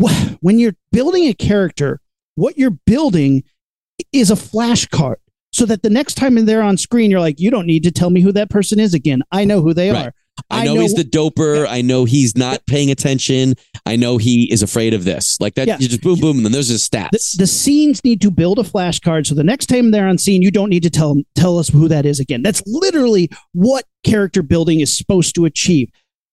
wh- 0.00 0.34
when 0.40 0.58
you're 0.58 0.76
building 0.92 1.24
a 1.28 1.34
character, 1.34 2.00
what 2.36 2.56
you're 2.58 2.76
building 2.86 3.42
is 4.12 4.30
a 4.30 4.34
flashcard, 4.34 5.16
so 5.52 5.66
that 5.66 5.82
the 5.82 5.90
next 5.90 6.14
time 6.14 6.34
they're 6.46 6.62
on 6.62 6.76
screen, 6.78 7.10
you're 7.10 7.20
like, 7.20 7.38
"You 7.40 7.50
don't 7.50 7.66
need 7.66 7.82
to 7.82 7.90
tell 7.90 8.10
me 8.10 8.20
who 8.22 8.32
that 8.32 8.48
person 8.50 8.80
is 8.80 8.94
again. 8.94 9.22
I 9.30 9.44
know 9.44 9.60
who 9.60 9.74
they 9.74 9.90
Right. 9.90 10.06
are." 10.06 10.14
I 10.48 10.64
know, 10.64 10.76
he's 10.76 10.94
the 10.94 11.04
doper. 11.04 11.66
I 11.68 11.82
know 11.82 12.04
he's 12.04 12.36
not 12.36 12.64
paying 12.66 12.90
attention. 12.90 13.54
I 13.86 13.96
know 13.96 14.16
he 14.18 14.50
is 14.52 14.62
afraid 14.62 14.94
of 14.94 15.04
this. 15.04 15.38
Like 15.40 15.54
that, 15.54 15.66
Yeah. 15.68 15.78
you 15.78 15.88
just 15.88 16.02
boom, 16.02 16.20
boom, 16.20 16.36
and 16.38 16.46
then 16.46 16.52
there's 16.52 16.68
his 16.68 16.88
the, 16.88 16.96
stats. 16.98 17.36
the 17.36 17.46
scenes 17.46 18.04
need 18.04 18.20
to 18.22 18.30
build 18.30 18.58
a 18.58 18.62
flashcard 18.62 19.26
so 19.26 19.34
the 19.34 19.44
next 19.44 19.66
time 19.66 19.90
they're 19.90 20.06
on 20.08 20.18
scene 20.18 20.42
you 20.42 20.50
don't 20.50 20.70
need 20.70 20.82
to 20.82 20.90
tell 20.90 21.14
them 21.14 21.24
tell 21.34 21.58
us 21.58 21.68
who 21.68 21.88
that 21.88 22.06
is 22.06 22.20
again 22.20 22.42
that's 22.42 22.62
literally 22.66 23.28
what 23.52 23.84
character 24.04 24.42
building 24.42 24.80
is 24.80 24.96
supposed 24.96 25.34
to 25.34 25.44
achieve 25.44 25.88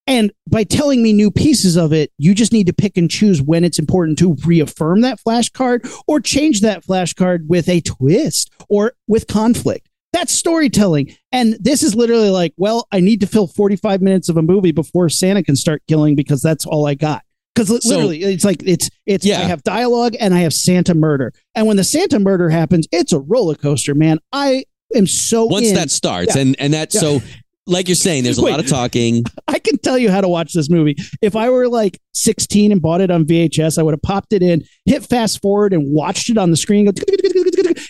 and 0.08 0.32
by 0.50 0.64
telling 0.64 1.02
me 1.04 1.12
new 1.14 1.30
pieces 1.32 1.76
of 1.76 1.92
it 1.94 2.12
you 2.18 2.34
just 2.34 2.54
need 2.54 2.68
to 2.68 2.74
pick 2.74 2.98
and 2.98 3.10
choose 3.12 3.42
when 3.42 3.64
it's 3.64 3.80
important 3.80 4.18
to 4.18 4.36
reaffirm 4.46 5.02
that 5.02 5.20
flashcard 5.26 5.80
or 6.08 6.20
change 6.20 6.62
that 6.62 6.84
flashcard 6.86 7.46
with 7.48 7.68
a 7.70 7.82
twist 7.82 8.52
or 8.70 8.94
with 9.08 9.28
conflict 9.28 9.88
that's 10.18 10.34
storytelling 10.34 11.14
and 11.32 11.56
this 11.60 11.84
is 11.84 11.96
literally 11.96 12.30
like 12.30 12.54
well 12.58 12.88
i 12.92 13.00
need 13.00 13.20
to 13.22 13.28
fill 13.28 13.48
45 13.48 14.02
minutes 14.02 14.30
of 14.30 14.38
a 14.38 14.42
movie 14.42 14.72
before 14.72 15.10
santa 15.10 15.44
can 15.44 15.56
start 15.56 15.82
killing 15.88 16.16
because 16.16 16.42
that's 16.42 16.66
all 16.66 16.88
i 16.88 16.94
got 16.96 17.24
because 17.56 17.68
So- 17.84 17.90
literally 17.90 18.24
it's 18.24 18.44
like 18.44 18.64
it's 18.66 18.90
it's 19.06 19.26
Yeah. 19.26 19.40
i 19.42 19.44
have 19.44 19.64
dialogue 19.64 20.16
and 20.20 20.34
i 20.34 20.40
have 20.40 20.54
santa 20.54 20.94
murder 20.94 21.34
and 21.56 21.68
when 21.68 21.78
the 21.78 21.84
santa 21.84 22.20
murder 22.20 22.50
happens 22.50 22.88
it's 22.92 23.14
a 23.14 23.20
roller 23.20 23.56
coaster 23.56 23.94
man 23.96 24.20
i 24.32 24.64
am 24.96 25.06
so 25.08 25.46
Once 25.46 25.68
in. 25.70 25.76
that 25.76 25.92
starts, 25.92 26.36
Yeah. 26.36 26.42
and 26.44 26.56
and 26.60 26.74
that 26.74 26.94
Yeah. 26.94 27.00
so, 27.02 27.22
like 27.68 27.88
you're 27.88 27.96
saying, 27.96 28.24
there's 28.24 28.38
a 28.38 28.42
Wait. 28.42 28.52
lot 28.52 28.60
of 28.60 28.68
talking. 28.68 29.24
I 29.48 29.60
can 29.60 29.78
tell 29.78 29.98
you 29.98 30.10
how 30.10 30.22
to 30.22 30.28
watch 30.28 30.54
this 30.54 30.70
movie. 30.70 30.96
If 31.22 31.36
I 31.36 31.50
were 31.50 31.68
like 31.68 32.00
16 32.14 32.72
and 32.72 32.82
bought 32.82 33.02
it 33.02 33.12
on 33.12 33.26
VHS, 33.26 33.78
I 33.78 33.84
would 33.84 33.94
have 33.94 34.02
popped 34.02 34.34
it 34.34 34.42
in, 34.42 34.64
hit 34.86 35.04
fast 35.06 35.42
forward, 35.42 35.74
and 35.74 35.94
watched 35.94 36.30
it 36.30 36.38
on 36.38 36.52
the 36.52 36.58
screen 36.58 36.86
go 36.86 36.92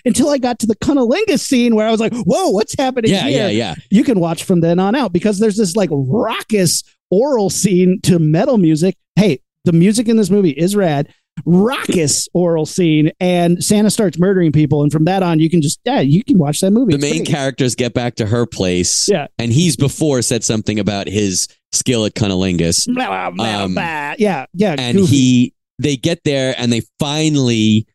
until 0.06 0.30
I 0.30 0.38
got 0.38 0.60
to 0.60 0.66
the 0.68 0.76
cunnilingus 0.76 1.40
scene 1.40 1.76
where 1.76 1.88
I 1.88 1.92
was 1.92 2.00
like, 2.00 2.14
"Whoa, 2.14 2.50
what's 2.50 2.76
happening 2.78 3.12
Yeah, 3.12 3.24
here?" 3.28 3.48
yeah, 3.48 3.50
yeah. 3.50 3.76
You 3.90 4.04
can 4.04 4.20
watch 4.20 4.44
from 4.44 4.62
then 4.62 4.80
on 4.80 4.96
out 4.96 5.14
because 5.14 5.40
there's 5.40 5.58
this 5.58 5.76
like 5.76 5.90
raucous 5.92 6.84
oral 7.10 7.50
scene 7.50 8.00
to 8.04 8.20
metal 8.20 8.58
music. 8.58 8.96
Hey, 9.16 9.40
the 9.66 9.74
music 9.74 10.08
in 10.08 10.18
this 10.18 10.30
movie 10.30 10.52
is 10.52 10.76
rad. 10.76 11.14
Raucous 11.46 12.28
oral 12.34 12.66
scene, 12.66 13.12
and 13.20 13.64
Santa 13.64 13.90
starts 13.90 14.18
murdering 14.20 14.52
people, 14.52 14.84
and 14.84 14.92
from 14.92 15.06
that 15.06 15.24
on, 15.24 15.40
you 15.40 15.50
can 15.50 15.62
just 15.62 15.80
yeah, 15.86 16.02
you 16.02 16.24
can 16.24 16.38
watch 16.38 16.60
that 16.62 16.72
movie. 16.72 16.92
The 16.92 16.96
It's 16.98 17.02
main 17.02 17.12
pretty- 17.24 17.32
characters 17.32 17.76
get 17.76 17.94
back 17.94 18.16
to 18.16 18.26
her 18.28 18.46
place. 18.46 19.08
Yeah. 19.10 19.28
and 19.38 19.52
he's 19.52 19.76
before 19.76 20.22
said 20.22 20.44
something 20.44 20.80
about 20.80 21.08
his 21.08 21.48
skill 21.72 22.06
at 22.06 22.14
cunnilingus. 22.16 22.86
Blah, 22.94 23.08
blah, 23.08 23.32
blah, 23.32 23.64
Um, 23.64 23.74
blah. 23.74 24.16
yeah, 24.18 24.46
yeah, 24.54 24.76
and 24.78 24.98
goofy. 24.98 25.16
he 25.16 25.54
they 25.80 25.96
get 25.98 26.24
there 26.24 26.56
and 26.58 26.72
they 26.74 26.82
finally 27.00 27.86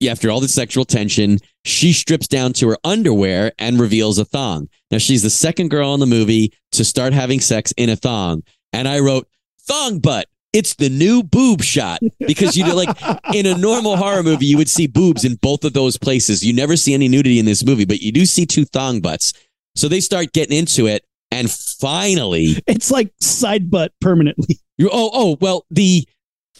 yeah, 0.00 0.10
after 0.12 0.30
all 0.30 0.40
the 0.40 0.48
sexual 0.48 0.84
tension 0.84 1.38
she 1.64 1.92
strips 1.92 2.28
down 2.28 2.52
to 2.54 2.68
her 2.68 2.78
underwear 2.84 3.52
and 3.58 3.78
reveals 3.80 4.18
a 4.18 4.24
thong 4.24 4.68
now 4.90 4.98
she's 4.98 5.22
the 5.22 5.30
second 5.30 5.68
girl 5.68 5.92
in 5.94 6.00
the 6.00 6.06
movie 6.06 6.52
to 6.72 6.84
start 6.84 7.12
having 7.12 7.40
sex 7.40 7.72
in 7.78 7.88
a 7.90 7.96
thong 7.96 8.42
and 8.74 8.86
i 8.88 8.98
wrote 8.98 9.26
thong 9.66 9.98
butt 9.98 10.26
it's 10.52 10.74
the 10.74 10.88
new 10.88 11.22
boob 11.22 11.62
shot. 11.62 12.00
Because 12.18 12.56
you 12.56 12.64
know 12.64 12.74
like 12.74 12.96
in 13.34 13.46
a 13.46 13.56
normal 13.56 13.96
horror 13.96 14.22
movie 14.22 14.46
you 14.46 14.56
would 14.56 14.68
see 14.68 14.86
boobs 14.86 15.24
in 15.24 15.36
both 15.36 15.64
of 15.64 15.72
those 15.72 15.96
places. 15.96 16.44
You 16.44 16.52
never 16.52 16.76
see 16.76 16.94
any 16.94 17.08
nudity 17.08 17.38
in 17.38 17.44
this 17.46 17.64
movie 17.64 17.84
but 17.84 18.00
you 18.00 18.12
do 18.12 18.26
see 18.26 18.46
two 18.46 18.64
thong 18.64 19.00
butts. 19.00 19.32
So 19.74 19.88
they 19.88 20.00
start 20.00 20.32
getting 20.32 20.56
into 20.56 20.86
it 20.86 21.04
and 21.30 21.50
finally 21.50 22.62
it's 22.66 22.90
like 22.90 23.12
side 23.20 23.70
butt 23.70 23.92
permanently. 24.00 24.60
you 24.78 24.88
oh 24.92 25.10
oh 25.12 25.36
well 25.40 25.66
the 25.70 26.06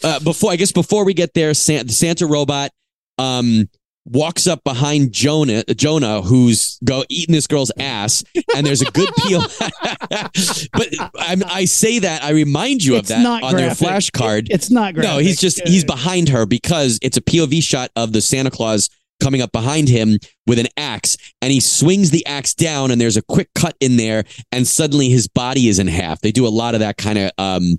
uh, 0.03 0.19
before 0.19 0.51
I 0.51 0.55
guess 0.55 0.71
before 0.71 1.05
we 1.05 1.13
get 1.13 1.33
there, 1.33 1.53
Santa, 1.53 1.85
the 1.85 1.93
Santa 1.93 2.27
robot 2.27 2.71
um 3.17 3.67
walks 4.09 4.47
up 4.47 4.63
behind 4.63 5.11
Jonah 5.11 5.63
Jonah 5.75 6.21
who's 6.21 6.79
go 6.83 7.03
eating 7.09 7.33
this 7.33 7.47
girl's 7.47 7.71
ass, 7.79 8.23
and 8.55 8.65
there's 8.65 8.81
a 8.81 8.91
good 8.91 9.09
peel. 9.17 9.41
but 9.59 10.87
I, 11.19 11.41
I 11.45 11.65
say 11.65 11.99
that 11.99 12.23
I 12.23 12.31
remind 12.31 12.83
you 12.83 12.95
of 12.95 13.07
that 13.07 13.25
on 13.25 13.55
their 13.55 13.67
graphic. 13.75 13.87
flashcard. 13.87 14.47
It's 14.49 14.69
not 14.69 14.93
graphic. 14.93 15.11
No, 15.11 15.17
he's 15.19 15.39
just 15.39 15.61
he's 15.67 15.83
behind 15.83 16.29
her 16.29 16.45
because 16.45 16.99
it's 17.01 17.17
a 17.17 17.21
POV 17.21 17.61
shot 17.61 17.91
of 17.95 18.13
the 18.13 18.21
Santa 18.21 18.51
Claus 18.51 18.89
coming 19.19 19.41
up 19.41 19.51
behind 19.51 19.89
him 19.89 20.17
with 20.45 20.59
an 20.59 20.67
axe 20.77 21.17
and 21.41 21.51
he 21.51 21.59
swings 21.59 22.11
the 22.11 22.25
axe 22.27 22.53
down 22.53 22.91
and 22.91 23.01
there's 23.01 23.17
a 23.17 23.21
quick 23.23 23.49
cut 23.55 23.75
in 23.79 23.97
there 23.97 24.23
and 24.51 24.67
suddenly 24.67 25.09
his 25.09 25.27
body 25.27 25.67
is 25.67 25.79
in 25.79 25.87
half. 25.87 26.21
They 26.21 26.31
do 26.31 26.45
a 26.45 26.49
lot 26.49 26.75
of 26.75 26.81
that 26.81 26.97
kind 26.97 27.17
of 27.17 27.31
um 27.37 27.77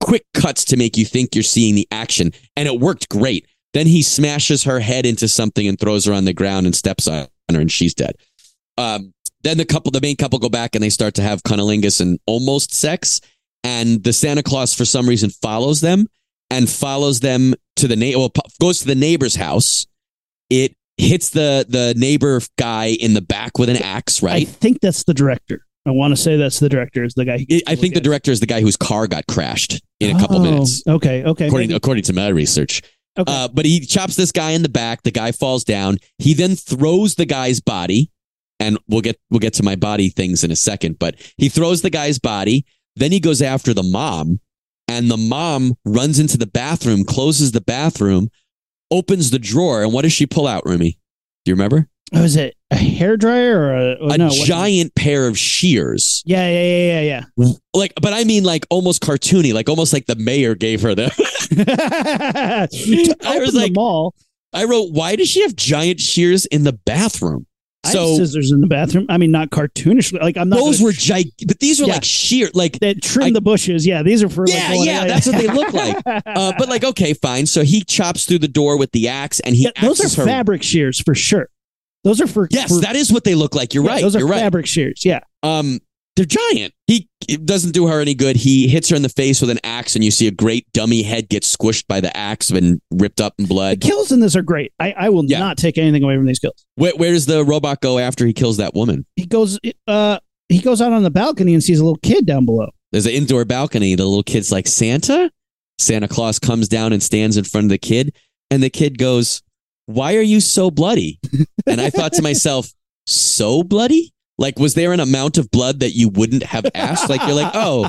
quick 0.00 0.24
cuts 0.34 0.64
to 0.66 0.76
make 0.76 0.96
you 0.96 1.04
think 1.04 1.34
you're 1.34 1.42
seeing 1.42 1.74
the 1.74 1.88
action 1.90 2.32
and 2.56 2.68
it 2.68 2.78
worked 2.78 3.08
great. 3.08 3.46
Then 3.76 3.86
he 3.86 4.00
smashes 4.00 4.64
her 4.64 4.80
head 4.80 5.04
into 5.04 5.28
something 5.28 5.68
and 5.68 5.78
throws 5.78 6.06
her 6.06 6.14
on 6.14 6.24
the 6.24 6.32
ground 6.32 6.64
and 6.64 6.74
steps 6.74 7.06
on 7.06 7.26
her 7.50 7.60
and 7.60 7.70
she's 7.70 7.92
dead. 7.92 8.14
Um 8.78 9.12
then 9.42 9.58
the 9.58 9.66
couple 9.66 9.90
the 9.92 10.00
main 10.00 10.16
couple 10.16 10.38
go 10.38 10.48
back 10.48 10.74
and 10.74 10.82
they 10.82 10.88
start 10.88 11.12
to 11.16 11.22
have 11.22 11.42
cunnilingus 11.42 12.00
and 12.00 12.18
almost 12.26 12.72
sex 12.72 13.20
and 13.62 14.02
the 14.02 14.14
Santa 14.14 14.42
Claus 14.42 14.72
for 14.74 14.86
some 14.86 15.06
reason 15.06 15.28
follows 15.28 15.82
them 15.82 16.06
and 16.50 16.70
follows 16.70 17.20
them 17.20 17.54
to 17.76 17.86
the 17.86 17.96
na- 17.96 18.16
well, 18.18 18.32
goes 18.60 18.78
to 18.80 18.86
the 18.86 18.94
neighbor's 18.94 19.36
house. 19.36 19.86
It 20.48 20.74
hits 20.96 21.28
the 21.30 21.66
the 21.68 21.92
neighbor 21.98 22.40
guy 22.56 22.86
in 22.98 23.12
the 23.12 23.20
back 23.20 23.58
with 23.58 23.68
an 23.68 23.76
axe, 23.76 24.22
Right? 24.22 24.40
I 24.42 24.44
think 24.44 24.80
that's 24.80 25.04
the 25.04 25.12
director. 25.14 25.60
I 25.86 25.90
want 25.90 26.12
to 26.12 26.16
say 26.16 26.36
that's 26.36 26.58
the 26.58 26.68
director. 26.70 27.04
Is 27.04 27.12
the 27.14 27.24
guy? 27.26 27.46
I 27.68 27.76
think 27.76 27.94
the 27.94 28.00
director 28.00 28.32
is 28.32 28.40
the 28.40 28.46
guy 28.46 28.60
whose 28.62 28.76
car 28.76 29.06
got 29.06 29.26
crashed 29.28 29.80
in 30.00 30.16
a 30.16 30.18
couple 30.18 30.38
Oh, 30.38 30.42
minutes, 30.42 30.82
Okay. 30.88 31.22
Okay. 31.24 31.46
according 31.46 31.68
maybe. 31.68 31.76
according 31.76 32.04
to 32.04 32.12
my 32.12 32.28
research. 32.28 32.82
Okay. 33.18 33.32
Uh, 33.32 33.48
but 33.48 33.64
he 33.64 33.80
chops 33.80 34.16
this 34.16 34.32
guy 34.32 34.50
in 34.50 34.62
the 34.62 34.68
back. 34.68 35.02
The 35.02 35.10
guy 35.10 35.32
falls 35.32 35.64
down. 35.64 35.98
He 36.18 36.34
then 36.34 36.56
throws 36.56 37.14
the 37.14 37.26
guy's 37.26 37.60
body, 37.60 38.10
and 38.60 38.78
we'll 38.88 39.00
get 39.00 39.18
we'll 39.30 39.40
get 39.40 39.54
to 39.54 39.62
my 39.62 39.76
body 39.76 40.08
things 40.08 40.44
in 40.44 40.50
a 40.50 40.56
second. 40.56 40.98
But 40.98 41.16
he 41.36 41.48
throws 41.48 41.82
the 41.82 41.90
guy's 41.90 42.18
body. 42.18 42.66
Then 42.96 43.12
he 43.12 43.20
goes 43.20 43.42
after 43.42 43.74
the 43.74 43.82
mom, 43.82 44.40
and 44.88 45.10
the 45.10 45.16
mom 45.16 45.74
runs 45.84 46.18
into 46.18 46.38
the 46.38 46.46
bathroom, 46.46 47.04
closes 47.04 47.52
the 47.52 47.60
bathroom, 47.60 48.28
opens 48.90 49.30
the 49.30 49.38
drawer, 49.38 49.82
and 49.82 49.92
what 49.92 50.02
does 50.02 50.12
she 50.12 50.26
pull 50.26 50.46
out, 50.46 50.64
Rumi? 50.64 50.98
Do 51.44 51.50
you 51.50 51.54
remember? 51.54 51.88
oh, 52.14 52.22
is 52.22 52.36
it 52.36 52.56
a 52.70 52.76
hair 52.76 53.16
dryer 53.16 53.58
or 53.58 53.76
a, 53.76 53.96
oh, 54.00 54.08
a 54.10 54.18
no, 54.18 54.28
giant 54.30 54.94
pair 54.94 55.26
of 55.26 55.38
shears. 55.38 56.22
Yeah. 56.26 56.48
Yeah. 56.48 57.00
Yeah. 57.00 57.24
Yeah. 57.36 57.54
Like, 57.74 57.92
but 58.00 58.12
I 58.12 58.24
mean, 58.24 58.44
like 58.44 58.66
almost 58.70 59.02
cartoony, 59.02 59.52
like 59.52 59.68
almost 59.68 59.92
like 59.92 60.06
the 60.06 60.16
mayor 60.16 60.54
gave 60.54 60.82
her 60.82 60.94
them. 60.94 61.10
I 61.56 63.38
was 63.38 63.54
like- 63.54 63.72
the 63.72 63.72
mall. 63.74 64.14
I 64.52 64.64
wrote, 64.64 64.90
why 64.92 65.16
does 65.16 65.28
she 65.28 65.42
have 65.42 65.54
giant 65.54 66.00
shears 66.00 66.46
in 66.46 66.64
the 66.64 66.72
bathroom? 66.72 67.46
I 67.84 67.90
So- 67.92 68.08
have 68.08 68.16
scissors 68.16 68.50
in 68.52 68.60
the 68.62 68.66
bathroom. 68.66 69.06
I 69.08 69.18
mean, 69.18 69.30
not 69.30 69.50
cartoonishly. 69.50 70.20
Like 70.20 70.36
I'm 70.36 70.48
not. 70.48 70.56
Those 70.56 70.80
were 70.80 70.92
gig, 70.92 71.30
but 71.46 71.58
these 71.60 71.78
were 71.80 71.86
Yeah. 71.86 71.94
like 71.94 72.04
sheer, 72.04 72.48
like 72.54 72.78
that 72.80 73.02
trim 73.02 73.26
I- 73.26 73.30
the 73.32 73.40
bushes. 73.40 73.86
Yeah, 73.86 74.02
these 74.02 74.22
are 74.22 74.28
for. 74.28 74.44
Yeah, 74.48 74.68
like, 74.70 74.86
yeah, 74.86 75.06
that's 75.06 75.26
what 75.26 75.36
they 75.36 75.48
look 75.48 75.72
like. 75.72 75.96
Uh, 76.26 76.52
but 76.58 76.68
like, 76.68 76.84
okay, 76.84 77.12
fine. 77.14 77.46
So 77.46 77.62
he 77.64 77.82
chops 77.84 78.24
through 78.24 78.38
the 78.40 78.48
door 78.48 78.78
with 78.78 78.92
the 78.92 79.08
axe, 79.08 79.40
and 79.40 79.54
he 79.54 79.64
Yeah, 79.64 79.70
those 79.80 80.00
are 80.00 80.20
her. 80.22 80.26
fabric 80.26 80.62
shears 80.62 81.00
for 81.00 81.14
sure. 81.14 81.48
Those 82.04 82.20
are 82.20 82.26
for. 82.26 82.48
yes, 82.50 82.68
for- 82.74 82.80
that 82.80 82.96
is 82.96 83.12
what 83.12 83.24
they 83.24 83.34
look 83.34 83.54
like. 83.54 83.74
You're 83.74 83.84
yeah, 83.84 83.90
right. 83.90 84.02
Those 84.02 84.16
are 84.16 84.20
You're 84.20 84.28
right. 84.28 84.40
fabric 84.40 84.66
shears. 84.66 85.02
Yeah. 85.04 85.20
Um, 85.42 85.80
they're 86.16 86.24
giant. 86.24 86.72
He 86.86 87.08
it 87.28 87.44
doesn't 87.44 87.72
do 87.72 87.86
her 87.88 88.00
any 88.00 88.14
good. 88.14 88.36
He 88.36 88.68
hits 88.68 88.88
her 88.90 88.96
in 88.96 89.02
the 89.02 89.08
face 89.08 89.40
with 89.40 89.50
an 89.50 89.58
axe, 89.64 89.94
and 89.96 90.04
you 90.04 90.10
see 90.10 90.26
a 90.28 90.30
great 90.30 90.66
dummy 90.72 91.02
head 91.02 91.28
get 91.28 91.42
squished 91.42 91.86
by 91.88 92.00
the 92.00 92.16
axe 92.16 92.50
and 92.50 92.80
ripped 92.90 93.20
up 93.20 93.34
in 93.38 93.46
blood. 93.46 93.80
The 93.80 93.86
kills 93.88 94.12
in 94.12 94.20
this 94.20 94.36
are 94.36 94.42
great. 94.42 94.72
I, 94.78 94.92
I 94.96 95.08
will 95.08 95.24
Yeah. 95.26 95.38
not 95.40 95.58
take 95.58 95.76
anything 95.78 96.02
away 96.04 96.16
from 96.16 96.26
these 96.26 96.38
kills. 96.38 96.64
Where, 96.76 96.92
where 96.96 97.12
does 97.12 97.26
the 97.26 97.44
robot 97.44 97.80
go 97.80 97.98
after 97.98 98.24
he 98.26 98.32
kills 98.32 98.56
that 98.58 98.74
woman? 98.74 99.04
He 99.16 99.26
goes. 99.26 99.58
Uh, 99.86 100.18
he 100.48 100.60
goes 100.60 100.80
out 100.80 100.92
on 100.92 101.02
the 101.02 101.10
balcony 101.10 101.52
and 101.54 101.62
sees 101.62 101.80
a 101.80 101.84
little 101.84 101.98
kid 101.98 102.24
down 102.26 102.44
below. 102.46 102.70
There's 102.92 103.06
an 103.06 103.12
indoor 103.12 103.44
balcony. 103.44 103.94
The 103.96 104.04
little 104.04 104.22
kid's 104.22 104.52
like 104.52 104.68
Santa. 104.68 105.30
Santa 105.80 106.06
Claus 106.08 106.38
comes 106.38 106.68
down 106.68 106.92
and 106.92 107.02
stands 107.02 107.36
in 107.36 107.42
front 107.44 107.64
of 107.64 107.70
the 107.70 107.78
kid, 107.78 108.14
and 108.50 108.62
the 108.62 108.70
kid 108.70 108.96
goes, 108.98 109.42
"Why 109.86 110.14
are 110.16 110.22
you 110.22 110.40
so 110.40 110.70
bloody?" 110.70 111.18
and 111.66 111.80
I 111.80 111.90
thought 111.90 112.12
to 112.14 112.22
myself, 112.22 112.70
"So 113.06 113.62
bloody? 113.64 114.12
Like, 114.38 114.58
was 114.58 114.74
there 114.74 114.92
an 114.92 115.00
amount 115.00 115.38
of 115.38 115.50
blood 115.50 115.80
that 115.80 115.92
you 115.92 116.10
wouldn't 116.10 116.42
have 116.42 116.66
asked? 116.74 117.08
Like, 117.08 117.22
you're 117.26 117.34
like, 117.34 117.50
oh, 117.54 117.88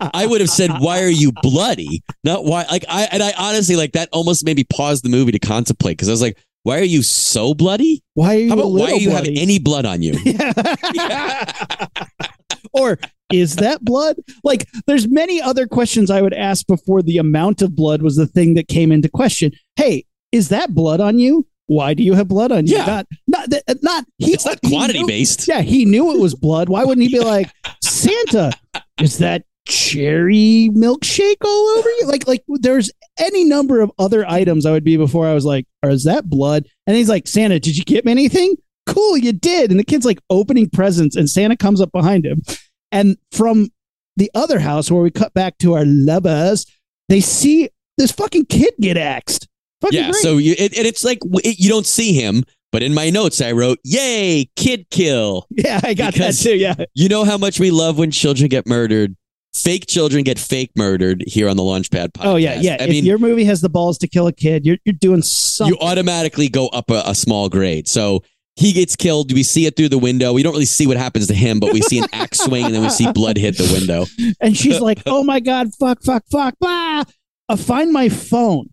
I 0.00 0.26
would 0.26 0.40
have 0.40 0.50
said, 0.50 0.70
"Why 0.78 1.02
are 1.02 1.08
you 1.08 1.32
bloody?" 1.42 2.02
Not 2.24 2.44
why. 2.44 2.66
Like, 2.70 2.84
I 2.88 3.08
and 3.10 3.22
I 3.22 3.32
honestly 3.38 3.76
like 3.76 3.92
that 3.92 4.08
almost 4.12 4.44
made 4.44 4.56
me 4.56 4.64
pause 4.64 5.02
the 5.02 5.08
movie 5.08 5.32
to 5.32 5.38
contemplate 5.38 5.96
because 5.96 6.08
I 6.08 6.12
was 6.12 6.22
like, 6.22 6.38
"Why 6.64 6.78
are 6.78 6.84
you 6.84 7.02
so 7.02 7.54
bloody? 7.54 8.02
Why 8.14 8.36
are 8.36 8.38
you? 8.38 8.52
About 8.52 8.72
why 8.72 8.90
do 8.90 9.02
you 9.02 9.10
have 9.10 9.26
any 9.26 9.58
blood 9.58 9.86
on 9.86 10.02
you?" 10.02 10.14
or 12.72 12.98
is 13.32 13.56
that 13.56 13.82
blood? 13.82 14.16
Like, 14.44 14.66
there's 14.86 15.08
many 15.08 15.40
other 15.40 15.66
questions 15.66 16.10
I 16.10 16.22
would 16.22 16.34
ask 16.34 16.66
before 16.66 17.02
the 17.02 17.18
amount 17.18 17.62
of 17.62 17.74
blood 17.74 18.02
was 18.02 18.16
the 18.16 18.26
thing 18.26 18.54
that 18.54 18.68
came 18.68 18.92
into 18.92 19.08
question. 19.08 19.52
Hey, 19.76 20.04
is 20.32 20.48
that 20.50 20.74
blood 20.74 21.00
on 21.00 21.18
you? 21.18 21.46
Why 21.68 21.94
do 21.94 22.02
you 22.02 22.14
have 22.14 22.26
blood 22.28 22.50
on 22.52 22.66
you? 22.66 22.76
Yeah. 22.76 22.84
Not, 22.86 23.06
not, 23.26 23.50
that- 23.50 23.62
uh, 23.68 23.74
not. 23.82 24.04
He, 24.18 24.32
It's 24.32 24.44
not 24.44 24.60
quantity 24.62 25.00
knew- 25.00 25.06
based. 25.06 25.46
Yeah, 25.48 25.62
he 25.62 25.84
knew 25.84 26.12
it 26.14 26.20
was 26.20 26.34
blood. 26.34 26.68
Why 26.68 26.84
wouldn't 26.84 27.06
he 27.06 27.12
be 27.12 27.20
like, 27.22 27.50
Santa, 27.82 28.52
is 29.00 29.18
that 29.18 29.44
cherry 29.66 30.70
milkshake 30.72 31.36
all 31.44 31.66
over 31.78 31.88
you? 31.88 32.06
Like, 32.06 32.26
like 32.26 32.42
there's 32.48 32.90
any 33.18 33.44
number 33.44 33.80
of 33.80 33.92
other 33.98 34.24
items 34.28 34.66
I 34.66 34.72
would 34.72 34.84
be 34.84 34.96
before 34.96 35.26
I 35.26 35.34
was 35.34 35.44
like, 35.44 35.66
or 35.82 35.90
is 35.90 36.04
that 36.04 36.28
blood? 36.28 36.66
And 36.86 36.96
he's 36.96 37.08
like, 37.08 37.26
Santa, 37.28 37.60
did 37.60 37.76
you 37.76 37.84
get 37.84 38.04
me 38.04 38.12
anything? 38.12 38.56
Cool, 38.86 39.18
you 39.18 39.32
did. 39.32 39.70
And 39.70 39.78
the 39.78 39.84
kid's 39.84 40.06
like 40.06 40.20
opening 40.30 40.70
presents, 40.70 41.16
and 41.16 41.28
Santa 41.28 41.56
comes 41.56 41.80
up 41.80 41.92
behind 41.92 42.24
him. 42.24 42.42
And 42.90 43.18
from 43.32 43.68
the 44.16 44.30
other 44.34 44.58
house 44.60 44.90
where 44.90 45.02
we 45.02 45.10
cut 45.10 45.34
back 45.34 45.58
to 45.58 45.74
our 45.74 45.84
lovers, 45.84 46.64
they 47.10 47.20
see 47.20 47.68
this 47.98 48.10
fucking 48.12 48.46
kid 48.46 48.72
get 48.80 48.96
axed. 48.96 49.46
Fucking 49.80 49.98
Yeah, 49.98 50.10
great. 50.10 50.22
so 50.22 50.38
you, 50.38 50.54
it, 50.58 50.76
and 50.76 50.86
it's 50.86 51.04
like 51.04 51.18
it, 51.44 51.58
you 51.58 51.68
don't 51.68 51.86
see 51.86 52.12
him, 52.12 52.42
but 52.72 52.82
in 52.82 52.94
my 52.94 53.10
notes 53.10 53.40
I 53.40 53.52
wrote, 53.52 53.78
"Yay, 53.84 54.50
kid 54.56 54.86
kill." 54.90 55.46
yeah, 55.50 55.80
I 55.82 55.94
got 55.94 56.12
because- 56.14 56.38
that 56.42 56.50
too. 56.50 56.56
Yeah. 56.56 56.74
You 56.94 57.08
know 57.08 57.24
how 57.24 57.38
much 57.38 57.60
we 57.60 57.70
love 57.70 57.98
when 57.98 58.10
children 58.10 58.48
get 58.48 58.66
murdered. 58.66 59.14
Fake 59.54 59.86
children 59.86 60.22
get 60.24 60.38
fake 60.38 60.70
murdered 60.76 61.24
here 61.26 61.48
on 61.48 61.56
the 61.56 61.62
Launchpad 61.62 62.12
podcast. 62.12 62.24
Oh 62.26 62.36
yeah, 62.36 62.60
yeah. 62.60 62.76
I 62.78 62.84
if 62.84 62.90
mean, 62.90 63.04
your 63.04 63.18
movie 63.18 63.44
has 63.44 63.60
the 63.60 63.68
balls 63.70 63.98
to 63.98 64.06
kill 64.08 64.26
a 64.26 64.32
kid, 64.32 64.66
you're 64.66 64.76
you're 64.84 64.92
doing 64.92 65.22
something. 65.22 65.74
you 65.74 65.80
automatically 65.80 66.48
go 66.48 66.68
up 66.68 66.90
a, 66.90 67.02
a 67.06 67.14
small 67.14 67.48
grade. 67.48 67.88
So 67.88 68.22
he 68.56 68.72
gets 68.72 68.94
killed. 68.94 69.32
We 69.32 69.42
see 69.42 69.66
it 69.66 69.74
through 69.76 69.88
the 69.88 69.98
window. 69.98 70.32
We 70.32 70.42
don't 70.42 70.52
really 70.52 70.64
see 70.66 70.86
what 70.86 70.96
happens 70.96 71.28
to 71.28 71.34
him, 71.34 71.60
but 71.60 71.72
we 71.72 71.80
see 71.80 71.98
an 71.98 72.06
axe 72.12 72.38
swing 72.44 72.66
and 72.66 72.74
then 72.74 72.82
we 72.82 72.90
see 72.90 73.10
blood 73.12 73.36
hit 73.38 73.56
the 73.56 73.72
window. 73.72 74.04
and 74.40 74.56
she's 74.56 74.80
like, 74.88 75.00
"Oh 75.06 75.24
my 75.24 75.40
god, 75.40 75.74
fuck, 75.74 76.02
fuck, 76.02 76.24
fuck, 76.30 76.54
blah!" 76.60 77.04
Uh, 77.48 77.56
find 77.56 77.90
my 77.90 78.08
phone, 78.10 78.68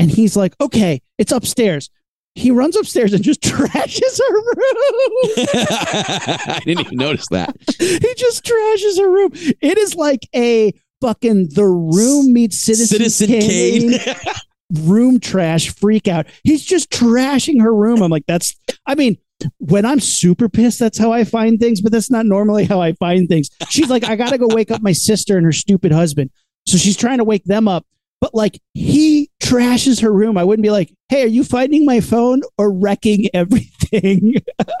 and 0.00 0.10
he's 0.10 0.36
like, 0.36 0.54
"Okay, 0.60 1.00
it's 1.18 1.32
upstairs." 1.32 1.90
He 2.36 2.50
runs 2.50 2.76
upstairs 2.76 3.12
and 3.12 3.22
just 3.24 3.40
trashes 3.42 4.18
her 4.18 4.34
room. 4.34 4.54
I 5.54 6.60
didn't 6.64 6.86
even 6.86 6.98
notice 6.98 7.26
that. 7.28 7.54
he 7.78 8.14
just 8.14 8.44
trashes 8.44 8.98
her 8.98 9.10
room. 9.10 9.30
It 9.60 9.78
is 9.78 9.94
like 9.94 10.20
a 10.34 10.72
fucking 11.00 11.50
the 11.54 11.66
room 11.66 12.32
meets 12.32 12.58
Citizen, 12.58 12.98
Citizen 12.98 13.26
Kane, 13.28 13.98
Kane. 13.98 14.14
room 14.84 15.20
trash 15.20 15.70
freak 15.70 16.08
out. 16.08 16.26
He's 16.44 16.64
just 16.64 16.90
trashing 16.90 17.60
her 17.60 17.74
room. 17.74 18.02
I'm 18.02 18.10
like, 18.10 18.26
that's. 18.26 18.54
I 18.86 18.94
mean. 18.94 19.18
When 19.56 19.86
I'm 19.86 20.00
super 20.00 20.50
pissed, 20.50 20.78
that's 20.78 20.98
how 20.98 21.12
I 21.12 21.24
find 21.24 21.58
things, 21.58 21.80
but 21.80 21.92
that's 21.92 22.10
not 22.10 22.26
normally 22.26 22.66
how 22.66 22.82
I 22.82 22.92
find 22.92 23.26
things. 23.26 23.48
She's 23.70 23.88
like, 23.88 24.04
I 24.04 24.14
gotta 24.14 24.36
go 24.36 24.46
wake 24.46 24.70
up 24.70 24.82
my 24.82 24.92
sister 24.92 25.38
and 25.38 25.46
her 25.46 25.52
stupid 25.52 25.92
husband. 25.92 26.28
So 26.66 26.76
she's 26.76 26.94
trying 26.94 27.16
to 27.16 27.24
wake 27.24 27.44
them 27.44 27.66
up. 27.66 27.86
But 28.20 28.34
like 28.34 28.60
he 28.74 29.30
trashes 29.50 30.00
her 30.02 30.12
room. 30.12 30.38
I 30.38 30.44
wouldn't 30.44 30.62
be 30.62 30.70
like, 30.70 30.94
hey, 31.08 31.24
are 31.24 31.28
you 31.28 31.42
finding 31.42 31.84
my 31.84 32.00
phone 32.00 32.42
or 32.56 32.72
wrecking 32.72 33.26
everything? 33.34 34.34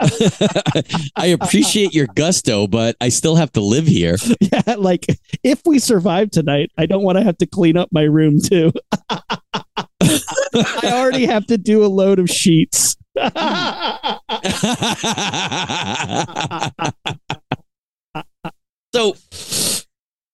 I 1.16 1.26
appreciate 1.26 1.92
your 1.92 2.06
gusto, 2.06 2.68
but 2.68 2.96
I 3.00 3.08
still 3.08 3.34
have 3.36 3.50
to 3.52 3.60
live 3.60 3.86
here. 3.86 4.16
yeah, 4.40 4.76
like 4.78 5.06
if 5.42 5.60
we 5.66 5.78
survive 5.80 6.30
tonight, 6.30 6.70
I 6.78 6.86
don't 6.86 7.02
want 7.02 7.18
to 7.18 7.24
have 7.24 7.38
to 7.38 7.46
clean 7.46 7.76
up 7.76 7.88
my 7.90 8.02
room 8.02 8.38
too. 8.40 8.72
I 9.10 10.84
already 10.84 11.26
have 11.26 11.46
to 11.46 11.58
do 11.58 11.84
a 11.84 11.88
load 11.88 12.20
of 12.20 12.30
sheets. 12.30 12.96
so 18.94 19.16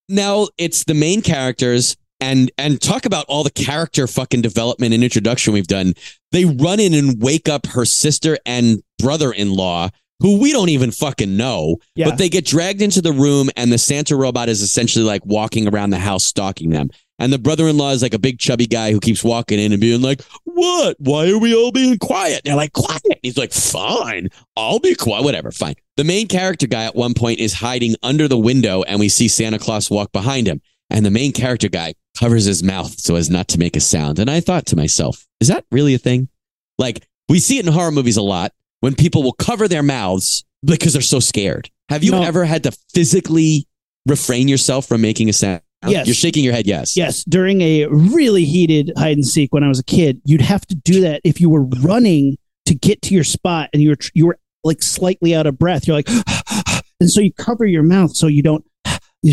now 0.07 0.47
it's 0.57 0.83
the 0.83 0.93
main 0.93 1.21
characters 1.21 1.97
and 2.19 2.51
and 2.57 2.81
talk 2.81 3.05
about 3.05 3.25
all 3.27 3.43
the 3.43 3.51
character 3.51 4.07
fucking 4.07 4.41
development 4.41 4.93
and 4.93 5.03
introduction 5.03 5.53
we've 5.53 5.67
done. 5.67 5.93
They 6.31 6.45
run 6.45 6.79
in 6.79 6.93
and 6.93 7.21
wake 7.21 7.47
up 7.49 7.67
her 7.67 7.85
sister 7.85 8.37
and 8.45 8.81
brother-in-law 8.99 9.89
who 10.19 10.39
we 10.39 10.51
don't 10.51 10.69
even 10.69 10.89
fucking 10.89 11.37
know, 11.37 11.77
Yeah. 11.95 12.09
but 12.09 12.17
they 12.17 12.27
get 12.27 12.43
dragged 12.43 12.81
into 12.81 13.01
the 13.03 13.11
room 13.13 13.51
and 13.55 13.71
the 13.71 13.77
Santa 13.77 14.15
robot 14.15 14.49
is 14.49 14.63
essentially 14.63 15.05
like 15.05 15.23
walking 15.25 15.67
around 15.67 15.91
the 15.91 15.99
house 15.99 16.25
stalking 16.25 16.71
them. 16.71 16.89
And 17.19 17.31
the 17.31 17.37
brother-in-law 17.37 17.91
is 17.91 18.01
like 18.01 18.15
a 18.15 18.19
big 18.19 18.39
chubby 18.39 18.65
guy 18.65 18.91
who 18.91 18.99
keeps 18.99 19.23
walking 19.23 19.59
in 19.59 19.71
and 19.71 19.81
being 19.81 20.01
like, 20.01 20.21
"What? 20.43 20.97
Why 20.99 21.29
are 21.29 21.37
we 21.39 21.53
all 21.55 21.71
being 21.71 21.97
quiet?" 21.99 22.41
they're 22.45 22.55
like, 22.55 22.73
"Quiet." 22.73 23.19
He's 23.23 23.37
like, 23.37 23.53
"Fine, 23.53 24.29
I'll 24.55 24.77
be 24.79 24.93
quiet. 24.95 25.23
Whatever, 25.23 25.51
fine." 25.51 25.75
The 25.97 26.03
main 26.03 26.27
character 26.27 26.67
guy 26.67 26.83
at 26.85 26.95
one 26.95 27.13
point 27.15 27.39
is 27.39 27.53
hiding 27.53 27.95
under 28.03 28.27
the 28.27 28.37
window, 28.37 28.83
and 28.83 28.99
we 28.99 29.09
see 29.09 29.27
Santa 29.27 29.57
Claus 29.57 29.89
walk 29.89 30.11
behind 30.11 30.45
him. 30.47 30.61
And 30.89 31.05
the 31.05 31.11
main 31.11 31.31
character 31.33 31.67
guy 31.69 31.95
covers 32.17 32.45
his 32.45 32.63
mouth 32.63 32.99
so 32.99 33.15
as 33.15 33.29
not 33.29 33.47
to 33.49 33.59
make 33.59 33.75
a 33.75 33.79
sound. 33.81 34.19
And 34.19 34.29
I 34.29 34.39
thought 34.39 34.65
to 34.67 34.75
myself, 34.75 35.25
"Is 35.41 35.47
that 35.49 35.65
really 35.71 35.93
a 35.93 35.97
thing?" 35.99 36.29
Like 36.77 37.05
we 37.29 37.39
see 37.39 37.57
it 37.59 37.65
in 37.67 37.73
horror 37.73 37.91
movies 37.91 38.17
a 38.17 38.21
lot 38.21 38.53
when 38.79 38.95
people 38.95 39.21
will 39.23 39.33
cover 39.33 39.67
their 39.67 39.83
mouths 39.83 40.45
because 40.63 40.93
they're 40.93 41.01
so 41.01 41.19
scared. 41.19 41.69
Have 41.89 42.03
you 42.03 42.11
No. 42.11 42.23
ever 42.23 42.45
had 42.45 42.63
to 42.63 42.71
physically 42.93 43.67
refrain 44.07 44.47
yourself 44.47 44.87
from 44.87 45.01
making 45.01 45.29
a 45.29 45.33
sound? 45.33 45.61
Yes. 45.87 46.07
You're 46.07 46.15
shaking 46.15 46.43
your 46.43 46.53
head. 46.53 46.65
Yes. 46.65 46.97
Yes, 46.97 47.23
during 47.25 47.61
a 47.61 47.85
really 47.87 48.45
heated 48.45 48.91
hide 48.97 49.15
and 49.17 49.25
seek 49.25 49.53
when 49.53 49.63
I 49.63 49.67
was 49.67 49.79
a 49.79 49.83
kid, 49.83 50.19
you'd 50.25 50.41
have 50.41 50.65
to 50.67 50.75
do 50.75 51.01
that 51.01 51.21
if 51.23 51.39
you 51.39 51.49
were 51.49 51.63
running 51.65 52.37
to 52.65 52.73
get 52.73 53.01
to 53.03 53.13
your 53.13 53.23
spot 53.23 53.69
and 53.73 53.81
you 53.83 53.89
were 53.89 53.97
you 54.13 54.25
were 54.25 54.39
like 54.63 54.81
slightly 54.81 55.35
out 55.35 55.45
of 55.45 55.57
breath. 55.59 55.85
You're 55.87 55.95
like, 55.97 56.09
and 56.99 57.09
so 57.11 57.21
you 57.21 57.31
cover 57.33 57.65
your 57.65 57.83
mouth 57.83 58.15
so 58.15 58.27
you 58.27 58.41
don't 58.41 58.65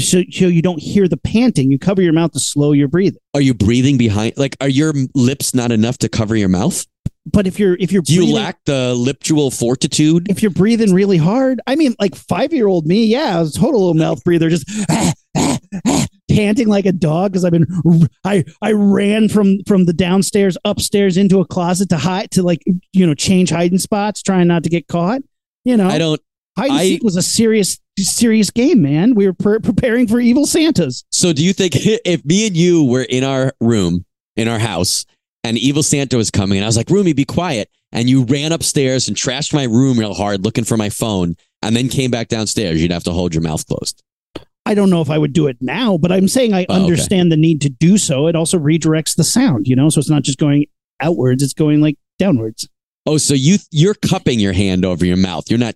so, 0.01 0.23
so 0.31 0.47
you 0.47 0.63
don't 0.63 0.81
hear 0.81 1.09
the 1.09 1.17
panting. 1.17 1.71
You 1.71 1.79
cover 1.79 2.03
your 2.03 2.13
mouth 2.13 2.33
to 2.33 2.41
slow 2.41 2.73
your 2.73 2.89
breathing. 2.89 3.21
Are 3.35 3.41
you 3.41 3.55
breathing 3.55 3.99
behind? 3.99 4.35
Like, 4.37 4.57
are 4.61 4.69
your 4.69 4.93
lips 5.15 5.55
not 5.55 5.73
enough 5.73 5.99
to 5.99 6.09
cover 6.09 6.37
your 6.37 6.49
mouth? 6.49 6.87
But 7.27 7.47
if 7.47 7.59
you're 7.59 7.75
if 7.77 7.91
you're 7.91 8.03
Do 8.03 8.15
you 8.15 8.35
lack 8.35 8.63
the 8.67 8.95
lip 8.95 9.23
jewel 9.23 9.51
fortitude? 9.51 10.31
if 10.31 10.43
you're 10.43 10.51
breathing 10.51 10.93
really 10.93 11.17
hard, 11.17 11.61
I 11.67 11.75
mean, 11.75 11.95
like 11.99 12.15
five 12.15 12.53
year 12.53 12.67
old 12.67 12.87
me, 12.87 13.07
yeah, 13.07 13.39
I 13.39 13.41
was 13.41 13.57
a 13.57 13.61
total 13.61 13.81
little 13.81 13.95
mouth 13.95 14.23
breather, 14.25 14.51
just 14.51 14.69
panting 16.31 16.69
like 16.69 16.87
a 16.87 16.93
dog 16.93 17.33
because 17.33 17.45
I've 17.45 17.53
been 17.53 17.67
I 18.25 18.45
I 18.61 18.73
ran 18.73 19.29
from 19.29 19.59
from 19.67 19.87
the 19.87 19.93
downstairs 19.93 20.59
upstairs 20.65 21.17
into 21.17 21.41
a 21.41 21.47
closet 21.47 21.89
to 21.91 21.97
hide 21.97 22.31
to 22.33 22.43
like 22.43 22.63
you 22.93 23.07
know 23.07 23.15
change 23.15 23.51
hiding 23.51 23.79
spots, 23.79 24.23
trying 24.23 24.49
not 24.49 24.63
to 24.65 24.69
get 24.69 24.87
caught. 24.89 25.23
You 25.65 25.79
know, 25.79 25.89
I 25.89 25.99
don't. 25.99 26.21
hide 26.59 26.71
and 26.71 26.79
I- 26.79 26.85
seek 26.85 27.03
was 27.03 27.17
a 27.17 27.23
serious 27.23 27.79
serious 28.03 28.51
game, 28.51 28.83
man. 28.83 29.15
We 29.15 29.27
were 29.27 29.33
pre- 29.35 29.61
preparing 29.61 30.09
for 30.09 30.19
evil 30.21 30.47
Santas. 30.47 31.05
So, 31.11 31.33
do 31.33 31.45
you 31.45 31.53
think 31.53 31.75
if 31.77 32.25
me 32.25 32.47
and 32.47 32.57
you 32.57 32.85
were 32.85 33.03
in 33.05 33.23
our 33.25 33.53
room, 33.61 34.05
in 34.37 34.49
our 34.49 34.59
house, 34.59 35.05
and 35.45 35.57
evil 35.59 35.83
Santa 35.83 36.17
was 36.17 36.31
coming, 36.31 36.59
and 36.59 36.65
I 36.65 36.69
was 36.69 36.77
like, 36.77 36.91
Rumi, 36.91 37.13
be 37.13 37.25
quiet, 37.25 37.69
and 37.93 38.09
you 38.09 38.25
ran 38.25 38.51
upstairs 38.53 39.07
and 39.09 39.17
trashed 39.17 39.53
my 39.55 39.65
room 39.65 39.99
real 39.99 40.15
hard 40.15 40.45
looking 40.45 40.65
for 40.65 40.77
my 40.77 40.89
phone, 40.91 41.37
and 41.63 41.77
then 41.77 41.89
came 41.89 42.11
back 42.11 42.29
downstairs, 42.29 42.83
you'd 42.83 42.91
have 42.91 43.05
to 43.05 43.13
hold 43.13 43.35
your 43.35 43.43
mouth 43.43 43.65
closed. 43.67 44.03
I 44.67 44.73
don't 44.75 44.89
know 44.89 45.03
if 45.03 45.11
I 45.11 45.19
would 45.19 45.35
do 45.35 45.47
it 45.47 45.59
now, 45.61 45.99
but 45.99 46.11
I'm 46.11 46.27
saying 46.27 46.55
I 46.55 46.65
Oh, 46.69 46.75
okay. 46.75 46.83
understand 46.83 47.31
the 47.31 47.37
need 47.37 47.61
to 47.61 47.69
do 47.69 47.99
so. 47.99 48.27
It 48.29 48.35
also 48.35 48.59
redirects 48.59 49.15
the 49.15 49.23
sound, 49.25 49.69
you 49.69 49.77
know, 49.77 49.91
so 49.91 49.99
it's 49.99 50.09
not 50.09 50.23
just 50.23 50.39
going 50.39 50.65
outwards; 51.01 51.43
it's 51.43 51.53
going 51.53 51.83
like 51.83 51.99
downwards. 52.19 52.67
Oh, 53.05 53.19
so 53.19 53.35
you 53.35 53.59
you're 53.71 53.93
cupping 53.95 54.41
your 54.41 54.55
hand 54.55 54.87
over 54.87 55.05
your 55.05 55.19
mouth. 55.19 55.51
You're 55.51 55.59
not. 55.59 55.75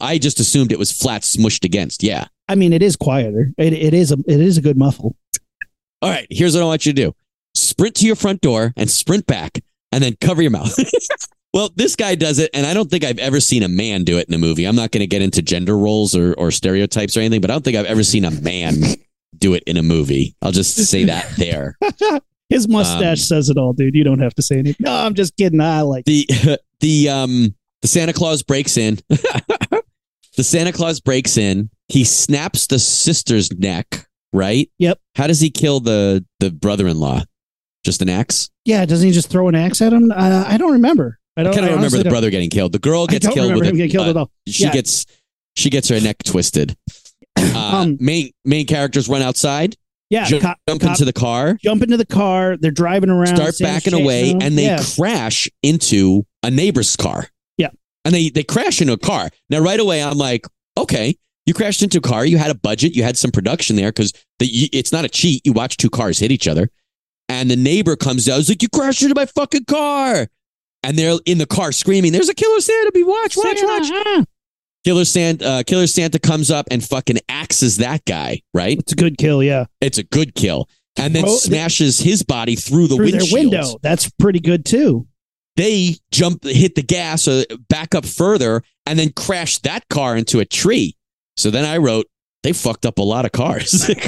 I 0.00 0.18
just 0.18 0.40
assumed 0.40 0.72
it 0.72 0.78
was 0.78 0.92
flat 0.92 1.22
smushed 1.22 1.64
against. 1.64 2.02
Yeah. 2.02 2.26
I 2.48 2.54
mean, 2.54 2.72
it 2.72 2.82
is 2.82 2.96
quieter. 2.96 3.50
It, 3.58 3.72
it 3.72 3.94
is 3.94 4.12
a 4.12 4.16
it 4.26 4.40
is 4.40 4.58
a 4.58 4.62
good 4.62 4.76
muffle. 4.76 5.16
All 6.02 6.10
right. 6.10 6.26
Here's 6.30 6.54
what 6.54 6.62
I 6.62 6.66
want 6.66 6.84
you 6.86 6.92
to 6.92 7.02
do: 7.06 7.14
sprint 7.54 7.94
to 7.96 8.06
your 8.06 8.16
front 8.16 8.40
door 8.40 8.72
and 8.76 8.90
sprint 8.90 9.26
back, 9.26 9.60
and 9.92 10.02
then 10.04 10.16
cover 10.20 10.42
your 10.42 10.50
mouth. 10.50 10.76
well, 11.54 11.70
this 11.76 11.96
guy 11.96 12.14
does 12.16 12.38
it, 12.38 12.50
and 12.52 12.66
I 12.66 12.74
don't 12.74 12.90
think 12.90 13.04
I've 13.04 13.18
ever 13.18 13.40
seen 13.40 13.62
a 13.62 13.68
man 13.68 14.04
do 14.04 14.18
it 14.18 14.28
in 14.28 14.34
a 14.34 14.38
movie. 14.38 14.66
I'm 14.66 14.76
not 14.76 14.90
going 14.90 15.00
to 15.00 15.06
get 15.06 15.22
into 15.22 15.40
gender 15.42 15.76
roles 15.78 16.14
or 16.14 16.34
or 16.34 16.50
stereotypes 16.50 17.16
or 17.16 17.20
anything, 17.20 17.40
but 17.40 17.50
I 17.50 17.54
don't 17.54 17.64
think 17.64 17.76
I've 17.76 17.86
ever 17.86 18.02
seen 18.04 18.24
a 18.24 18.30
man 18.30 18.74
do 19.38 19.54
it 19.54 19.62
in 19.66 19.76
a 19.76 19.82
movie. 19.82 20.34
I'll 20.42 20.52
just 20.52 20.76
say 20.76 21.04
that 21.04 21.28
there. 21.38 21.76
His 22.50 22.68
mustache 22.68 23.02
Um, 23.02 23.16
says 23.16 23.48
it 23.48 23.56
all, 23.56 23.72
dude. 23.72 23.94
You 23.94 24.04
don't 24.04 24.18
have 24.20 24.34
to 24.34 24.42
say 24.42 24.58
anything. 24.58 24.84
No, 24.84 24.92
I'm 24.92 25.14
just 25.14 25.34
kidding. 25.36 25.60
I 25.62 25.80
like. 25.80 26.04
the 26.04 26.26
the 26.80 27.08
um 27.08 27.54
the 27.80 27.88
Santa 27.88 28.12
Claus 28.12 28.42
breaks 28.42 28.76
in. 28.76 28.98
The 30.36 30.44
Santa 30.44 30.72
Claus 30.72 31.00
breaks 31.00 31.36
in. 31.36 31.70
He 31.88 32.04
snaps 32.04 32.66
the 32.66 32.78
sister's 32.78 33.52
neck. 33.52 34.06
Right. 34.32 34.70
Yep. 34.78 34.98
How 35.14 35.26
does 35.28 35.40
he 35.40 35.50
kill 35.50 35.80
the 35.80 36.24
the 36.40 36.50
brother-in-law? 36.50 37.22
Just 37.84 38.02
an 38.02 38.08
axe. 38.08 38.50
Yeah, 38.64 38.84
doesn't 38.86 39.06
he 39.06 39.12
just 39.12 39.28
throw 39.30 39.46
an 39.48 39.54
axe 39.54 39.80
at 39.82 39.92
him? 39.92 40.10
Uh, 40.10 40.44
I 40.46 40.56
don't 40.56 40.72
remember. 40.72 41.18
I 41.36 41.40
I 41.40 41.44
don't. 41.44 41.52
kind 41.54 41.66
of 41.66 41.74
remember 41.76 41.98
the 41.98 42.04
don't- 42.04 42.12
brother 42.12 42.30
getting 42.30 42.50
killed. 42.50 42.72
The 42.72 42.78
girl 42.78 43.02
I 43.08 43.12
gets 43.12 43.26
don't 43.26 43.34
killed 43.34 43.46
remember 43.50 43.60
with 43.64 43.68
him 43.70 43.74
a, 43.74 43.78
getting 43.78 43.92
killed 43.92 44.06
uh, 44.06 44.10
at 44.10 44.16
all. 44.16 44.30
She 44.48 44.64
Yeah. 44.64 44.72
gets 44.72 45.06
she 45.56 45.70
gets 45.70 45.88
her 45.88 46.00
neck 46.00 46.22
twisted. 46.24 46.76
Uh, 47.36 47.58
Um, 47.82 47.96
main 48.00 48.30
main 48.44 48.66
characters 48.66 49.08
run 49.08 49.20
outside, 49.22 49.76
Yeah, 50.08 50.24
jump, 50.24 50.42
cop- 50.42 50.58
jump 50.68 50.80
cop- 50.80 50.90
into 50.90 51.04
the 51.04 51.12
car, 51.12 51.58
jump 51.62 51.82
into 51.82 51.96
the 51.96 52.06
car. 52.06 52.56
They're 52.56 52.70
driving 52.70 53.10
around. 53.10 53.36
start 53.36 53.54
backing 53.60 53.92
away, 53.92 54.32
them. 54.32 54.42
and 54.42 54.56
they 54.58 54.64
Yeah. 54.66 54.82
crash 54.96 55.48
into 55.62 56.24
a 56.42 56.50
neighbor's 56.50 56.96
car. 56.96 57.28
And 58.04 58.14
they 58.14 58.28
they 58.30 58.42
crash 58.44 58.80
into 58.80 58.92
a 58.92 58.98
car. 58.98 59.30
Now 59.50 59.60
right 59.60 59.80
away 59.80 60.02
I'm 60.02 60.18
like, 60.18 60.46
okay, 60.76 61.16
you 61.46 61.54
crashed 61.54 61.82
into 61.82 61.98
a 61.98 62.00
car. 62.02 62.24
You 62.24 62.38
had 62.38 62.50
a 62.50 62.54
budget. 62.54 62.94
You 62.94 63.02
had 63.02 63.16
some 63.16 63.30
production 63.30 63.76
there 63.76 63.90
because 63.90 64.12
the, 64.38 64.46
it's 64.72 64.92
not 64.92 65.04
a 65.04 65.08
cheat. 65.08 65.44
You 65.44 65.52
watch 65.52 65.76
two 65.76 65.90
cars 65.90 66.18
hit 66.18 66.32
each 66.32 66.48
other, 66.48 66.70
and 67.28 67.50
the 67.50 67.56
neighbor 67.56 67.96
comes 67.96 68.28
out. 68.28 68.36
He's 68.36 68.48
like, 68.48 68.62
"You 68.62 68.68
crashed 68.68 69.02
into 69.02 69.14
my 69.14 69.26
fucking 69.26 69.64
car!" 69.66 70.28
And 70.82 70.98
they're 70.98 71.18
in 71.26 71.38
the 71.38 71.46
car 71.46 71.72
screaming, 71.72 72.12
"There's 72.12 72.28
a 72.28 72.34
killer 72.34 72.60
Santa! 72.60 72.92
Be 72.92 73.02
watch, 73.02 73.36
watch, 73.36 73.58
Santa, 73.58 73.92
watch!" 74.16 74.26
Killer 74.84 75.04
Santa, 75.06 75.46
uh, 75.46 75.62
Killer 75.62 75.86
Santa 75.86 76.18
comes 76.18 76.50
up 76.50 76.66
and 76.70 76.84
fucking 76.84 77.18
axes 77.28 77.78
that 77.78 78.04
guy. 78.04 78.42
Right? 78.52 78.78
It's 78.78 78.92
a 78.92 78.96
good 78.96 79.16
kill. 79.18 79.42
Yeah, 79.42 79.64
It's 79.80 79.98
a 79.98 80.02
good 80.02 80.34
kill, 80.34 80.68
and 80.96 81.14
then 81.14 81.24
Bro, 81.24 81.36
smashes 81.36 82.00
his 82.00 82.22
body 82.22 82.56
through 82.56 82.88
the 82.88 82.96
through 82.96 83.10
their 83.10 83.20
windshield 83.20 83.52
window. 83.52 83.78
That's 83.82 84.10
pretty 84.10 84.40
good 84.40 84.64
too. 84.64 85.06
They 85.56 85.96
jump, 86.10 86.44
hit 86.44 86.74
the 86.74 86.82
gas, 86.82 87.28
uh, 87.28 87.44
back 87.68 87.94
up 87.94 88.04
further, 88.04 88.62
and 88.86 88.98
then 88.98 89.12
crash 89.12 89.58
that 89.60 89.88
car 89.88 90.16
into 90.16 90.40
a 90.40 90.44
tree. 90.44 90.96
So 91.36 91.50
then 91.50 91.64
I 91.64 91.78
wrote, 91.78 92.06
they 92.42 92.52
fucked 92.52 92.84
up 92.84 92.98
a 92.98 93.02
lot 93.02 93.24
of 93.24 93.32
cars. 93.32 93.90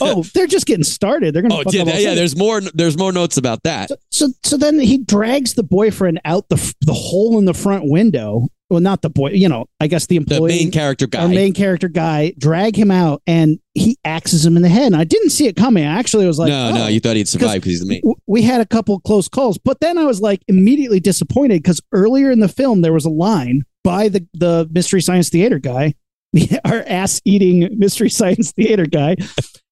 Oh, 0.00 0.22
they're 0.34 0.46
just 0.46 0.66
getting 0.66 0.84
started. 0.84 1.34
They're 1.34 1.42
gonna. 1.42 1.56
oh, 1.56 1.62
fuck 1.62 1.72
yeah, 1.72 1.84
yeah. 1.84 2.14
There's 2.14 2.36
more. 2.36 2.60
There's 2.60 2.96
more 2.96 3.12
notes 3.12 3.36
about 3.36 3.62
that. 3.64 3.88
So, 3.88 3.96
so, 4.10 4.28
so 4.44 4.56
then 4.56 4.78
he 4.78 4.98
drags 4.98 5.54
the 5.54 5.62
boyfriend 5.62 6.20
out 6.24 6.48
the 6.48 6.74
the 6.80 6.92
hole 6.92 7.38
in 7.38 7.44
the 7.44 7.54
front 7.54 7.84
window. 7.88 8.48
Well, 8.70 8.80
not 8.80 9.02
the 9.02 9.10
boy. 9.10 9.30
You 9.30 9.48
know, 9.48 9.66
I 9.78 9.86
guess 9.86 10.06
the 10.06 10.16
employee, 10.16 10.52
The 10.52 10.58
main 10.64 10.70
character 10.70 11.06
guy. 11.06 11.22
our 11.22 11.28
main 11.28 11.52
character 11.52 11.88
guy, 11.88 12.32
drag 12.38 12.76
him 12.76 12.90
out, 12.90 13.22
and 13.26 13.58
he 13.74 13.98
axes 14.04 14.44
him 14.44 14.56
in 14.56 14.62
the 14.62 14.68
head. 14.68 14.86
And 14.86 14.96
I 14.96 15.04
didn't 15.04 15.30
see 15.30 15.46
it 15.46 15.54
coming. 15.56 15.84
I 15.84 15.98
actually 15.98 16.26
was 16.26 16.38
like, 16.38 16.48
no, 16.48 16.70
oh. 16.70 16.74
no, 16.74 16.86
you 16.86 16.98
thought 17.00 17.16
he'd 17.16 17.28
survive 17.28 17.56
because 17.56 17.72
he's 17.72 17.80
the 17.80 17.86
main. 17.86 18.00
w- 18.00 18.16
we 18.26 18.42
had 18.42 18.60
a 18.60 18.66
couple 18.66 18.98
close 19.00 19.28
calls, 19.28 19.58
but 19.58 19.80
then 19.80 19.98
I 19.98 20.04
was 20.04 20.20
like 20.20 20.42
immediately 20.48 20.98
disappointed 21.00 21.62
because 21.62 21.80
earlier 21.92 22.30
in 22.30 22.40
the 22.40 22.48
film 22.48 22.80
there 22.80 22.92
was 22.92 23.04
a 23.04 23.10
line 23.10 23.62
by 23.84 24.08
the 24.08 24.26
the 24.32 24.68
Mystery 24.72 25.02
Science 25.02 25.28
Theater 25.28 25.58
guy, 25.58 25.94
our 26.64 26.82
ass 26.86 27.20
eating 27.26 27.68
Mystery 27.78 28.08
Science 28.10 28.52
Theater 28.52 28.86
guy. 28.86 29.16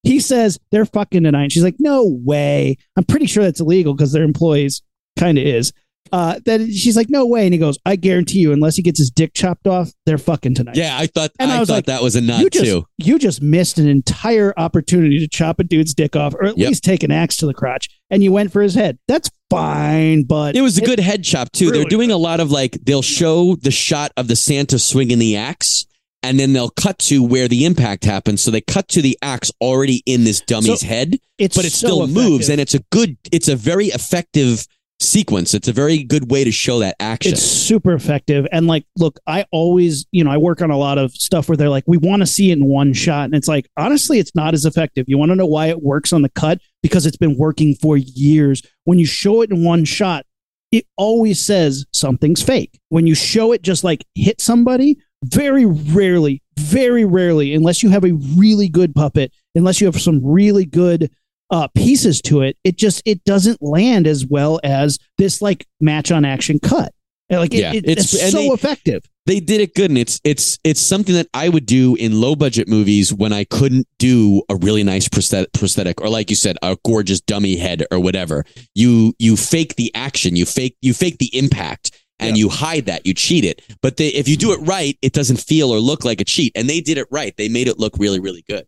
He 0.03 0.19
says 0.19 0.59
they're 0.71 0.85
fucking 0.85 1.23
tonight. 1.23 1.51
She's 1.51 1.63
like, 1.63 1.77
no 1.79 2.03
way. 2.23 2.77
I'm 2.95 3.05
pretty 3.05 3.25
sure 3.25 3.43
that's 3.43 3.59
illegal 3.61 3.95
because 3.95 4.11
they're 4.11 4.23
employees. 4.23 4.81
Kind 5.17 5.37
of 5.37 5.45
is. 5.45 5.71
Uh, 6.13 6.39
that 6.45 6.61
she's 6.71 6.95
like, 6.95 7.09
no 7.09 7.25
way. 7.25 7.43
And 7.45 7.53
he 7.55 7.57
goes, 7.59 7.79
I 7.87 7.95
guarantee 7.95 8.37
you, 8.37 8.53
unless 8.53 8.75
he 8.75 8.83
gets 8.83 8.99
his 8.99 9.09
dick 9.09 9.33
chopped 9.33 9.65
off, 9.65 9.91
they're 10.05 10.19
fucking 10.19 10.53
tonight. 10.53 10.75
Yeah, 10.77 10.95
I 10.95 11.07
thought. 11.07 11.31
And 11.39 11.51
I, 11.51 11.57
I 11.57 11.59
was 11.59 11.69
thought 11.69 11.73
like, 11.73 11.85
that 11.87 12.03
was 12.03 12.15
a 12.15 12.21
nod 12.21 12.41
you 12.41 12.49
just 12.51 12.65
too. 12.65 12.85
you 12.99 13.17
just 13.17 13.41
missed 13.41 13.79
an 13.79 13.87
entire 13.87 14.53
opportunity 14.55 15.17
to 15.17 15.27
chop 15.27 15.59
a 15.59 15.63
dude's 15.63 15.95
dick 15.95 16.15
off, 16.15 16.35
or 16.35 16.45
at 16.45 16.57
Yep. 16.57 16.67
least 16.67 16.83
take 16.83 17.01
an 17.01 17.09
axe 17.09 17.35
to 17.37 17.47
the 17.47 17.53
crotch, 17.55 17.89
and 18.11 18.23
you 18.23 18.31
went 18.31 18.51
for 18.51 18.61
his 18.61 18.75
head. 18.75 18.99
That's 19.07 19.31
fine, 19.49 20.21
but 20.23 20.55
It 20.55 20.61
was 20.61 20.77
a 20.77 20.81
good 20.81 20.99
head 20.99 21.23
chop 21.23 21.51
too. 21.51 21.65
They're 21.71 21.79
Really 21.79 21.89
doing 21.89 22.11
a 22.11 22.17
lot 22.17 22.39
of 22.39 22.51
like 22.51 22.77
they'll 22.83 23.01
show 23.01 23.55
the 23.55 23.71
shot 23.71 24.11
of 24.15 24.27
the 24.27 24.35
Santa 24.35 24.77
swinging 24.77 25.17
the 25.17 25.35
axe, 25.35 25.87
and 26.21 26.39
then 26.39 26.53
they'll 26.53 26.69
cut 26.69 26.99
to 26.99 27.23
where 27.23 27.47
the 27.47 27.65
impact 27.65 28.05
happens. 28.05 28.41
So 28.41 28.51
they 28.51 28.61
cut 28.61 28.87
to 28.89 29.01
the 29.01 29.17
axe 29.23 29.51
already 29.59 30.03
in 30.05 30.25
this 30.25 30.41
dummy's 30.41 30.81
So- 30.81 30.85
head, 30.87 31.17
it's 31.39 31.55
but 31.55 31.65
it 31.65 31.71
so 31.71 31.87
still 31.87 32.07
moves, 32.07 32.49
and 32.49 32.61
it's 32.61 32.75
a 32.75 32.79
good. 32.91 33.17
It's 33.31 33.47
a 33.47 33.55
very 33.55 33.87
effective 33.87 34.67
sequence. 34.99 35.53
It's 35.53 35.67
a 35.67 35.73
very 35.73 36.03
good 36.03 36.31
way 36.31 36.43
to 36.43 36.51
show 36.51 36.79
that 36.79 36.95
action. 36.99 37.33
It's 37.33 37.41
super 37.41 37.93
effective. 37.93 38.47
And 38.51 38.67
like, 38.67 38.85
look, 38.97 39.19
I 39.27 39.45
always, 39.51 40.05
you 40.11 40.23
know, 40.23 40.31
I 40.31 40.37
work 40.37 40.61
on 40.61 40.71
a 40.71 40.77
lot 40.77 40.97
of 40.97 41.11
stuff 41.11 41.49
where 41.49 41.57
they're 41.57 41.69
like, 41.69 41.83
we 41.87 41.97
want 41.97 42.21
to 42.21 42.25
see 42.25 42.51
it 42.51 42.57
in 42.57 42.65
one 42.65 42.93
shot. 42.93 43.25
And 43.25 43.35
it's 43.35 43.47
like, 43.47 43.69
honestly, 43.77 44.19
it's 44.19 44.33
not 44.35 44.53
as 44.53 44.65
effective. 44.65 45.05
You 45.07 45.17
want 45.17 45.31
to 45.31 45.35
know 45.35 45.45
why 45.45 45.67
it 45.67 45.83
works 45.83 46.13
on 46.13 46.21
the 46.21 46.29
cut? 46.29 46.59
Because 46.81 47.05
it's 47.05 47.17
been 47.17 47.37
working 47.37 47.75
for 47.75 47.97
years. 47.97 48.61
When 48.85 48.99
you 48.99 49.05
show 49.05 49.41
it 49.41 49.51
in 49.51 49.63
one 49.63 49.85
shot, 49.85 50.25
it 50.71 50.85
always 50.97 51.45
says 51.45 51.85
something's 51.91 52.41
fake. 52.41 52.79
When 52.89 53.05
you 53.05 53.13
show 53.13 53.51
it 53.51 53.61
just 53.61 53.83
like 53.83 54.05
hit 54.15 54.41
somebody, 54.41 54.97
very 55.23 55.65
rarely, 55.65 56.41
very 56.57 57.05
rarely, 57.05 57.53
unless 57.53 57.83
you 57.83 57.89
have 57.89 58.03
a 58.03 58.13
really 58.35 58.67
good 58.67 58.95
puppet, 58.95 59.31
unless 59.55 59.79
you 59.79 59.87
have 59.87 60.01
some 60.01 60.25
really 60.25 60.65
good 60.65 61.11
uh, 61.49 61.67
pieces 61.75 62.21
to 62.23 62.41
it, 62.41 62.57
it 62.63 62.77
just 62.77 63.01
it 63.05 63.23
doesn't 63.25 63.61
land 63.61 64.07
as 64.07 64.25
well 64.25 64.59
as 64.63 64.97
this 65.17 65.41
like 65.41 65.67
match 65.79 66.11
on 66.11 66.25
action 66.25 66.59
cut. 66.59 66.93
Like 67.29 67.53
it, 67.53 67.61
Yeah, 67.61 67.73
it- 67.73 67.87
it's- 67.87 68.13
it's, 68.13 68.31
so 68.31 68.37
they- 68.37 68.47
effective. 68.47 69.03
they 69.25 69.39
did 69.39 69.59
it 69.61 69.73
good 69.73 69.89
and 69.89 69.97
it's 69.97 70.19
it's 70.23 70.59
it's 70.63 70.79
something 70.81 71.15
that 71.15 71.27
I 71.33 71.49
would 71.49 71.65
do 71.65 71.95
in 71.95 72.19
low 72.21 72.35
budget 72.35 72.67
movies 72.67 73.11
when 73.11 73.33
I 73.33 73.43
couldn't 73.45 73.87
do 73.97 74.43
a 74.49 74.55
really 74.57 74.83
nice 74.83 75.07
prosthetic, 75.07 75.51
prosthetic 75.53 75.99
or 76.01 76.09
like 76.09 76.29
you 76.29 76.35
said 76.35 76.57
a 76.61 76.77
gorgeous 76.85 77.21
dummy 77.21 77.55
head 77.55 77.85
or 77.91 77.99
whatever. 77.99 78.45
You 78.75 79.13
you 79.17 79.35
fake 79.35 79.77
the 79.77 79.91
action 79.95 80.35
you 80.35 80.45
fake 80.45 80.77
you 80.81 80.93
fake 80.93 81.17
the 81.17 81.35
impact 81.35 81.91
and 82.19 82.37
you 82.37 82.47
hide 82.49 82.85
that 82.85 83.05
you 83.07 83.13
cheat 83.13 83.43
it. 83.43 83.61
But 83.81 83.97
they, 83.97 84.09
if 84.09 84.27
you 84.27 84.37
do 84.37 84.51
it 84.53 84.57
right 84.61 84.95
it 85.01 85.13
doesn't 85.13 85.37
feel 85.37 85.71
or 85.71 85.79
look 85.79 86.05
like 86.05 86.21
a 86.21 86.25
cheat 86.25 86.51
and 86.55 86.69
they 86.69 86.81
did 86.81 86.97
it 86.99 87.07
right. 87.09 87.35
They 87.35 87.49
made 87.49 87.67
it 87.67 87.79
look 87.79 87.93
really 87.97 88.19
really 88.19 88.43
good 88.47 88.65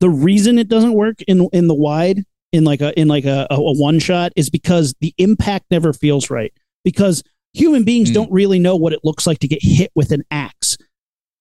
The 0.00 0.10
reason 0.10 0.58
it 0.58 0.68
doesn't 0.68 0.92
work 0.94 1.22
in 1.22 1.48
in 1.52 1.68
the 1.68 1.74
wide 1.74 2.24
in 2.52 2.64
like 2.64 2.80
a 2.80 2.98
in 2.98 3.08
like 3.08 3.24
a, 3.24 3.46
a, 3.50 3.54
a 3.56 3.78
one 3.78 3.98
shot 3.98 4.32
is 4.36 4.50
because 4.50 4.94
the 5.00 5.14
impact 5.18 5.66
never 5.70 5.92
feels 5.92 6.30
right. 6.30 6.52
Because 6.84 7.22
human 7.52 7.84
beings 7.84 8.10
Mm. 8.10 8.14
don't 8.14 8.32
really 8.32 8.58
know 8.58 8.76
what 8.76 8.92
it 8.92 9.00
looks 9.04 9.26
like 9.26 9.38
to 9.40 9.48
get 9.48 9.58
hit 9.62 9.90
with 9.94 10.12
an 10.12 10.22
axe. 10.30 10.76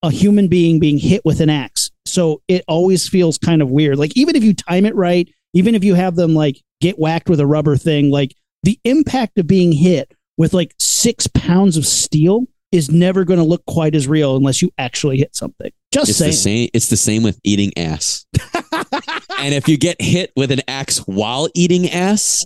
A 0.04 0.12
human 0.12 0.48
being 0.48 0.80
being 0.80 0.98
hit 0.98 1.22
with 1.26 1.40
an 1.42 1.50
axe. 1.50 1.90
So 2.06 2.42
it 2.48 2.64
always 2.68 3.08
feels 3.10 3.38
kind 3.38 3.62
of 3.62 3.72
weird. 3.72 3.98
Like 3.98 4.16
even 4.16 4.36
if 4.36 4.44
you 4.44 4.54
time 4.54 4.86
it 4.86 4.96
right, 4.96 5.28
even 5.54 5.76
if 5.76 5.84
you 5.84 5.96
have 5.96 6.16
them 6.16 6.34
like 6.36 6.62
get 6.82 7.00
whacked 7.00 7.30
with 7.30 7.40
a 7.40 7.48
rubber 7.48 7.76
thing, 7.78 8.12
like 8.12 8.36
the 8.64 8.80
impact 8.84 9.38
of 9.38 9.48
being 9.48 9.72
hit 9.72 10.12
with 10.38 10.54
like 10.54 10.74
six 10.80 11.28
pounds 11.28 11.78
of 11.78 11.86
steel 11.86 12.46
is 12.72 12.92
never 12.92 13.24
going 13.24 13.40
to 13.40 13.46
look 13.46 13.66
quite 13.66 13.96
as 13.96 14.08
real 14.08 14.36
unless 14.36 14.62
you 14.62 14.70
actually 14.78 15.18
hit 15.18 15.36
something. 15.36 15.72
Just 16.06 16.10
it's 16.10 16.18
saying. 16.20 16.32
the 16.32 16.38
same 16.38 16.70
it's 16.74 16.90
the 16.90 16.98
same 16.98 17.24
with 17.24 17.40
eating 17.44 17.72
ass 17.78 18.26
and 19.40 19.54
if 19.54 19.68
you 19.68 19.78
get 19.78 20.02
hit 20.02 20.32
with 20.36 20.52
an 20.52 20.62
axe 20.68 21.00
while 21.00 21.50
eating 21.54 21.90
ass 21.90 22.46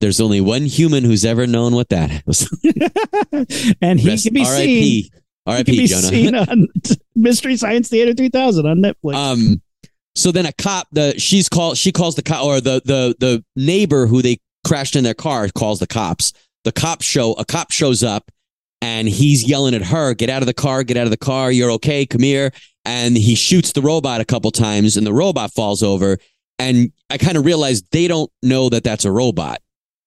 there's 0.00 0.20
only 0.20 0.40
one 0.40 0.62
human 0.66 1.04
who's 1.04 1.24
ever 1.24 1.46
known 1.46 1.74
what 1.74 1.88
that 1.90 2.22
is 2.26 2.48
and 3.80 4.00
he 4.00 4.08
Rest- 4.08 4.24
can 4.24 4.34
be 4.34 4.44
seen. 4.44 4.44
R.I.P. 4.44 4.80
He 4.80 5.02
can 5.10 5.20
R.I.P. 5.46 5.72
be 5.72 5.86
Jonah. 5.86 6.02
seen 6.02 6.34
on 6.34 6.68
Mystery 7.14 7.56
Science 7.56 7.88
Theater 7.88 8.14
3000 8.14 8.66
on 8.66 8.78
Netflix. 8.78 9.14
Um, 9.14 9.62
so 10.14 10.30
then 10.32 10.46
a 10.46 10.52
cop, 10.52 10.88
the 10.92 11.18
she's 11.18 11.48
called, 11.48 11.76
she 11.78 11.90
calls 11.92 12.16
the 12.16 12.22
cop, 12.22 12.44
or 12.44 12.60
the 12.60 12.82
the 12.84 13.14
the 13.18 13.44
neighbor 13.56 14.06
who 14.06 14.22
they 14.22 14.38
crashed 14.66 14.94
in 14.94 15.04
their 15.04 15.14
car 15.14 15.48
calls 15.48 15.78
the 15.80 15.86
cops. 15.86 16.32
The 16.64 16.72
cops 16.72 17.04
show, 17.04 17.32
a 17.34 17.44
cop 17.44 17.70
shows 17.72 18.02
up, 18.04 18.30
and 18.82 19.08
he's 19.08 19.48
yelling 19.48 19.74
at 19.74 19.82
her, 19.82 20.12
"Get 20.12 20.28
out 20.28 20.42
of 20.42 20.46
the 20.46 20.52
car! 20.54 20.82
Get 20.82 20.98
out 20.98 21.04
of 21.04 21.10
the 21.10 21.16
car! 21.16 21.50
You're 21.50 21.70
okay! 21.72 22.04
Come 22.04 22.22
here!" 22.22 22.52
And 22.84 23.16
he 23.16 23.34
shoots 23.36 23.72
the 23.72 23.80
robot 23.80 24.20
a 24.20 24.24
couple 24.26 24.50
times, 24.50 24.96
and 24.98 25.06
the 25.06 25.12
robot 25.14 25.52
falls 25.54 25.82
over. 25.82 26.18
And 26.58 26.92
I 27.08 27.16
kind 27.16 27.36
of 27.38 27.44
realized 27.46 27.86
they 27.92 28.08
don't 28.08 28.30
know 28.42 28.68
that 28.68 28.84
that's 28.84 29.04
a 29.06 29.10
robot. 29.12 29.60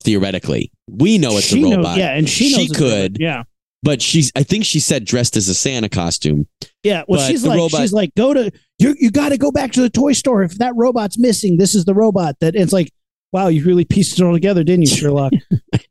Theoretically, 0.04 0.72
we 0.88 1.18
know 1.18 1.38
it's 1.38 1.48
She 1.48 1.60
a 1.60 1.62
knows- 1.64 1.78
robot. 1.78 1.98
yeah, 1.98 2.16
and 2.16 2.30
she 2.30 2.50
knows 2.52 2.60
She 2.60 2.66
it's 2.66 2.76
a 2.76 2.78
could. 2.80 3.18
Yeah. 3.20 3.44
but 3.82 4.02
she's. 4.02 4.32
I 4.36 4.44
think 4.44 4.66
she 4.66 4.80
said 4.80 5.04
dressed 5.06 5.36
as 5.36 5.48
a 5.48 5.56
Santa 5.56 5.90
costume. 5.90 6.48
Yeah. 6.84 7.04
Well, 7.08 7.20
But 7.20 7.28
she's 7.28 7.44
like, 7.46 7.58
robot- 7.58 7.82
she's 7.82 7.94
like, 7.94 8.14
go 8.16 8.34
to, 8.34 8.52
you, 8.78 8.96
you 9.00 9.10
got 9.10 9.30
to 9.30 9.38
go 9.38 9.52
back 9.52 9.72
to 9.72 9.82
the 9.82 9.90
toy 9.90 10.14
store. 10.14 10.44
If 10.44 10.58
that 10.60 10.74
robot's 10.76 11.18
missing, 11.18 11.58
this 11.58 11.74
is 11.74 11.86
the 11.86 11.96
robot 11.96 12.36
that 12.42 12.56
it's 12.56 12.72
like, 12.74 12.92
wow, 13.32 13.48
you 13.48 13.64
really 13.66 13.86
pieced 13.86 14.20
it 14.20 14.24
all 14.24 14.34
together, 14.34 14.64
didn't 14.64 14.82
you, 14.82 14.96
Sherlock? 14.96 15.34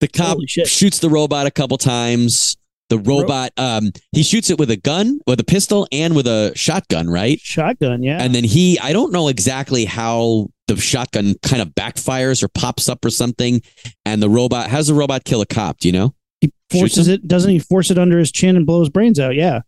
The 0.00 0.08
cop 0.08 0.38
shoots 0.46 0.98
the 0.98 1.10
robot 1.10 1.46
a 1.46 1.50
couple 1.50 1.76
times. 1.78 2.56
The 2.88 2.98
robot, 2.98 3.52
um, 3.56 3.92
he 4.10 4.24
shoots 4.24 4.50
it 4.50 4.58
with 4.58 4.68
a 4.70 4.76
gun, 4.76 5.20
with 5.24 5.38
a 5.38 5.44
pistol, 5.44 5.86
and 5.92 6.16
with 6.16 6.26
a 6.26 6.52
shotgun, 6.56 7.08
right? 7.08 7.38
Shotgun, 7.38 8.02
yeah. 8.02 8.20
And 8.20 8.34
then 8.34 8.42
he, 8.42 8.80
I 8.80 8.92
don't 8.92 9.12
know 9.12 9.28
exactly 9.28 9.84
how 9.84 10.48
the 10.66 10.76
shotgun 10.76 11.34
kind 11.44 11.62
of 11.62 11.68
backfires 11.68 12.42
or 12.42 12.48
pops 12.48 12.88
up 12.88 13.04
or 13.04 13.10
something. 13.10 13.62
And 14.04 14.20
the 14.20 14.28
robot, 14.28 14.70
how's 14.70 14.88
the 14.88 14.94
robot 14.94 15.22
kill 15.22 15.40
a 15.40 15.46
cop? 15.46 15.78
Do 15.78 15.88
you 15.88 15.92
know? 15.92 16.14
he 16.40 16.52
forces 16.70 17.06
it. 17.06 17.28
Doesn't 17.28 17.50
he 17.50 17.58
force 17.58 17.90
it 17.90 17.98
under 17.98 18.18
his 18.18 18.32
chin 18.32 18.56
and 18.56 18.66
blow 18.66 18.80
his 18.80 18.88
brains 18.88 19.20
out? 19.20 19.34
Yeah. 19.34 19.60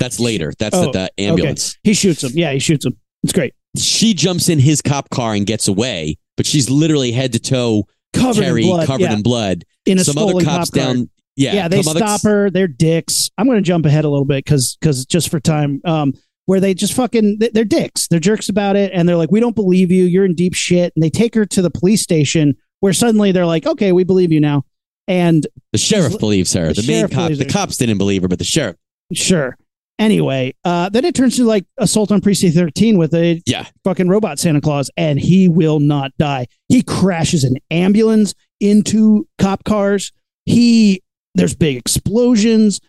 That's 0.00 0.18
later. 0.18 0.52
That's 0.58 0.76
Oh, 0.76 0.86
at 0.86 0.92
the 0.92 1.10
ambulance. 1.18 1.78
He 1.84 1.94
shoots 1.94 2.24
him. 2.24 2.32
Yeah, 2.34 2.52
he 2.52 2.58
shoots 2.58 2.84
him. 2.84 2.96
It's 3.22 3.32
great. 3.32 3.54
She 3.76 4.14
jumps 4.14 4.48
in 4.48 4.58
his 4.58 4.82
cop 4.82 5.10
car 5.10 5.34
and 5.34 5.46
gets 5.46 5.68
away, 5.68 6.16
but 6.36 6.46
she's 6.46 6.70
literally 6.70 7.12
head 7.12 7.32
to 7.34 7.38
toe, 7.38 7.84
Covered 8.12 8.42
Terry, 8.42 8.62
in 8.62 8.68
blood. 8.68 8.86
covered 8.86 9.02
yeah. 9.02 9.12
in 9.12 9.22
blood. 9.22 9.64
In 9.86 9.98
a 9.98 10.04
Some 10.04 10.12
stolen 10.12 10.44
cop 10.44 10.70
car. 10.72 10.94
Yeah, 11.36 11.54
yeah, 11.54 11.68
they 11.68 11.82
some 11.82 11.96
other- 11.96 11.98
stop 12.06 12.22
her. 12.22 12.48
They're 12.50 12.68
dicks. 12.68 13.28
I'm 13.38 13.46
going 13.46 13.58
to 13.58 13.62
jump 13.62 13.86
ahead 13.86 14.04
a 14.04 14.08
little 14.08 14.24
bit 14.24 14.44
because 14.44 14.76
because 14.80 15.04
just 15.06 15.28
for 15.30 15.40
time. 15.40 15.80
Um, 15.84 16.12
where 16.46 16.60
they 16.60 16.74
just 16.74 16.92
fucking 16.92 17.38
they- 17.40 17.48
they're 17.54 17.64
dicks. 17.64 18.06
They're 18.08 18.20
jerks 18.20 18.48
about 18.50 18.76
it, 18.76 18.92
and 18.94 19.08
they're 19.08 19.16
like, 19.16 19.30
"We 19.32 19.40
don't 19.40 19.56
believe 19.56 19.90
you. 19.90 20.04
You're 20.04 20.26
in 20.26 20.34
deep 20.34 20.54
shit." 20.54 20.92
And 20.94 21.02
they 21.02 21.08
take 21.10 21.34
her 21.34 21.46
to 21.46 21.62
the 21.62 21.70
police 21.70 22.02
station, 22.02 22.54
where 22.80 22.92
suddenly 22.92 23.32
they're 23.32 23.46
like, 23.46 23.66
"Okay, 23.66 23.92
we 23.92 24.04
believe 24.04 24.30
you 24.30 24.40
now." 24.40 24.62
And 25.08 25.46
The 25.72 25.78
sheriff 25.78 26.18
believes 26.18 26.52
her. 26.52 26.72
the 26.72 26.82
The, 26.82 26.86
main 26.86 27.08
cop, 27.08 27.32
the 27.32 27.44
her. 27.44 27.50
cops 27.50 27.76
didn't 27.78 27.98
believe 27.98 28.22
her, 28.22 28.28
but 28.28 28.38
the 28.38 28.44
sheriff. 28.44 28.76
sure. 29.12 29.56
Anyway, 29.98 30.52
uh, 30.64 30.88
then 30.88 31.04
it 31.04 31.14
turns 31.14 31.36
to 31.36 31.44
like 31.44 31.64
assault 31.78 32.10
on 32.10 32.20
precinct 32.20 32.56
13 32.56 32.98
with 32.98 33.14
a 33.14 33.40
Yeah. 33.46 33.66
fucking 33.84 34.08
robot 34.08 34.38
Santa 34.38 34.60
Claus, 34.60 34.90
and 34.96 35.20
he 35.20 35.46
will 35.48 35.78
not 35.78 36.10
die. 36.18 36.46
He 36.68 36.82
crashes 36.82 37.44
an 37.44 37.54
ambulance 37.70 38.34
into 38.68 39.26
cop 39.38 39.64
cars. 39.64 40.12
He 40.46 41.02
there's 41.34 41.54
big 41.54 41.76
explosions. 41.76 42.80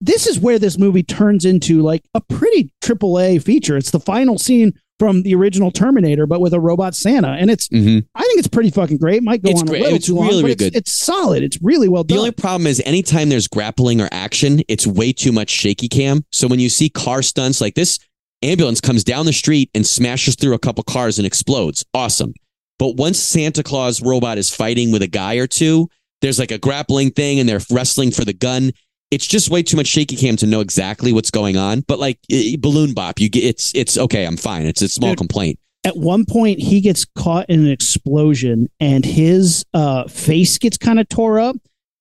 This 0.00 0.26
is 0.26 0.38
where 0.38 0.58
this 0.58 0.78
movie 0.78 1.02
turns 1.02 1.44
into 1.44 1.82
like 1.82 2.02
a 2.14 2.20
pretty 2.20 2.70
triple 2.82 3.18
A 3.18 3.38
feature. 3.38 3.76
It's 3.76 3.90
the 3.90 4.00
final 4.00 4.38
scene 4.38 4.72
from 4.98 5.22
the 5.24 5.34
original 5.34 5.70
Terminator, 5.70 6.26
but 6.26 6.40
with 6.40 6.54
a 6.54 6.60
robot 6.60 6.94
Santa, 6.94 7.28
and 7.32 7.50
it's 7.50 7.66
hmm 7.68 7.98
I 8.14 8.22
think 8.22 8.38
it's 8.38 8.48
pretty 8.48 8.70
fucking 8.70 8.96
great. 8.98 9.16
It 9.18 9.22
might 9.24 9.42
go 9.42 9.50
It's 9.50 9.60
on 9.60 9.66
great. 9.66 9.80
a 9.80 9.84
little 9.84 9.96
It's 9.96 10.06
too 10.06 10.14
long, 10.14 10.26
really, 10.28 10.42
but 10.42 10.46
really 10.46 10.52
it's, 10.52 10.62
good. 10.64 10.76
it's 10.76 10.92
solid. 10.92 11.42
It's 11.42 11.58
really 11.62 11.88
well 11.88 12.02
The 12.02 12.08
done. 12.08 12.16
The 12.16 12.20
only 12.20 12.30
problem 12.32 12.66
is 12.66 12.82
anytime 12.86 13.28
there's 13.28 13.46
grappling 13.48 14.00
or 14.00 14.08
action, 14.10 14.62
it's 14.68 14.86
way 14.86 15.12
too 15.12 15.32
much 15.32 15.50
shaky 15.50 15.88
cam. 15.88 16.24
So 16.32 16.48
when 16.48 16.60
you 16.60 16.68
see 16.70 16.88
car 16.88 17.22
stunts 17.22 17.60
like 17.60 17.74
this, 17.74 17.98
ambulance 18.42 18.80
comes 18.80 19.04
down 19.04 19.26
the 19.26 19.32
street 19.34 19.70
and 19.74 19.86
smashes 19.86 20.34
through 20.34 20.54
a 20.54 20.58
couple 20.58 20.82
cars 20.84 21.18
and 21.18 21.26
explodes. 21.26 21.84
Awesome. 21.92 22.32
But 22.78 22.96
once 22.96 23.18
Santa 23.18 23.62
Claus 23.62 24.02
robot 24.02 24.38
is 24.38 24.54
fighting 24.54 24.92
with 24.92 25.02
a 25.02 25.06
guy 25.06 25.34
or 25.34 25.46
two, 25.46 25.88
there's 26.20 26.38
like 26.38 26.50
a 26.50 26.58
grappling 26.58 27.10
thing 27.10 27.40
and 27.40 27.48
they're 27.48 27.60
wrestling 27.70 28.10
for 28.10 28.24
the 28.24 28.32
gun. 28.32 28.72
It's 29.10 29.26
just 29.26 29.50
way 29.50 29.62
too 29.62 29.76
much 29.76 29.86
shaky 29.86 30.16
cam 30.16 30.36
to 30.36 30.46
know 30.46 30.60
exactly 30.60 31.12
what's 31.12 31.30
going 31.30 31.56
on. 31.56 31.80
But 31.80 31.98
like 31.98 32.18
eh, 32.30 32.56
balloon 32.58 32.92
bop, 32.92 33.20
you 33.20 33.28
get 33.28 33.44
it's 33.44 33.74
it's 33.74 33.96
okay. 33.96 34.26
I'm 34.26 34.36
fine. 34.36 34.66
It's 34.66 34.82
a 34.82 34.88
small 34.88 35.10
Dude. 35.10 35.18
complaint. 35.18 35.58
at 35.84 35.96
one 35.96 36.24
point 36.24 36.58
he 36.58 36.80
gets 36.80 37.04
caught 37.04 37.48
in 37.48 37.60
an 37.60 37.70
explosion 37.70 38.68
and 38.80 39.04
his 39.04 39.64
uh, 39.72 40.08
face 40.08 40.58
gets 40.58 40.76
kind 40.76 40.98
of 40.98 41.08
tore 41.08 41.38
up 41.38 41.56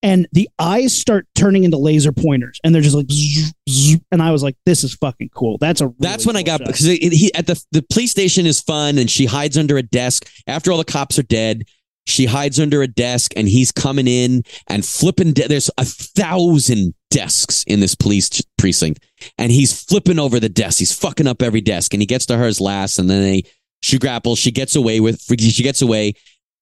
and 0.05 0.25
the 0.31 0.47
eyes 0.59 0.97
start 0.97 1.27
turning 1.35 1.63
into 1.65 1.77
laser 1.77 2.11
pointers 2.13 2.59
and 2.63 2.73
they're 2.73 2.81
just 2.81 2.95
like 2.95 3.09
zzz, 3.11 3.51
zzz, 3.69 3.99
and 4.11 4.21
i 4.21 4.31
was 4.31 4.41
like 4.43 4.55
this 4.65 4.83
is 4.85 4.93
fucking 4.95 5.29
cool 5.35 5.57
that's 5.57 5.81
a 5.81 5.87
really 5.87 5.97
That's 5.99 6.25
when 6.25 6.35
I 6.37 6.43
got 6.43 6.59
shot. 6.59 6.67
because 6.67 6.85
it, 6.87 7.11
he 7.11 7.33
at 7.33 7.47
the 7.47 7.61
the 7.71 7.81
police 7.91 8.11
station 8.11 8.45
is 8.45 8.61
fun, 8.61 8.97
and 8.97 9.09
she 9.11 9.25
hides 9.25 9.57
under 9.57 9.77
a 9.77 9.83
desk 9.83 10.29
after 10.47 10.71
all 10.71 10.77
the 10.77 10.85
cops 10.85 11.19
are 11.19 11.23
dead. 11.23 11.63
She 12.07 12.25
hides 12.27 12.59
under 12.59 12.83
a 12.83 12.87
desk, 12.87 13.33
and 13.35 13.47
he's 13.49 13.71
coming 13.71 14.07
in 14.07 14.43
and 14.69 14.85
flipping. 14.85 15.33
De- 15.33 15.47
There's 15.47 15.71
a 15.79 15.85
thousand 15.85 16.93
desks 17.09 17.63
in 17.65 17.79
this 17.79 17.95
police 17.95 18.29
precinct, 18.59 19.03
and 19.37 19.51
he's 19.51 19.83
flipping 19.83 20.19
over 20.19 20.39
the 20.39 20.49
desk. 20.49 20.79
He's 20.79 20.93
fucking 20.97 21.25
up 21.27 21.41
every 21.41 21.61
desk, 21.61 21.93
and 21.93 22.01
he 22.01 22.05
gets 22.05 22.25
to 22.27 22.37
hers 22.37 22.61
last, 22.61 22.99
and 22.99 23.09
then 23.09 23.21
they 23.23 23.43
she 23.81 23.97
grapples. 23.97 24.37
She 24.39 24.51
gets 24.51 24.75
away 24.75 24.99
with. 24.99 25.21
She 25.39 25.63
gets 25.63 25.81
away, 25.81 26.13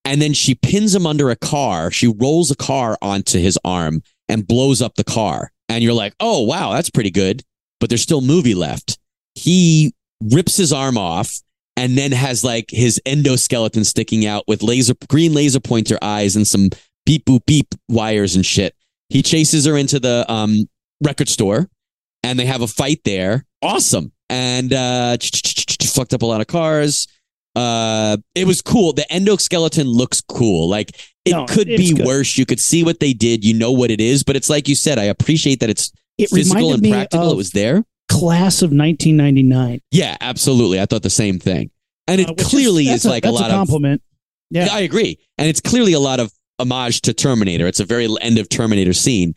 and 0.06 0.22
then 0.22 0.34
she 0.34 0.56
pins 0.56 0.94
him 0.94 1.06
under 1.06 1.30
a 1.30 1.36
car. 1.36 1.92
She 1.92 2.08
rolls 2.08 2.52
a 2.52 2.56
car 2.56 2.98
onto 3.02 3.40
his 3.40 3.58
arm 3.64 4.02
and 4.28 4.48
blows 4.48 4.82
up 4.82 4.96
the 4.96 5.04
car. 5.04 5.52
And 5.70 5.84
you're 5.84 5.94
like, 5.94 6.14
oh 6.20 6.42
wow, 6.44 6.74
that's 6.74 6.90
pretty 6.90 7.12
good. 7.12 7.44
But 7.80 7.90
there's 7.90 8.02
still 8.02 8.22
movie 8.22 8.56
left 8.56 8.98
he 9.36 9.94
rips 10.22 10.56
his 10.56 10.72
arm 10.72 10.98
off 10.98 11.40
and 11.76 11.98
then 11.98 12.12
has 12.12 12.44
like 12.44 12.68
his 12.70 13.02
endoskeleton 13.06 13.86
sticking 13.86 14.26
out 14.26 14.44
with 14.48 14.64
laser 14.64 14.94
green 15.10 15.34
laser 15.34 15.60
pointer 15.60 15.98
eyes 16.02 16.36
and 16.36 16.48
some 16.48 16.70
beep 17.06 17.26
boop 17.26 17.46
beep 17.46 17.74
wires 17.90 18.36
and 18.36 18.46
shit. 18.46 18.76
He 19.10 19.22
chases 19.22 19.66
her 19.66 19.78
into 19.78 20.00
the 20.00 20.26
um, 20.32 20.70
record 21.04 21.30
store 21.30 21.70
and 22.24 22.40
they 22.40 22.46
have 22.46 22.62
a 22.62 22.68
fight 22.68 23.02
there. 23.04 23.46
Awesome. 23.62 24.12
And 24.30 24.72
uh, 24.74 25.18
fucked 25.84 26.14
up 26.14 26.22
a 26.22 26.26
lot 26.26 26.42
of 26.42 26.48
cars. 26.48 27.08
Uh, 27.56 28.18
it 28.36 28.46
was 28.48 28.62
cool. 28.62 28.94
The 28.94 29.06
endoskeleton 29.12 29.86
looks 29.86 30.22
cool. 30.22 30.68
Like 30.70 30.98
it 31.26 31.32
No, 31.32 31.46
could 31.46 31.68
be 31.68 31.94
good. 31.94 32.06
worse. 32.06 32.38
You 32.38 32.46
could 32.46 32.60
see 32.60 32.84
what 32.84 33.00
they 33.00 33.14
did. 33.14 33.46
You 33.46 33.54
know 33.54 33.72
what 33.72 33.92
it 33.92 34.02
is, 34.02 34.24
but 34.24 34.36
it's 34.36 34.50
like 34.50 34.68
you 34.68 34.76
said. 34.76 34.98
I 34.98 35.06
appreciate 35.06 35.60
that 35.60 35.70
it's 35.70 35.92
it 36.18 36.30
physical 36.30 36.74
and 36.74 36.82
practical. 36.84 37.32
It 37.32 37.38
was 37.38 37.52
there. 37.52 37.84
class 38.10 38.62
of 38.62 38.72
1999 38.72 39.82
Yeah, 39.92 40.18
absolutely. 40.22 40.80
I 40.82 40.86
thought 40.86 41.04
the 41.04 41.10
same 41.10 41.40
thing. 41.40 41.70
And 42.08 42.20
it 42.20 42.30
uh, 42.30 42.34
clearly 42.38 42.86
that's 42.86 43.06
is 43.06 43.10
like 43.12 43.26
a 43.26 43.32
lot 43.32 43.44
of. 43.46 43.48
that's 43.48 43.52
lot 43.52 43.58
compliment 43.58 44.02
of. 44.02 44.08
Yeah. 44.50 44.68
I 44.72 44.82
agree. 44.82 45.20
And 45.38 45.48
it's 45.48 45.62
clearly 45.62 45.94
a 45.94 46.00
lot 46.00 46.20
of 46.20 46.32
homage 46.60 47.02
to 47.04 47.14
Terminator. 47.14 47.66
It's 47.68 47.80
a 47.80 47.86
very 47.86 48.08
end 48.22 48.38
of 48.38 48.50
Terminator 48.50 48.94
scene. 48.94 49.34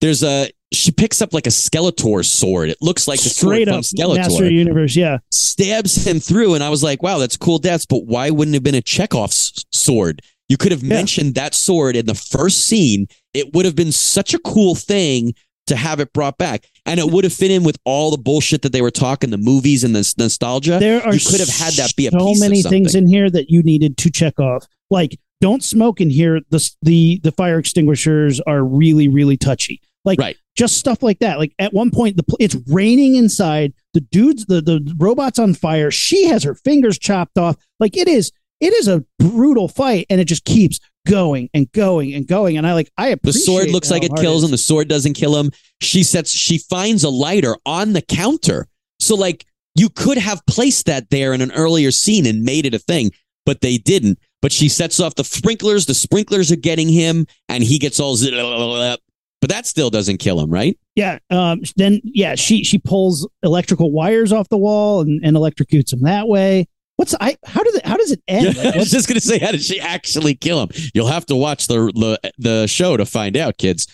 There's 0.00 0.22
a. 0.22 0.50
She 0.72 0.90
picks 0.90 1.22
up 1.22 1.32
like 1.32 1.46
a 1.46 1.50
Skeletor 1.50 2.24
sword. 2.24 2.68
It 2.68 2.78
looks 2.80 3.06
like 3.06 3.22
the 3.22 3.28
straight 3.28 3.68
sword 3.68 3.78
up 3.78 3.84
from 3.84 4.16
master 4.16 4.42
Skeletor. 4.44 4.50
universe 4.52 4.96
yeah 4.96 5.18
Stabs 5.30 6.04
him 6.04 6.18
through, 6.18 6.54
and 6.54 6.64
I 6.64 6.68
was 6.68 6.82
like, 6.82 7.02
"Wow, 7.02 7.18
that's 7.18 7.36
cool 7.36 7.58
deaths." 7.58 7.86
But 7.86 8.06
why 8.06 8.30
wouldn't 8.30 8.54
it 8.54 8.56
have 8.56 8.64
been 8.64 8.74
a 8.74 8.82
Chekhov's 8.82 9.64
sword? 9.72 10.20
You 10.48 10.56
could 10.56 10.72
have 10.72 10.82
Yeah. 10.82 10.88
mentioned 10.94 11.36
that 11.36 11.54
sword 11.54 11.94
in 11.96 12.06
the 12.06 12.14
first 12.14 12.66
scene. 12.66 13.06
It 13.34 13.54
would 13.54 13.64
have 13.64 13.76
been 13.76 13.92
such 13.92 14.34
a 14.34 14.38
cool 14.40 14.74
thing 14.74 15.34
to 15.68 15.76
have 15.76 16.00
it 16.00 16.12
brought 16.12 16.36
back, 16.36 16.66
and 16.84 17.00
it 17.00 17.08
would 17.10 17.24
have 17.24 17.32
fit 17.32 17.50
in 17.50 17.62
with 17.64 17.78
all 17.84 18.10
the 18.10 18.18
bullshit 18.18 18.60
that 18.62 18.72
they 18.72 18.82
were 18.82 18.90
talking, 18.90 19.30
the 19.30 19.38
movies 19.38 19.84
and 19.84 19.94
the 19.94 20.12
nostalgia. 20.18 20.78
there 20.78 21.02
are 21.02 21.14
you 21.14 21.20
could 21.20 21.40
have 21.40 21.48
had 21.48 21.72
that 21.74 21.94
be 21.96 22.06
a 22.06 22.10
so 22.10 22.34
many 22.34 22.62
things 22.62 22.94
in 22.94 23.06
here 23.06 23.30
that 23.30 23.48
you 23.48 23.62
needed 23.62 23.96
to 23.98 24.10
check 24.10 24.38
off 24.38 24.66
like 24.90 25.18
don't 25.40 25.62
smoke 25.62 26.00
in 26.00 26.10
here 26.10 26.40
the 26.50 26.70
the 26.82 27.20
the 27.22 27.32
fire 27.32 27.58
extinguishers 27.58 28.40
are 28.42 28.64
really 28.64 29.08
really 29.08 29.36
touchy 29.36 29.80
like 30.04 30.18
Right. 30.18 30.36
just 30.56 30.78
stuff 30.78 31.02
like 31.02 31.18
that 31.20 31.38
like 31.38 31.52
at 31.58 31.72
one 31.72 31.90
point 31.90 32.16
the 32.16 32.24
it's 32.40 32.56
raining 32.68 33.16
inside 33.16 33.72
the 33.94 34.00
dudes 34.00 34.46
the 34.46 34.60
the 34.60 34.94
robots 34.98 35.38
on 35.38 35.54
fire 35.54 35.90
she 35.90 36.26
has 36.26 36.42
her 36.44 36.54
fingers 36.54 36.98
chopped 36.98 37.38
off 37.38 37.56
like 37.80 37.96
it 37.96 38.08
is 38.08 38.32
it 38.60 38.72
is 38.72 38.88
a 38.88 39.04
brutal 39.18 39.68
fight 39.68 40.06
and 40.08 40.20
it 40.20 40.26
just 40.26 40.44
keeps 40.44 40.78
going 41.06 41.50
and 41.52 41.70
going 41.72 42.14
and 42.14 42.26
going 42.26 42.56
and 42.56 42.66
i 42.66 42.72
like 42.72 42.90
i 42.96 43.14
The 43.22 43.32
sword 43.32 43.70
looks 43.70 43.90
like 43.90 44.04
it 44.04 44.12
kills 44.16 44.42
him. 44.42 44.50
The 44.50 44.58
sword 44.58 44.88
doesn't 44.88 45.12
kill 45.14 45.36
him. 45.36 45.50
She 45.82 46.02
sets. 46.02 46.30
She 46.30 46.56
finds 46.56 47.04
a 47.04 47.10
lighter 47.10 47.56
on 47.66 47.92
the 47.92 48.00
counter. 48.00 48.68
So 49.00 49.14
like 49.14 49.44
you 49.74 49.90
could 49.90 50.16
have 50.16 50.40
placed 50.46 50.86
that 50.86 51.10
there 51.10 51.34
in 51.34 51.42
an 51.42 51.52
earlier 51.52 51.90
scene 51.90 52.24
and 52.26 52.42
made 52.42 52.64
it 52.64 52.72
a 52.72 52.78
thing, 52.78 53.10
but 53.44 53.60
they 53.60 53.76
didn't. 53.76 54.18
But 54.44 54.52
she 54.52 54.68
sets 54.68 55.00
off 55.00 55.14
the 55.14 55.24
sprinklers. 55.24 55.86
The 55.86 55.94
sprinklers 55.94 56.52
are 56.52 56.56
getting 56.56 56.86
him, 56.86 57.26
and 57.48 57.64
he 57.64 57.78
gets 57.78 57.98
all. 57.98 58.14
But 58.18 59.48
that 59.48 59.66
still 59.66 59.88
doesn't 59.88 60.18
kill 60.18 60.38
him, 60.38 60.50
right? 60.50 60.78
Yeah. 60.96 61.18
Um, 61.30 61.62
then 61.76 62.02
yeah, 62.04 62.34
she 62.34 62.62
she 62.62 62.76
pulls 62.76 63.26
electrical 63.42 63.90
wires 63.90 64.34
off 64.34 64.50
the 64.50 64.58
wall 64.58 65.00
and, 65.00 65.24
and 65.24 65.34
electrocutes 65.34 65.94
him 65.94 66.02
that 66.02 66.28
way. 66.28 66.68
What's 66.96 67.14
I 67.22 67.38
how 67.46 67.62
does 67.62 67.74
it 67.76 67.86
how 67.86 67.96
does 67.96 68.10
it 68.10 68.22
end? 68.28 68.54
Like, 68.54 68.74
I 68.74 68.76
was 68.76 68.90
just 68.90 69.08
gonna 69.08 69.18
say, 69.18 69.38
how 69.38 69.50
did 69.50 69.62
she 69.62 69.80
actually 69.80 70.34
kill 70.34 70.62
him? 70.62 70.68
You'll 70.92 71.06
have 71.06 71.24
to 71.26 71.36
watch 71.36 71.66
the 71.66 71.90
the, 71.94 72.32
the 72.36 72.66
show 72.66 72.98
to 72.98 73.06
find 73.06 73.38
out, 73.38 73.56
kids. 73.56 73.86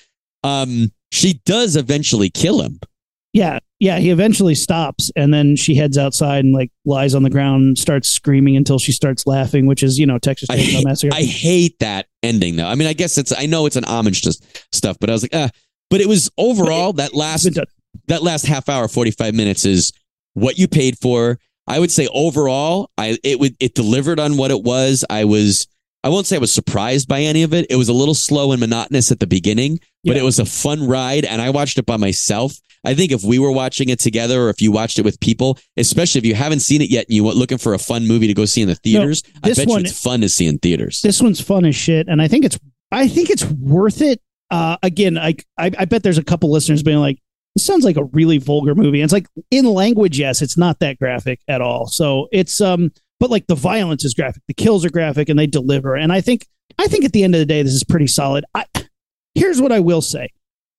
Um, 0.42 0.90
she 1.12 1.34
does 1.46 1.76
eventually 1.76 2.28
kill 2.28 2.60
him. 2.60 2.80
yeah, 3.32 3.60
yeah. 3.80 3.98
He 3.98 4.10
eventually 4.10 4.54
stops 4.54 5.10
and 5.16 5.34
then 5.34 5.56
she 5.56 5.74
heads 5.74 5.98
outside 5.98 6.44
and 6.44 6.54
like 6.54 6.70
lies 6.84 7.14
on 7.14 7.22
the 7.22 7.30
ground 7.30 7.62
and 7.64 7.78
starts 7.78 8.08
screaming 8.08 8.56
until 8.56 8.78
she 8.78 8.92
starts 8.92 9.26
laughing, 9.26 9.66
which 9.66 9.82
is 9.82 9.98
you 9.98 10.06
know 10.06 10.18
Texas 10.18 10.48
I 10.50 10.58
Chainsaw 10.58 10.70
hate, 10.70 10.84
Massacre. 10.84 11.14
I 11.16 11.22
hate 11.22 11.78
that 11.80 12.06
ending 12.22 12.56
though. 12.56 12.68
I 12.68 12.76
mean, 12.76 12.86
I 12.86 12.92
guess 12.92 13.18
it's 13.18 13.32
I 13.36 13.46
know 13.46 13.66
it's 13.66 13.76
an 13.76 13.84
homage 13.84 14.22
to 14.22 14.38
stuff, 14.70 14.98
but 15.00 15.10
I 15.10 15.14
was 15.14 15.22
like, 15.22 15.34
ah. 15.34 15.48
But 15.88 16.00
it 16.00 16.06
was 16.06 16.30
overall 16.38 16.92
that 16.94 17.14
last 17.14 17.58
that 18.06 18.22
last 18.22 18.46
half 18.46 18.68
hour, 18.68 18.86
forty 18.86 19.10
five 19.10 19.34
minutes 19.34 19.64
is 19.64 19.92
what 20.34 20.58
you 20.58 20.68
paid 20.68 20.96
for. 20.98 21.38
I 21.66 21.78
would 21.78 21.90
say 21.90 22.08
overall, 22.12 22.90
I 22.96 23.18
it 23.24 23.40
would 23.40 23.56
it 23.60 23.74
delivered 23.74 24.20
on 24.20 24.36
what 24.36 24.50
it 24.50 24.62
was. 24.62 25.04
I 25.10 25.24
was 25.24 25.66
I 26.02 26.08
won't 26.08 26.26
say 26.26 26.36
I 26.36 26.38
was 26.38 26.52
surprised 26.54 27.08
by 27.08 27.20
any 27.20 27.42
of 27.42 27.52
it. 27.52 27.66
It 27.68 27.76
was 27.76 27.88
a 27.88 27.92
little 27.92 28.14
slow 28.14 28.52
and 28.52 28.60
monotonous 28.60 29.12
at 29.12 29.20
the 29.20 29.26
beginning, 29.26 29.80
but 30.04 30.16
Yeah. 30.16 30.22
it 30.22 30.24
was 30.24 30.38
a 30.38 30.44
fun 30.46 30.86
ride, 30.86 31.24
and 31.24 31.42
I 31.42 31.50
watched 31.50 31.78
it 31.78 31.84
by 31.86 31.96
myself. 31.98 32.58
I 32.84 32.94
think 32.94 33.12
if 33.12 33.22
we 33.22 33.38
were 33.38 33.52
watching 33.52 33.90
it 33.90 34.00
together, 34.00 34.44
or 34.44 34.48
if 34.48 34.62
you 34.62 34.72
watched 34.72 34.98
it 34.98 35.04
with 35.04 35.20
people, 35.20 35.58
especially 35.76 36.20
if 36.20 36.24
you 36.24 36.34
haven't 36.34 36.60
seen 36.60 36.80
it 36.80 36.88
yet 36.88 37.04
and 37.08 37.14
you 37.14 37.24
were 37.24 37.32
looking 37.32 37.58
for 37.58 37.74
a 37.74 37.78
fun 37.78 38.06
movie 38.08 38.26
to 38.26 38.32
go 38.34 38.46
see 38.46 38.62
in 38.62 38.68
the 38.68 38.74
theaters, 38.76 39.22
I 39.44 39.48
this 39.48 39.58
bet 39.58 39.68
one- 39.68 39.80
you 39.80 39.84
it's 39.90 40.00
fun 40.00 40.22
to 40.22 40.30
see 40.30 40.46
in 40.46 40.58
theaters. 40.58 41.02
This 41.02 41.20
one's 41.20 41.40
fun 41.42 41.66
as 41.66 41.76
shit, 41.76 42.08
and 42.08 42.22
I 42.22 42.28
think 42.28 42.46
it's 42.46 42.58
I 42.90 43.06
think 43.06 43.28
it's 43.30 43.44
worth 43.44 44.00
it. 44.00 44.20
Uh, 44.50 44.78
again, 44.82 45.18
I, 45.18 45.34
I 45.58 45.70
I 45.78 45.84
bet 45.84 46.02
there's 46.02 46.18
a 46.18 46.24
couple 46.24 46.50
listeners 46.50 46.82
being 46.82 46.98
like, 46.98 47.18
"This 47.54 47.64
sounds 47.64 47.84
like 47.84 47.98
a 47.98 48.04
really 48.04 48.38
vulgar 48.38 48.74
movie." 48.74 49.00
And 49.00 49.04
it's 49.04 49.12
like 49.12 49.26
in 49.50 49.66
language, 49.66 50.18
yes, 50.18 50.40
it's 50.40 50.56
not 50.56 50.78
that 50.80 50.98
graphic 50.98 51.40
at 51.46 51.60
all. 51.60 51.86
So 51.86 52.28
it's 52.32 52.60
um, 52.62 52.90
but 53.20 53.30
like 53.30 53.46
the 53.46 53.54
violence 53.54 54.04
is 54.04 54.14
graphic, 54.14 54.42
the 54.48 54.54
kills 54.54 54.84
are 54.84 54.90
graphic, 54.90 55.28
and 55.28 55.38
they 55.38 55.46
deliver. 55.46 55.94
And 55.94 56.12
I 56.12 56.20
think 56.20 56.46
I 56.78 56.86
think 56.88 57.04
at 57.04 57.12
the 57.12 57.22
end 57.22 57.34
of 57.34 57.38
the 57.38 57.46
day, 57.46 57.62
this 57.62 57.72
is 57.72 57.84
pretty 57.84 58.06
solid. 58.08 58.44
I 58.54 58.64
here's 59.34 59.60
what 59.60 59.70
I 59.72 59.78
will 59.80 60.02
say: 60.02 60.30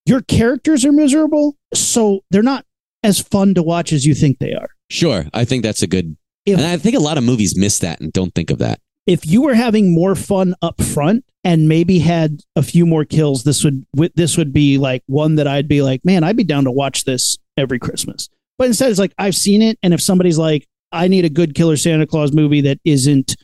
your 0.05 0.21
characters 0.21 0.83
are 0.85 0.91
miserable, 0.91 1.55
so 1.73 2.21
they're 2.31 2.43
not 2.43 2.65
as 3.03 3.19
fun 3.19 3.53
to 3.55 3.63
watch 3.63 3.93
as 3.93 4.05
you 4.05 4.13
think 4.13 4.39
they 4.39 4.53
are. 4.53 4.69
Sure, 4.89 5.25
I 5.33 5.45
think 5.45 5.63
that's 5.63 5.81
a 5.81 5.87
good. 5.87 6.17
If- 6.45 6.57
and 6.57 6.67
I 6.67 6.75
think 6.77 6.95
a 6.95 6.99
lot 6.99 7.17
of 7.17 7.23
movies 7.23 7.55
miss 7.57 7.79
that 7.79 8.01
and 8.01 8.11
don't 8.11 8.33
think 8.35 8.49
of 8.51 8.57
that. 8.57 8.79
if 9.07 9.25
you 9.25 9.41
were 9.41 9.53
having 9.55 9.93
more 9.93 10.15
fun 10.15 10.53
up 10.61 10.81
front 10.81 11.23
and 11.43 11.67
maybe 11.67 11.99
had 11.99 12.41
a 12.55 12.61
few 12.63 12.85
more 12.85 13.03
kills, 13.05 13.43
this 13.43 13.63
would 13.63 13.85
this 14.15 14.37
would 14.37 14.51
be 14.53 14.77
like 14.77 15.03
one 15.07 15.35
that 15.35 15.47
I'd 15.47 15.67
be 15.67 15.81
like, 15.81 16.03
man, 16.05 16.23
I'd 16.23 16.37
be 16.37 16.43
down 16.43 16.63
to 16.65 16.71
watch 16.71 17.03
this 17.05 17.37
every 17.57 17.79
Christmas. 17.79 18.29
But 18.57 18.67
instead, 18.67 18.89
it's 18.91 18.99
like 18.99 19.13
I've 19.17 19.35
seen 19.35 19.61
it, 19.61 19.77
and 19.83 19.93
if 19.93 20.01
somebody's 20.01 20.37
like, 20.37 20.67
I 20.91 21.07
need 21.07 21.25
a 21.25 21.29
good 21.29 21.55
Killer 21.55 21.77
Santa 21.77 22.05
Claus 22.07 22.31
movie 22.33 22.61
that 22.61 22.79
isn't 22.85 23.35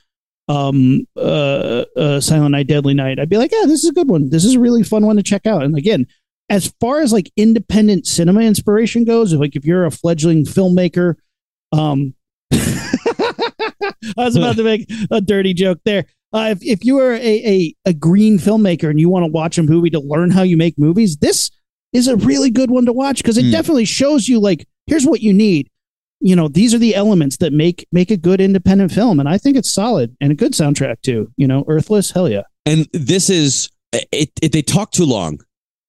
um 0.50 1.06
uh, 1.18 1.84
uh 1.98 2.20
Silent 2.22 2.52
Night 2.52 2.68
Deadly 2.68 2.94
Night, 2.94 3.20
I'd 3.20 3.30
be 3.30 3.38
like, 3.38 3.52
yeah, 3.52 3.66
this 3.66 3.84
is 3.84 3.90
a 3.90 3.94
good 3.94 4.08
one. 4.10 4.30
This 4.30 4.46
is 4.46 4.56
a 4.56 4.60
really 4.60 4.84
fun 4.84 5.06
one 5.06 5.18
to 5.18 5.24
check 5.24 5.46
out. 5.46 5.64
And 5.64 5.78
again, 5.78 6.08
as 6.50 6.74
far 6.80 7.02
as 7.02 7.12
like 7.12 7.32
independent 7.36 8.08
cinema 8.08 8.42
inspiration 8.42 9.04
goes, 9.04 9.34
if 9.34 9.40
like 9.40 9.56
if 9.56 9.66
you're 9.66 9.86
a 9.86 9.92
fledgling 9.92 10.46
filmmaker, 10.46 11.16
um 11.74 12.14
I 12.54 13.94
was 14.18 14.36
about 14.36 14.56
to 14.58 14.64
make 14.64 14.90
a 15.12 15.22
dirty 15.22 15.54
joke 15.54 15.80
there. 15.86 16.06
Uh, 16.34 16.50
if, 16.52 16.60
if 16.62 16.86
you 16.86 17.00
are 17.00 17.14
a, 17.14 17.20
a, 17.20 17.76
a 17.86 17.94
green 17.94 18.38
filmmaker 18.38 18.90
and 18.90 19.00
you 19.00 19.10
want 19.10 19.24
to 19.26 19.32
watch 19.32 19.58
a 19.58 19.64
movie 19.64 19.90
to 19.90 20.00
learn 20.00 20.30
how 20.30 20.44
you 20.44 20.58
make 20.58 20.78
movies, 20.78 21.18
this 21.18 21.50
is 21.94 22.08
a 22.08 22.16
really 22.18 22.50
good 22.50 22.70
one 22.70 22.86
to 22.86 22.94
watch 22.94 23.18
because 23.18 23.38
it 23.38 23.46
Hmm. 23.46 23.52
definitely 23.52 23.86
shows 23.86 24.28
you 24.28 24.40
like 24.40 24.68
here's 24.88 25.06
what 25.06 25.22
you 25.22 25.34
need. 25.34 25.70
You 26.20 26.36
know, 26.36 26.48
these 26.48 26.74
are 26.74 26.80
the 26.80 26.96
elements 26.96 27.38
that 27.38 27.54
make 27.54 27.88
make 27.92 28.10
a 28.12 28.18
good 28.18 28.42
independent 28.42 28.92
film, 28.92 29.20
and 29.20 29.30
I 29.30 29.38
think 29.38 29.56
it's 29.56 29.72
solid 29.72 30.16
and 30.20 30.32
a 30.32 30.36
good 30.36 30.54
soundtrack 30.54 31.02
too. 31.02 31.32
You 31.38 31.48
know, 31.48 31.64
Earthless, 31.68 32.12
hell 32.12 32.28
yeah. 32.30 32.44
And 32.66 32.88
this 32.92 33.30
is 33.30 33.70
it, 33.94 34.32
it. 34.42 34.52
They 34.52 34.62
talk 34.64 34.92
too 34.92 35.06
long, 35.06 35.40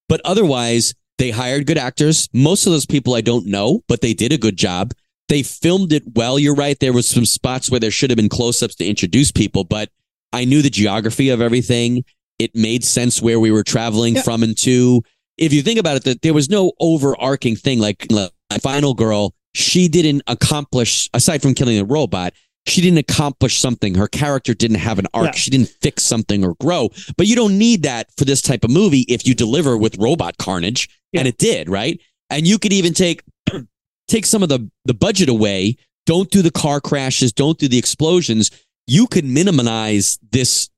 but 0.08 0.20
otherwise 0.24 0.94
they 1.16 1.30
hired 1.30 1.66
good 1.66 1.78
actors. 1.78 2.28
Most 2.32 2.66
of 2.66 2.72
those 2.72 2.86
people 2.86 3.14
I 3.14 3.22
don't 3.22 3.46
know, 3.46 3.82
but 3.88 4.02
they 4.02 4.14
did 4.14 4.32
a 4.32 4.38
good 4.38 4.56
job. 4.56 4.92
They 5.28 5.42
filmed 5.42 5.92
it 5.92 6.04
well. 6.14 6.38
You're 6.38 6.54
right. 6.54 6.78
There 6.78 6.92
was 6.92 7.08
some 7.08 7.26
spots 7.26 7.70
where 7.70 7.80
there 7.80 7.90
should 7.90 8.10
have 8.10 8.16
been 8.16 8.28
close-ups 8.28 8.76
to 8.76 8.86
introduce 8.86 9.30
people, 9.32 9.64
but 9.64 9.90
I 10.32 10.44
knew 10.44 10.62
the 10.62 10.70
geography 10.70 11.30
of 11.30 11.40
everything. 11.40 12.04
It 12.38 12.54
made 12.54 12.84
sense 12.84 13.20
where 13.20 13.40
we 13.40 13.50
were 13.50 13.64
traveling 13.64 14.14
Yeah. 14.16 14.22
from 14.22 14.42
and 14.42 14.56
to. 14.58 15.02
If 15.36 15.52
you 15.52 15.62
think 15.62 15.78
about 15.78 15.96
it, 15.96 16.04
that 16.04 16.22
there 16.22 16.34
was 16.34 16.48
no 16.48 16.72
overarching 16.80 17.56
thing 17.56 17.78
like 17.78 18.06
like 18.10 18.30
Final 18.62 18.94
Girl. 18.94 19.34
She 19.54 19.88
didn't 19.88 20.22
accomplish 20.26 21.08
aside 21.14 21.42
from 21.42 21.54
killing 21.54 21.78
a 21.78 21.84
robot. 21.84 22.32
She 22.66 22.82
didn't 22.82 22.98
accomplish 22.98 23.58
something. 23.58 23.94
Her 23.94 24.08
character 24.08 24.52
didn't 24.52 24.78
have 24.78 24.98
an 24.98 25.06
arc. 25.14 25.26
Yeah. 25.26 25.32
She 25.32 25.50
didn't 25.50 25.70
fix 25.80 26.04
something 26.04 26.44
or 26.44 26.54
grow. 26.60 26.90
But 27.16 27.26
you 27.26 27.34
don't 27.34 27.56
need 27.56 27.82
that 27.84 28.08
for 28.18 28.24
this 28.24 28.42
type 28.42 28.62
of 28.62 28.70
movie 28.70 29.06
if 29.08 29.26
you 29.26 29.34
deliver 29.34 29.76
with 29.76 29.96
robot 29.98 30.36
carnage, 30.38 30.88
and 31.14 31.26
it 31.26 31.38
did, 31.38 31.68
right? 31.68 31.98
And 32.28 32.46
you 32.46 32.58
could 32.58 32.72
even 32.72 32.92
take 32.92 33.22
take 34.08 34.26
some 34.26 34.42
of 34.42 34.48
the 34.50 34.70
the 34.84 34.94
budget 34.94 35.28
away. 35.28 35.76
Don't 36.04 36.30
do 36.30 36.42
the 36.42 36.50
car 36.50 36.80
crashes. 36.80 37.32
Don't 37.32 37.58
do 37.58 37.68
the 37.68 37.78
explosions. 37.78 38.50
You 38.86 39.06
could 39.06 39.24
minimize 39.24 40.18
this 40.30 40.68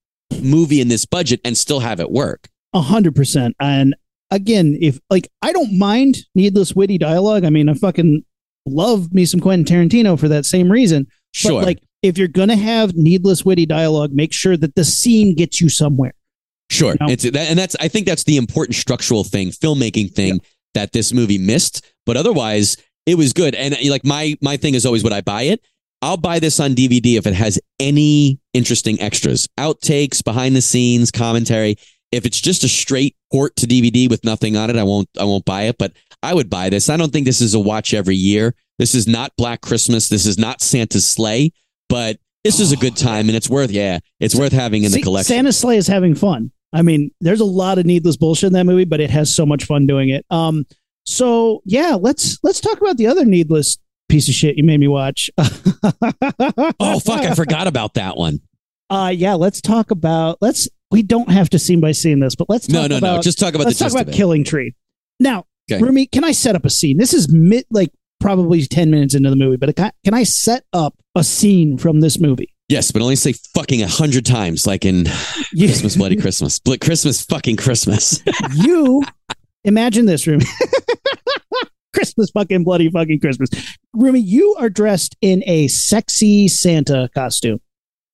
movie 0.41 0.81
and 0.81 0.91
this 0.91 1.07
budget 1.07 1.41
and 1.45 1.57
still 1.57 1.81
have 1.81 2.01
it 2.01 2.11
work. 2.11 2.49
A 2.73 2.81
hundred 2.81 3.17
percent. 3.17 3.57
And 3.59 3.97
again, 4.31 4.79
if 4.81 5.01
like 5.11 5.29
I 5.43 5.53
don't 5.53 5.77
mind 5.77 6.19
needless 6.35 6.75
witty 6.75 6.99
dialogue. 6.99 7.45
I 7.45 7.51
mean, 7.51 7.69
I 7.69 7.75
fucking 7.75 8.25
love 8.67 9.13
me 9.13 9.25
some 9.25 9.41
Quentin 9.41 9.65
Tarantino 9.65 10.19
for 10.19 10.29
that 10.29 10.45
same 10.47 10.71
reason. 10.71 11.07
Sure. 11.33 11.61
But 11.61 11.67
like 11.67 11.83
if 12.03 12.19
you're 12.19 12.29
gonna 12.29 12.57
have 12.57 12.95
needless 12.95 13.45
witty 13.45 13.67
dialogue, 13.67 14.13
make 14.13 14.33
sure 14.33 14.57
that 14.57 14.75
the 14.75 14.85
scene 14.85 15.35
gets 15.35 15.61
you 15.61 15.69
somewhere. 15.69 16.15
Sure. 16.71 16.97
No. 17.01 17.09
It's 17.09 17.25
that, 17.25 17.37
and 17.37 17.59
that's 17.59 17.77
I 17.81 17.89
think 17.89 18.07
that's 18.07 18.25
the 18.25 18.37
important 18.37 18.77
structural 18.77 19.25
thing, 19.25 19.49
filmmaking 19.49 20.15
thing 20.15 20.41
that 20.75 20.93
this 20.93 21.13
movie 21.13 21.39
missed. 21.39 21.85
But 22.07 22.17
otherwise, 22.17 22.77
it 23.07 23.17
was 23.17 23.33
good. 23.33 23.55
And 23.55 23.75
uh, 23.75 23.79
like 23.91 24.05
my 24.05 24.37
my 24.41 24.57
thing 24.57 24.75
is 24.75 24.87
always 24.87 25.03
would 25.05 25.13
I 25.13 25.21
buy 25.21 25.43
it? 25.43 25.61
I'll 26.03 26.17
buy 26.17 26.39
this 26.39 26.61
on 26.61 26.75
DVD 26.75 27.19
if 27.19 27.27
it 27.27 27.35
has 27.35 27.61
any 27.79 28.41
interesting 28.55 28.99
extras, 29.01 29.49
outtakes, 29.59 30.25
behind 30.25 30.57
the 30.57 30.63
scenes, 30.63 31.11
commentary. 31.11 31.77
If 32.11 32.25
it's 32.25 32.41
just 32.41 32.65
a 32.65 32.69
straight 32.69 33.17
port 33.31 33.55
to 33.57 33.67
DVD 33.67 34.09
with 34.09 34.25
nothing 34.25 34.57
on 34.57 34.71
it, 34.71 34.77
I 34.77 34.83
won't 34.83 35.09
I 35.19 35.25
won't 35.25 35.45
buy 35.45 35.63
it. 35.65 35.77
But 35.79 35.93
I 36.23 36.35
would 36.35 36.51
buy 36.51 36.69
this. 36.71 36.89
I 36.91 36.97
don't 36.97 37.13
think 37.13 37.27
this 37.27 37.41
is 37.41 37.55
a 37.55 37.61
watch 37.61 37.95
every 37.95 38.17
year. 38.17 38.55
This 38.79 38.95
is 38.95 39.07
not 39.07 39.33
Black 39.37 39.61
Christmas. 39.61 40.09
This 40.09 40.27
is 40.27 40.39
not 40.39 40.61
Santa's 40.61 41.07
Slay. 41.07 41.53
But 41.89 42.19
this 42.45 42.61
is 42.61 42.73
a 42.73 42.77
good 42.77 42.97
time, 42.97 43.29
and 43.29 43.37
it's 43.37 43.51
worth 43.51 43.71
yeah, 43.71 43.99
it's 44.21 44.35
worth 44.35 44.53
having 44.53 44.85
in 44.85 44.93
the 44.93 44.97
See, 44.97 45.03
collection. 45.03 45.35
Santa 45.35 45.53
Slay 45.53 45.77
is 45.77 45.87
having 45.87 46.15
fun. 46.15 46.53
I 46.73 46.83
mean, 46.83 47.11
there's 47.21 47.41
a 47.41 47.45
lot 47.45 47.79
of 47.79 47.85
needless 47.87 48.17
bullshit 48.17 48.47
in 48.49 48.53
that 48.53 48.65
movie, 48.65 48.85
but 48.85 49.01
it 49.01 49.11
has 49.11 49.35
so 49.35 49.45
much 49.45 49.65
fun 49.65 49.87
doing 49.87 50.09
it. 50.11 50.25
Um, 50.31 50.65
so 51.05 51.63
yeah, 51.65 51.97
let's 52.01 52.39
let's 52.43 52.61
talk 52.61 52.81
about 52.81 52.97
the 52.97 53.09
other 53.09 53.25
needless 53.25 53.77
piece 54.09 54.29
of 54.29 54.35
shit 54.35 54.57
you 54.57 54.65
made 54.65 54.81
me 54.81 54.89
watch. 54.89 55.31
Oh 56.79 57.01
fuck! 57.01 57.21
I 57.21 57.35
forgot 57.35 57.67
about 57.67 57.95
that 57.95 58.17
one. 58.17 58.41
Uh 58.89 59.13
yeah, 59.15 59.35
let's 59.35 59.61
talk 59.61 59.91
about 59.91 60.39
let's 60.41 60.69
we 60.91 61.03
don't 61.03 61.31
have 61.31 61.51
to 61.51 61.59
scene 61.59 61.81
by 61.81 61.93
scene 61.93 62.21
this, 62.21 62.35
but 62.35 62.49
let's 62.49 62.67
talk 62.67 62.75
No, 62.75 62.87
no, 62.87 62.99
about 62.99 63.17
no. 63.17 63.23
Just 63.23 63.39
talk 63.39 63.55
about 63.55 63.67
let's 63.67 63.79
the 63.79 63.89
talk 63.89 64.01
about. 64.01 64.15
Killing 64.15 64.45
Tree. 64.45 64.75
Now, 65.19 65.45
Okay. 65.71 65.83
Rumi, 65.83 66.07
can 66.07 66.25
I 66.25 66.33
set 66.33 66.57
up 66.57 66.65
a 66.65 66.71
scene? 66.71 66.99
This 66.99 67.15
is 67.15 67.33
mid 67.33 67.65
like 67.71 67.93
probably 68.19 68.65
10 68.65 68.91
minutes 68.91 69.15
into 69.15 69.31
the 69.31 69.37
movie, 69.37 69.57
but 69.57 69.75
can, 69.77 69.91
can 70.05 70.15
I 70.15 70.25
set 70.25 70.65
up 70.73 70.95
a 71.15 71.25
scene 71.25 71.79
from 71.79 72.01
this 72.01 72.19
movie? 72.19 72.53
Yes, 72.69 72.93
but 72.93 73.03
only 73.03 73.17
say 73.17 73.33
fucking 73.33 73.83
a 73.83 73.89
hundred 73.89 74.25
times, 74.25 74.67
like 74.67 74.85
in 74.85 75.07
You, 75.53 75.67
Christmas, 75.67 75.97
Bloody 75.97 76.17
Christmas, 76.17 76.61
Bl- 76.61 76.75
Christmas, 76.81 77.25
fucking 77.25 77.57
Christmas. 77.57 78.23
you 78.55 79.03
imagine 79.65 80.07
this, 80.07 80.27
Rumi. 80.27 80.45
Christmas 81.93 82.31
fucking 82.31 82.63
bloody 82.63 82.89
fucking 82.89 83.19
Christmas. 83.19 83.51
Rumi, 83.93 84.21
you 84.21 84.55
are 84.59 84.71
dressed 84.71 85.17
in 85.21 85.43
a 85.47 85.67
sexy 85.69 86.47
Santa 86.47 87.11
costume, 87.15 87.61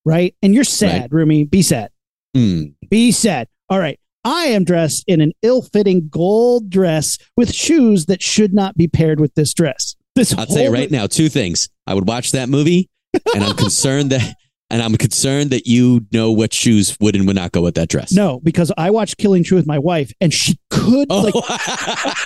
right? 0.07 0.35
And 0.43 0.55
you're 0.55 0.65
sad, 0.65 1.13
Rumi. 1.13 1.45
Be 1.45 1.61
sad. 1.61 1.91
Hmm. 2.35 2.63
Be 2.89 3.13
sad. 3.13 3.49
All 3.69 3.79
right. 3.79 4.01
I 4.27 4.47
am 4.47 4.65
dressed 4.65 5.05
in 5.07 5.21
an 5.21 5.31
ill-fitting 5.43 6.09
gold 6.09 6.69
dress 6.69 7.17
with 7.37 7.55
shoes 7.55 8.07
that 8.07 8.21
should 8.21 8.53
not 8.53 8.77
be 8.77 8.89
paired 8.89 9.21
with 9.21 9.33
this 9.35 9.55
dress. 9.55 9.95
This 10.17 10.37
I'll 10.37 10.47
tell 10.47 10.65
you 10.65 10.73
right 10.73 10.91
now, 10.91 11.07
two 11.07 11.29
things. 11.29 11.69
I 11.87 11.95
would 11.95 12.09
watch 12.09 12.33
that 12.33 12.49
movie, 12.49 12.89
and 13.35 13.45
I'm 13.45 13.55
concerned 13.57 14.11
that, 14.11 14.35
and 14.69 14.83
I'm 14.83 14.97
concerned 14.97 15.51
that 15.51 15.69
you 15.69 16.07
know 16.11 16.33
what 16.33 16.53
shoes 16.53 16.97
would 16.99 17.15
and 17.15 17.25
would 17.29 17.37
not 17.37 17.53
go 17.53 17.63
with 17.63 17.77
that 17.77 17.89
dress. 17.89 18.13
No, 18.13 18.41
because 18.43 18.73
I 18.77 18.91
watched 18.91 19.17
Killing 19.17 19.45
Tree 19.45 19.57
with 19.57 19.67
my 19.67 19.79
wife, 19.79 20.11
and 20.21 20.35
she 20.35 20.59
could 20.71 21.07
Oh, 21.09 21.21
like. 21.21 21.35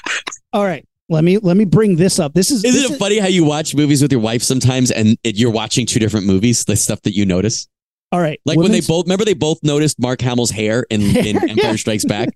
All 0.55 0.65
right, 0.65 0.87
let 1.11 1.23
me 1.23 1.37
let 1.37 1.59
me 1.59 1.67
bring 1.67 1.97
this 1.97 2.19
up. 2.19 2.33
This 2.33 2.51
is 2.51 2.65
isn't 2.65 2.81
this 2.81 2.93
it 2.93 2.99
funny 2.99 3.19
how 3.19 3.29
you 3.29 3.45
watch 3.45 3.75
movies 3.75 4.01
with 4.01 4.11
your 4.11 4.23
wife 4.23 4.43
sometimes, 4.43 4.91
and 4.91 5.19
it, 5.23 5.37
you're 5.37 5.51
watching 5.51 5.85
two 5.85 5.99
different 5.99 6.27
movies? 6.27 6.65
The 6.65 6.77
stuff 6.77 7.03
that 7.03 7.15
you 7.15 7.27
notice, 7.27 7.69
All 8.13 8.21
right, 8.21 8.41
like 8.45 8.59
when 8.59 8.73
they 8.73 8.81
both 8.81 9.07
remember 9.07 9.25
they 9.25 9.35
both 9.35 9.63
noticed 9.63 10.01
Mark 10.01 10.21
Hamill's 10.21 10.51
hair 10.51 10.85
in, 10.91 11.01
in 11.17 11.37
Empire 11.37 11.57
yeah. 11.57 11.77
Strikes 11.77 12.05
Back. 12.05 12.31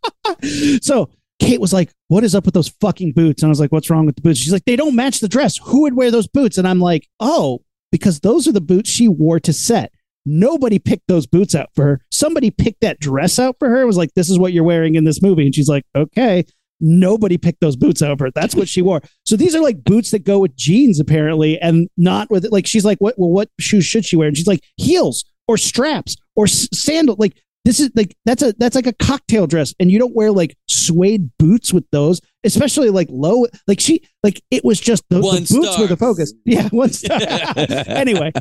so 0.82 1.08
Kate 1.38 1.60
was 1.60 1.72
like, 1.72 1.90
"What 2.08 2.24
is 2.24 2.34
up 2.34 2.44
with 2.44 2.54
those 2.54 2.68
fucking 2.80 3.12
boots?" 3.12 3.42
And 3.42 3.48
I 3.48 3.50
was 3.50 3.60
like, 3.60 3.72
"What's 3.72 3.90
wrong 3.90 4.06
with 4.06 4.16
the 4.16 4.22
boots?" 4.22 4.40
She's 4.40 4.52
like, 4.52 4.64
"They 4.64 4.76
don't 4.76 4.96
match 4.96 5.20
the 5.20 5.28
dress. 5.28 5.56
Who 5.64 5.82
would 5.82 5.94
wear 5.94 6.10
those 6.10 6.26
boots?" 6.26 6.58
And 6.58 6.66
I'm 6.66 6.80
like, 6.80 7.08
"Oh, 7.20 7.60
because 7.92 8.20
those 8.20 8.48
are 8.48 8.52
the 8.52 8.60
boots 8.60 8.90
she 8.90 9.08
wore 9.08 9.40
to 9.40 9.52
set." 9.52 9.92
Nobody 10.26 10.78
picked 10.78 11.08
those 11.08 11.26
boots 11.26 11.54
out 11.54 11.70
for 11.74 11.84
her. 11.84 12.00
Somebody 12.10 12.50
picked 12.50 12.82
that 12.82 13.00
dress 13.00 13.38
out 13.38 13.56
for 13.58 13.70
her. 13.70 13.78
and 13.78 13.86
Was 13.86 13.96
like, 13.96 14.14
"This 14.14 14.28
is 14.28 14.38
what 14.38 14.52
you're 14.52 14.64
wearing 14.64 14.96
in 14.96 15.04
this 15.04 15.22
movie," 15.22 15.46
and 15.46 15.54
she's 15.54 15.68
like, 15.68 15.84
"Okay." 15.94 16.44
Nobody 16.80 17.38
picked 17.38 17.60
those 17.60 17.76
boots 17.76 18.00
her. 18.20 18.30
That's 18.34 18.54
what 18.54 18.68
she 18.68 18.82
wore. 18.82 19.00
So 19.24 19.36
these 19.36 19.54
are 19.54 19.60
like 19.60 19.84
boots 19.84 20.10
that 20.12 20.24
go 20.24 20.38
with 20.40 20.56
jeans, 20.56 20.98
apparently, 21.00 21.58
and 21.60 21.88
not 21.96 22.30
with 22.30 22.46
like. 22.50 22.66
She's 22.66 22.84
like, 22.84 22.98
"What? 22.98 23.18
Well, 23.18 23.30
what 23.30 23.48
shoes 23.60 23.84
should 23.84 24.04
she 24.04 24.16
wear?" 24.16 24.28
And 24.28 24.36
she's 24.36 24.46
like, 24.46 24.60
"Heels 24.76 25.24
or 25.48 25.56
straps 25.56 26.16
or 26.36 26.44
s- 26.44 26.68
sandal." 26.72 27.16
Like 27.18 27.36
this 27.66 27.78
is 27.80 27.90
like 27.94 28.16
that's 28.24 28.42
a 28.42 28.54
that's 28.58 28.74
like 28.74 28.86
a 28.86 28.92
cocktail 28.94 29.46
dress 29.46 29.74
and 29.78 29.90
you 29.90 29.98
don't 29.98 30.14
wear 30.14 30.32
like 30.32 30.56
suede 30.66 31.30
boots 31.38 31.74
with 31.74 31.84
those 31.92 32.18
especially 32.42 32.88
like 32.88 33.06
low 33.10 33.44
like 33.66 33.78
she 33.78 34.02
like 34.22 34.40
it 34.50 34.64
was 34.64 34.80
just 34.80 35.04
the, 35.10 35.16
the 35.16 35.20
boots 35.20 35.50
star. 35.74 35.80
were 35.82 35.86
the 35.86 35.96
focus 35.98 36.32
yeah 36.46 36.66
one 36.70 36.90
star 36.90 37.18
anyway 37.86 38.32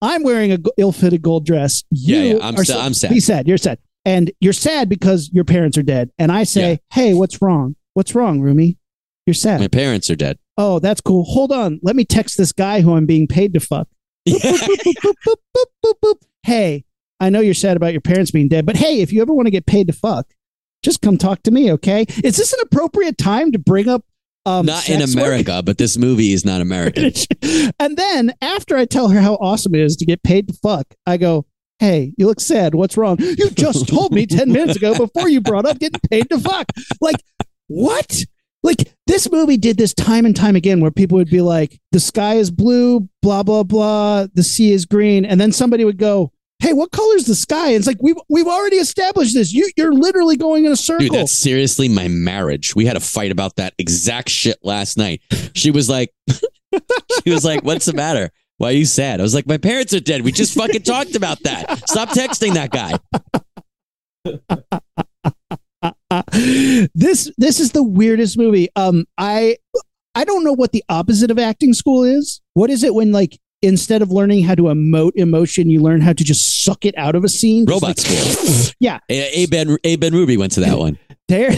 i'm 0.00 0.22
wearing 0.22 0.52
a 0.52 0.58
ill-fitted 0.78 1.20
gold 1.20 1.44
dress 1.44 1.84
you 1.90 2.16
Yeah, 2.16 2.22
yeah, 2.36 2.38
I'm 2.46 2.56
sa- 2.64 2.80
I'm 2.80 2.94
sad. 2.94 3.10
be 3.10 3.20
sad 3.20 3.46
you're 3.46 3.58
sad 3.58 3.78
and 4.06 4.30
you're 4.40 4.54
sad 4.54 4.88
because 4.88 5.28
your 5.34 5.44
parents 5.44 5.76
are 5.76 5.82
dead 5.82 6.10
and 6.18 6.32
i 6.32 6.44
say 6.44 6.70
Yeah. 6.70 6.76
hey 6.94 7.14
what's 7.14 7.42
wrong 7.42 7.76
what's 7.92 8.14
wrong 8.14 8.40
rumi 8.40 8.78
you're 9.26 9.34
sad 9.34 9.60
My 9.60 9.68
parents 9.68 10.08
are 10.08 10.16
dead. 10.16 10.38
oh 10.56 10.78
that's 10.78 11.00
cool 11.02 11.24
hold 11.24 11.52
on 11.52 11.80
let 11.82 11.94
me 11.96 12.04
text 12.06 12.38
this 12.38 12.52
guy 12.52 12.80
who 12.80 12.94
i'm 12.96 13.04
being 13.06 13.26
paid 13.26 13.52
to 13.54 13.60
fuck. 13.60 13.88
Hey, 16.42 16.84
I 17.18 17.30
know 17.30 17.40
you're 17.40 17.54
sad 17.54 17.76
about 17.76 17.92
your 17.92 18.00
parents 18.00 18.30
being 18.30 18.48
dead, 18.48 18.66
but 18.66 18.76
hey, 18.76 19.00
if 19.00 19.12
you 19.12 19.20
ever 19.22 19.32
want 19.32 19.46
to 19.46 19.50
get 19.50 19.66
paid 19.66 19.88
to 19.88 19.92
fuck, 19.92 20.26
just 20.82 21.00
come 21.02 21.16
talk 21.18 21.42
to 21.44 21.50
me, 21.50 21.72
okay? 21.72 22.04
Is 22.22 22.36
this 22.36 22.52
an 22.52 22.60
appropriate 22.62 23.18
time 23.18 23.50
to 23.52 23.58
bring 23.58 23.88
up 23.88 24.04
um, 24.44 24.66
not 24.66 24.88
in 24.88 25.00
sex 25.00 25.16
work? 25.16 25.24
America, 25.26 25.62
but 25.64 25.78
this 25.78 25.96
movie 25.96 26.32
is 26.32 26.44
not 26.44 26.60
American. 26.68 27.12
and 27.80 27.96
then 27.96 28.32
after 28.40 28.76
I 28.76 28.84
tell 28.84 29.08
her 29.08 29.20
how 29.20 29.34
awesome 29.34 29.74
it 29.74 29.80
is 29.80 29.96
to 29.96 30.04
get 30.06 30.22
paid 30.22 30.46
to 30.48 30.54
fuck, 30.54 30.86
I 31.04 31.16
go, 31.16 31.46
Hey, 31.78 32.14
you 32.16 32.26
look 32.26 32.40
sad. 32.40 32.74
What's 32.74 32.96
wrong? 32.96 33.18
You 33.20 33.50
just 33.50 33.86
told 33.94 34.12
me 34.12 34.26
10 34.26 34.50
minutes 34.50 34.76
ago 34.76 34.96
before 34.96 35.28
you 35.28 35.40
brought 35.40 35.66
up 35.66 35.78
getting 35.78 36.00
paid 36.10 36.28
to 36.30 36.38
fuck. 36.38 36.66
Like, 37.00 37.16
what? 37.66 38.24
Like, 38.62 38.92
this 39.06 39.30
movie 39.30 39.58
did 39.58 39.76
this 39.76 39.92
time 39.94 40.24
and 40.24 40.34
time 40.34 40.56
again 40.56 40.80
where 40.80 40.90
people 40.90 41.18
would 41.18 41.30
be 41.30 41.42
like, 41.42 41.78
the 41.92 42.00
sky 42.00 42.34
is 42.34 42.50
blue, 42.50 43.08
blah, 43.22 43.42
blah, 43.42 43.62
blah, 43.62 44.26
the 44.32 44.42
sea 44.42 44.72
is 44.72 44.86
green. 44.86 45.24
And 45.24 45.40
then 45.40 45.52
somebody 45.52 45.84
would 45.84 45.98
go, 45.98 46.32
Hey, 46.58 46.72
what 46.72 46.90
color 46.90 47.16
is 47.16 47.26
the 47.26 47.34
sky? 47.34 47.68
And 47.68 47.76
it's 47.76 47.86
like, 47.86 47.98
we've, 48.00 48.16
we've 48.30 48.46
already 48.46 48.76
established 48.76 49.34
this. 49.34 49.52
You, 49.52 49.70
you're 49.76 49.92
literally 49.92 50.38
going 50.38 50.64
in 50.64 50.72
a 50.72 50.76
circle. 50.76 51.06
Dude, 51.06 51.14
that's 51.14 51.32
seriously 51.32 51.86
my 51.86 52.08
marriage. 52.08 52.74
We 52.74 52.86
had 52.86 52.96
a 52.96 53.00
fight 53.00 53.30
about 53.30 53.56
that 53.56 53.74
exact 53.78 54.30
shit 54.30 54.56
last 54.62 54.96
night. 54.96 55.20
She 55.52 55.70
was 55.70 55.90
like, 55.90 56.14
she 57.24 57.30
was 57.30 57.44
like, 57.44 57.62
what's 57.62 57.84
the 57.84 57.92
matter? 57.92 58.30
Why 58.58 58.68
are 58.70 58.72
you 58.72 58.86
sad? 58.86 59.20
I 59.20 59.22
was 59.22 59.34
like, 59.34 59.46
my 59.46 59.58
parents 59.58 59.92
are 59.92 60.00
dead. 60.00 60.22
We 60.22 60.32
just 60.32 60.54
fucking 60.54 60.82
talked 60.84 61.14
about 61.14 61.42
that. 61.42 61.88
Stop 61.88 62.08
texting 62.10 62.54
that 62.54 62.70
guy. 62.70 62.98
this 66.94 67.30
this 67.36 67.60
is 67.60 67.72
the 67.72 67.82
weirdest 67.82 68.38
movie. 68.38 68.68
Um, 68.76 69.04
I 69.18 69.56
I 70.14 70.24
don't 70.24 70.44
know 70.44 70.52
what 70.52 70.72
the 70.72 70.82
opposite 70.88 71.30
of 71.30 71.38
acting 71.38 71.74
school 71.74 72.02
is. 72.04 72.40
What 72.54 72.70
is 72.70 72.82
it 72.82 72.94
when 72.94 73.12
like 73.12 73.38
instead 73.62 74.02
of 74.02 74.10
learning 74.10 74.44
how 74.44 74.54
to 74.54 74.64
emote 74.64 75.12
emotion, 75.16 75.68
you 75.70 75.80
learn 75.82 76.00
how 76.00 76.12
to 76.12 76.24
just 76.24 76.64
suck 76.64 76.84
it 76.84 76.96
out 76.96 77.14
of 77.14 77.24
a 77.24 77.28
scene? 77.28 77.64
Robot 77.66 77.82
like- 77.82 77.98
school. 77.98 78.72
Yeah, 78.80 78.98
A 79.08 79.44
A 79.44 79.46
Ben 79.46 79.76
A 79.84 79.96
Benrubi 79.96 80.36
went 80.38 80.52
to 80.52 80.60
that 80.60 80.78
one. 80.78 80.98
there. 81.28 81.50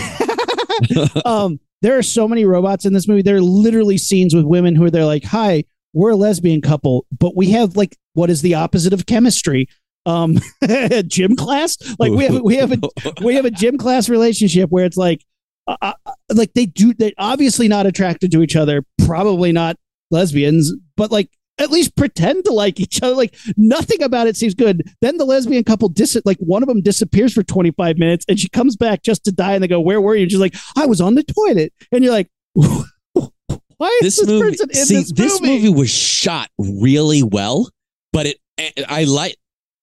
um, 1.25 1.59
there 1.83 1.97
are 1.99 2.03
so 2.03 2.27
many 2.29 2.45
robots 2.45 2.85
in 2.85 2.93
this 2.93 3.07
movie. 3.09 3.23
There 3.23 3.37
are 3.37 3.41
literally 3.41 3.99
scenes 3.99 4.35
with 4.35 4.45
women 4.45 4.75
who 4.77 4.85
are 4.85 4.91
they're 4.91 5.05
like, 5.05 5.25
"Hi, 5.25 5.65
we're 5.99 6.11
a 6.11 6.17
lesbian 6.17 6.61
couple, 6.61 7.07
but 7.11 7.37
we 7.37 7.51
have 7.51 7.77
like 7.77 7.97
what 8.13 8.31
is 8.31 8.41
the 8.41 8.55
opposite 8.55 8.93
of 8.93 9.07
chemistry? 9.07 9.69
Um, 10.07 10.39
gym 11.09 11.35
class. 11.35 11.77
Like 11.99 12.13
we 12.13 12.25
have 12.25 12.41
we 12.41 12.55
have 12.57 12.73
a 12.73 12.79
we 13.25 13.35
have 13.35 13.45
a 13.45 13.51
gym 13.51 13.77
class 13.77 14.09
relationship 14.09 14.71
where 14.71 14.85
it's 14.85 14.97
like 14.97 15.25
uh, 15.67 15.77
uh, 15.83 16.13
like 16.33 16.55
they 16.55 16.67
do 16.67 16.95
they're 16.95 17.11
obviously 17.19 17.67
not 17.67 17.85
attracted 17.85 18.31
to 18.31 18.43
each 18.43 18.55
other 18.55 18.85
probably 19.05 19.51
not 19.51 19.77
lesbians 20.11 20.73
but 20.97 21.11
like 21.11 21.29
at 21.59 21.71
least 21.71 21.95
pretend 21.97 22.45
to 22.45 22.53
like 22.53 22.81
each 22.81 23.03
other 23.03 23.15
like 23.15 23.37
nothing 23.59 24.03
about 24.03 24.27
it 24.27 24.35
seems 24.35 24.55
good 24.55 24.83
then 25.03 25.19
the 25.19 25.27
lesbian 25.27 25.63
couple 25.63 25.91
dis 25.91 26.17
like 26.25 26.39
one 26.39 26.63
of 26.63 26.69
them 26.69 26.81
disappears 26.81 27.35
for 27.35 27.43
25 27.43 27.99
minutes 27.99 28.25
and 28.29 28.41
she 28.41 28.49
comes 28.49 28.77
back 28.77 29.03
just 29.03 29.25
to 29.25 29.33
die 29.33 29.53
and 29.53 29.63
they 29.63 29.69
go 29.69 29.79
where 29.79 30.01
were 30.01 30.15
you 30.15 30.23
and 30.23 30.31
she's 30.31 30.41
like 30.41 30.55
i 30.77 30.87
was 30.87 31.03
on 31.03 31.17
the 31.17 31.25
toilet 31.25 31.71
and 31.93 32.03
you're 32.03 32.15
like 32.15 32.31
why 33.79 33.89
is 34.03 34.17
this 34.17 34.17
this, 34.19 34.29
movie, 34.29 34.51
person 34.51 34.71
in 34.71 34.77
see, 34.77 34.95
this, 34.97 35.13
this 35.13 35.41
movie? 35.41 35.55
movie 35.55 35.69
was 35.71 35.91
shot 35.91 36.49
really 36.59 37.23
well, 37.23 37.71
but 38.13 38.27
it 38.27 38.37
I 38.89 39.05
like 39.05 39.37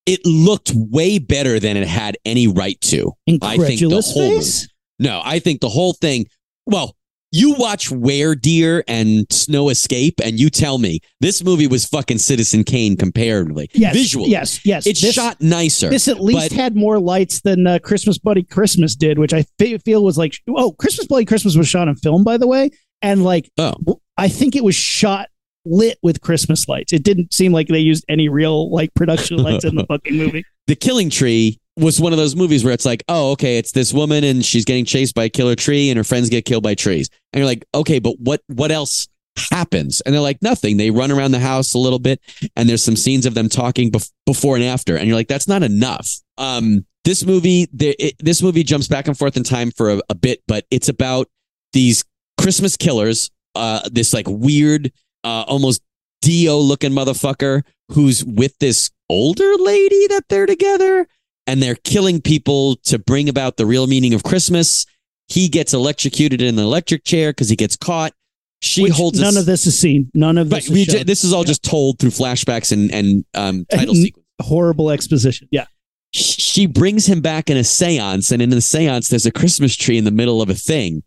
it 0.06 0.26
looked 0.26 0.72
way 0.76 1.18
better 1.18 1.60
than 1.60 1.78
it 1.78 1.88
had 1.88 2.18
any 2.26 2.48
right 2.48 2.80
to. 2.82 3.12
I 3.42 3.58
think 3.58 3.80
the 3.80 3.90
whole 3.90 4.30
face 4.40 4.68
No, 5.00 5.22
I 5.24 5.40
think 5.40 5.62
the 5.62 5.70
whole 5.70 5.94
thing. 5.94 6.26
Well, 6.68 6.96
you 7.32 7.54
watch 7.58 7.92
Where 7.92 8.34
Deer 8.34 8.84
and 8.88 9.26
Snow 9.30 9.68
Escape, 9.70 10.22
and 10.24 10.40
you 10.40 10.50
tell 10.50 10.78
me 10.78 11.00
this 11.20 11.44
movie 11.44 11.68
was 11.68 11.86
fucking 11.86 12.20
Citizen 12.20 12.64
Kane 12.64 12.96
comparatively. 12.96 13.70
yes 13.74 13.94
visually, 13.94 14.30
yes 14.30 14.66
yes 14.66 14.86
it's 14.88 15.02
This- 15.02 15.16
shot 15.16 15.42
nicer. 15.42 15.90
This 15.90 16.08
at 16.08 16.22
least 16.22 16.54
had 16.54 16.76
more 16.76 17.00
lights 17.00 17.42
than 17.42 17.68
uh, 17.68 17.80
Christmas 17.80 18.18
Bloody 18.18 18.44
Christmas 18.44 18.96
did, 18.96 19.20
which 19.20 19.34
I 19.34 19.44
feel 19.60 20.04
was 20.04 20.18
like, 20.18 20.36
oh, 20.50 20.72
Christmas 20.74 21.08
Bloody 21.08 21.26
Christmas 21.26 21.56
was 21.58 21.68
shot 21.68 21.88
in 21.88 21.96
film, 21.96 22.24
by 22.24 22.38
the 22.38 22.48
way, 22.48 22.70
and 23.02 23.24
like, 23.24 23.50
Oh. 23.58 24.00
I 24.18 24.30
think 24.30 24.56
it 24.56 24.64
was 24.64 24.76
shot 24.76 25.30
lit 25.66 25.98
with 26.04 26.22
Christmas 26.22 26.68
lights. 26.68 26.94
It 26.94 27.04
didn't 27.04 27.34
seem 27.34 27.52
like 27.52 27.68
they 27.68 27.80
used 27.80 28.06
any 28.08 28.30
real 28.30 28.72
like 28.72 28.94
production 28.94 29.38
lights 29.38 29.66
in 29.66 29.76
the 29.76 29.86
fucking 29.88 30.16
movie. 30.16 30.46
the 30.68 30.76
Killing 30.76 31.10
Tree 31.10 31.60
was 31.78 32.00
one 32.00 32.14
of 32.14 32.18
those 32.18 32.36
movies 32.36 32.64
where 32.64 32.74
it's 32.74 32.86
like, 32.86 33.04
oh, 33.10 33.32
okay, 33.32 33.58
it's 33.58 33.74
this 33.74 33.92
woman 33.92 34.24
and 34.24 34.46
she's 34.46 34.64
getting 34.64 34.86
chased 34.86 35.14
by 35.16 35.26
a 35.26 35.30
killer 35.30 35.56
tree 35.56 35.90
and 35.90 35.98
her 35.98 36.04
friends 36.06 36.30
get 36.30 36.46
killed 36.46 36.64
by 36.64 36.76
trees. 36.76 37.10
And 37.34 37.40
you're 37.40 37.48
like, 37.48 37.66
okay, 37.74 38.00
but 38.00 38.16
what 38.20 38.42
what 38.48 38.72
else 38.72 39.08
happens? 39.52 40.00
And 40.02 40.16
they're 40.16 40.22
like, 40.22 40.42
nothing. 40.42 40.78
They 40.78 40.92
run 40.92 41.12
around 41.12 41.32
the 41.32 41.40
house 41.40 41.74
a 41.74 41.78
little 41.78 42.00
bit 42.00 42.22
and 42.56 42.70
there's 42.70 42.84
some 42.84 42.96
scenes 42.96 43.26
of 43.26 43.34
them 43.34 43.50
talking 43.50 43.92
bef- 43.92 44.12
before 44.26 44.56
and 44.56 44.64
after. 44.64 44.96
And 44.96 45.08
you're 45.08 45.18
like, 45.18 45.28
that's 45.28 45.48
not 45.48 45.62
enough. 45.64 46.10
Um, 46.38 46.86
this 47.04 47.26
movie, 47.26 47.68
the, 47.74 47.90
it, 48.00 48.16
this 48.20 48.42
movie 48.42 48.64
jumps 48.64 48.88
back 48.88 49.08
and 49.10 49.18
forth 49.18 49.36
in 49.36 49.44
time 49.44 49.72
for 49.72 49.92
a, 49.92 50.02
a 50.10 50.16
bit, 50.16 50.42
but 50.48 50.66
it's 50.72 50.88
about 50.88 51.28
these 51.74 52.06
Christmas 52.46 52.78
killers, 52.78 53.32
uh, 53.56 53.90
this 53.92 54.14
like 54.14 54.28
weird, 54.30 54.92
uh, 55.24 55.46
almost 55.48 55.82
Dio 56.22 56.58
looking 56.60 56.92
motherfucker 56.92 57.64
who's 57.92 58.24
with 58.24 58.56
this 58.60 58.92
older 59.10 59.52
lady 59.58 60.06
that 60.10 60.26
they're 60.30 60.46
together 60.46 61.08
and 61.48 61.60
they're 61.62 61.74
killing 61.84 62.22
people 62.22 62.76
to 62.84 63.00
bring 63.00 63.30
about 63.30 63.58
the 63.58 63.66
real 63.66 63.88
meaning 63.88 64.14
of 64.14 64.22
Christmas. 64.24 64.86
He 65.28 65.48
gets 65.50 65.74
electrocuted 65.74 66.40
in 66.40 66.60
an 66.60 66.64
electric 66.64 67.04
chair 67.04 67.32
because 67.32 67.50
he 67.50 67.56
gets 67.56 67.76
caught. 67.76 68.14
She 68.62 68.84
Which 68.84 68.92
holds 68.94 69.20
none 69.20 69.30
s- 69.30 69.38
of 69.38 69.48
this 69.48 69.66
is 69.66 69.78
seen. 69.80 70.12
None 70.14 70.38
of 70.38 70.52
Right, 70.52 70.62
this. 70.62 70.70
we 70.70 70.82
is 70.82 70.88
ju- 70.88 71.04
this 71.04 71.24
is 71.24 71.34
all 71.34 71.44
just 71.44 71.64
told 71.64 71.98
through 71.98 72.12
flashbacks 72.12 72.72
and 72.72 72.92
and 72.92 73.26
um, 73.34 73.66
title 73.72 73.96
And- 73.96 74.04
sequence. 74.04 74.26
horrible 74.44 74.92
exposition. 74.92 75.48
Yeah. 75.52 75.66
She 76.14 76.68
brings 76.68 77.08
him 77.08 77.22
back 77.22 77.50
in 77.50 77.58
a 77.58 77.62
séance, 77.62 78.32
and 78.32 78.40
in 78.42 78.50
the 78.52 78.58
séance, 78.58 79.10
there's 79.10 79.26
a 79.26 79.32
Christmas 79.32 79.76
tree 79.76 79.98
in 79.98 80.06
the 80.06 80.12
middle 80.12 80.42
of 80.42 80.50
a 80.50 80.54
thing, 80.56 81.04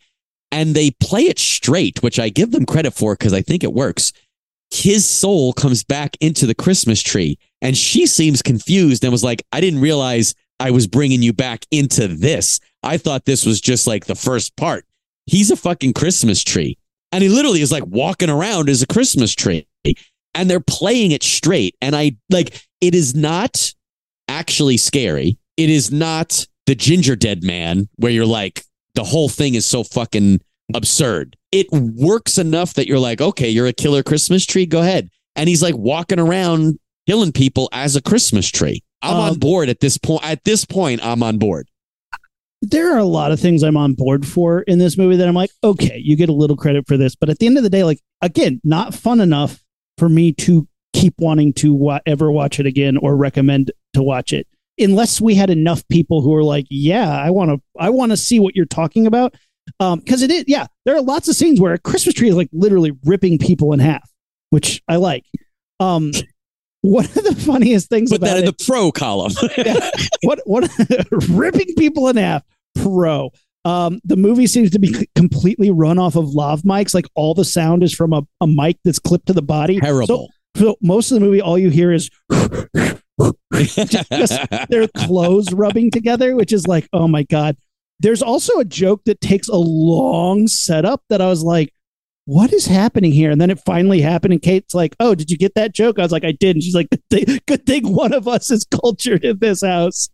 and 0.50 0.74
they 0.74 0.90
play 0.92 1.22
it 1.22 1.38
straight, 1.38 2.02
which 2.02 2.18
I 2.18 2.28
give 2.28 2.52
them 2.52 2.66
credit 2.66 2.92
for 2.92 3.14
because 3.14 3.32
I 3.32 3.42
think 3.42 3.62
it 3.62 3.72
works. 3.72 4.12
His 4.70 5.08
soul 5.08 5.52
comes 5.52 5.84
back 5.84 6.16
into 6.20 6.46
the 6.46 6.54
Christmas 6.54 7.02
tree, 7.02 7.38
and 7.62 7.76
she 7.76 8.06
seems 8.06 8.42
confused 8.42 9.02
and 9.02 9.12
was 9.12 9.24
like, 9.24 9.42
"I 9.52 9.60
didn't 9.60 9.80
realize 9.80 10.34
I 10.60 10.70
was 10.70 10.86
bringing 10.86 11.22
you 11.22 11.32
back 11.32 11.64
into 11.70 12.08
this. 12.08 12.60
I 12.82 12.98
thought 12.98 13.24
this 13.24 13.46
was 13.46 13.60
just 13.60 13.86
like 13.86 14.06
the 14.06 14.14
first 14.14 14.56
part. 14.56 14.84
He's 15.26 15.50
a 15.50 15.56
fucking 15.56 15.94
Christmas 15.94 16.42
tree." 16.42 16.76
And 17.12 17.22
he 17.22 17.28
literally 17.28 17.62
is 17.62 17.72
like 17.72 17.86
walking 17.86 18.30
around 18.30 18.68
as 18.68 18.82
a 18.82 18.86
Christmas 18.86 19.34
tree. 19.34 19.66
And 20.34 20.50
they're 20.50 20.60
playing 20.60 21.12
it 21.12 21.22
straight. 21.22 21.74
And 21.80 21.96
I 21.96 22.16
like 22.30 22.62
it 22.80 22.94
is 22.94 23.14
not 23.14 23.74
actually 24.28 24.76
scary. 24.76 25.38
It 25.56 25.70
is 25.70 25.90
not 25.90 26.46
the 26.66 26.76
Gingerdead 26.76 27.42
Man 27.42 27.88
where 27.96 28.12
you're 28.12 28.26
like, 28.26 28.62
the 28.98 29.04
whole 29.04 29.28
thing 29.28 29.54
is 29.54 29.64
so 29.64 29.84
fucking 29.84 30.40
absurd. 30.74 31.36
It 31.52 31.66
works 31.72 32.36
enough 32.36 32.74
that 32.74 32.88
you're 32.88 32.98
like, 32.98 33.20
okay, 33.20 33.48
you're 33.48 33.68
a 33.68 33.72
killer 33.72 34.02
Christmas 34.02 34.44
tree. 34.44 34.66
Go 34.66 34.80
ahead. 34.80 35.08
And 35.36 35.48
he's 35.48 35.62
like 35.62 35.76
walking 35.76 36.18
around 36.18 36.78
killing 37.06 37.30
people 37.32 37.68
as 37.72 37.94
a 37.96 38.02
Christmas 38.02 38.48
tree. 38.50 38.82
I'm 39.00 39.14
Um, 39.16 39.20
on 39.30 39.38
board 39.38 39.68
at 39.68 39.78
this 39.80 39.96
point. 39.98 40.24
At 40.24 40.42
this 40.44 40.64
point, 40.64 41.00
I'm 41.04 41.22
on 41.22 41.38
board. 41.38 41.68
there 42.60 42.92
are 42.92 42.98
a 42.98 43.04
lot 43.04 43.30
of 43.30 43.38
things 43.38 43.62
I'm 43.62 43.76
on 43.76 43.94
board 43.94 44.26
for 44.26 44.62
in 44.62 44.78
this 44.80 44.98
movie 44.98 45.14
that 45.16 45.28
I'm 45.28 45.34
like, 45.34 45.50
okay, 45.62 46.00
you 46.02 46.16
get 46.16 46.28
a 46.28 46.32
little 46.32 46.56
credit 46.56 46.88
for 46.88 46.96
this, 46.96 47.14
but 47.14 47.30
at 47.30 47.38
the 47.38 47.46
end 47.46 47.56
of 47.56 47.62
the 47.62 47.70
day, 47.70 47.84
like 47.84 48.00
again, 48.20 48.60
not 48.64 48.94
fun 48.94 49.20
enough 49.20 49.62
for 49.96 50.08
me 50.08 50.32
to 50.32 50.66
keep 50.92 51.14
wanting 51.20 51.52
to 51.52 51.72
wa- 51.72 52.00
ever 52.04 52.32
watch 52.32 52.58
it 52.58 52.66
again 52.66 52.96
or 52.96 53.16
recommend 53.16 53.70
to 53.94 54.02
watch 54.02 54.32
it, 54.32 54.48
unless 54.78 55.20
we 55.20 55.34
had 55.34 55.50
enough 55.50 55.86
people 55.88 56.22
who 56.22 56.34
are 56.34 56.44
like, 56.44 56.66
yeah, 56.70 57.10
I 57.10 57.30
want 57.30 57.50
to, 57.50 57.60
I 57.78 57.90
want 57.90 58.12
to 58.12 58.16
see 58.16 58.38
what 58.40 58.54
you're 58.56 58.66
talking 58.66 59.06
about, 59.06 59.34
because 59.78 60.22
it 60.22 60.30
is, 60.30 60.44
yeah, 60.46 60.66
there 60.84 60.96
are 60.96 61.02
lots 61.02 61.28
of 61.28 61.36
scenes 61.36 61.60
where 61.60 61.74
a 61.74 61.78
Christmas 61.78 62.14
tree 62.14 62.28
is 62.28 62.36
like 62.36 62.48
literally 62.52 62.92
ripping 63.04 63.38
people 63.38 63.72
in 63.72 63.80
half, 63.80 64.08
which 64.50 64.82
I 64.88 64.96
like. 64.96 65.24
Um, 65.80 66.12
one 66.82 67.04
of 67.04 67.14
the 67.14 67.34
funniest 67.34 67.88
things 67.88 68.10
Put 68.10 68.18
about 68.18 68.26
that 68.26 68.38
in 68.38 68.48
it, 68.48 68.58
the 68.58 68.64
pro 68.64 68.92
column. 68.92 69.32
what 70.22 70.40
what 70.44 70.70
ripping 71.28 71.74
people 71.76 72.08
in 72.08 72.16
half 72.16 72.44
pro 72.80 73.30
um 73.64 74.00
the 74.04 74.16
movie 74.16 74.46
seems 74.46 74.70
to 74.70 74.78
be 74.78 74.92
c- 74.92 75.08
completely 75.16 75.70
run 75.70 75.98
off 75.98 76.14
of 76.14 76.32
lav 76.32 76.62
mics 76.62 76.94
like 76.94 77.06
all 77.16 77.34
the 77.34 77.44
sound 77.44 77.82
is 77.82 77.92
from 77.92 78.12
a, 78.12 78.22
a 78.40 78.46
mic 78.46 78.76
that's 78.84 79.00
clipped 79.00 79.26
to 79.26 79.32
the 79.32 79.42
body 79.42 79.80
Terrible. 79.80 80.30
so, 80.56 80.60
so 80.60 80.76
most 80.80 81.10
of 81.10 81.16
the 81.16 81.26
movie 81.26 81.40
all 81.40 81.58
you 81.58 81.68
hear 81.68 81.92
is 81.92 82.08
just 83.52 84.38
their 84.68 84.88
clothes 84.88 85.52
rubbing 85.52 85.90
together 85.90 86.36
which 86.36 86.52
is 86.52 86.66
like 86.66 86.88
oh 86.92 87.08
my 87.08 87.22
god 87.24 87.56
there's 88.00 88.22
also 88.22 88.58
a 88.58 88.64
joke 88.64 89.02
that 89.04 89.20
takes 89.20 89.48
a 89.48 89.56
long 89.56 90.46
setup 90.46 91.02
that 91.08 91.20
i 91.20 91.26
was 91.26 91.42
like 91.42 91.72
what 92.28 92.52
is 92.52 92.66
happening 92.66 93.10
here? 93.10 93.30
And 93.30 93.40
then 93.40 93.48
it 93.48 93.58
finally 93.64 94.02
happened. 94.02 94.34
And 94.34 94.42
Kate's 94.42 94.74
like, 94.74 94.94
Oh, 95.00 95.14
did 95.14 95.30
you 95.30 95.38
get 95.38 95.54
that 95.54 95.74
joke? 95.74 95.98
I 95.98 96.02
was 96.02 96.12
like, 96.12 96.26
I 96.26 96.32
did. 96.32 96.56
And 96.56 96.62
she's 96.62 96.74
like, 96.74 96.90
Good 96.90 97.02
thing, 97.08 97.38
good 97.46 97.64
thing 97.64 97.94
one 97.94 98.12
of 98.12 98.28
us 98.28 98.50
is 98.50 98.66
cultured 98.66 99.24
in 99.24 99.38
this 99.38 99.62
house. 99.62 100.10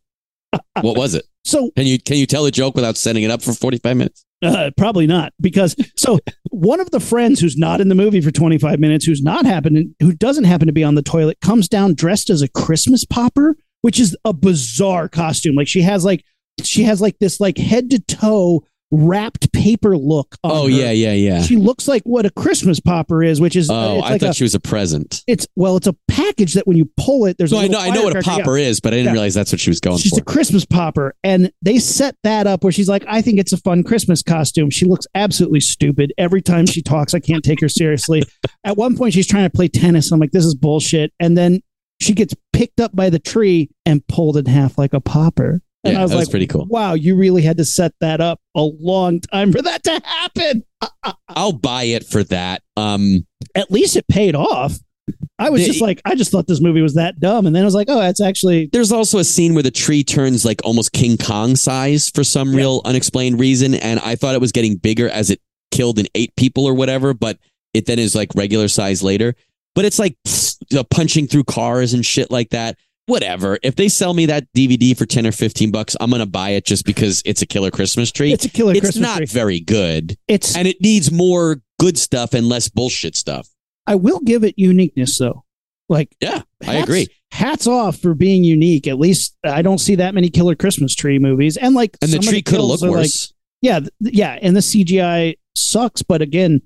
what 0.81 0.97
was 0.97 1.17
it? 1.17 1.25
So 1.43 1.73
Can 1.77 1.87
you 1.87 1.99
can 1.99 2.17
you 2.17 2.27
tell 2.27 2.47
a 2.47 2.53
joke 2.53 2.77
without 2.77 2.97
setting 2.97 3.25
it 3.25 3.33
up 3.33 3.43
for 3.43 3.53
45 3.53 3.97
minutes? 3.97 4.24
Uh, 4.45 4.71
probably 4.77 5.07
not, 5.07 5.33
because 5.41 5.75
so 5.97 6.19
one 6.51 6.81
of 6.81 6.91
the 6.91 7.01
friends 7.01 7.41
who's 7.41 7.57
not 7.57 7.81
in 7.81 7.89
the 7.89 7.95
movie 7.95 8.21
for 8.21 8.31
25 8.31 8.79
minutes, 8.79 9.05
who's 9.05 9.23
not 9.23 9.47
happening, 9.47 9.95
who 10.01 10.13
doesn't 10.13 10.45
happen 10.45 10.67
to 10.67 10.73
be 10.73 10.85
on 10.85 10.95
the 10.95 11.03
toilet, 11.03 11.41
comes 11.41 11.69
down 11.69 11.95
dressed 11.95 12.29
as 12.29 12.43
a 12.43 12.49
Christmas 12.49 13.05
popper 13.05 13.57
which 13.85 14.01
is 14.01 14.17
a 14.25 14.33
bizarre 14.33 15.11
costume. 15.11 15.55
Like 15.55 15.69
she 15.69 15.83
has 15.83 16.07
like 16.07 16.25
she 16.63 16.85
has 16.85 17.03
like 17.03 17.19
this 17.19 17.39
like 17.39 17.59
head 17.59 17.91
to 17.91 17.99
toe 17.99 18.65
wrapped 18.95 19.53
paper 19.53 19.97
look. 19.97 20.37
On 20.45 20.51
Oh 20.53 20.65
her. 20.65 20.71
yeah, 20.71 20.91
yeah, 20.91 21.13
yeah. 21.13 21.43
She 21.43 21.57
looks 21.57 21.89
like 21.89 22.03
what 22.05 22.25
a 22.27 22.31
Christmas 22.31 22.81
popper 22.81 23.23
is, 23.23 23.41
which 23.41 23.57
is 23.57 23.69
Oh, 23.71 23.75
uh, 23.75 23.99
it's 23.99 24.07
I 24.07 24.11
like 24.13 24.21
thought 24.21 24.31
a, 24.31 24.35
she 24.35 24.45
was 24.45 24.55
a 24.55 24.61
present. 24.61 25.23
it's 25.27 25.47
well, 25.57 25.77
it's 25.77 25.87
a 25.87 25.97
package 26.09 26.55
that 26.55 26.67
when 26.67 26.77
you 26.77 26.89
pull 26.97 27.27
it, 27.27 27.37
there's 27.39 27.53
No, 27.53 27.59
a 27.59 27.65
I 27.65 27.67
know, 27.69 27.79
I 27.81 27.91
know 27.91 28.05
what 28.05 28.17
a 28.17 28.23
popper 28.23 28.57
is, 28.57 28.81
but 28.81 28.93
I 28.93 28.97
didn't 28.97 29.07
Yeah. 29.07 29.13
realize 29.13 29.35
that's 29.35 29.53
what 29.53 29.61
she 29.61 29.71
was 29.71 29.81
going 29.81 29.99
She's 29.99 30.11
for. 30.11 30.17
She's 30.17 30.21
a 30.21 30.25
Christmas 30.25 30.65
popper, 30.65 31.15
and 31.25 31.51
they 31.63 31.79
set 31.79 32.17
that 32.25 32.47
up 32.47 32.63
where 32.65 32.73
she's 32.73 32.89
like, 32.89 33.05
"I 33.09 33.21
think 33.23 33.39
it's 33.39 33.53
a 33.53 33.59
fun 33.59 33.83
Christmas 33.83 34.23
costume." 34.23 34.71
She 34.71 34.85
looks 34.87 35.07
absolutely 35.15 35.61
stupid 35.61 36.13
every 36.19 36.43
time 36.43 36.67
she 36.67 36.83
talks. 36.83 37.15
I 37.15 37.21
can't 37.21 37.45
take 37.45 37.61
her 37.61 37.69
seriously. 37.69 38.23
At 38.65 38.77
one 38.77 38.97
point, 38.97 39.15
she's 39.15 39.27
trying 39.27 39.45
to 39.45 39.51
play 39.55 39.69
tennis. 39.69 40.13
I'm 40.13 40.21
like, 40.21 40.33
"This 40.33 40.45
is 40.45 40.55
bullshit," 40.55 41.13
and 41.21 41.37
then 41.37 41.61
she 42.01 42.13
gets 42.13 42.35
picked 42.53 42.81
up 42.81 42.95
by 42.95 43.09
the 43.11 43.19
tree 43.19 43.71
and 43.87 44.07
pulled 44.09 44.37
in 44.37 44.47
half 44.47 44.77
like 44.79 44.93
a 44.95 45.01
popper. 45.01 45.61
And 45.85 45.93
Yeah, 45.95 46.01
I 46.01 46.03
was 46.03 46.11
that 46.13 46.17
was 46.17 46.27
like, 46.27 46.31
pretty 46.33 46.47
cool. 46.47 46.67
Wow, 46.67 46.95
you 46.95 47.15
really 47.17 47.43
had 47.43 47.59
to 47.59 47.65
set 47.65 47.93
that 48.01 48.21
up 48.21 48.41
a 48.55 48.63
long 48.63 49.21
time 49.21 49.53
for 49.53 49.61
that 49.63 49.85
to 49.85 50.01
happen. 50.05 50.65
I'll 51.29 51.53
buy 51.53 51.85
it 51.85 52.07
for 52.07 52.25
that. 52.25 52.63
Um, 52.77 53.27
At 53.55 53.71
least 53.71 53.97
it 53.97 54.07
paid 54.09 54.35
off. 54.35 54.79
I 55.39 55.51
was 55.51 55.61
The- 55.63 55.67
just 55.67 55.81
like, 55.83 56.01
I 56.05 56.15
just 56.15 56.31
thought 56.31 56.47
this 56.47 56.61
movie 56.63 56.81
was 56.81 56.95
that 56.95 57.21
dumb, 57.21 57.47
and 57.47 57.55
then 57.55 57.63
I 57.63 57.67
was 57.67 57.75
like, 57.75 57.89
oh, 57.91 57.99
that's 58.01 58.21
actually 58.23 58.71
there's 58.73 58.93
also 58.93 59.19
a 59.19 59.25
scene 59.25 59.53
where 59.55 59.63
the 59.63 59.71
tree 59.71 60.03
turns 60.05 60.45
like 60.45 60.61
almost 60.65 60.93
King 60.93 61.19
Kong 61.19 61.57
size 61.57 62.09
for 62.09 62.25
some 62.25 62.51
Yeah. 62.53 62.57
real 62.59 62.83
unexplained 62.85 63.39
reason, 63.39 63.75
and 63.75 64.01
I 64.01 64.15
thought 64.15 64.35
it 64.35 64.41
was 64.41 64.53
getting 64.53 64.77
bigger 64.77 65.09
as 65.11 65.31
it 65.31 65.41
killed 65.71 65.99
and 65.99 66.09
ate 66.15 66.35
people 66.37 66.65
or 66.65 66.73
whatever, 66.75 67.13
but 67.13 67.39
it 67.75 67.85
then 67.87 67.99
is 67.99 68.15
like 68.15 68.31
regular 68.35 68.69
size 68.69 69.03
later. 69.03 69.35
But 69.75 69.85
it's 69.85 69.99
like 69.99 70.17
pfft, 70.27 70.57
you 70.71 70.77
know, 70.77 70.85
punching 70.85 71.27
through 71.27 71.45
cars 71.45 71.93
and 71.95 72.07
shit 72.07 72.31
like 72.31 72.51
that. 72.51 72.79
Whatever. 73.07 73.59
If 73.63 73.77
they 73.77 73.89
sell 73.89 74.15
me 74.15 74.27
that 74.27 74.47
DVD 74.57 74.97
for 74.97 75.05
ten 75.07 75.27
or 75.27 75.33
fifteen 75.33 75.71
bucks, 75.71 75.95
I'm 76.01 76.11
gonna 76.11 76.25
buy 76.27 76.51
it 76.51 76.65
just 76.65 76.87
because 76.87 77.23
it's 77.27 77.43
a 77.43 77.47
killer 77.47 77.71
Christmas 77.71 78.11
tree. 78.11 78.33
it's 78.33 78.45
a 78.47 78.49
killer 78.51 78.73
It's 78.73 78.81
Christmas 78.81 79.03
not 79.03 79.17
tree. 79.19 79.27
very 79.27 79.61
good, 79.61 80.17
It's 80.27 80.57
and 80.57 80.67
it 80.67 80.81
needs 80.81 81.13
more 81.13 81.61
good 81.79 81.99
stuff 81.99 82.33
and 82.35 82.49
less 82.49 82.69
bullshit 82.69 83.15
stuff. 83.17 83.49
I 83.87 83.97
will 83.97 84.21
give 84.21 84.43
it 84.45 84.55
uniqueness 84.57 85.19
though. 85.19 85.45
Like 85.91 86.17
Yeah, 86.21 86.41
I 86.67 86.77
agree. 86.77 87.09
Hats 87.31 87.67
off 87.67 87.99
for 87.99 88.15
being 88.15 88.43
unique. 88.43 88.87
At 88.87 88.99
least 88.99 89.37
I 89.45 89.61
don't 89.61 89.79
see 89.79 89.97
that 89.97 90.15
many 90.15 90.31
killer 90.31 90.55
Christmas 90.55 90.95
tree 90.95 91.19
movies. 91.19 91.59
And 91.59 91.75
like 91.75 91.99
And 92.01 92.09
the 92.11 92.17
some 92.17 92.21
of 92.21 92.29
tree 92.31 92.41
could 92.43 92.55
kills 92.57 92.81
looked 92.83 92.91
like- 92.95 93.01
worse. 93.03 93.35
yeah, 93.61 93.81
yeah, 94.01 94.39
and 94.41 94.57
the 94.57 94.61
CGI 94.63 95.35
sucks, 95.55 96.03
but 96.03 96.23
again, 96.23 96.63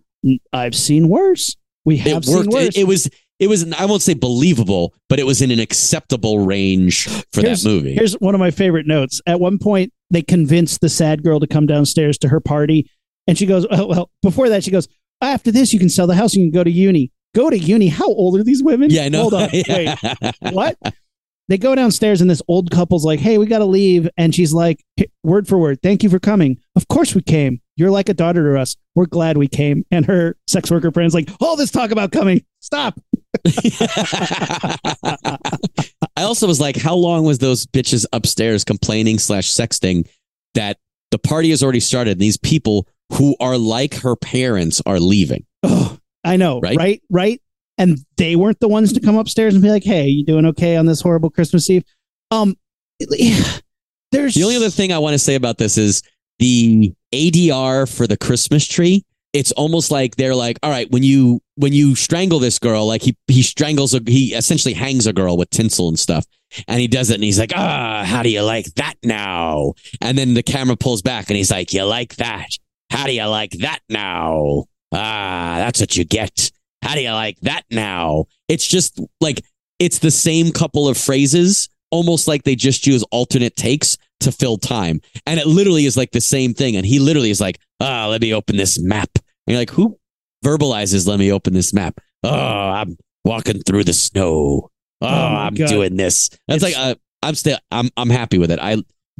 I've 0.52 0.74
seen 0.76 1.08
worse. 1.08 1.56
We 1.84 1.96
have 1.96 2.18
it 2.18 2.24
seen 2.26 2.36
worked. 2.36 2.48
worse. 2.50 2.64
It, 2.68 2.76
it 2.78 2.84
was 2.84 3.10
it 3.38 3.48
was 3.48 3.70
I 3.72 3.84
won't 3.86 4.02
say 4.02 4.14
believable, 4.14 4.94
but 5.08 5.18
it 5.18 5.24
was 5.26 5.40
in 5.42 5.50
an 5.50 5.60
acceptable 5.60 6.40
range 6.46 7.06
for 7.32 7.40
Here's- 7.42 7.62
that 7.62 7.68
movie. 7.68 7.94
Here's 7.94 8.14
one 8.14 8.34
of 8.34 8.38
my 8.40 8.50
favorite 8.50 8.86
notes. 8.86 9.20
At 9.26 9.40
one 9.40 9.58
point, 9.58 9.92
they 10.10 10.22
convinced 10.22 10.80
the 10.80 10.88
sad 10.88 11.22
girl 11.22 11.38
to 11.40 11.46
come 11.46 11.66
downstairs 11.66 12.18
to 12.18 12.28
her 12.28 12.40
party, 12.40 12.90
and 13.26 13.36
she 13.38 13.46
goes, 13.46 13.66
"Oh 13.70 13.86
well." 13.86 14.10
Before 14.22 14.48
that, 14.48 14.64
she 14.64 14.70
goes, 14.70 14.88
"After 15.20 15.50
this, 15.52 15.72
you 15.72 15.78
can 15.78 15.88
sell 15.90 16.06
the 16.06 16.14
house. 16.14 16.34
You 16.34 16.42
can 16.44 16.50
go 16.50 16.64
to 16.64 16.70
uni. 16.70 17.10
Go 17.34 17.50
to 17.50 17.58
uni. 17.58 17.88
How 17.88 18.06
old 18.06 18.38
are 18.38 18.42
these 18.44 18.62
women? 18.62 18.90
yeah, 18.90 19.02
I 19.04 19.08
know. 19.10 19.22
Hold 19.28 19.34
on. 19.34 19.50
Wait. 19.68 19.98
What? 20.52 20.76
They 21.48 21.56
go 21.58 21.74
downstairs 21.74 22.20
and 22.20 22.28
this 22.30 22.42
old 22.48 22.70
couple's 22.70 23.04
like, 23.04 23.20
"Hey, 23.20 23.38
we 23.38 23.46
got 23.46 23.58
to 23.58 23.64
leave." 23.64 24.08
And 24.16 24.34
she's 24.34 24.52
like, 24.52 24.84
"Word 25.22 25.48
for 25.48 25.56
word, 25.58 25.80
thank 25.82 26.02
you 26.02 26.10
for 26.10 26.18
coming. 26.18 26.58
Of 26.76 26.88
course 26.88 27.14
we 27.14 27.22
came. 27.22 27.60
You're 27.76 27.90
like 27.90 28.08
a 28.08 28.14
daughter 28.14 28.52
to 28.54 28.60
us. 28.60 28.76
We're 28.94 29.06
glad 29.06 29.36
we 29.38 29.48
came." 29.48 29.84
And 29.90 30.04
her 30.06 30.36
sex 30.46 30.70
worker 30.70 30.90
friend's 30.90 31.14
like, 31.14 31.30
"All 31.40 31.56
this 31.56 31.70
talk 31.70 31.90
about 31.90 32.12
coming. 32.12 32.44
Stop." 32.60 33.00
I 36.16 36.22
also 36.22 36.46
was 36.46 36.60
like, 36.60 36.76
how 36.76 36.94
long 36.94 37.24
was 37.24 37.38
those 37.38 37.66
bitches 37.66 38.04
upstairs 38.12 38.64
complaining 38.64 39.18
slash 39.18 39.48
sexting 39.50 40.08
that 40.54 40.78
the 41.10 41.18
party 41.18 41.50
has 41.50 41.62
already 41.62 41.80
started 41.80 42.12
and 42.12 42.20
these 42.20 42.36
people 42.38 42.86
who 43.12 43.36
are 43.40 43.56
like 43.56 43.94
her 43.96 44.16
parents 44.16 44.82
are 44.86 44.98
leaving? 45.00 45.44
Oh, 45.62 45.96
I 46.24 46.36
know, 46.36 46.60
Right? 46.60 46.76
right? 46.76 47.02
right? 47.10 47.40
And 47.78 47.98
they 48.16 48.36
weren't 48.36 48.60
the 48.60 48.68
ones 48.68 48.92
to 48.92 49.00
come 49.00 49.16
upstairs 49.16 49.54
and 49.54 49.62
be 49.62 49.70
like, 49.70 49.84
"Hey, 49.84 50.06
you 50.08 50.24
doing 50.24 50.44
okay 50.46 50.76
on 50.76 50.86
this 50.86 51.00
horrible 51.00 51.30
Christmas 51.30 51.70
Eve?" 51.70 51.84
Um, 52.30 52.56
there's 53.00 54.34
The 54.34 54.42
only 54.42 54.56
other 54.56 54.70
thing 54.70 54.92
I 54.92 54.98
want 54.98 55.14
to 55.14 55.18
say 55.18 55.36
about 55.36 55.58
this 55.58 55.78
is 55.78 56.02
the 56.38 56.92
ADR 57.12 57.92
for 57.92 58.06
the 58.06 58.16
Christmas 58.16 58.66
tree. 58.66 59.04
It's 59.32 59.52
almost 59.52 59.90
like 59.90 60.16
they're 60.16 60.34
like, 60.34 60.58
all 60.62 60.70
right, 60.70 60.90
when 60.90 61.02
you 61.02 61.40
when 61.56 61.72
you 61.72 61.94
strangle 61.94 62.38
this 62.38 62.58
girl, 62.58 62.86
like 62.86 63.02
he 63.02 63.16
he 63.26 63.42
strangles 63.42 63.94
a 63.94 64.00
he 64.06 64.34
essentially 64.34 64.74
hangs 64.74 65.06
a 65.06 65.12
girl 65.12 65.36
with 65.36 65.50
tinsel 65.50 65.88
and 65.88 65.98
stuff, 65.98 66.24
and 66.66 66.80
he 66.80 66.88
does 66.88 67.10
it, 67.10 67.14
and 67.14 67.24
he's 67.24 67.38
like, 67.38 67.52
ah, 67.54 68.04
how 68.04 68.22
do 68.22 68.30
you 68.30 68.42
like 68.42 68.66
that 68.76 68.94
now? 69.04 69.74
And 70.00 70.16
then 70.16 70.34
the 70.34 70.42
camera 70.42 70.76
pulls 70.76 71.02
back, 71.02 71.28
and 71.28 71.36
he's 71.36 71.50
like, 71.50 71.74
you 71.74 71.84
like 71.84 72.16
that? 72.16 72.48
How 72.90 73.06
do 73.06 73.12
you 73.12 73.26
like 73.26 73.50
that 73.60 73.80
now? 73.90 74.64
Ah, 74.92 75.56
that's 75.58 75.80
what 75.80 75.96
you 75.96 76.04
get. 76.04 76.50
How 76.82 76.94
do 76.94 77.00
you 77.02 77.10
like 77.12 77.38
that 77.40 77.64
now? 77.70 78.26
It's 78.48 78.66
just 78.66 79.00
like 79.20 79.42
it's 79.78 79.98
the 79.98 80.10
same 80.10 80.52
couple 80.52 80.88
of 80.88 80.96
phrases, 80.96 81.68
almost 81.90 82.28
like 82.28 82.42
they 82.44 82.54
just 82.56 82.86
use 82.86 83.02
alternate 83.10 83.56
takes 83.56 83.96
to 84.20 84.32
fill 84.32 84.56
time. 84.58 85.00
And 85.26 85.38
it 85.38 85.46
literally 85.46 85.86
is 85.86 85.96
like 85.96 86.10
the 86.12 86.20
same 86.20 86.54
thing. 86.54 86.76
And 86.76 86.84
he 86.84 86.98
literally 86.98 87.30
is 87.30 87.40
like, 87.40 87.58
ah, 87.80 88.06
let 88.08 88.20
me 88.20 88.34
open 88.34 88.56
this 88.56 88.80
map. 88.80 89.10
And 89.14 89.22
you're 89.54 89.58
like, 89.58 89.70
who 89.70 89.98
verbalizes, 90.44 91.06
let 91.06 91.18
me 91.18 91.32
open 91.32 91.52
this 91.54 91.72
map? 91.72 92.00
Oh, 92.24 92.30
I'm 92.30 92.96
walking 93.24 93.60
through 93.62 93.84
the 93.84 93.92
snow. 93.92 94.70
Oh, 95.00 95.06
my 95.06 95.46
I'm 95.46 95.54
God. 95.54 95.68
doing 95.68 95.96
this. 95.96 96.30
That's 96.48 96.62
It's- 96.64 96.76
like, 96.76 96.76
uh, 96.76 96.94
I'm 97.22 97.34
still, 97.34 97.58
I'm, 97.70 97.88
I'm 97.96 98.10
happy 98.10 98.38
with 98.38 98.50
it. 98.50 98.58
I, 98.60 98.76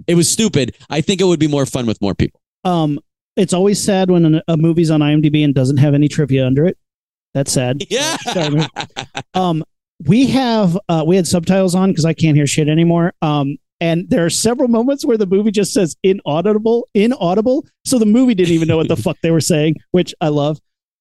it 0.07 0.15
was 0.15 0.31
stupid. 0.31 0.77
I 0.91 1.01
think 1.01 1.21
it 1.21 1.25
would 1.25 1.41
be 1.41 1.49
more 1.49 1.67
fun 1.67 1.87
with 1.87 2.01
more 2.01 2.15
people. 2.15 2.41
um, 2.65 2.99
it's 3.37 3.53
always 3.53 3.81
sad 3.81 4.11
when 4.11 4.35
a, 4.35 4.43
a 4.49 4.57
movie's 4.57 4.91
on 4.91 4.99
IMDb 4.99 5.45
and 5.45 5.55
doesn't 5.55 5.77
have 5.77 5.95
any 5.95 6.09
trivia 6.09 6.45
under 6.45 6.67
it. 6.67 6.77
That's 7.39 7.53
sad. 7.53 7.85
Yeah. 7.91 8.17
Um, 9.35 9.65
we 10.05 10.27
have 10.27 10.77
uh, 10.89 11.05
we 11.07 11.15
had 11.15 11.27
subtitles 11.27 11.75
on 11.75 11.91
because 11.91 12.05
I 12.05 12.13
can't 12.13 12.37
hear 12.37 12.47
shit 12.47 12.69
anymore. 12.69 13.13
Um, 13.23 13.57
and 13.81 14.11
there 14.11 14.25
are 14.25 14.31
several 14.31 14.69
moments 14.69 15.05
where 15.05 15.17
the 15.17 15.27
movie 15.27 15.53
just 15.53 15.73
says 15.73 15.97
inaudible, 16.03 16.89
inaudible. 16.95 17.65
So 17.85 17.99
the 18.01 18.07
movie 18.07 18.35
didn't 18.35 18.55
even 18.55 18.67
know 18.67 18.77
what 18.77 18.89
the 18.89 18.97
fuck 19.05 19.19
they 19.23 19.31
were 19.31 19.41
saying, 19.41 19.77
which 19.93 20.15
I 20.21 20.29
love. 20.29 20.59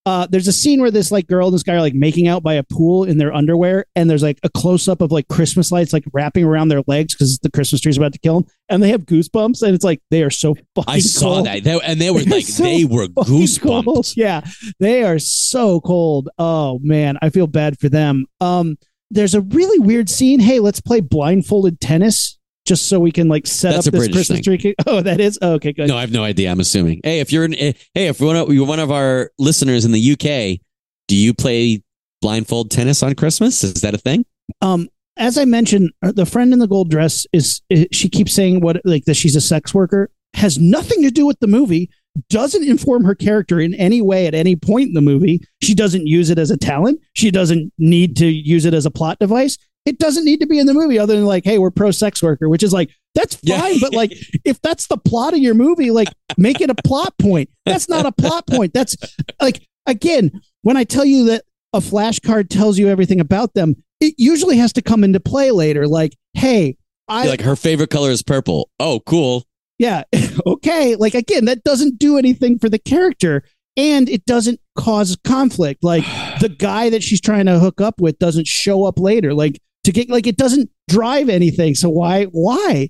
Uh, 0.07 0.25
there's 0.29 0.47
a 0.47 0.53
scene 0.53 0.79
where 0.79 0.89
this 0.89 1.11
like 1.11 1.27
girl 1.27 1.47
and 1.47 1.53
this 1.53 1.63
guy 1.63 1.75
are 1.75 1.81
like 1.81 1.93
making 1.93 2.27
out 2.29 2.41
by 2.41 2.53
a 2.53 2.63
pool 2.63 3.03
in 3.03 3.17
their 3.17 3.33
underwear, 3.33 3.85
and 3.95 4.09
there's 4.09 4.23
like 4.23 4.39
a 4.43 4.49
close 4.49 4.87
up 4.87 5.01
of 5.01 5.11
like 5.11 5.27
Christmas 5.27 5.71
lights 5.71 5.91
like 5.91 6.05
wrapping 6.13 6.45
around 6.45 6.69
their 6.69 6.81
legs 6.87 7.13
because 7.13 7.37
the 7.43 7.51
Christmas 7.51 7.81
tree's 7.81 7.97
about 7.97 8.13
to 8.13 8.19
kill 8.19 8.39
them, 8.39 8.49
and 8.69 8.81
they 8.81 8.89
have 8.89 9.01
goosebumps, 9.01 9.61
and 9.61 9.75
it's 9.75 9.83
like 9.83 9.99
they 10.09 10.23
are 10.23 10.29
so 10.29 10.55
fucking. 10.75 10.93
I 10.93 10.99
saw 10.99 11.35
cold. 11.35 11.45
that. 11.47 11.63
They- 11.63 11.79
and 11.83 11.99
they 11.99 12.09
were 12.09 12.21
like, 12.23 12.45
so 12.45 12.63
they 12.63 12.85
were 12.85 13.07
goosebumps. 13.07 13.83
cold. 13.85 14.13
Yeah, 14.15 14.41
they 14.79 15.03
are 15.03 15.19
so 15.19 15.81
cold. 15.81 16.29
Oh 16.37 16.79
man, 16.81 17.17
I 17.21 17.29
feel 17.29 17.47
bad 17.47 17.77
for 17.79 17.89
them. 17.89 18.25
Um, 18.39 18.77
there's 19.11 19.35
a 19.35 19.41
really 19.41 19.79
weird 19.79 20.09
scene. 20.09 20.39
Hey, 20.39 20.59
let's 20.59 20.81
play 20.81 20.99
blindfolded 21.01 21.79
tennis 21.81 22.36
just 22.67 22.89
so 22.89 22.99
we 22.99 23.11
can 23.11 23.27
like 23.27 23.47
set 23.47 23.71
That's 23.71 23.87
up 23.87 23.93
a 23.93 23.97
this 23.97 24.07
British 24.07 24.27
Christmas 24.27 24.41
tree. 24.41 24.75
Oh, 24.85 25.01
that 25.01 25.19
is 25.19 25.39
oh, 25.41 25.53
okay. 25.53 25.73
Good. 25.73 25.87
No, 25.87 25.97
I 25.97 26.01
have 26.01 26.11
no 26.11 26.23
idea. 26.23 26.51
I'm 26.51 26.59
assuming. 26.59 27.01
Hey, 27.03 27.19
if 27.19 27.31
you're 27.31 27.45
in, 27.45 27.55
eh, 27.55 27.73
hey, 27.93 28.07
if 28.07 28.21
one 28.21 28.35
of, 28.35 28.53
you're 28.53 28.67
one 28.67 28.79
of 28.79 28.91
our 28.91 29.31
listeners 29.39 29.85
in 29.85 29.91
the 29.91 30.11
UK, 30.13 30.59
do 31.07 31.15
you 31.15 31.33
play 31.33 31.81
blindfold 32.21 32.71
tennis 32.71 33.01
on 33.03 33.15
Christmas? 33.15 33.63
Is 33.63 33.81
that 33.81 33.93
a 33.93 33.97
thing? 33.97 34.25
Um, 34.61 34.89
as 35.17 35.37
I 35.37 35.45
mentioned, 35.45 35.91
uh, 36.03 36.11
the 36.11 36.25
friend 36.25 36.53
in 36.53 36.59
the 36.59 36.67
gold 36.67 36.89
dress 36.89 37.25
is, 37.33 37.61
is 37.69 37.87
she 37.91 38.09
keeps 38.09 38.33
saying 38.33 38.61
what 38.61 38.81
like 38.85 39.05
that 39.05 39.15
she's 39.15 39.35
a 39.35 39.41
sex 39.41 39.73
worker 39.73 40.09
has 40.33 40.59
nothing 40.59 41.01
to 41.03 41.11
do 41.11 41.25
with 41.25 41.39
the 41.39 41.47
movie. 41.47 41.89
Doesn't 42.29 42.67
inform 42.67 43.03
her 43.05 43.15
character 43.15 43.59
in 43.59 43.73
any 43.75 44.01
way 44.01 44.27
at 44.27 44.33
any 44.33 44.55
point 44.55 44.87
in 44.87 44.93
the 44.93 45.01
movie. 45.01 45.41
She 45.61 45.75
doesn't 45.75 46.07
use 46.07 46.29
it 46.29 46.39
as 46.39 46.49
a 46.49 46.57
talent. 46.57 46.99
She 47.13 47.31
doesn't 47.31 47.71
need 47.77 48.15
to 48.17 48.25
use 48.25 48.65
it 48.65 48.73
as 48.73 48.85
a 48.85 48.91
plot 48.91 49.19
device. 49.19 49.57
It 49.87 49.97
doesn't 49.99 50.25
need 50.25 50.41
to 50.41 50.45
be 50.47 50.59
in 50.59 50.65
the 50.67 50.73
movie 50.73 50.99
other 50.99 51.15
than 51.15 51.25
like, 51.25 51.45
hey, 51.45 51.57
we're 51.57 51.71
pro 51.71 51.91
sex 51.91 52.21
worker, 52.21 52.49
which 52.49 52.61
is 52.61 52.73
like, 52.73 52.89
that's 53.15 53.37
Yeah. 53.41 53.59
fine. 53.61 53.79
But 53.79 53.93
like, 53.93 54.11
if 54.45 54.61
that's 54.61 54.87
the 54.87 54.97
plot 54.97 55.33
of 55.33 55.39
your 55.39 55.53
movie, 55.55 55.89
like, 55.91 56.09
make 56.37 56.61
it 56.61 56.69
a 56.69 56.75
plot 56.75 57.13
point. 57.17 57.49
That's 57.65 57.87
not 57.89 58.05
a 58.05 58.11
plot 58.11 58.45
point. 58.47 58.73
That's 58.73 58.95
like, 59.41 59.65
again, 59.87 60.41
when 60.61 60.77
I 60.77 60.83
tell 60.83 61.05
you 61.05 61.25
that 61.25 61.43
a 61.73 61.79
flashcard 61.79 62.49
tells 62.49 62.77
you 62.77 62.89
everything 62.89 63.19
about 63.21 63.53
them, 63.53 63.75
it 64.01 64.13
usually 64.17 64.57
has 64.57 64.73
to 64.73 64.81
come 64.81 65.03
into 65.03 65.19
play 65.19 65.51
later. 65.51 65.87
Like, 65.87 66.15
hey, 66.33 66.77
I 67.07 67.25
like 67.27 67.41
her 67.41 67.55
favorite 67.55 67.89
color 67.89 68.11
is 68.11 68.21
purple. 68.21 68.69
Oh, 68.79 68.99
cool. 69.05 69.45
yeah, 69.79 70.03
okay. 70.45 70.95
Like 70.97 71.15
again, 71.15 71.45
that 71.45 71.63
doesn't 71.63 71.97
do 71.97 72.17
anything 72.17 72.59
for 72.59 72.67
the 72.69 72.77
character, 72.79 73.43
and 73.77 74.09
it 74.09 74.25
doesn't 74.25 74.59
cause 74.77 75.17
conflict. 75.23 75.83
Like 75.83 76.03
the 76.41 76.49
guy 76.49 76.89
that 76.89 77.01
she's 77.03 77.21
trying 77.21 77.45
to 77.45 77.59
hook 77.59 77.79
up 77.79 78.01
with 78.01 78.19
doesn't 78.19 78.47
show 78.47 78.83
up 78.83 78.99
later. 78.99 79.33
Like 79.33 79.59
to 79.87 79.93
get 79.93 80.09
like 80.09 80.27
it 80.27 80.37
doesn't 80.37 80.69
drive 80.89 81.29
anything. 81.29 81.73
So 81.73 81.89
why 81.89 82.25
why? 82.25 82.89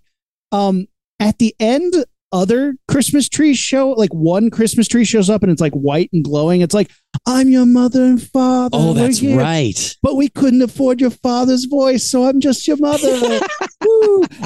Um, 0.51 0.87
at 1.19 1.37
the 1.37 1.55
end, 1.59 1.93
other 2.31 2.75
Christmas 2.87 3.29
trees 3.29 3.57
show, 3.57 3.91
like 3.91 4.13
one 4.13 4.49
Christmas 4.49 4.87
tree 4.87 5.05
shows 5.05 5.29
up 5.29 5.43
and 5.43 5.51
it's 5.51 5.61
like 5.61 5.73
white 5.73 6.09
and 6.11 6.23
glowing. 6.23 6.61
It's 6.61 6.73
like, 6.73 6.91
I'm 7.27 7.49
your 7.49 7.67
mother 7.67 8.03
and 8.03 8.21
father. 8.21 8.69
Oh, 8.73 8.93
that's 8.93 9.19
here, 9.19 9.37
right. 9.37 9.95
But 10.01 10.15
we 10.15 10.27
couldn't 10.27 10.63
afford 10.63 10.99
your 10.99 11.11
father's 11.11 11.65
voice, 11.65 12.09
so 12.09 12.25
I'm 12.25 12.39
just 12.39 12.67
your 12.67 12.77
mother. 12.77 13.39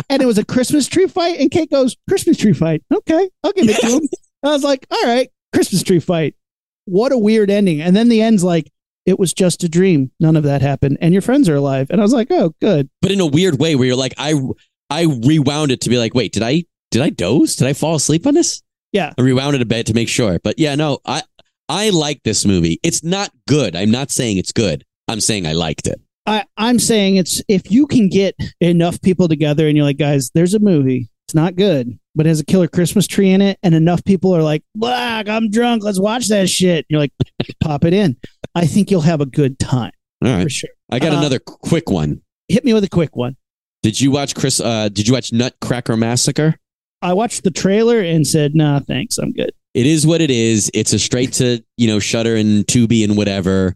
And 0.10 0.22
it 0.22 0.26
was 0.26 0.38
a 0.38 0.46
Christmas 0.46 0.88
tree 0.88 1.08
fight. 1.08 1.40
And 1.40 1.50
Kate 1.50 1.70
goes, 1.72 1.96
Christmas 2.08 2.38
tree 2.38 2.54
fight. 2.54 2.84
Okay, 2.94 3.30
I'll 3.44 3.54
give 3.54 3.68
it 3.70 3.80
to 3.80 3.88
him. 3.98 4.02
I 4.44 4.50
was 4.50 4.64
like, 4.64 4.86
all 4.92 5.04
right, 5.06 5.30
Christmas 5.54 5.84
tree 5.84 6.00
fight. 6.00 6.36
What 6.86 7.12
a 7.12 7.18
weird 7.18 7.50
ending. 7.50 7.82
And 7.82 7.96
then 7.96 8.10
the 8.10 8.22
end's 8.22 8.44
like, 8.44 8.70
it 9.12 9.20
was 9.20 9.34
just 9.34 9.64
a 9.64 9.70
dream. 9.70 10.10
None 10.20 10.36
of 10.36 10.44
that 10.44 10.62
happened. 10.62 10.98
And 11.02 11.14
your 11.14 11.22
friends 11.22 11.48
are 11.48 11.56
alive. 11.56 11.90
And 11.92 12.02
I 12.02 12.04
was 12.04 12.14
like, 12.14 12.30
oh, 12.32 12.56
good. 12.60 12.90
But 13.02 13.12
in 13.12 13.20
a 13.20 13.28
weird 13.28 13.60
way 13.60 13.76
where 13.76 13.86
you're 13.86 13.96
like, 13.96 14.16
I 14.18 14.34
I 14.90 15.04
rewound 15.04 15.72
it 15.72 15.82
to 15.82 15.90
be 15.90 15.98
like, 15.98 16.16
wait, 16.16 16.34
did 16.34 16.42
I 16.42 16.64
did 16.90 17.02
I 17.02 17.10
doze? 17.10 17.56
Did 17.56 17.68
I 17.68 17.74
fall 17.74 17.96
asleep 17.96 18.26
on 18.26 18.34
this? 18.34 18.64
Yeah. 18.92 19.14
I 19.18 19.22
rewound 19.22 19.56
it 19.56 19.62
a 19.62 19.66
bit 19.66 19.86
to 19.88 19.94
make 19.94 20.10
sure. 20.10 20.40
But 20.40 20.58
yeah, 20.58 20.76
no, 20.76 21.00
I 21.06 21.24
I 21.70 21.90
like 21.90 22.24
this 22.24 22.46
movie. 22.46 22.80
It's 22.84 23.04
not 23.04 23.32
good. 23.48 23.76
I'm 23.76 23.92
not 23.92 24.12
saying 24.12 24.38
it's 24.38 24.52
good. 24.52 24.84
I'm 25.08 25.22
saying 25.22 25.46
I 25.46 25.54
liked 25.54 25.88
it. 25.88 26.02
I, 26.26 26.46
I'm 26.58 26.80
saying 26.80 27.16
it's 27.18 27.42
if 27.48 27.72
you 27.72 27.88
can 27.88 28.08
get 28.08 28.36
enough 28.60 29.02
people 29.02 29.28
together 29.28 29.68
and 29.68 29.76
you're 29.76 29.86
like, 29.86 29.98
guys, 29.98 30.32
there's 30.34 30.54
a 30.54 30.60
movie. 30.60 31.10
It's 31.32 31.36
not 31.38 31.56
good, 31.56 31.98
but 32.14 32.26
it 32.26 32.30
has 32.30 32.42
a 32.42 32.46
killer 32.46 32.68
Christmas 32.68 33.08
tree 33.08 33.30
in 33.32 33.40
it, 33.40 33.58
and 33.64 33.74
enough 33.74 34.04
people 34.04 34.36
are 34.36 34.44
like, 34.44 34.66
Black, 34.76 35.30
I'm 35.30 35.50
drunk. 35.50 35.82
Let's 35.82 35.98
watch 35.98 36.28
that 36.28 36.50
shit. 36.50 36.86
You're 36.90 37.00
like, 37.00 37.14
pop 37.64 37.86
it 37.86 37.94
in. 37.94 38.18
I 38.54 38.66
think 38.66 38.92
you'll 38.92 39.00
have 39.00 39.22
a 39.22 39.26
good 39.26 39.58
time 39.58 39.94
All 40.22 40.30
right. 40.30 40.44
for 40.44 40.50
sure. 40.50 40.70
I 40.92 41.00
got 41.00 41.14
Uh, 41.14 41.20
another 41.20 41.40
quick 41.40 41.90
one. 41.90 42.22
Hit 42.50 42.66
me 42.66 42.74
with 42.74 42.84
a 42.84 42.90
quick 42.90 43.16
one. 43.16 43.38
Did 43.82 44.02
you 44.02 44.12
watch 44.12 44.36
Chris 44.36 44.60
uh 44.60 44.90
did 44.90 45.08
you 45.08 45.14
watch 45.14 45.32
Nutcracker 45.32 45.96
Massacre? 45.96 46.58
I 47.02 47.14
watched 47.14 47.46
the 47.46 47.52
trailer 47.52 48.02
and 48.02 48.28
said, 48.28 48.56
nah, 48.56 48.82
thanks. 48.82 49.18
I'm 49.18 49.32
good. 49.32 49.54
It 49.74 49.86
is 49.86 50.06
what 50.06 50.20
it 50.20 50.32
is. 50.32 50.70
It's 50.74 50.92
a 50.92 51.00
straight 51.00 51.32
to, 51.36 51.64
you 51.78 51.88
know, 51.88 52.00
Shudder 52.00 52.36
and 52.36 52.68
Tubi 52.68 53.06
and 53.06 53.16
whatever. 53.16 53.74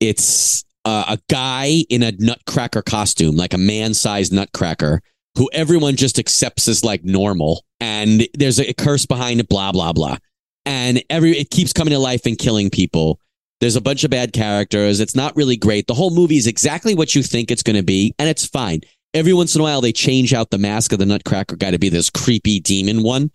It's 0.00 0.64
uh, 0.84 1.04
a 1.16 1.18
guy 1.30 1.84
in 1.88 2.02
a 2.02 2.10
nutcracker 2.18 2.82
costume, 2.82 3.36
like 3.36 3.54
a 3.54 3.58
man-sized 3.58 4.32
nutcracker, 4.32 5.00
who 5.36 5.48
everyone 5.52 5.96
just 5.96 6.18
accepts 6.18 6.68
as 6.68 6.84
like 6.84 7.04
normal. 7.04 7.64
And 7.80 8.26
there's 8.34 8.58
a 8.58 8.72
curse 8.72 9.06
behind 9.06 9.40
it, 9.40 9.48
blah 9.48 9.72
blah 9.72 9.92
blah. 9.92 10.18
And 10.64 11.02
every 11.10 11.32
it 11.32 11.50
keeps 11.50 11.72
coming 11.72 11.92
to 11.92 11.98
life 11.98 12.26
and 12.26 12.38
killing 12.38 12.70
people. 12.70 13.20
There's 13.60 13.76
a 13.76 13.80
bunch 13.80 14.04
of 14.04 14.10
bad 14.10 14.32
characters. 14.32 15.00
It's 15.00 15.16
not 15.16 15.34
really 15.34 15.56
great. 15.56 15.88
The 15.88 15.94
whole 15.94 16.14
movie 16.14 16.36
is 16.36 16.46
exactly 16.46 16.94
what 16.94 17.14
you 17.14 17.22
think 17.22 17.50
it's 17.50 17.62
going 17.62 17.76
to 17.76 17.82
be, 17.82 18.14
and 18.18 18.28
it's 18.28 18.46
fine. 18.46 18.80
Every 19.14 19.32
once 19.32 19.54
in 19.54 19.60
a 19.60 19.64
while, 19.64 19.80
they 19.80 19.92
change 19.92 20.32
out 20.34 20.50
the 20.50 20.58
mask 20.58 20.92
of 20.92 20.98
the 20.98 21.06
Nutcracker 21.06 21.56
guy 21.56 21.70
to 21.70 21.78
be 21.78 21.88
this 21.88 22.10
creepy 22.10 22.60
demon 22.60 23.02
one. 23.02 23.30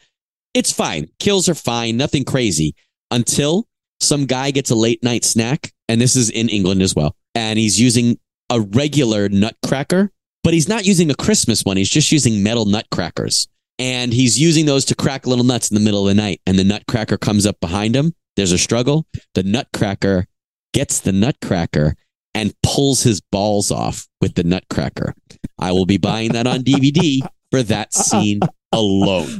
It's 0.53 0.71
fine. 0.71 1.09
Kills 1.19 1.49
are 1.49 1.55
fine. 1.55 1.97
Nothing 1.97 2.23
crazy 2.23 2.75
until 3.09 3.67
some 3.99 4.25
guy 4.25 4.51
gets 4.51 4.69
a 4.69 4.75
late 4.75 5.03
night 5.03 5.25
snack. 5.25 5.73
And 5.89 5.99
this 5.99 6.15
is 6.15 6.29
in 6.29 6.47
England 6.47 6.81
as 6.81 6.95
well. 6.95 7.15
And 7.35 7.57
he's 7.57 7.79
using 7.79 8.19
a 8.49 8.61
regular 8.61 9.29
Nutcracker, 9.29 10.11
but 10.43 10.53
he's 10.53 10.67
not 10.67 10.85
using 10.85 11.09
a 11.09 11.15
Christmas 11.15 11.63
one. 11.63 11.77
He's 11.77 11.89
just 11.89 12.11
using 12.11 12.43
metal 12.43 12.65
Nutcrackers. 12.65 13.47
And 13.79 14.13
he's 14.13 14.39
using 14.39 14.65
those 14.65 14.85
to 14.85 14.95
crack 14.95 15.25
little 15.25 15.43
nuts 15.43 15.71
in 15.71 15.75
the 15.75 15.81
middle 15.81 16.07
of 16.07 16.15
the 16.15 16.21
night. 16.21 16.41
And 16.45 16.59
the 16.59 16.63
Nutcracker 16.63 17.17
comes 17.17 17.45
up 17.45 17.59
behind 17.59 17.95
him. 17.95 18.13
There's 18.35 18.51
a 18.51 18.57
struggle. 18.57 19.07
The 19.33 19.43
Nutcracker 19.43 20.27
gets 20.73 20.99
the 20.99 21.11
Nutcracker 21.11 21.95
and 22.33 22.53
pulls 22.63 23.03
his 23.03 23.21
balls 23.21 23.71
off 23.71 24.07
with 24.21 24.35
the 24.35 24.43
Nutcracker. 24.43 25.13
I 25.59 25.71
will 25.71 25.85
be 25.85 25.97
buying 25.97 26.33
that 26.33 26.47
on 26.47 26.59
DVD 26.59 27.19
for 27.51 27.63
that 27.63 27.93
scene 27.93 28.39
alone. 28.71 29.39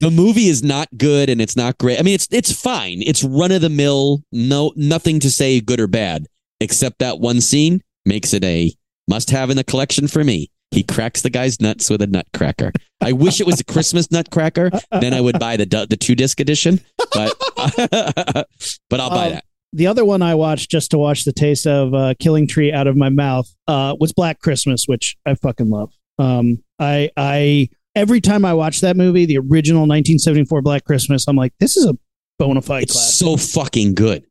The 0.00 0.10
movie 0.10 0.48
is 0.48 0.62
not 0.62 0.88
good 0.96 1.28
and 1.28 1.42
it's 1.42 1.56
not 1.56 1.76
great. 1.76 1.98
I 1.98 2.02
mean, 2.02 2.14
it's 2.14 2.26
it's 2.30 2.50
fine. 2.50 3.02
It's 3.02 3.22
run 3.22 3.52
of 3.52 3.60
the 3.60 3.68
mill. 3.68 4.22
No, 4.32 4.72
nothing 4.74 5.20
to 5.20 5.30
say 5.30 5.60
good 5.60 5.78
or 5.78 5.86
bad, 5.86 6.26
except 6.58 7.00
that 7.00 7.20
one 7.20 7.42
scene 7.42 7.82
makes 8.06 8.32
it 8.32 8.42
a 8.42 8.72
must 9.10 9.28
have 9.30 9.50
in 9.50 9.56
the 9.58 9.64
collection 9.64 10.08
for 10.08 10.24
me. 10.24 10.48
He 10.70 10.82
cracks 10.84 11.20
the 11.22 11.30
guy's 11.30 11.60
nuts 11.60 11.90
with 11.90 12.00
a 12.00 12.06
nutcracker. 12.06 12.72
I 13.00 13.10
wish 13.12 13.40
it 13.40 13.46
was 13.46 13.58
a 13.60 13.64
Christmas 13.64 14.10
nutcracker. 14.12 14.70
Then 14.92 15.12
I 15.12 15.20
would 15.20 15.38
buy 15.40 15.56
the 15.58 15.66
the 15.90 15.96
two 15.96 16.14
disc 16.14 16.38
edition. 16.40 16.80
But 17.12 17.34
but 18.88 19.00
I'll 19.00 19.10
buy 19.10 19.26
Um, 19.26 19.32
that. 19.32 19.44
The 19.72 19.86
other 19.86 20.04
one 20.04 20.20
I 20.22 20.34
watched 20.34 20.70
just 20.70 20.90
to 20.92 20.98
watch 20.98 21.24
the 21.24 21.32
taste 21.32 21.64
of 21.66 21.94
uh, 21.94 22.14
Killing 22.18 22.46
Tree 22.48 22.72
out 22.72 22.86
of 22.88 22.96
my 22.96 23.08
mouth 23.08 23.48
uh, 23.68 23.94
was 24.00 24.12
Black 24.12 24.40
Christmas, 24.40 24.86
which 24.86 25.16
I 25.26 25.34
fucking 25.34 25.70
love. 25.70 25.92
Um, 26.18 26.62
I 26.80 27.10
I 27.16 27.68
every 27.94 28.20
time 28.20 28.44
I 28.44 28.52
watch 28.54 28.80
that 28.80 28.96
movie, 28.96 29.26
the 29.26 29.38
original 29.38 29.82
1974 29.82 30.62
Black 30.62 30.84
Christmas, 30.84 31.26
I'm 31.28 31.36
like, 31.36 31.52
this 31.60 31.76
is 31.76 31.86
a 31.86 31.96
bona 32.38 32.62
fide 32.62 32.84
It's 32.84 32.92
classic. 32.92 33.14
so 33.26 33.36
fucking 33.36 33.94
good. 33.94 34.24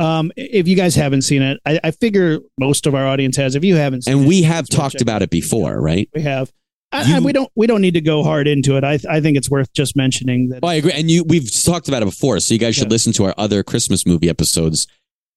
Um, 0.00 0.32
if 0.36 0.66
you 0.66 0.74
guys 0.76 0.94
haven't 0.96 1.22
seen 1.22 1.42
it, 1.42 1.60
I, 1.66 1.78
I 1.84 1.90
figure 1.92 2.38
most 2.58 2.86
of 2.86 2.94
our 2.94 3.06
audience 3.06 3.36
has. 3.36 3.54
If 3.54 3.62
you 3.64 3.76
haven't 3.76 4.02
seen 4.04 4.14
And 4.14 4.24
it, 4.24 4.28
we 4.28 4.42
have 4.42 4.68
talked 4.68 5.00
about 5.02 5.20
it 5.22 5.30
before, 5.30 5.80
right? 5.80 6.08
we 6.14 6.22
have. 6.22 6.50
I, 6.92 7.18
I, 7.18 7.20
we 7.20 7.32
don't 7.32 7.48
we 7.54 7.68
don't 7.68 7.80
need 7.82 7.94
to 7.94 8.00
go 8.00 8.24
hard 8.24 8.48
into 8.48 8.76
it. 8.76 8.82
I 8.82 8.98
I 9.08 9.20
think 9.20 9.36
it's 9.36 9.48
worth 9.48 9.72
just 9.74 9.94
mentioning 9.94 10.48
that. 10.48 10.60
Oh, 10.64 10.66
I 10.68 10.74
agree. 10.74 10.90
And 10.92 11.08
you, 11.08 11.22
we've 11.22 11.48
talked 11.64 11.86
about 11.86 12.02
it 12.02 12.06
before, 12.06 12.40
so 12.40 12.52
you 12.52 12.58
guys 12.58 12.74
should 12.74 12.88
Yeah. 12.88 12.94
listen 12.94 13.12
to 13.12 13.24
our 13.26 13.34
other 13.38 13.62
Christmas 13.62 14.04
movie 14.06 14.28
episodes. 14.28 14.88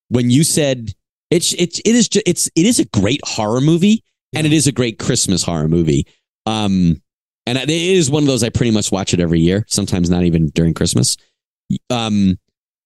When 0.10 0.32
you 0.32 0.44
said 0.44 0.94
it's 1.30 1.54
it's 1.54 1.80
it 1.86 1.94
is 1.94 2.10
just, 2.10 2.28
it's 2.28 2.50
it 2.56 2.66
is 2.66 2.80
a 2.80 2.86
great 2.86 3.22
horror 3.24 3.62
movie, 3.62 4.04
and 4.34 4.48
it 4.48 4.54
is 4.54 4.66
a 4.66 4.72
great 4.72 4.98
Christmas 4.98 5.44
horror 5.44 5.68
movie. 5.68 6.08
Um, 6.48 7.02
and 7.46 7.58
it 7.58 7.70
is 7.70 8.10
one 8.10 8.24
of 8.24 8.28
those 8.28 8.42
I 8.44 8.50
pretty 8.50 8.72
much 8.72 8.92
watch 8.92 9.14
it 9.14 9.20
every 9.20 9.40
year. 9.42 9.64
Sometimes 9.68 10.10
not 10.10 10.24
even 10.24 10.48
during 10.56 10.74
Christmas. 10.74 11.18
Um, 11.90 12.40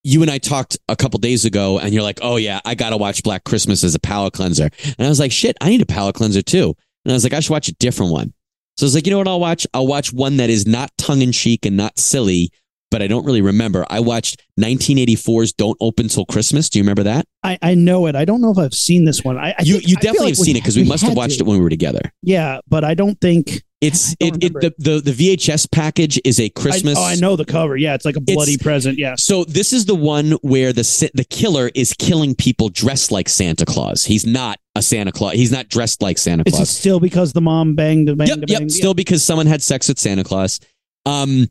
you 0.08 0.22
and 0.22 0.32
I 0.32 0.38
talked 0.38 0.78
a 0.88 0.96
couple 0.96 1.20
days 1.20 1.44
ago, 1.44 1.80
and 1.80 1.94
you're 1.94 2.04
like, 2.04 2.20
"Oh 2.22 2.38
yeah, 2.38 2.62
I 2.64 2.76
gotta 2.76 2.96
watch 2.96 3.24
Black 3.24 3.44
Christmas 3.44 3.84
as 3.84 3.94
a 3.94 4.00
palate 4.00 4.34
cleanser." 4.34 4.70
And 4.98 5.06
I 5.06 5.10
was 5.10 5.20
like, 5.20 5.34
"Shit, 5.34 5.58
I 5.60 5.70
need 5.70 5.82
a 5.82 5.86
palate 5.86 6.16
cleanser 6.16 6.42
too." 6.42 6.76
And 7.04 7.12
I 7.12 7.14
was 7.14 7.24
like, 7.24 7.34
"I 7.34 7.42
should 7.42 7.52
watch 7.52 7.68
a 7.68 7.74
different 7.74 8.14
one." 8.14 8.34
So 8.78 8.86
I 8.86 8.88
was 8.88 8.96
like, 8.96 9.08
you 9.08 9.12
know 9.12 9.18
what? 9.18 9.28
I'll 9.28 9.40
watch. 9.40 9.68
I'll 9.74 9.88
watch 9.88 10.14
one 10.14 10.38
that 10.38 10.50
is 10.50 10.68
not 10.68 10.92
tongue 10.98 11.24
in 11.24 11.32
cheek 11.32 11.66
and 11.66 11.76
not 11.76 11.98
silly, 11.98 12.52
but 12.92 13.02
I 13.02 13.08
don't 13.08 13.26
really 13.26 13.42
remember. 13.42 13.86
I 13.90 14.00
watched 14.00 14.42
1984's 14.60 15.54
"Don't 15.54 15.78
Open 15.82 16.08
Till 16.08 16.26
Christmas." 16.26 16.70
Do 16.70 16.80
you 16.80 16.84
remember 16.84 17.04
that? 17.04 17.26
I, 17.44 17.58
I 17.62 17.76
know 17.76 18.08
it. 18.08 18.16
I 18.16 18.26
don't 18.26 18.42
know 18.42 18.52
if 18.52 18.58
I've 18.58 18.74
seen 18.74 19.06
this 19.06 19.24
one. 19.24 19.38
I, 19.38 19.52
I 19.58 19.62
you 19.64 19.76
think- 19.76 19.88
you 19.88 19.96
I 19.98 20.02
definitely 20.02 20.26
like 20.28 20.38
have 20.38 20.46
seen 20.46 20.56
it 20.56 20.60
because 20.62 20.76
we, 20.78 20.84
must 20.84 21.04
have 21.04 21.16
watched 21.16 21.38
to. 21.40 21.44
it 21.44 21.48
when 21.48 21.58
we 21.58 21.64
were 21.64 21.70
together. 21.70 22.02
Yeah, 22.24 22.60
but 22.68 22.84
I 22.84 22.94
don't 22.94 23.20
think 23.22 23.62
It's 23.82 24.16
don't 24.16 24.44
it, 24.44 24.54
it 24.56 24.76
the, 24.78 25.02
the 25.02 25.12
the 25.12 25.36
VHS 25.38 25.72
package 25.72 26.20
is 26.26 26.40
a 26.40 26.50
Christmas. 26.50 26.98
oh, 26.98 27.04
I 27.04 27.16
know 27.16 27.36
the 27.36 27.46
cover. 27.46 27.78
Yeah, 27.78 27.94
it's 27.94 28.06
like 28.06 28.16
a 28.16 28.22
bloody 28.22 28.54
It's- 28.54 28.64
present. 28.64 28.98
Yeah. 28.98 29.16
So 29.18 29.44
this 29.46 29.74
is 29.74 29.86
the 29.86 29.96
one 29.96 30.32
where 30.42 30.74
the 30.74 31.12
the 31.14 31.24
killer 31.26 31.70
is 31.76 31.94
killing 31.94 32.36
people 32.36 32.70
dressed 32.70 33.12
like 33.12 33.30
Santa 33.30 33.66
Claus. 33.66 34.04
He's 34.04 34.26
not 34.26 34.60
a 34.76 34.82
Santa 34.82 35.12
Claus. 35.12 35.34
He's 35.34 35.52
not 35.52 35.68
dressed 35.70 36.02
like 36.02 36.18
Santa 36.18 36.44
Is 36.46 36.54
it 36.54 36.58
Claus. 36.58 36.70
still 36.70 37.00
because 37.00 37.34
the 37.34 37.42
mom 37.42 37.76
banged 37.76 38.08
the 38.08 38.16
bang 38.16 38.28
Yep, 38.28 38.40
yep. 38.48 38.72
Still 38.72 38.94
because 38.94 39.24
someone 39.24 39.46
had 39.48 39.62
sex 39.62 39.88
with 39.88 40.00
Santa 40.00 40.24
Claus. 40.24 40.60
Um, 41.06 41.48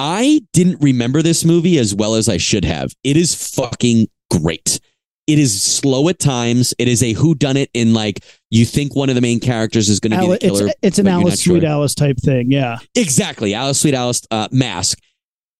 I 0.00 0.40
didn't 0.54 0.80
remember 0.80 1.20
this 1.20 1.44
movie 1.44 1.78
as 1.78 1.94
well 1.94 2.14
as 2.14 2.26
I 2.28 2.38
should 2.38 2.64
have. 2.64 2.94
It 3.04 3.18
is 3.18 3.34
fucking 3.54 4.08
great. 4.30 4.80
It 5.26 5.38
is 5.38 5.62
slow 5.62 6.08
at 6.08 6.18
times. 6.18 6.72
It 6.78 6.88
is 6.88 7.02
a 7.02 7.12
who 7.12 7.34
done 7.34 7.58
it 7.58 7.70
in 7.74 7.92
like 7.92 8.24
you 8.50 8.64
think 8.64 8.96
one 8.96 9.10
of 9.10 9.14
the 9.14 9.20
main 9.20 9.40
characters 9.40 9.90
is 9.90 10.00
going 10.00 10.12
to 10.12 10.18
be 10.18 10.26
the 10.26 10.38
killer. 10.38 10.66
it's, 10.68 10.74
it's 10.82 10.98
an 10.98 11.06
Alice 11.06 11.32
not 11.32 11.38
sure. 11.38 11.56
Sweet 11.58 11.64
Alice 11.64 11.94
type 11.94 12.16
thing. 12.16 12.50
Yeah. 12.50 12.78
Exactly. 12.94 13.52
Alice 13.52 13.78
Sweet 13.78 13.94
Alice 13.94 14.22
uh, 14.30 14.48
mask. 14.50 14.98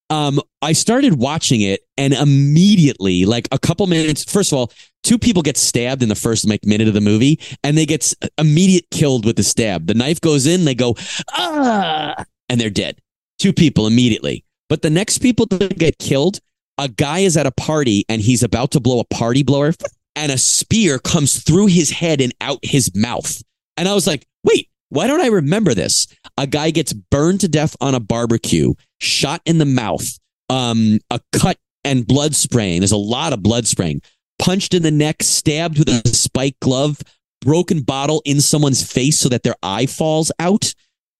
Um, 0.08 0.40
I 0.62 0.72
started 0.72 1.18
watching 1.18 1.60
it 1.60 1.82
and 1.96 2.14
immediately, 2.14 3.26
like 3.26 3.46
a 3.52 3.58
couple 3.58 3.86
minutes, 3.86 4.24
first 4.24 4.52
of 4.52 4.58
all, 4.58 4.72
two 5.04 5.18
people 5.18 5.42
get 5.42 5.56
stabbed 5.56 6.02
in 6.02 6.08
the 6.08 6.16
first 6.16 6.48
like 6.48 6.64
minute 6.64 6.88
of 6.88 6.94
the 6.94 7.00
movie 7.00 7.38
and 7.62 7.76
they 7.78 7.86
get 7.86 8.12
immediate 8.38 8.86
killed 8.90 9.24
with 9.26 9.36
the 9.36 9.44
stab. 9.44 9.86
The 9.86 9.94
knife 9.94 10.20
goes 10.20 10.46
in, 10.46 10.64
they 10.64 10.74
go, 10.74 10.96
ah, 11.34 12.24
and 12.48 12.60
they're 12.60 12.70
dead. 12.70 12.98
Two 13.40 13.52
people 13.54 13.86
immediately. 13.86 14.44
But 14.68 14.82
the 14.82 14.90
next 14.90 15.18
people 15.18 15.46
to 15.46 15.68
get 15.68 15.98
killed, 15.98 16.38
a 16.78 16.88
guy 16.88 17.20
is 17.20 17.36
at 17.36 17.46
a 17.46 17.50
party 17.50 18.04
and 18.08 18.20
he's 18.20 18.42
about 18.42 18.70
to 18.72 18.80
blow 18.80 19.00
a 19.00 19.04
party 19.04 19.42
blower 19.42 19.72
and 20.14 20.30
a 20.30 20.36
spear 20.38 20.98
comes 20.98 21.42
through 21.42 21.66
his 21.66 21.90
head 21.90 22.20
and 22.20 22.34
out 22.42 22.58
his 22.62 22.94
mouth. 22.94 23.42
And 23.78 23.88
I 23.88 23.94
was 23.94 24.06
like, 24.06 24.26
wait, 24.44 24.68
why 24.90 25.06
don't 25.06 25.22
I 25.22 25.28
remember 25.28 25.72
this? 25.72 26.06
A 26.36 26.46
guy 26.46 26.70
gets 26.70 26.92
burned 26.92 27.40
to 27.40 27.48
death 27.48 27.74
on 27.80 27.94
a 27.94 28.00
barbecue, 28.00 28.74
shot 29.00 29.40
in 29.46 29.56
the 29.56 29.64
mouth, 29.64 30.06
um, 30.50 30.98
a 31.10 31.18
cut 31.32 31.56
and 31.82 32.06
blood 32.06 32.34
spraying. 32.34 32.80
There's 32.80 32.92
a 32.92 32.98
lot 32.98 33.32
of 33.32 33.42
blood 33.42 33.66
spraying. 33.66 34.02
Punched 34.38 34.74
in 34.74 34.82
the 34.82 34.90
neck, 34.90 35.22
stabbed 35.22 35.78
with 35.78 35.88
a 35.88 36.06
spike 36.08 36.56
glove, 36.60 36.98
broken 37.40 37.80
bottle 37.80 38.20
in 38.26 38.40
someone's 38.40 38.82
face 38.82 39.18
so 39.18 39.30
that 39.30 39.42
their 39.42 39.56
eye 39.62 39.86
falls 39.86 40.30
out. 40.38 40.74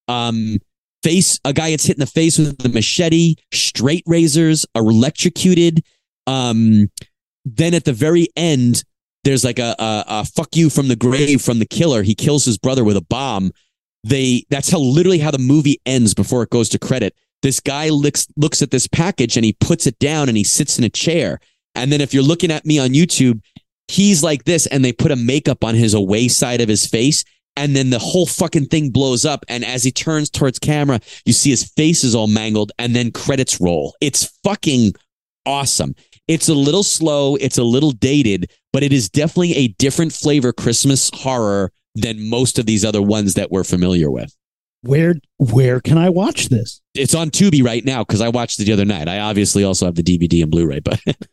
Um, 0.09 0.59
face 1.03 1.41
a 1.45 1.53
guy 1.53 1.71
gets 1.71 1.85
hit 1.85 1.97
in 1.97 2.01
the 2.01 2.07
face 2.07 2.39
with 2.39 2.65
a 2.65 2.69
machete, 2.69 3.37
straight 3.53 4.05
razors, 4.07 4.67
are 4.75 4.83
electrocuted. 4.83 5.85
Um, 6.27 6.91
then 7.45 7.75
at 7.75 7.85
the 7.85 7.93
very 7.93 8.29
end, 8.37 8.85
there's 9.25 9.45
like 9.45 9.59
a, 9.59 9.75
a, 9.79 10.05
a 10.09 10.25
fuck 10.25 10.57
you 10.57 10.71
from 10.71 10.89
the 10.89 10.97
grave 10.97 11.43
from 11.43 11.59
the 11.59 11.67
killer. 11.67 12.03
He 12.03 12.15
kills 12.15 12.45
his 12.45 12.59
brother 12.59 12.85
with 12.85 12.97
a 12.97 13.03
bomb. 13.03 13.53
they 14.05 14.45
that's 14.51 14.71
how 14.71 14.79
literally 14.79 15.19
how 15.19 15.31
the 15.31 15.39
movie 15.39 15.81
ends 15.87 16.15
before 16.15 16.43
it 16.43 16.51
goes 16.51 16.69
to 16.71 16.79
credit. 16.79 17.15
This 17.43 17.61
guy 17.61 17.89
looks 17.89 18.27
looks 18.37 18.63
at 18.63 18.71
this 18.71 18.87
package 18.87 19.37
and 19.37 19.45
he 19.45 19.55
puts 19.61 19.87
it 19.87 19.99
down 19.99 20.29
and 20.29 20.37
he 20.37 20.45
sits 20.45 20.79
in 20.79 20.85
a 20.85 20.91
chair. 20.91 21.39
And 21.75 21.93
then 21.93 22.01
if 22.01 22.13
you're 22.13 22.23
looking 22.23 22.51
at 22.51 22.67
me 22.67 22.79
on 22.79 22.91
YouTube, 22.91 23.41
he's 23.89 24.23
like 24.23 24.45
this 24.45 24.67
and 24.67 24.85
they 24.85 24.93
put 24.93 25.11
a 25.11 25.17
makeup 25.17 25.65
on 25.65 25.75
his 25.75 25.95
away 25.95 26.29
side 26.29 26.61
of 26.61 26.69
his 26.69 26.87
face 26.87 27.25
and 27.57 27.75
then 27.75 27.91
the 27.91 27.99
whole 27.99 28.27
fucking 28.27 28.67
thing 28.67 28.91
blows 28.91 29.25
up 29.25 29.45
and 29.49 29.65
as 29.65 29.83
he 29.83 29.91
turns 29.91 30.31
towards 30.31 30.59
camera 30.59 31.01
you 31.25 31.33
see 31.33 31.51
his 31.51 31.65
face 31.77 32.05
is 32.05 32.15
all 32.15 32.27
mangled 32.27 32.73
and 32.79 32.95
then 32.95 33.11
credits 33.11 33.61
roll. 33.61 33.95
It's 34.01 34.25
fucking 34.45 34.93
awesome. 35.47 35.95
It's 36.29 36.49
a 36.49 36.55
little 36.55 36.83
slow 36.83 37.37
it's 37.37 37.59
a 37.59 37.65
little 37.65 37.91
dated 37.91 38.51
but 38.73 38.83
it 38.83 38.93
is 38.93 39.09
definitely 39.09 39.57
a 39.57 39.69
different 39.69 40.13
flavor 40.13 40.53
christmas 40.53 41.11
horror 41.13 41.73
than 41.97 42.29
most 42.31 42.59
of 42.59 42.67
these 42.67 42.85
other 42.85 43.03
ones 43.03 43.35
that 43.35 43.51
we're 43.51 43.65
familiar 43.65 44.11
with 44.11 44.35
Where 44.83 45.15
where 45.39 45.81
can 45.81 45.99
I 45.99 46.09
watch 46.09 46.49
this? 46.49 46.81
it's 46.95 47.15
on 47.15 47.31
Tubi 47.31 47.63
right 47.63 47.85
now 47.85 48.03
because 48.03 48.21
I 48.21 48.29
watched 48.29 48.59
it 48.61 48.65
the 48.65 48.73
other 48.73 48.85
night. 48.85 49.09
I 49.09 49.21
obviously 49.21 49.63
also 49.65 49.85
have 49.87 49.95
the 49.95 50.03
DVD 50.03 50.43
and 50.43 50.51
Blu-ray, 50.51 50.81
but 50.81 51.01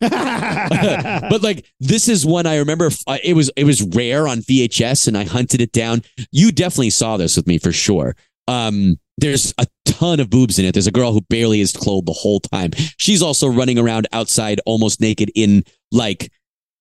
but 1.30 1.42
like 1.42 1.66
this 1.80 2.08
is 2.08 2.26
one 2.26 2.46
I 2.46 2.56
remember. 2.58 2.90
uh, 3.06 3.18
It 3.22 3.34
was 3.34 3.50
it 3.56 3.64
was 3.64 3.82
rare 3.82 4.28
on 4.28 4.38
VHS, 4.38 5.08
and 5.08 5.16
I 5.16 5.24
hunted 5.24 5.60
it 5.60 5.72
down. 5.72 6.02
You 6.30 6.52
definitely 6.52 6.90
saw 6.90 7.16
this 7.16 7.36
with 7.36 7.46
me 7.46 7.58
for 7.58 7.72
sure. 7.72 8.16
Um, 8.46 8.98
there's 9.18 9.52
a 9.58 9.66
ton 9.84 10.20
of 10.20 10.30
boobs 10.30 10.58
in 10.58 10.64
it. 10.64 10.72
There's 10.72 10.86
a 10.86 10.92
girl 10.92 11.12
who 11.12 11.20
barely 11.22 11.60
is 11.60 11.72
clothed 11.72 12.06
the 12.06 12.12
whole 12.12 12.40
time. 12.40 12.70
She's 12.98 13.20
also 13.22 13.48
running 13.48 13.78
around 13.78 14.06
outside 14.12 14.60
almost 14.64 15.00
naked 15.00 15.30
in 15.34 15.64
like 15.90 16.30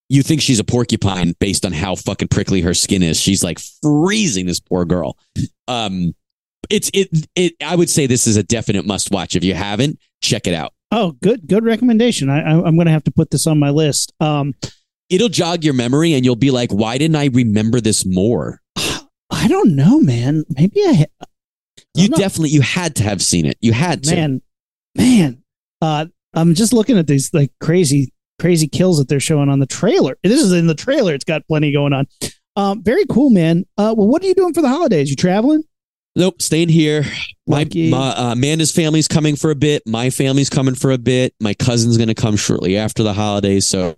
you 0.10 0.24
think 0.24 0.42
she's 0.42 0.60
a 0.60 0.64
porcupine 0.64 1.34
based 1.40 1.66
on 1.66 1.74
how 1.74 1.96
fucking 1.96 2.30
prickly 2.30 2.62
her 2.62 2.74
skin 2.74 3.04
is. 3.04 3.20
She's 3.20 3.44
like 3.44 3.60
freezing 3.82 4.46
this 4.46 4.60
poor 4.60 4.86
girl. 4.86 5.18
Um, 5.68 6.14
it's 6.70 6.90
it 6.94 7.10
it. 7.36 7.54
I 7.64 7.76
would 7.76 7.90
say 7.90 8.08
this 8.08 8.28
is 8.28 8.38
a 8.38 8.44
definite 8.44 8.86
must 8.86 9.12
watch. 9.12 9.36
If 9.36 9.44
you 9.44 9.54
haven't, 9.54 10.00
check 10.22 10.48
it 10.48 10.54
out. 10.54 10.74
oh, 10.92 11.12
good 11.22 11.48
good 11.48 11.64
recommendation. 11.64 12.30
I, 12.30 12.42
I 12.42 12.52
I'm 12.66 12.76
going 12.76 12.86
to 12.88 12.92
have 12.92 13.04
to 13.06 13.12
put 13.12 13.30
this 13.32 13.48
on 13.48 13.60
my 13.60 13.70
list. 13.70 14.14
Um, 14.20 14.54
It'll 15.10 15.30
jog 15.30 15.64
your 15.64 15.74
memory, 15.74 16.14
and 16.14 16.26
you'll 16.26 16.36
be 16.36 16.52
like, 16.52 16.72
"Why 16.72 16.98
didn't 16.98 17.16
I 17.16 17.26
remember 17.28 17.80
this 17.80 18.06
more?" 18.06 18.62
I 19.30 19.48
don't 19.48 19.76
know, 19.76 20.00
man. 20.02 20.44
Maybe 20.50 20.82
I 20.86 20.94
ha- 20.94 21.26
You 21.96 22.10
definitely 22.10 22.50
you 22.50 22.62
had 22.62 22.96
to 22.98 23.04
have 23.04 23.22
seen 23.22 23.46
it. 23.46 23.58
You 23.62 23.72
had 23.74 24.04
to. 24.04 24.16
man, 24.16 24.42
man. 24.96 25.44
Uh, 25.82 26.08
I'm 26.34 26.54
just 26.56 26.74
looking 26.74 26.98
at 26.98 27.08
these 27.08 27.34
like 27.34 27.52
crazy, 27.62 28.12
crazy 28.40 28.68
kills 28.68 28.98
that 29.00 29.08
they're 29.08 29.20
showing 29.20 29.48
on 29.50 29.60
the 29.60 29.66
trailer. 29.66 30.18
This 30.24 30.42
is 30.42 30.52
in 30.52 30.68
the 30.68 30.76
trailer. 30.76 31.14
It's 31.14 31.24
got 31.26 31.48
plenty 31.48 31.72
going 31.72 31.94
on. 31.94 32.08
Um, 32.58 32.84
very 32.84 33.06
cool, 33.06 33.30
man. 33.30 33.64
Uh, 33.78 33.94
well, 33.98 34.08
what 34.08 34.22
are 34.24 34.28
you 34.28 34.36
doing 34.36 34.54
for 34.54 34.62
the 34.62 34.70
holidays? 34.70 35.10
You 35.10 35.16
traveling? 35.16 35.64
Nope, 36.18 36.42
staying 36.42 36.70
here. 36.70 37.04
My, 37.46 37.60
Lucky. 37.60 37.92
my 37.92 38.10
uh, 38.10 38.32
Amanda's 38.32 38.72
family's 38.72 39.08
coming 39.08 39.36
for 39.36 39.52
a 39.52 39.56
bit. 39.56 39.84
My 39.86 40.10
family's 40.10 40.50
coming 40.50 40.74
for 40.74 40.90
a 40.90 40.98
bit. 40.98 41.36
My 41.40 41.54
cousin's 41.54 41.96
going 41.96 42.08
to 42.08 42.16
come 42.16 42.36
shortly 42.36 42.76
after 42.76 43.04
the 43.04 43.14
holidays. 43.14 43.68
So 43.68 43.94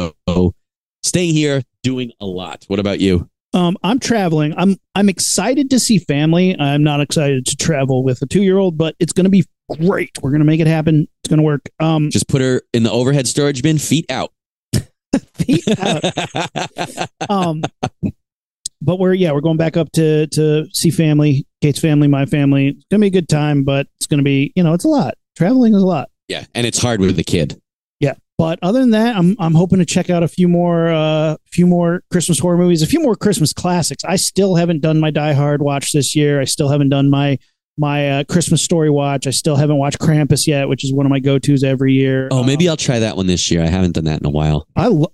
staying 1.02 1.34
here, 1.34 1.64
doing 1.82 2.12
a 2.20 2.26
lot. 2.26 2.66
What 2.68 2.78
about 2.78 3.00
you? 3.00 3.30
Um, 3.54 3.78
I'm 3.84 4.00
traveling. 4.00 4.54
I'm 4.58 4.76
I'm 4.96 5.08
excited 5.08 5.70
to 5.70 5.80
see 5.80 5.98
family. 5.98 6.60
I'm 6.60 6.84
not 6.84 7.00
excited 7.00 7.46
to 7.46 7.56
travel 7.56 8.04
with 8.04 8.22
a 8.22 8.26
two 8.26 8.44
year 8.44 8.58
old, 8.58 8.78
but 8.78 8.96
it's 9.00 9.14
going 9.14 9.24
to 9.24 9.30
be 9.30 9.46
great. 9.80 10.12
We're 10.22 10.32
going 10.32 10.42
to 10.42 10.46
make 10.46 10.60
it 10.60 10.68
happen. 10.68 11.08
It's 11.24 11.30
going 11.30 11.40
to 11.40 11.46
work. 11.46 11.70
Um, 11.80 12.10
Just 12.10 12.28
put 12.28 12.42
her 12.42 12.64
in 12.74 12.84
the 12.84 12.92
overhead 12.92 13.28
storage 13.28 13.64
bin, 13.64 13.78
feet 13.78 14.12
out. 14.12 14.34
feet 15.36 15.64
out. 15.80 16.04
um, 17.30 17.64
but 18.82 19.00
we're 19.00 19.14
yeah, 19.14 19.32
we're 19.32 19.40
going 19.40 19.58
back 19.58 19.78
up 19.78 19.92
to 19.94 20.28
to 20.28 20.68
see 20.74 20.90
family, 20.90 21.48
Kate's 21.62 21.80
family, 21.80 22.08
my 22.08 22.26
family. 22.26 22.70
It's 22.70 22.86
gonna 22.90 23.02
be 23.02 23.08
a 23.08 23.12
good 23.12 23.30
time, 23.30 23.64
but 23.64 23.88
it's 23.98 24.08
gonna 24.08 24.24
be 24.24 24.52
you 24.56 24.64
know 24.64 24.74
it's 24.74 24.86
a 24.86 24.90
lot. 24.90 25.16
Traveling 25.38 25.74
is 25.76 25.82
a 25.82 25.86
lot. 25.86 26.10
yeah, 26.28 26.46
and 26.56 26.66
it's 26.66 26.82
hard 26.82 27.00
with 27.02 27.16
the 27.16 27.24
kid. 27.24 27.60
Yeah, 28.00 28.14
but 28.38 28.60
other 28.62 28.80
than 28.80 28.92
that, 28.92 29.16
I'm 29.18 29.36
I'm 29.40 29.54
hoping 29.54 29.80
to 29.80 29.86
check 29.86 30.10
out 30.10 30.24
a 30.24 30.28
few 30.28 30.48
more 30.48 30.90
uh 30.90 31.36
few 31.52 31.68
more 31.68 32.02
Christmas 32.12 32.40
horror 32.40 32.58
movies, 32.58 32.82
a 32.82 32.88
few 32.88 33.02
more 33.02 33.16
Christmas 33.16 33.52
classics. 33.54 34.04
I 34.06 34.16
still 34.16 34.56
haven't 34.56 34.82
done 34.82 35.00
my 35.00 35.12
Die 35.12 35.34
Hard 35.34 35.62
watch 35.62 35.92
this 35.92 36.16
year. 36.16 36.40
I 36.42 36.46
still 36.46 36.70
haven't 36.70 36.90
done 36.90 37.10
my 37.10 37.38
my 37.78 38.10
uh, 38.10 38.24
Christmas 38.26 38.62
story 38.62 38.90
watch. 38.90 39.26
I 39.28 39.30
still 39.32 39.56
haven't 39.56 39.78
watched 39.78 40.00
Krampus 40.00 40.46
yet, 40.48 40.68
which 40.68 40.84
is 40.84 40.92
one 40.94 41.06
of 41.06 41.10
my 41.10 41.20
go 41.20 41.40
tos 41.40 41.64
every 41.64 41.94
year. 41.94 42.28
Oh, 42.32 42.44
maybe 42.44 42.68
Um, 42.68 42.72
I'll 42.74 42.78
try 42.78 43.00
that 43.00 43.16
one 43.16 43.28
this 43.28 43.50
year. 43.50 43.62
I 43.64 43.68
haven't 43.68 43.94
done 43.94 44.04
that 44.06 44.20
in 44.20 44.26
a 44.26 44.30
while. 44.30 44.68
I 44.76 44.88
lo- 44.88 45.14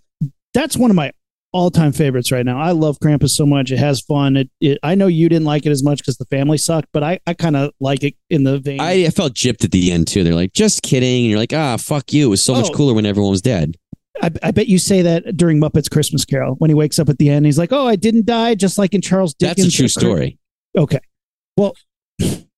that's 0.55 0.76
one 0.76 0.89
of 0.89 0.95
my 0.95 1.11
all 1.56 1.72
time 1.72 1.94
favorites 1.94 2.34
right 2.34 2.45
now. 2.45 2.60
I 2.60 2.72
love 2.72 2.99
Krampus 2.99 3.30
so 3.30 3.45
much. 3.45 3.72
It 3.72 3.77
has 3.77 4.02
fun. 4.02 4.36
It, 4.36 4.49
it 4.60 4.77
I 4.84 4.94
know 4.94 5.07
you 5.07 5.30
didn't 5.30 5.45
like 5.45 5.65
it 5.65 5.69
as 5.69 5.84
much 5.86 5.99
because 5.99 6.18
the 6.18 6.26
family 6.26 6.57
sucked, 6.57 6.90
but 6.91 7.02
I, 7.02 7.19
I 7.26 7.34
kind 7.34 7.56
of 7.56 7.72
like 7.80 8.03
it 8.03 8.15
in 8.30 8.44
the 8.44 8.60
vein. 8.60 8.82
I, 8.82 9.06
I 9.06 9.10
felt 9.10 9.34
gypped 9.34 9.64
at 9.64 9.72
the 9.72 9.90
end 9.94 10.07
too. 10.07 10.26
They're 10.26 10.36
like, 10.36 10.52
just 10.52 10.82
kidding. 10.82 11.22
And 11.23 11.30
you're 11.30 11.40
like, 11.40 11.53
ah, 11.53 11.77
fuck 11.77 12.11
you. 12.11 12.27
It 12.27 12.30
was 12.30 12.44
so 12.44 12.53
much 12.53 12.68
Oh. 12.69 12.73
cooler 12.73 12.94
when 12.94 13.06
everyone 13.06 13.32
was 13.32 13.41
dead. 13.41 13.76
I, 14.22 14.32
I 14.44 14.52
bet 14.52 14.68
you 14.68 14.77
say 14.77 15.02
that 15.03 15.38
during 15.38 15.60
Muppets 15.61 15.90
Christmas 15.90 16.26
Carol 16.26 16.56
when 16.56 16.69
he 16.69 16.73
wakes 16.73 16.99
up 16.99 17.07
at 17.07 17.18
the 17.19 17.30
end. 17.30 17.45
He's 17.45 17.57
like, 17.57 17.72
"Oh, 17.72 17.88
I 17.88 17.95
didn't 17.95 18.26
die," 18.26 18.56
just 18.56 18.77
like 18.77 18.94
in 18.94 19.02
Charles 19.02 19.34
Dickens. 19.34 19.57
That's 19.65 19.73
a 19.73 19.77
true 19.77 19.88
story. 19.88 20.38
Okay, 20.77 20.99
well, 21.57 21.73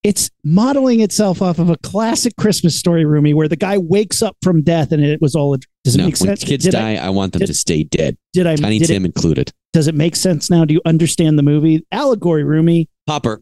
it's 0.07 0.29
modeling 0.43 1.01
itself 1.01 1.41
off 1.41 1.59
of 1.59 1.69
a 1.69 1.77
classic 1.77 2.33
Christmas 2.37 2.79
story, 2.79 3.03
Rumi, 3.05 3.33
where 3.33 3.47
the 3.47 3.55
guy 3.55 3.77
wakes 3.77 4.21
up 4.21 4.37
from 4.41 4.61
death 4.61 4.91
and 4.91 5.03
it 5.03 5.21
was 5.21 5.35
all. 5.35 5.53
A, 5.53 5.57
does 5.83 5.95
it 5.95 5.97
No, 5.99 6.05
make 6.05 6.17
when 6.19 6.27
sense? 6.29 6.43
kids 6.43 6.63
did 6.65 6.71
die, 6.71 6.93
I, 6.95 7.07
I, 7.07 7.09
want 7.09 7.33
them 7.33 7.39
did- 7.39 7.47
to 7.47 7.53
stay 7.53 7.83
dead. 7.83 8.17
did 8.33 8.47
I? 8.47 8.55
Tiny 8.55 8.79
did 8.79 8.87
Tim 8.87 9.03
it, 9.03 9.07
included. 9.07 9.51
does 9.73 9.87
it 9.87 9.95
make 9.95 10.15
sense 10.15 10.49
now? 10.49 10.63
Do 10.65 10.73
you 10.73 10.81
understand 10.85 11.37
the 11.37 11.43
movie 11.43 11.85
allegory, 11.91 12.43
Rumi? 12.43 12.89
Popper. 13.05 13.41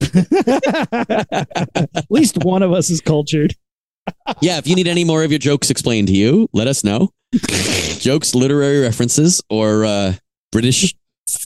At 0.94 2.06
least 2.10 2.38
one 2.44 2.62
of 2.62 2.72
us 2.72 2.90
is 2.90 3.00
cultured. 3.00 3.54
yeah, 4.40 4.58
if 4.58 4.66
you 4.66 4.74
need 4.74 4.88
any 4.88 5.04
more 5.04 5.22
of 5.24 5.30
your 5.30 5.38
jokes 5.38 5.70
explained 5.70 6.08
to 6.08 6.14
you, 6.14 6.48
let 6.52 6.66
us 6.66 6.82
know. 6.84 7.10
jokes, 7.98 8.34
literary 8.34 8.80
references, 8.80 9.40
or 9.48 9.84
uh, 9.84 10.14
British 10.50 10.94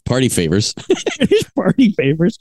party 0.04 0.28
favors. 0.28 0.72
British 1.18 1.54
party 1.54 1.90
favors, 1.92 2.38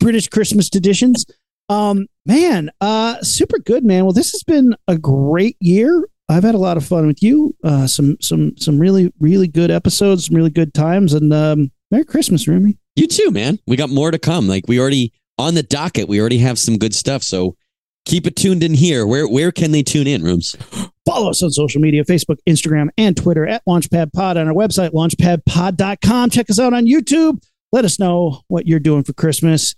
British 0.00 0.28
Christmas 0.28 0.70
traditions. 0.70 1.26
Um, 1.68 2.06
man, 2.26 2.70
uh, 2.80 3.20
super 3.22 3.58
good, 3.58 3.84
man. 3.84 4.04
Well, 4.04 4.12
this 4.12 4.32
has 4.32 4.42
been 4.42 4.74
a 4.86 4.96
great 4.96 5.56
year. 5.60 6.08
I've 6.28 6.44
had 6.44 6.54
a 6.54 6.58
lot 6.58 6.76
of 6.76 6.84
fun 6.84 7.06
with 7.06 7.22
you. 7.22 7.54
Uh, 7.64 7.86
some 7.86 8.16
some 8.20 8.56
some 8.58 8.78
really 8.78 9.12
really 9.18 9.48
good 9.48 9.70
episodes, 9.70 10.26
some 10.26 10.36
really 10.36 10.50
good 10.50 10.74
times, 10.74 11.14
and 11.14 11.32
um, 11.32 11.70
Merry 11.90 12.04
Christmas, 12.04 12.46
Rumi. 12.46 12.76
You 12.96 13.06
too, 13.06 13.30
man. 13.30 13.58
We 13.66 13.76
got 13.76 13.90
more 13.90 14.10
to 14.10 14.18
come. 14.18 14.46
Like 14.46 14.64
we 14.68 14.78
already 14.78 15.12
on 15.38 15.54
the 15.54 15.62
docket. 15.62 16.08
We 16.08 16.20
already 16.20 16.38
have 16.38 16.58
some 16.58 16.76
good 16.76 16.94
stuff. 16.94 17.22
So 17.22 17.56
keep 18.04 18.26
it 18.26 18.36
tuned 18.36 18.62
in 18.62 18.74
here. 18.74 19.06
Where 19.06 19.26
where 19.26 19.52
can 19.52 19.70
they 19.70 19.82
tune 19.82 20.06
in, 20.06 20.22
rooms? 20.22 20.56
Follow 21.06 21.30
us 21.30 21.42
on 21.42 21.50
social 21.50 21.80
media 21.80 22.04
Facebook, 22.04 22.36
Instagram, 22.46 22.88
and 22.98 23.16
Twitter 23.16 23.46
at 23.46 23.64
Launchpad 23.66 24.12
Pod 24.12 24.36
on 24.36 24.46
our 24.46 24.52
website, 24.52 24.90
launchpadpod.com. 24.90 26.28
Check 26.28 26.50
us 26.50 26.58
out 26.58 26.74
on 26.74 26.84
YouTube. 26.84 27.42
Let 27.72 27.86
us 27.86 27.98
know 27.98 28.42
what 28.48 28.66
you're 28.66 28.78
doing 28.78 29.04
for 29.04 29.14
Christmas, 29.14 29.74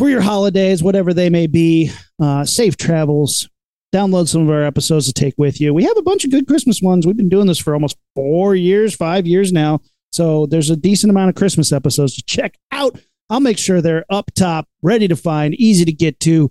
for 0.00 0.08
your 0.08 0.22
holidays, 0.22 0.82
whatever 0.82 1.12
they 1.12 1.28
may 1.28 1.46
be. 1.46 1.90
Uh, 2.18 2.42
safe 2.42 2.78
travels. 2.78 3.46
Download 3.94 4.26
some 4.26 4.40
of 4.40 4.48
our 4.48 4.64
episodes 4.64 5.04
to 5.06 5.12
take 5.12 5.34
with 5.36 5.60
you. 5.60 5.74
We 5.74 5.84
have 5.84 5.98
a 5.98 6.02
bunch 6.02 6.24
of 6.24 6.30
good 6.30 6.46
Christmas 6.46 6.80
ones. 6.80 7.06
We've 7.06 7.18
been 7.18 7.28
doing 7.28 7.46
this 7.46 7.58
for 7.58 7.74
almost 7.74 7.98
four 8.14 8.54
years, 8.54 8.94
five 8.94 9.26
years 9.26 9.52
now. 9.52 9.80
So 10.10 10.46
there's 10.46 10.70
a 10.70 10.76
decent 10.76 11.10
amount 11.10 11.28
of 11.28 11.34
Christmas 11.34 11.70
episodes 11.70 12.14
to 12.14 12.22
check 12.22 12.56
out. 12.72 12.98
I'll 13.28 13.40
make 13.40 13.58
sure 13.58 13.82
they're 13.82 14.06
up 14.08 14.30
top, 14.34 14.66
ready 14.80 15.06
to 15.06 15.16
find, 15.16 15.54
easy 15.56 15.84
to 15.84 15.92
get 15.92 16.18
to. 16.20 16.48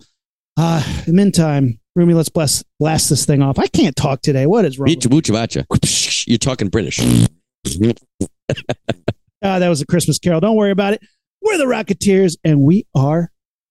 Uh, 0.55 0.83
in 1.07 1.15
the 1.15 1.23
meantime, 1.23 1.79
Rumi, 1.95 2.13
let's 2.13 2.29
bless, 2.29 2.63
blast 2.79 3.09
this 3.09 3.25
thing 3.25 3.41
off. 3.41 3.57
I 3.57 3.65
can't 3.65 3.95
talk 3.95 4.21
today. 4.21 4.45
What 4.45 4.63
is 4.63 4.77
wrong? 4.77 4.89
You're 6.27 6.37
talking 6.37 6.69
British. 6.69 6.99
Ah, 9.41 9.57
that 9.57 9.69
was 9.69 9.79
a 9.81 9.85
Christmas 9.85 10.19
carol. 10.19 10.41
Don't 10.41 10.57
worry 10.57 10.71
about 10.71 10.93
it. 10.93 11.01
We're 11.41 11.57
the 11.57 11.63
Rocketeers, 11.63 12.35
and 12.43 12.59
we 12.59 12.85
are 12.93 13.31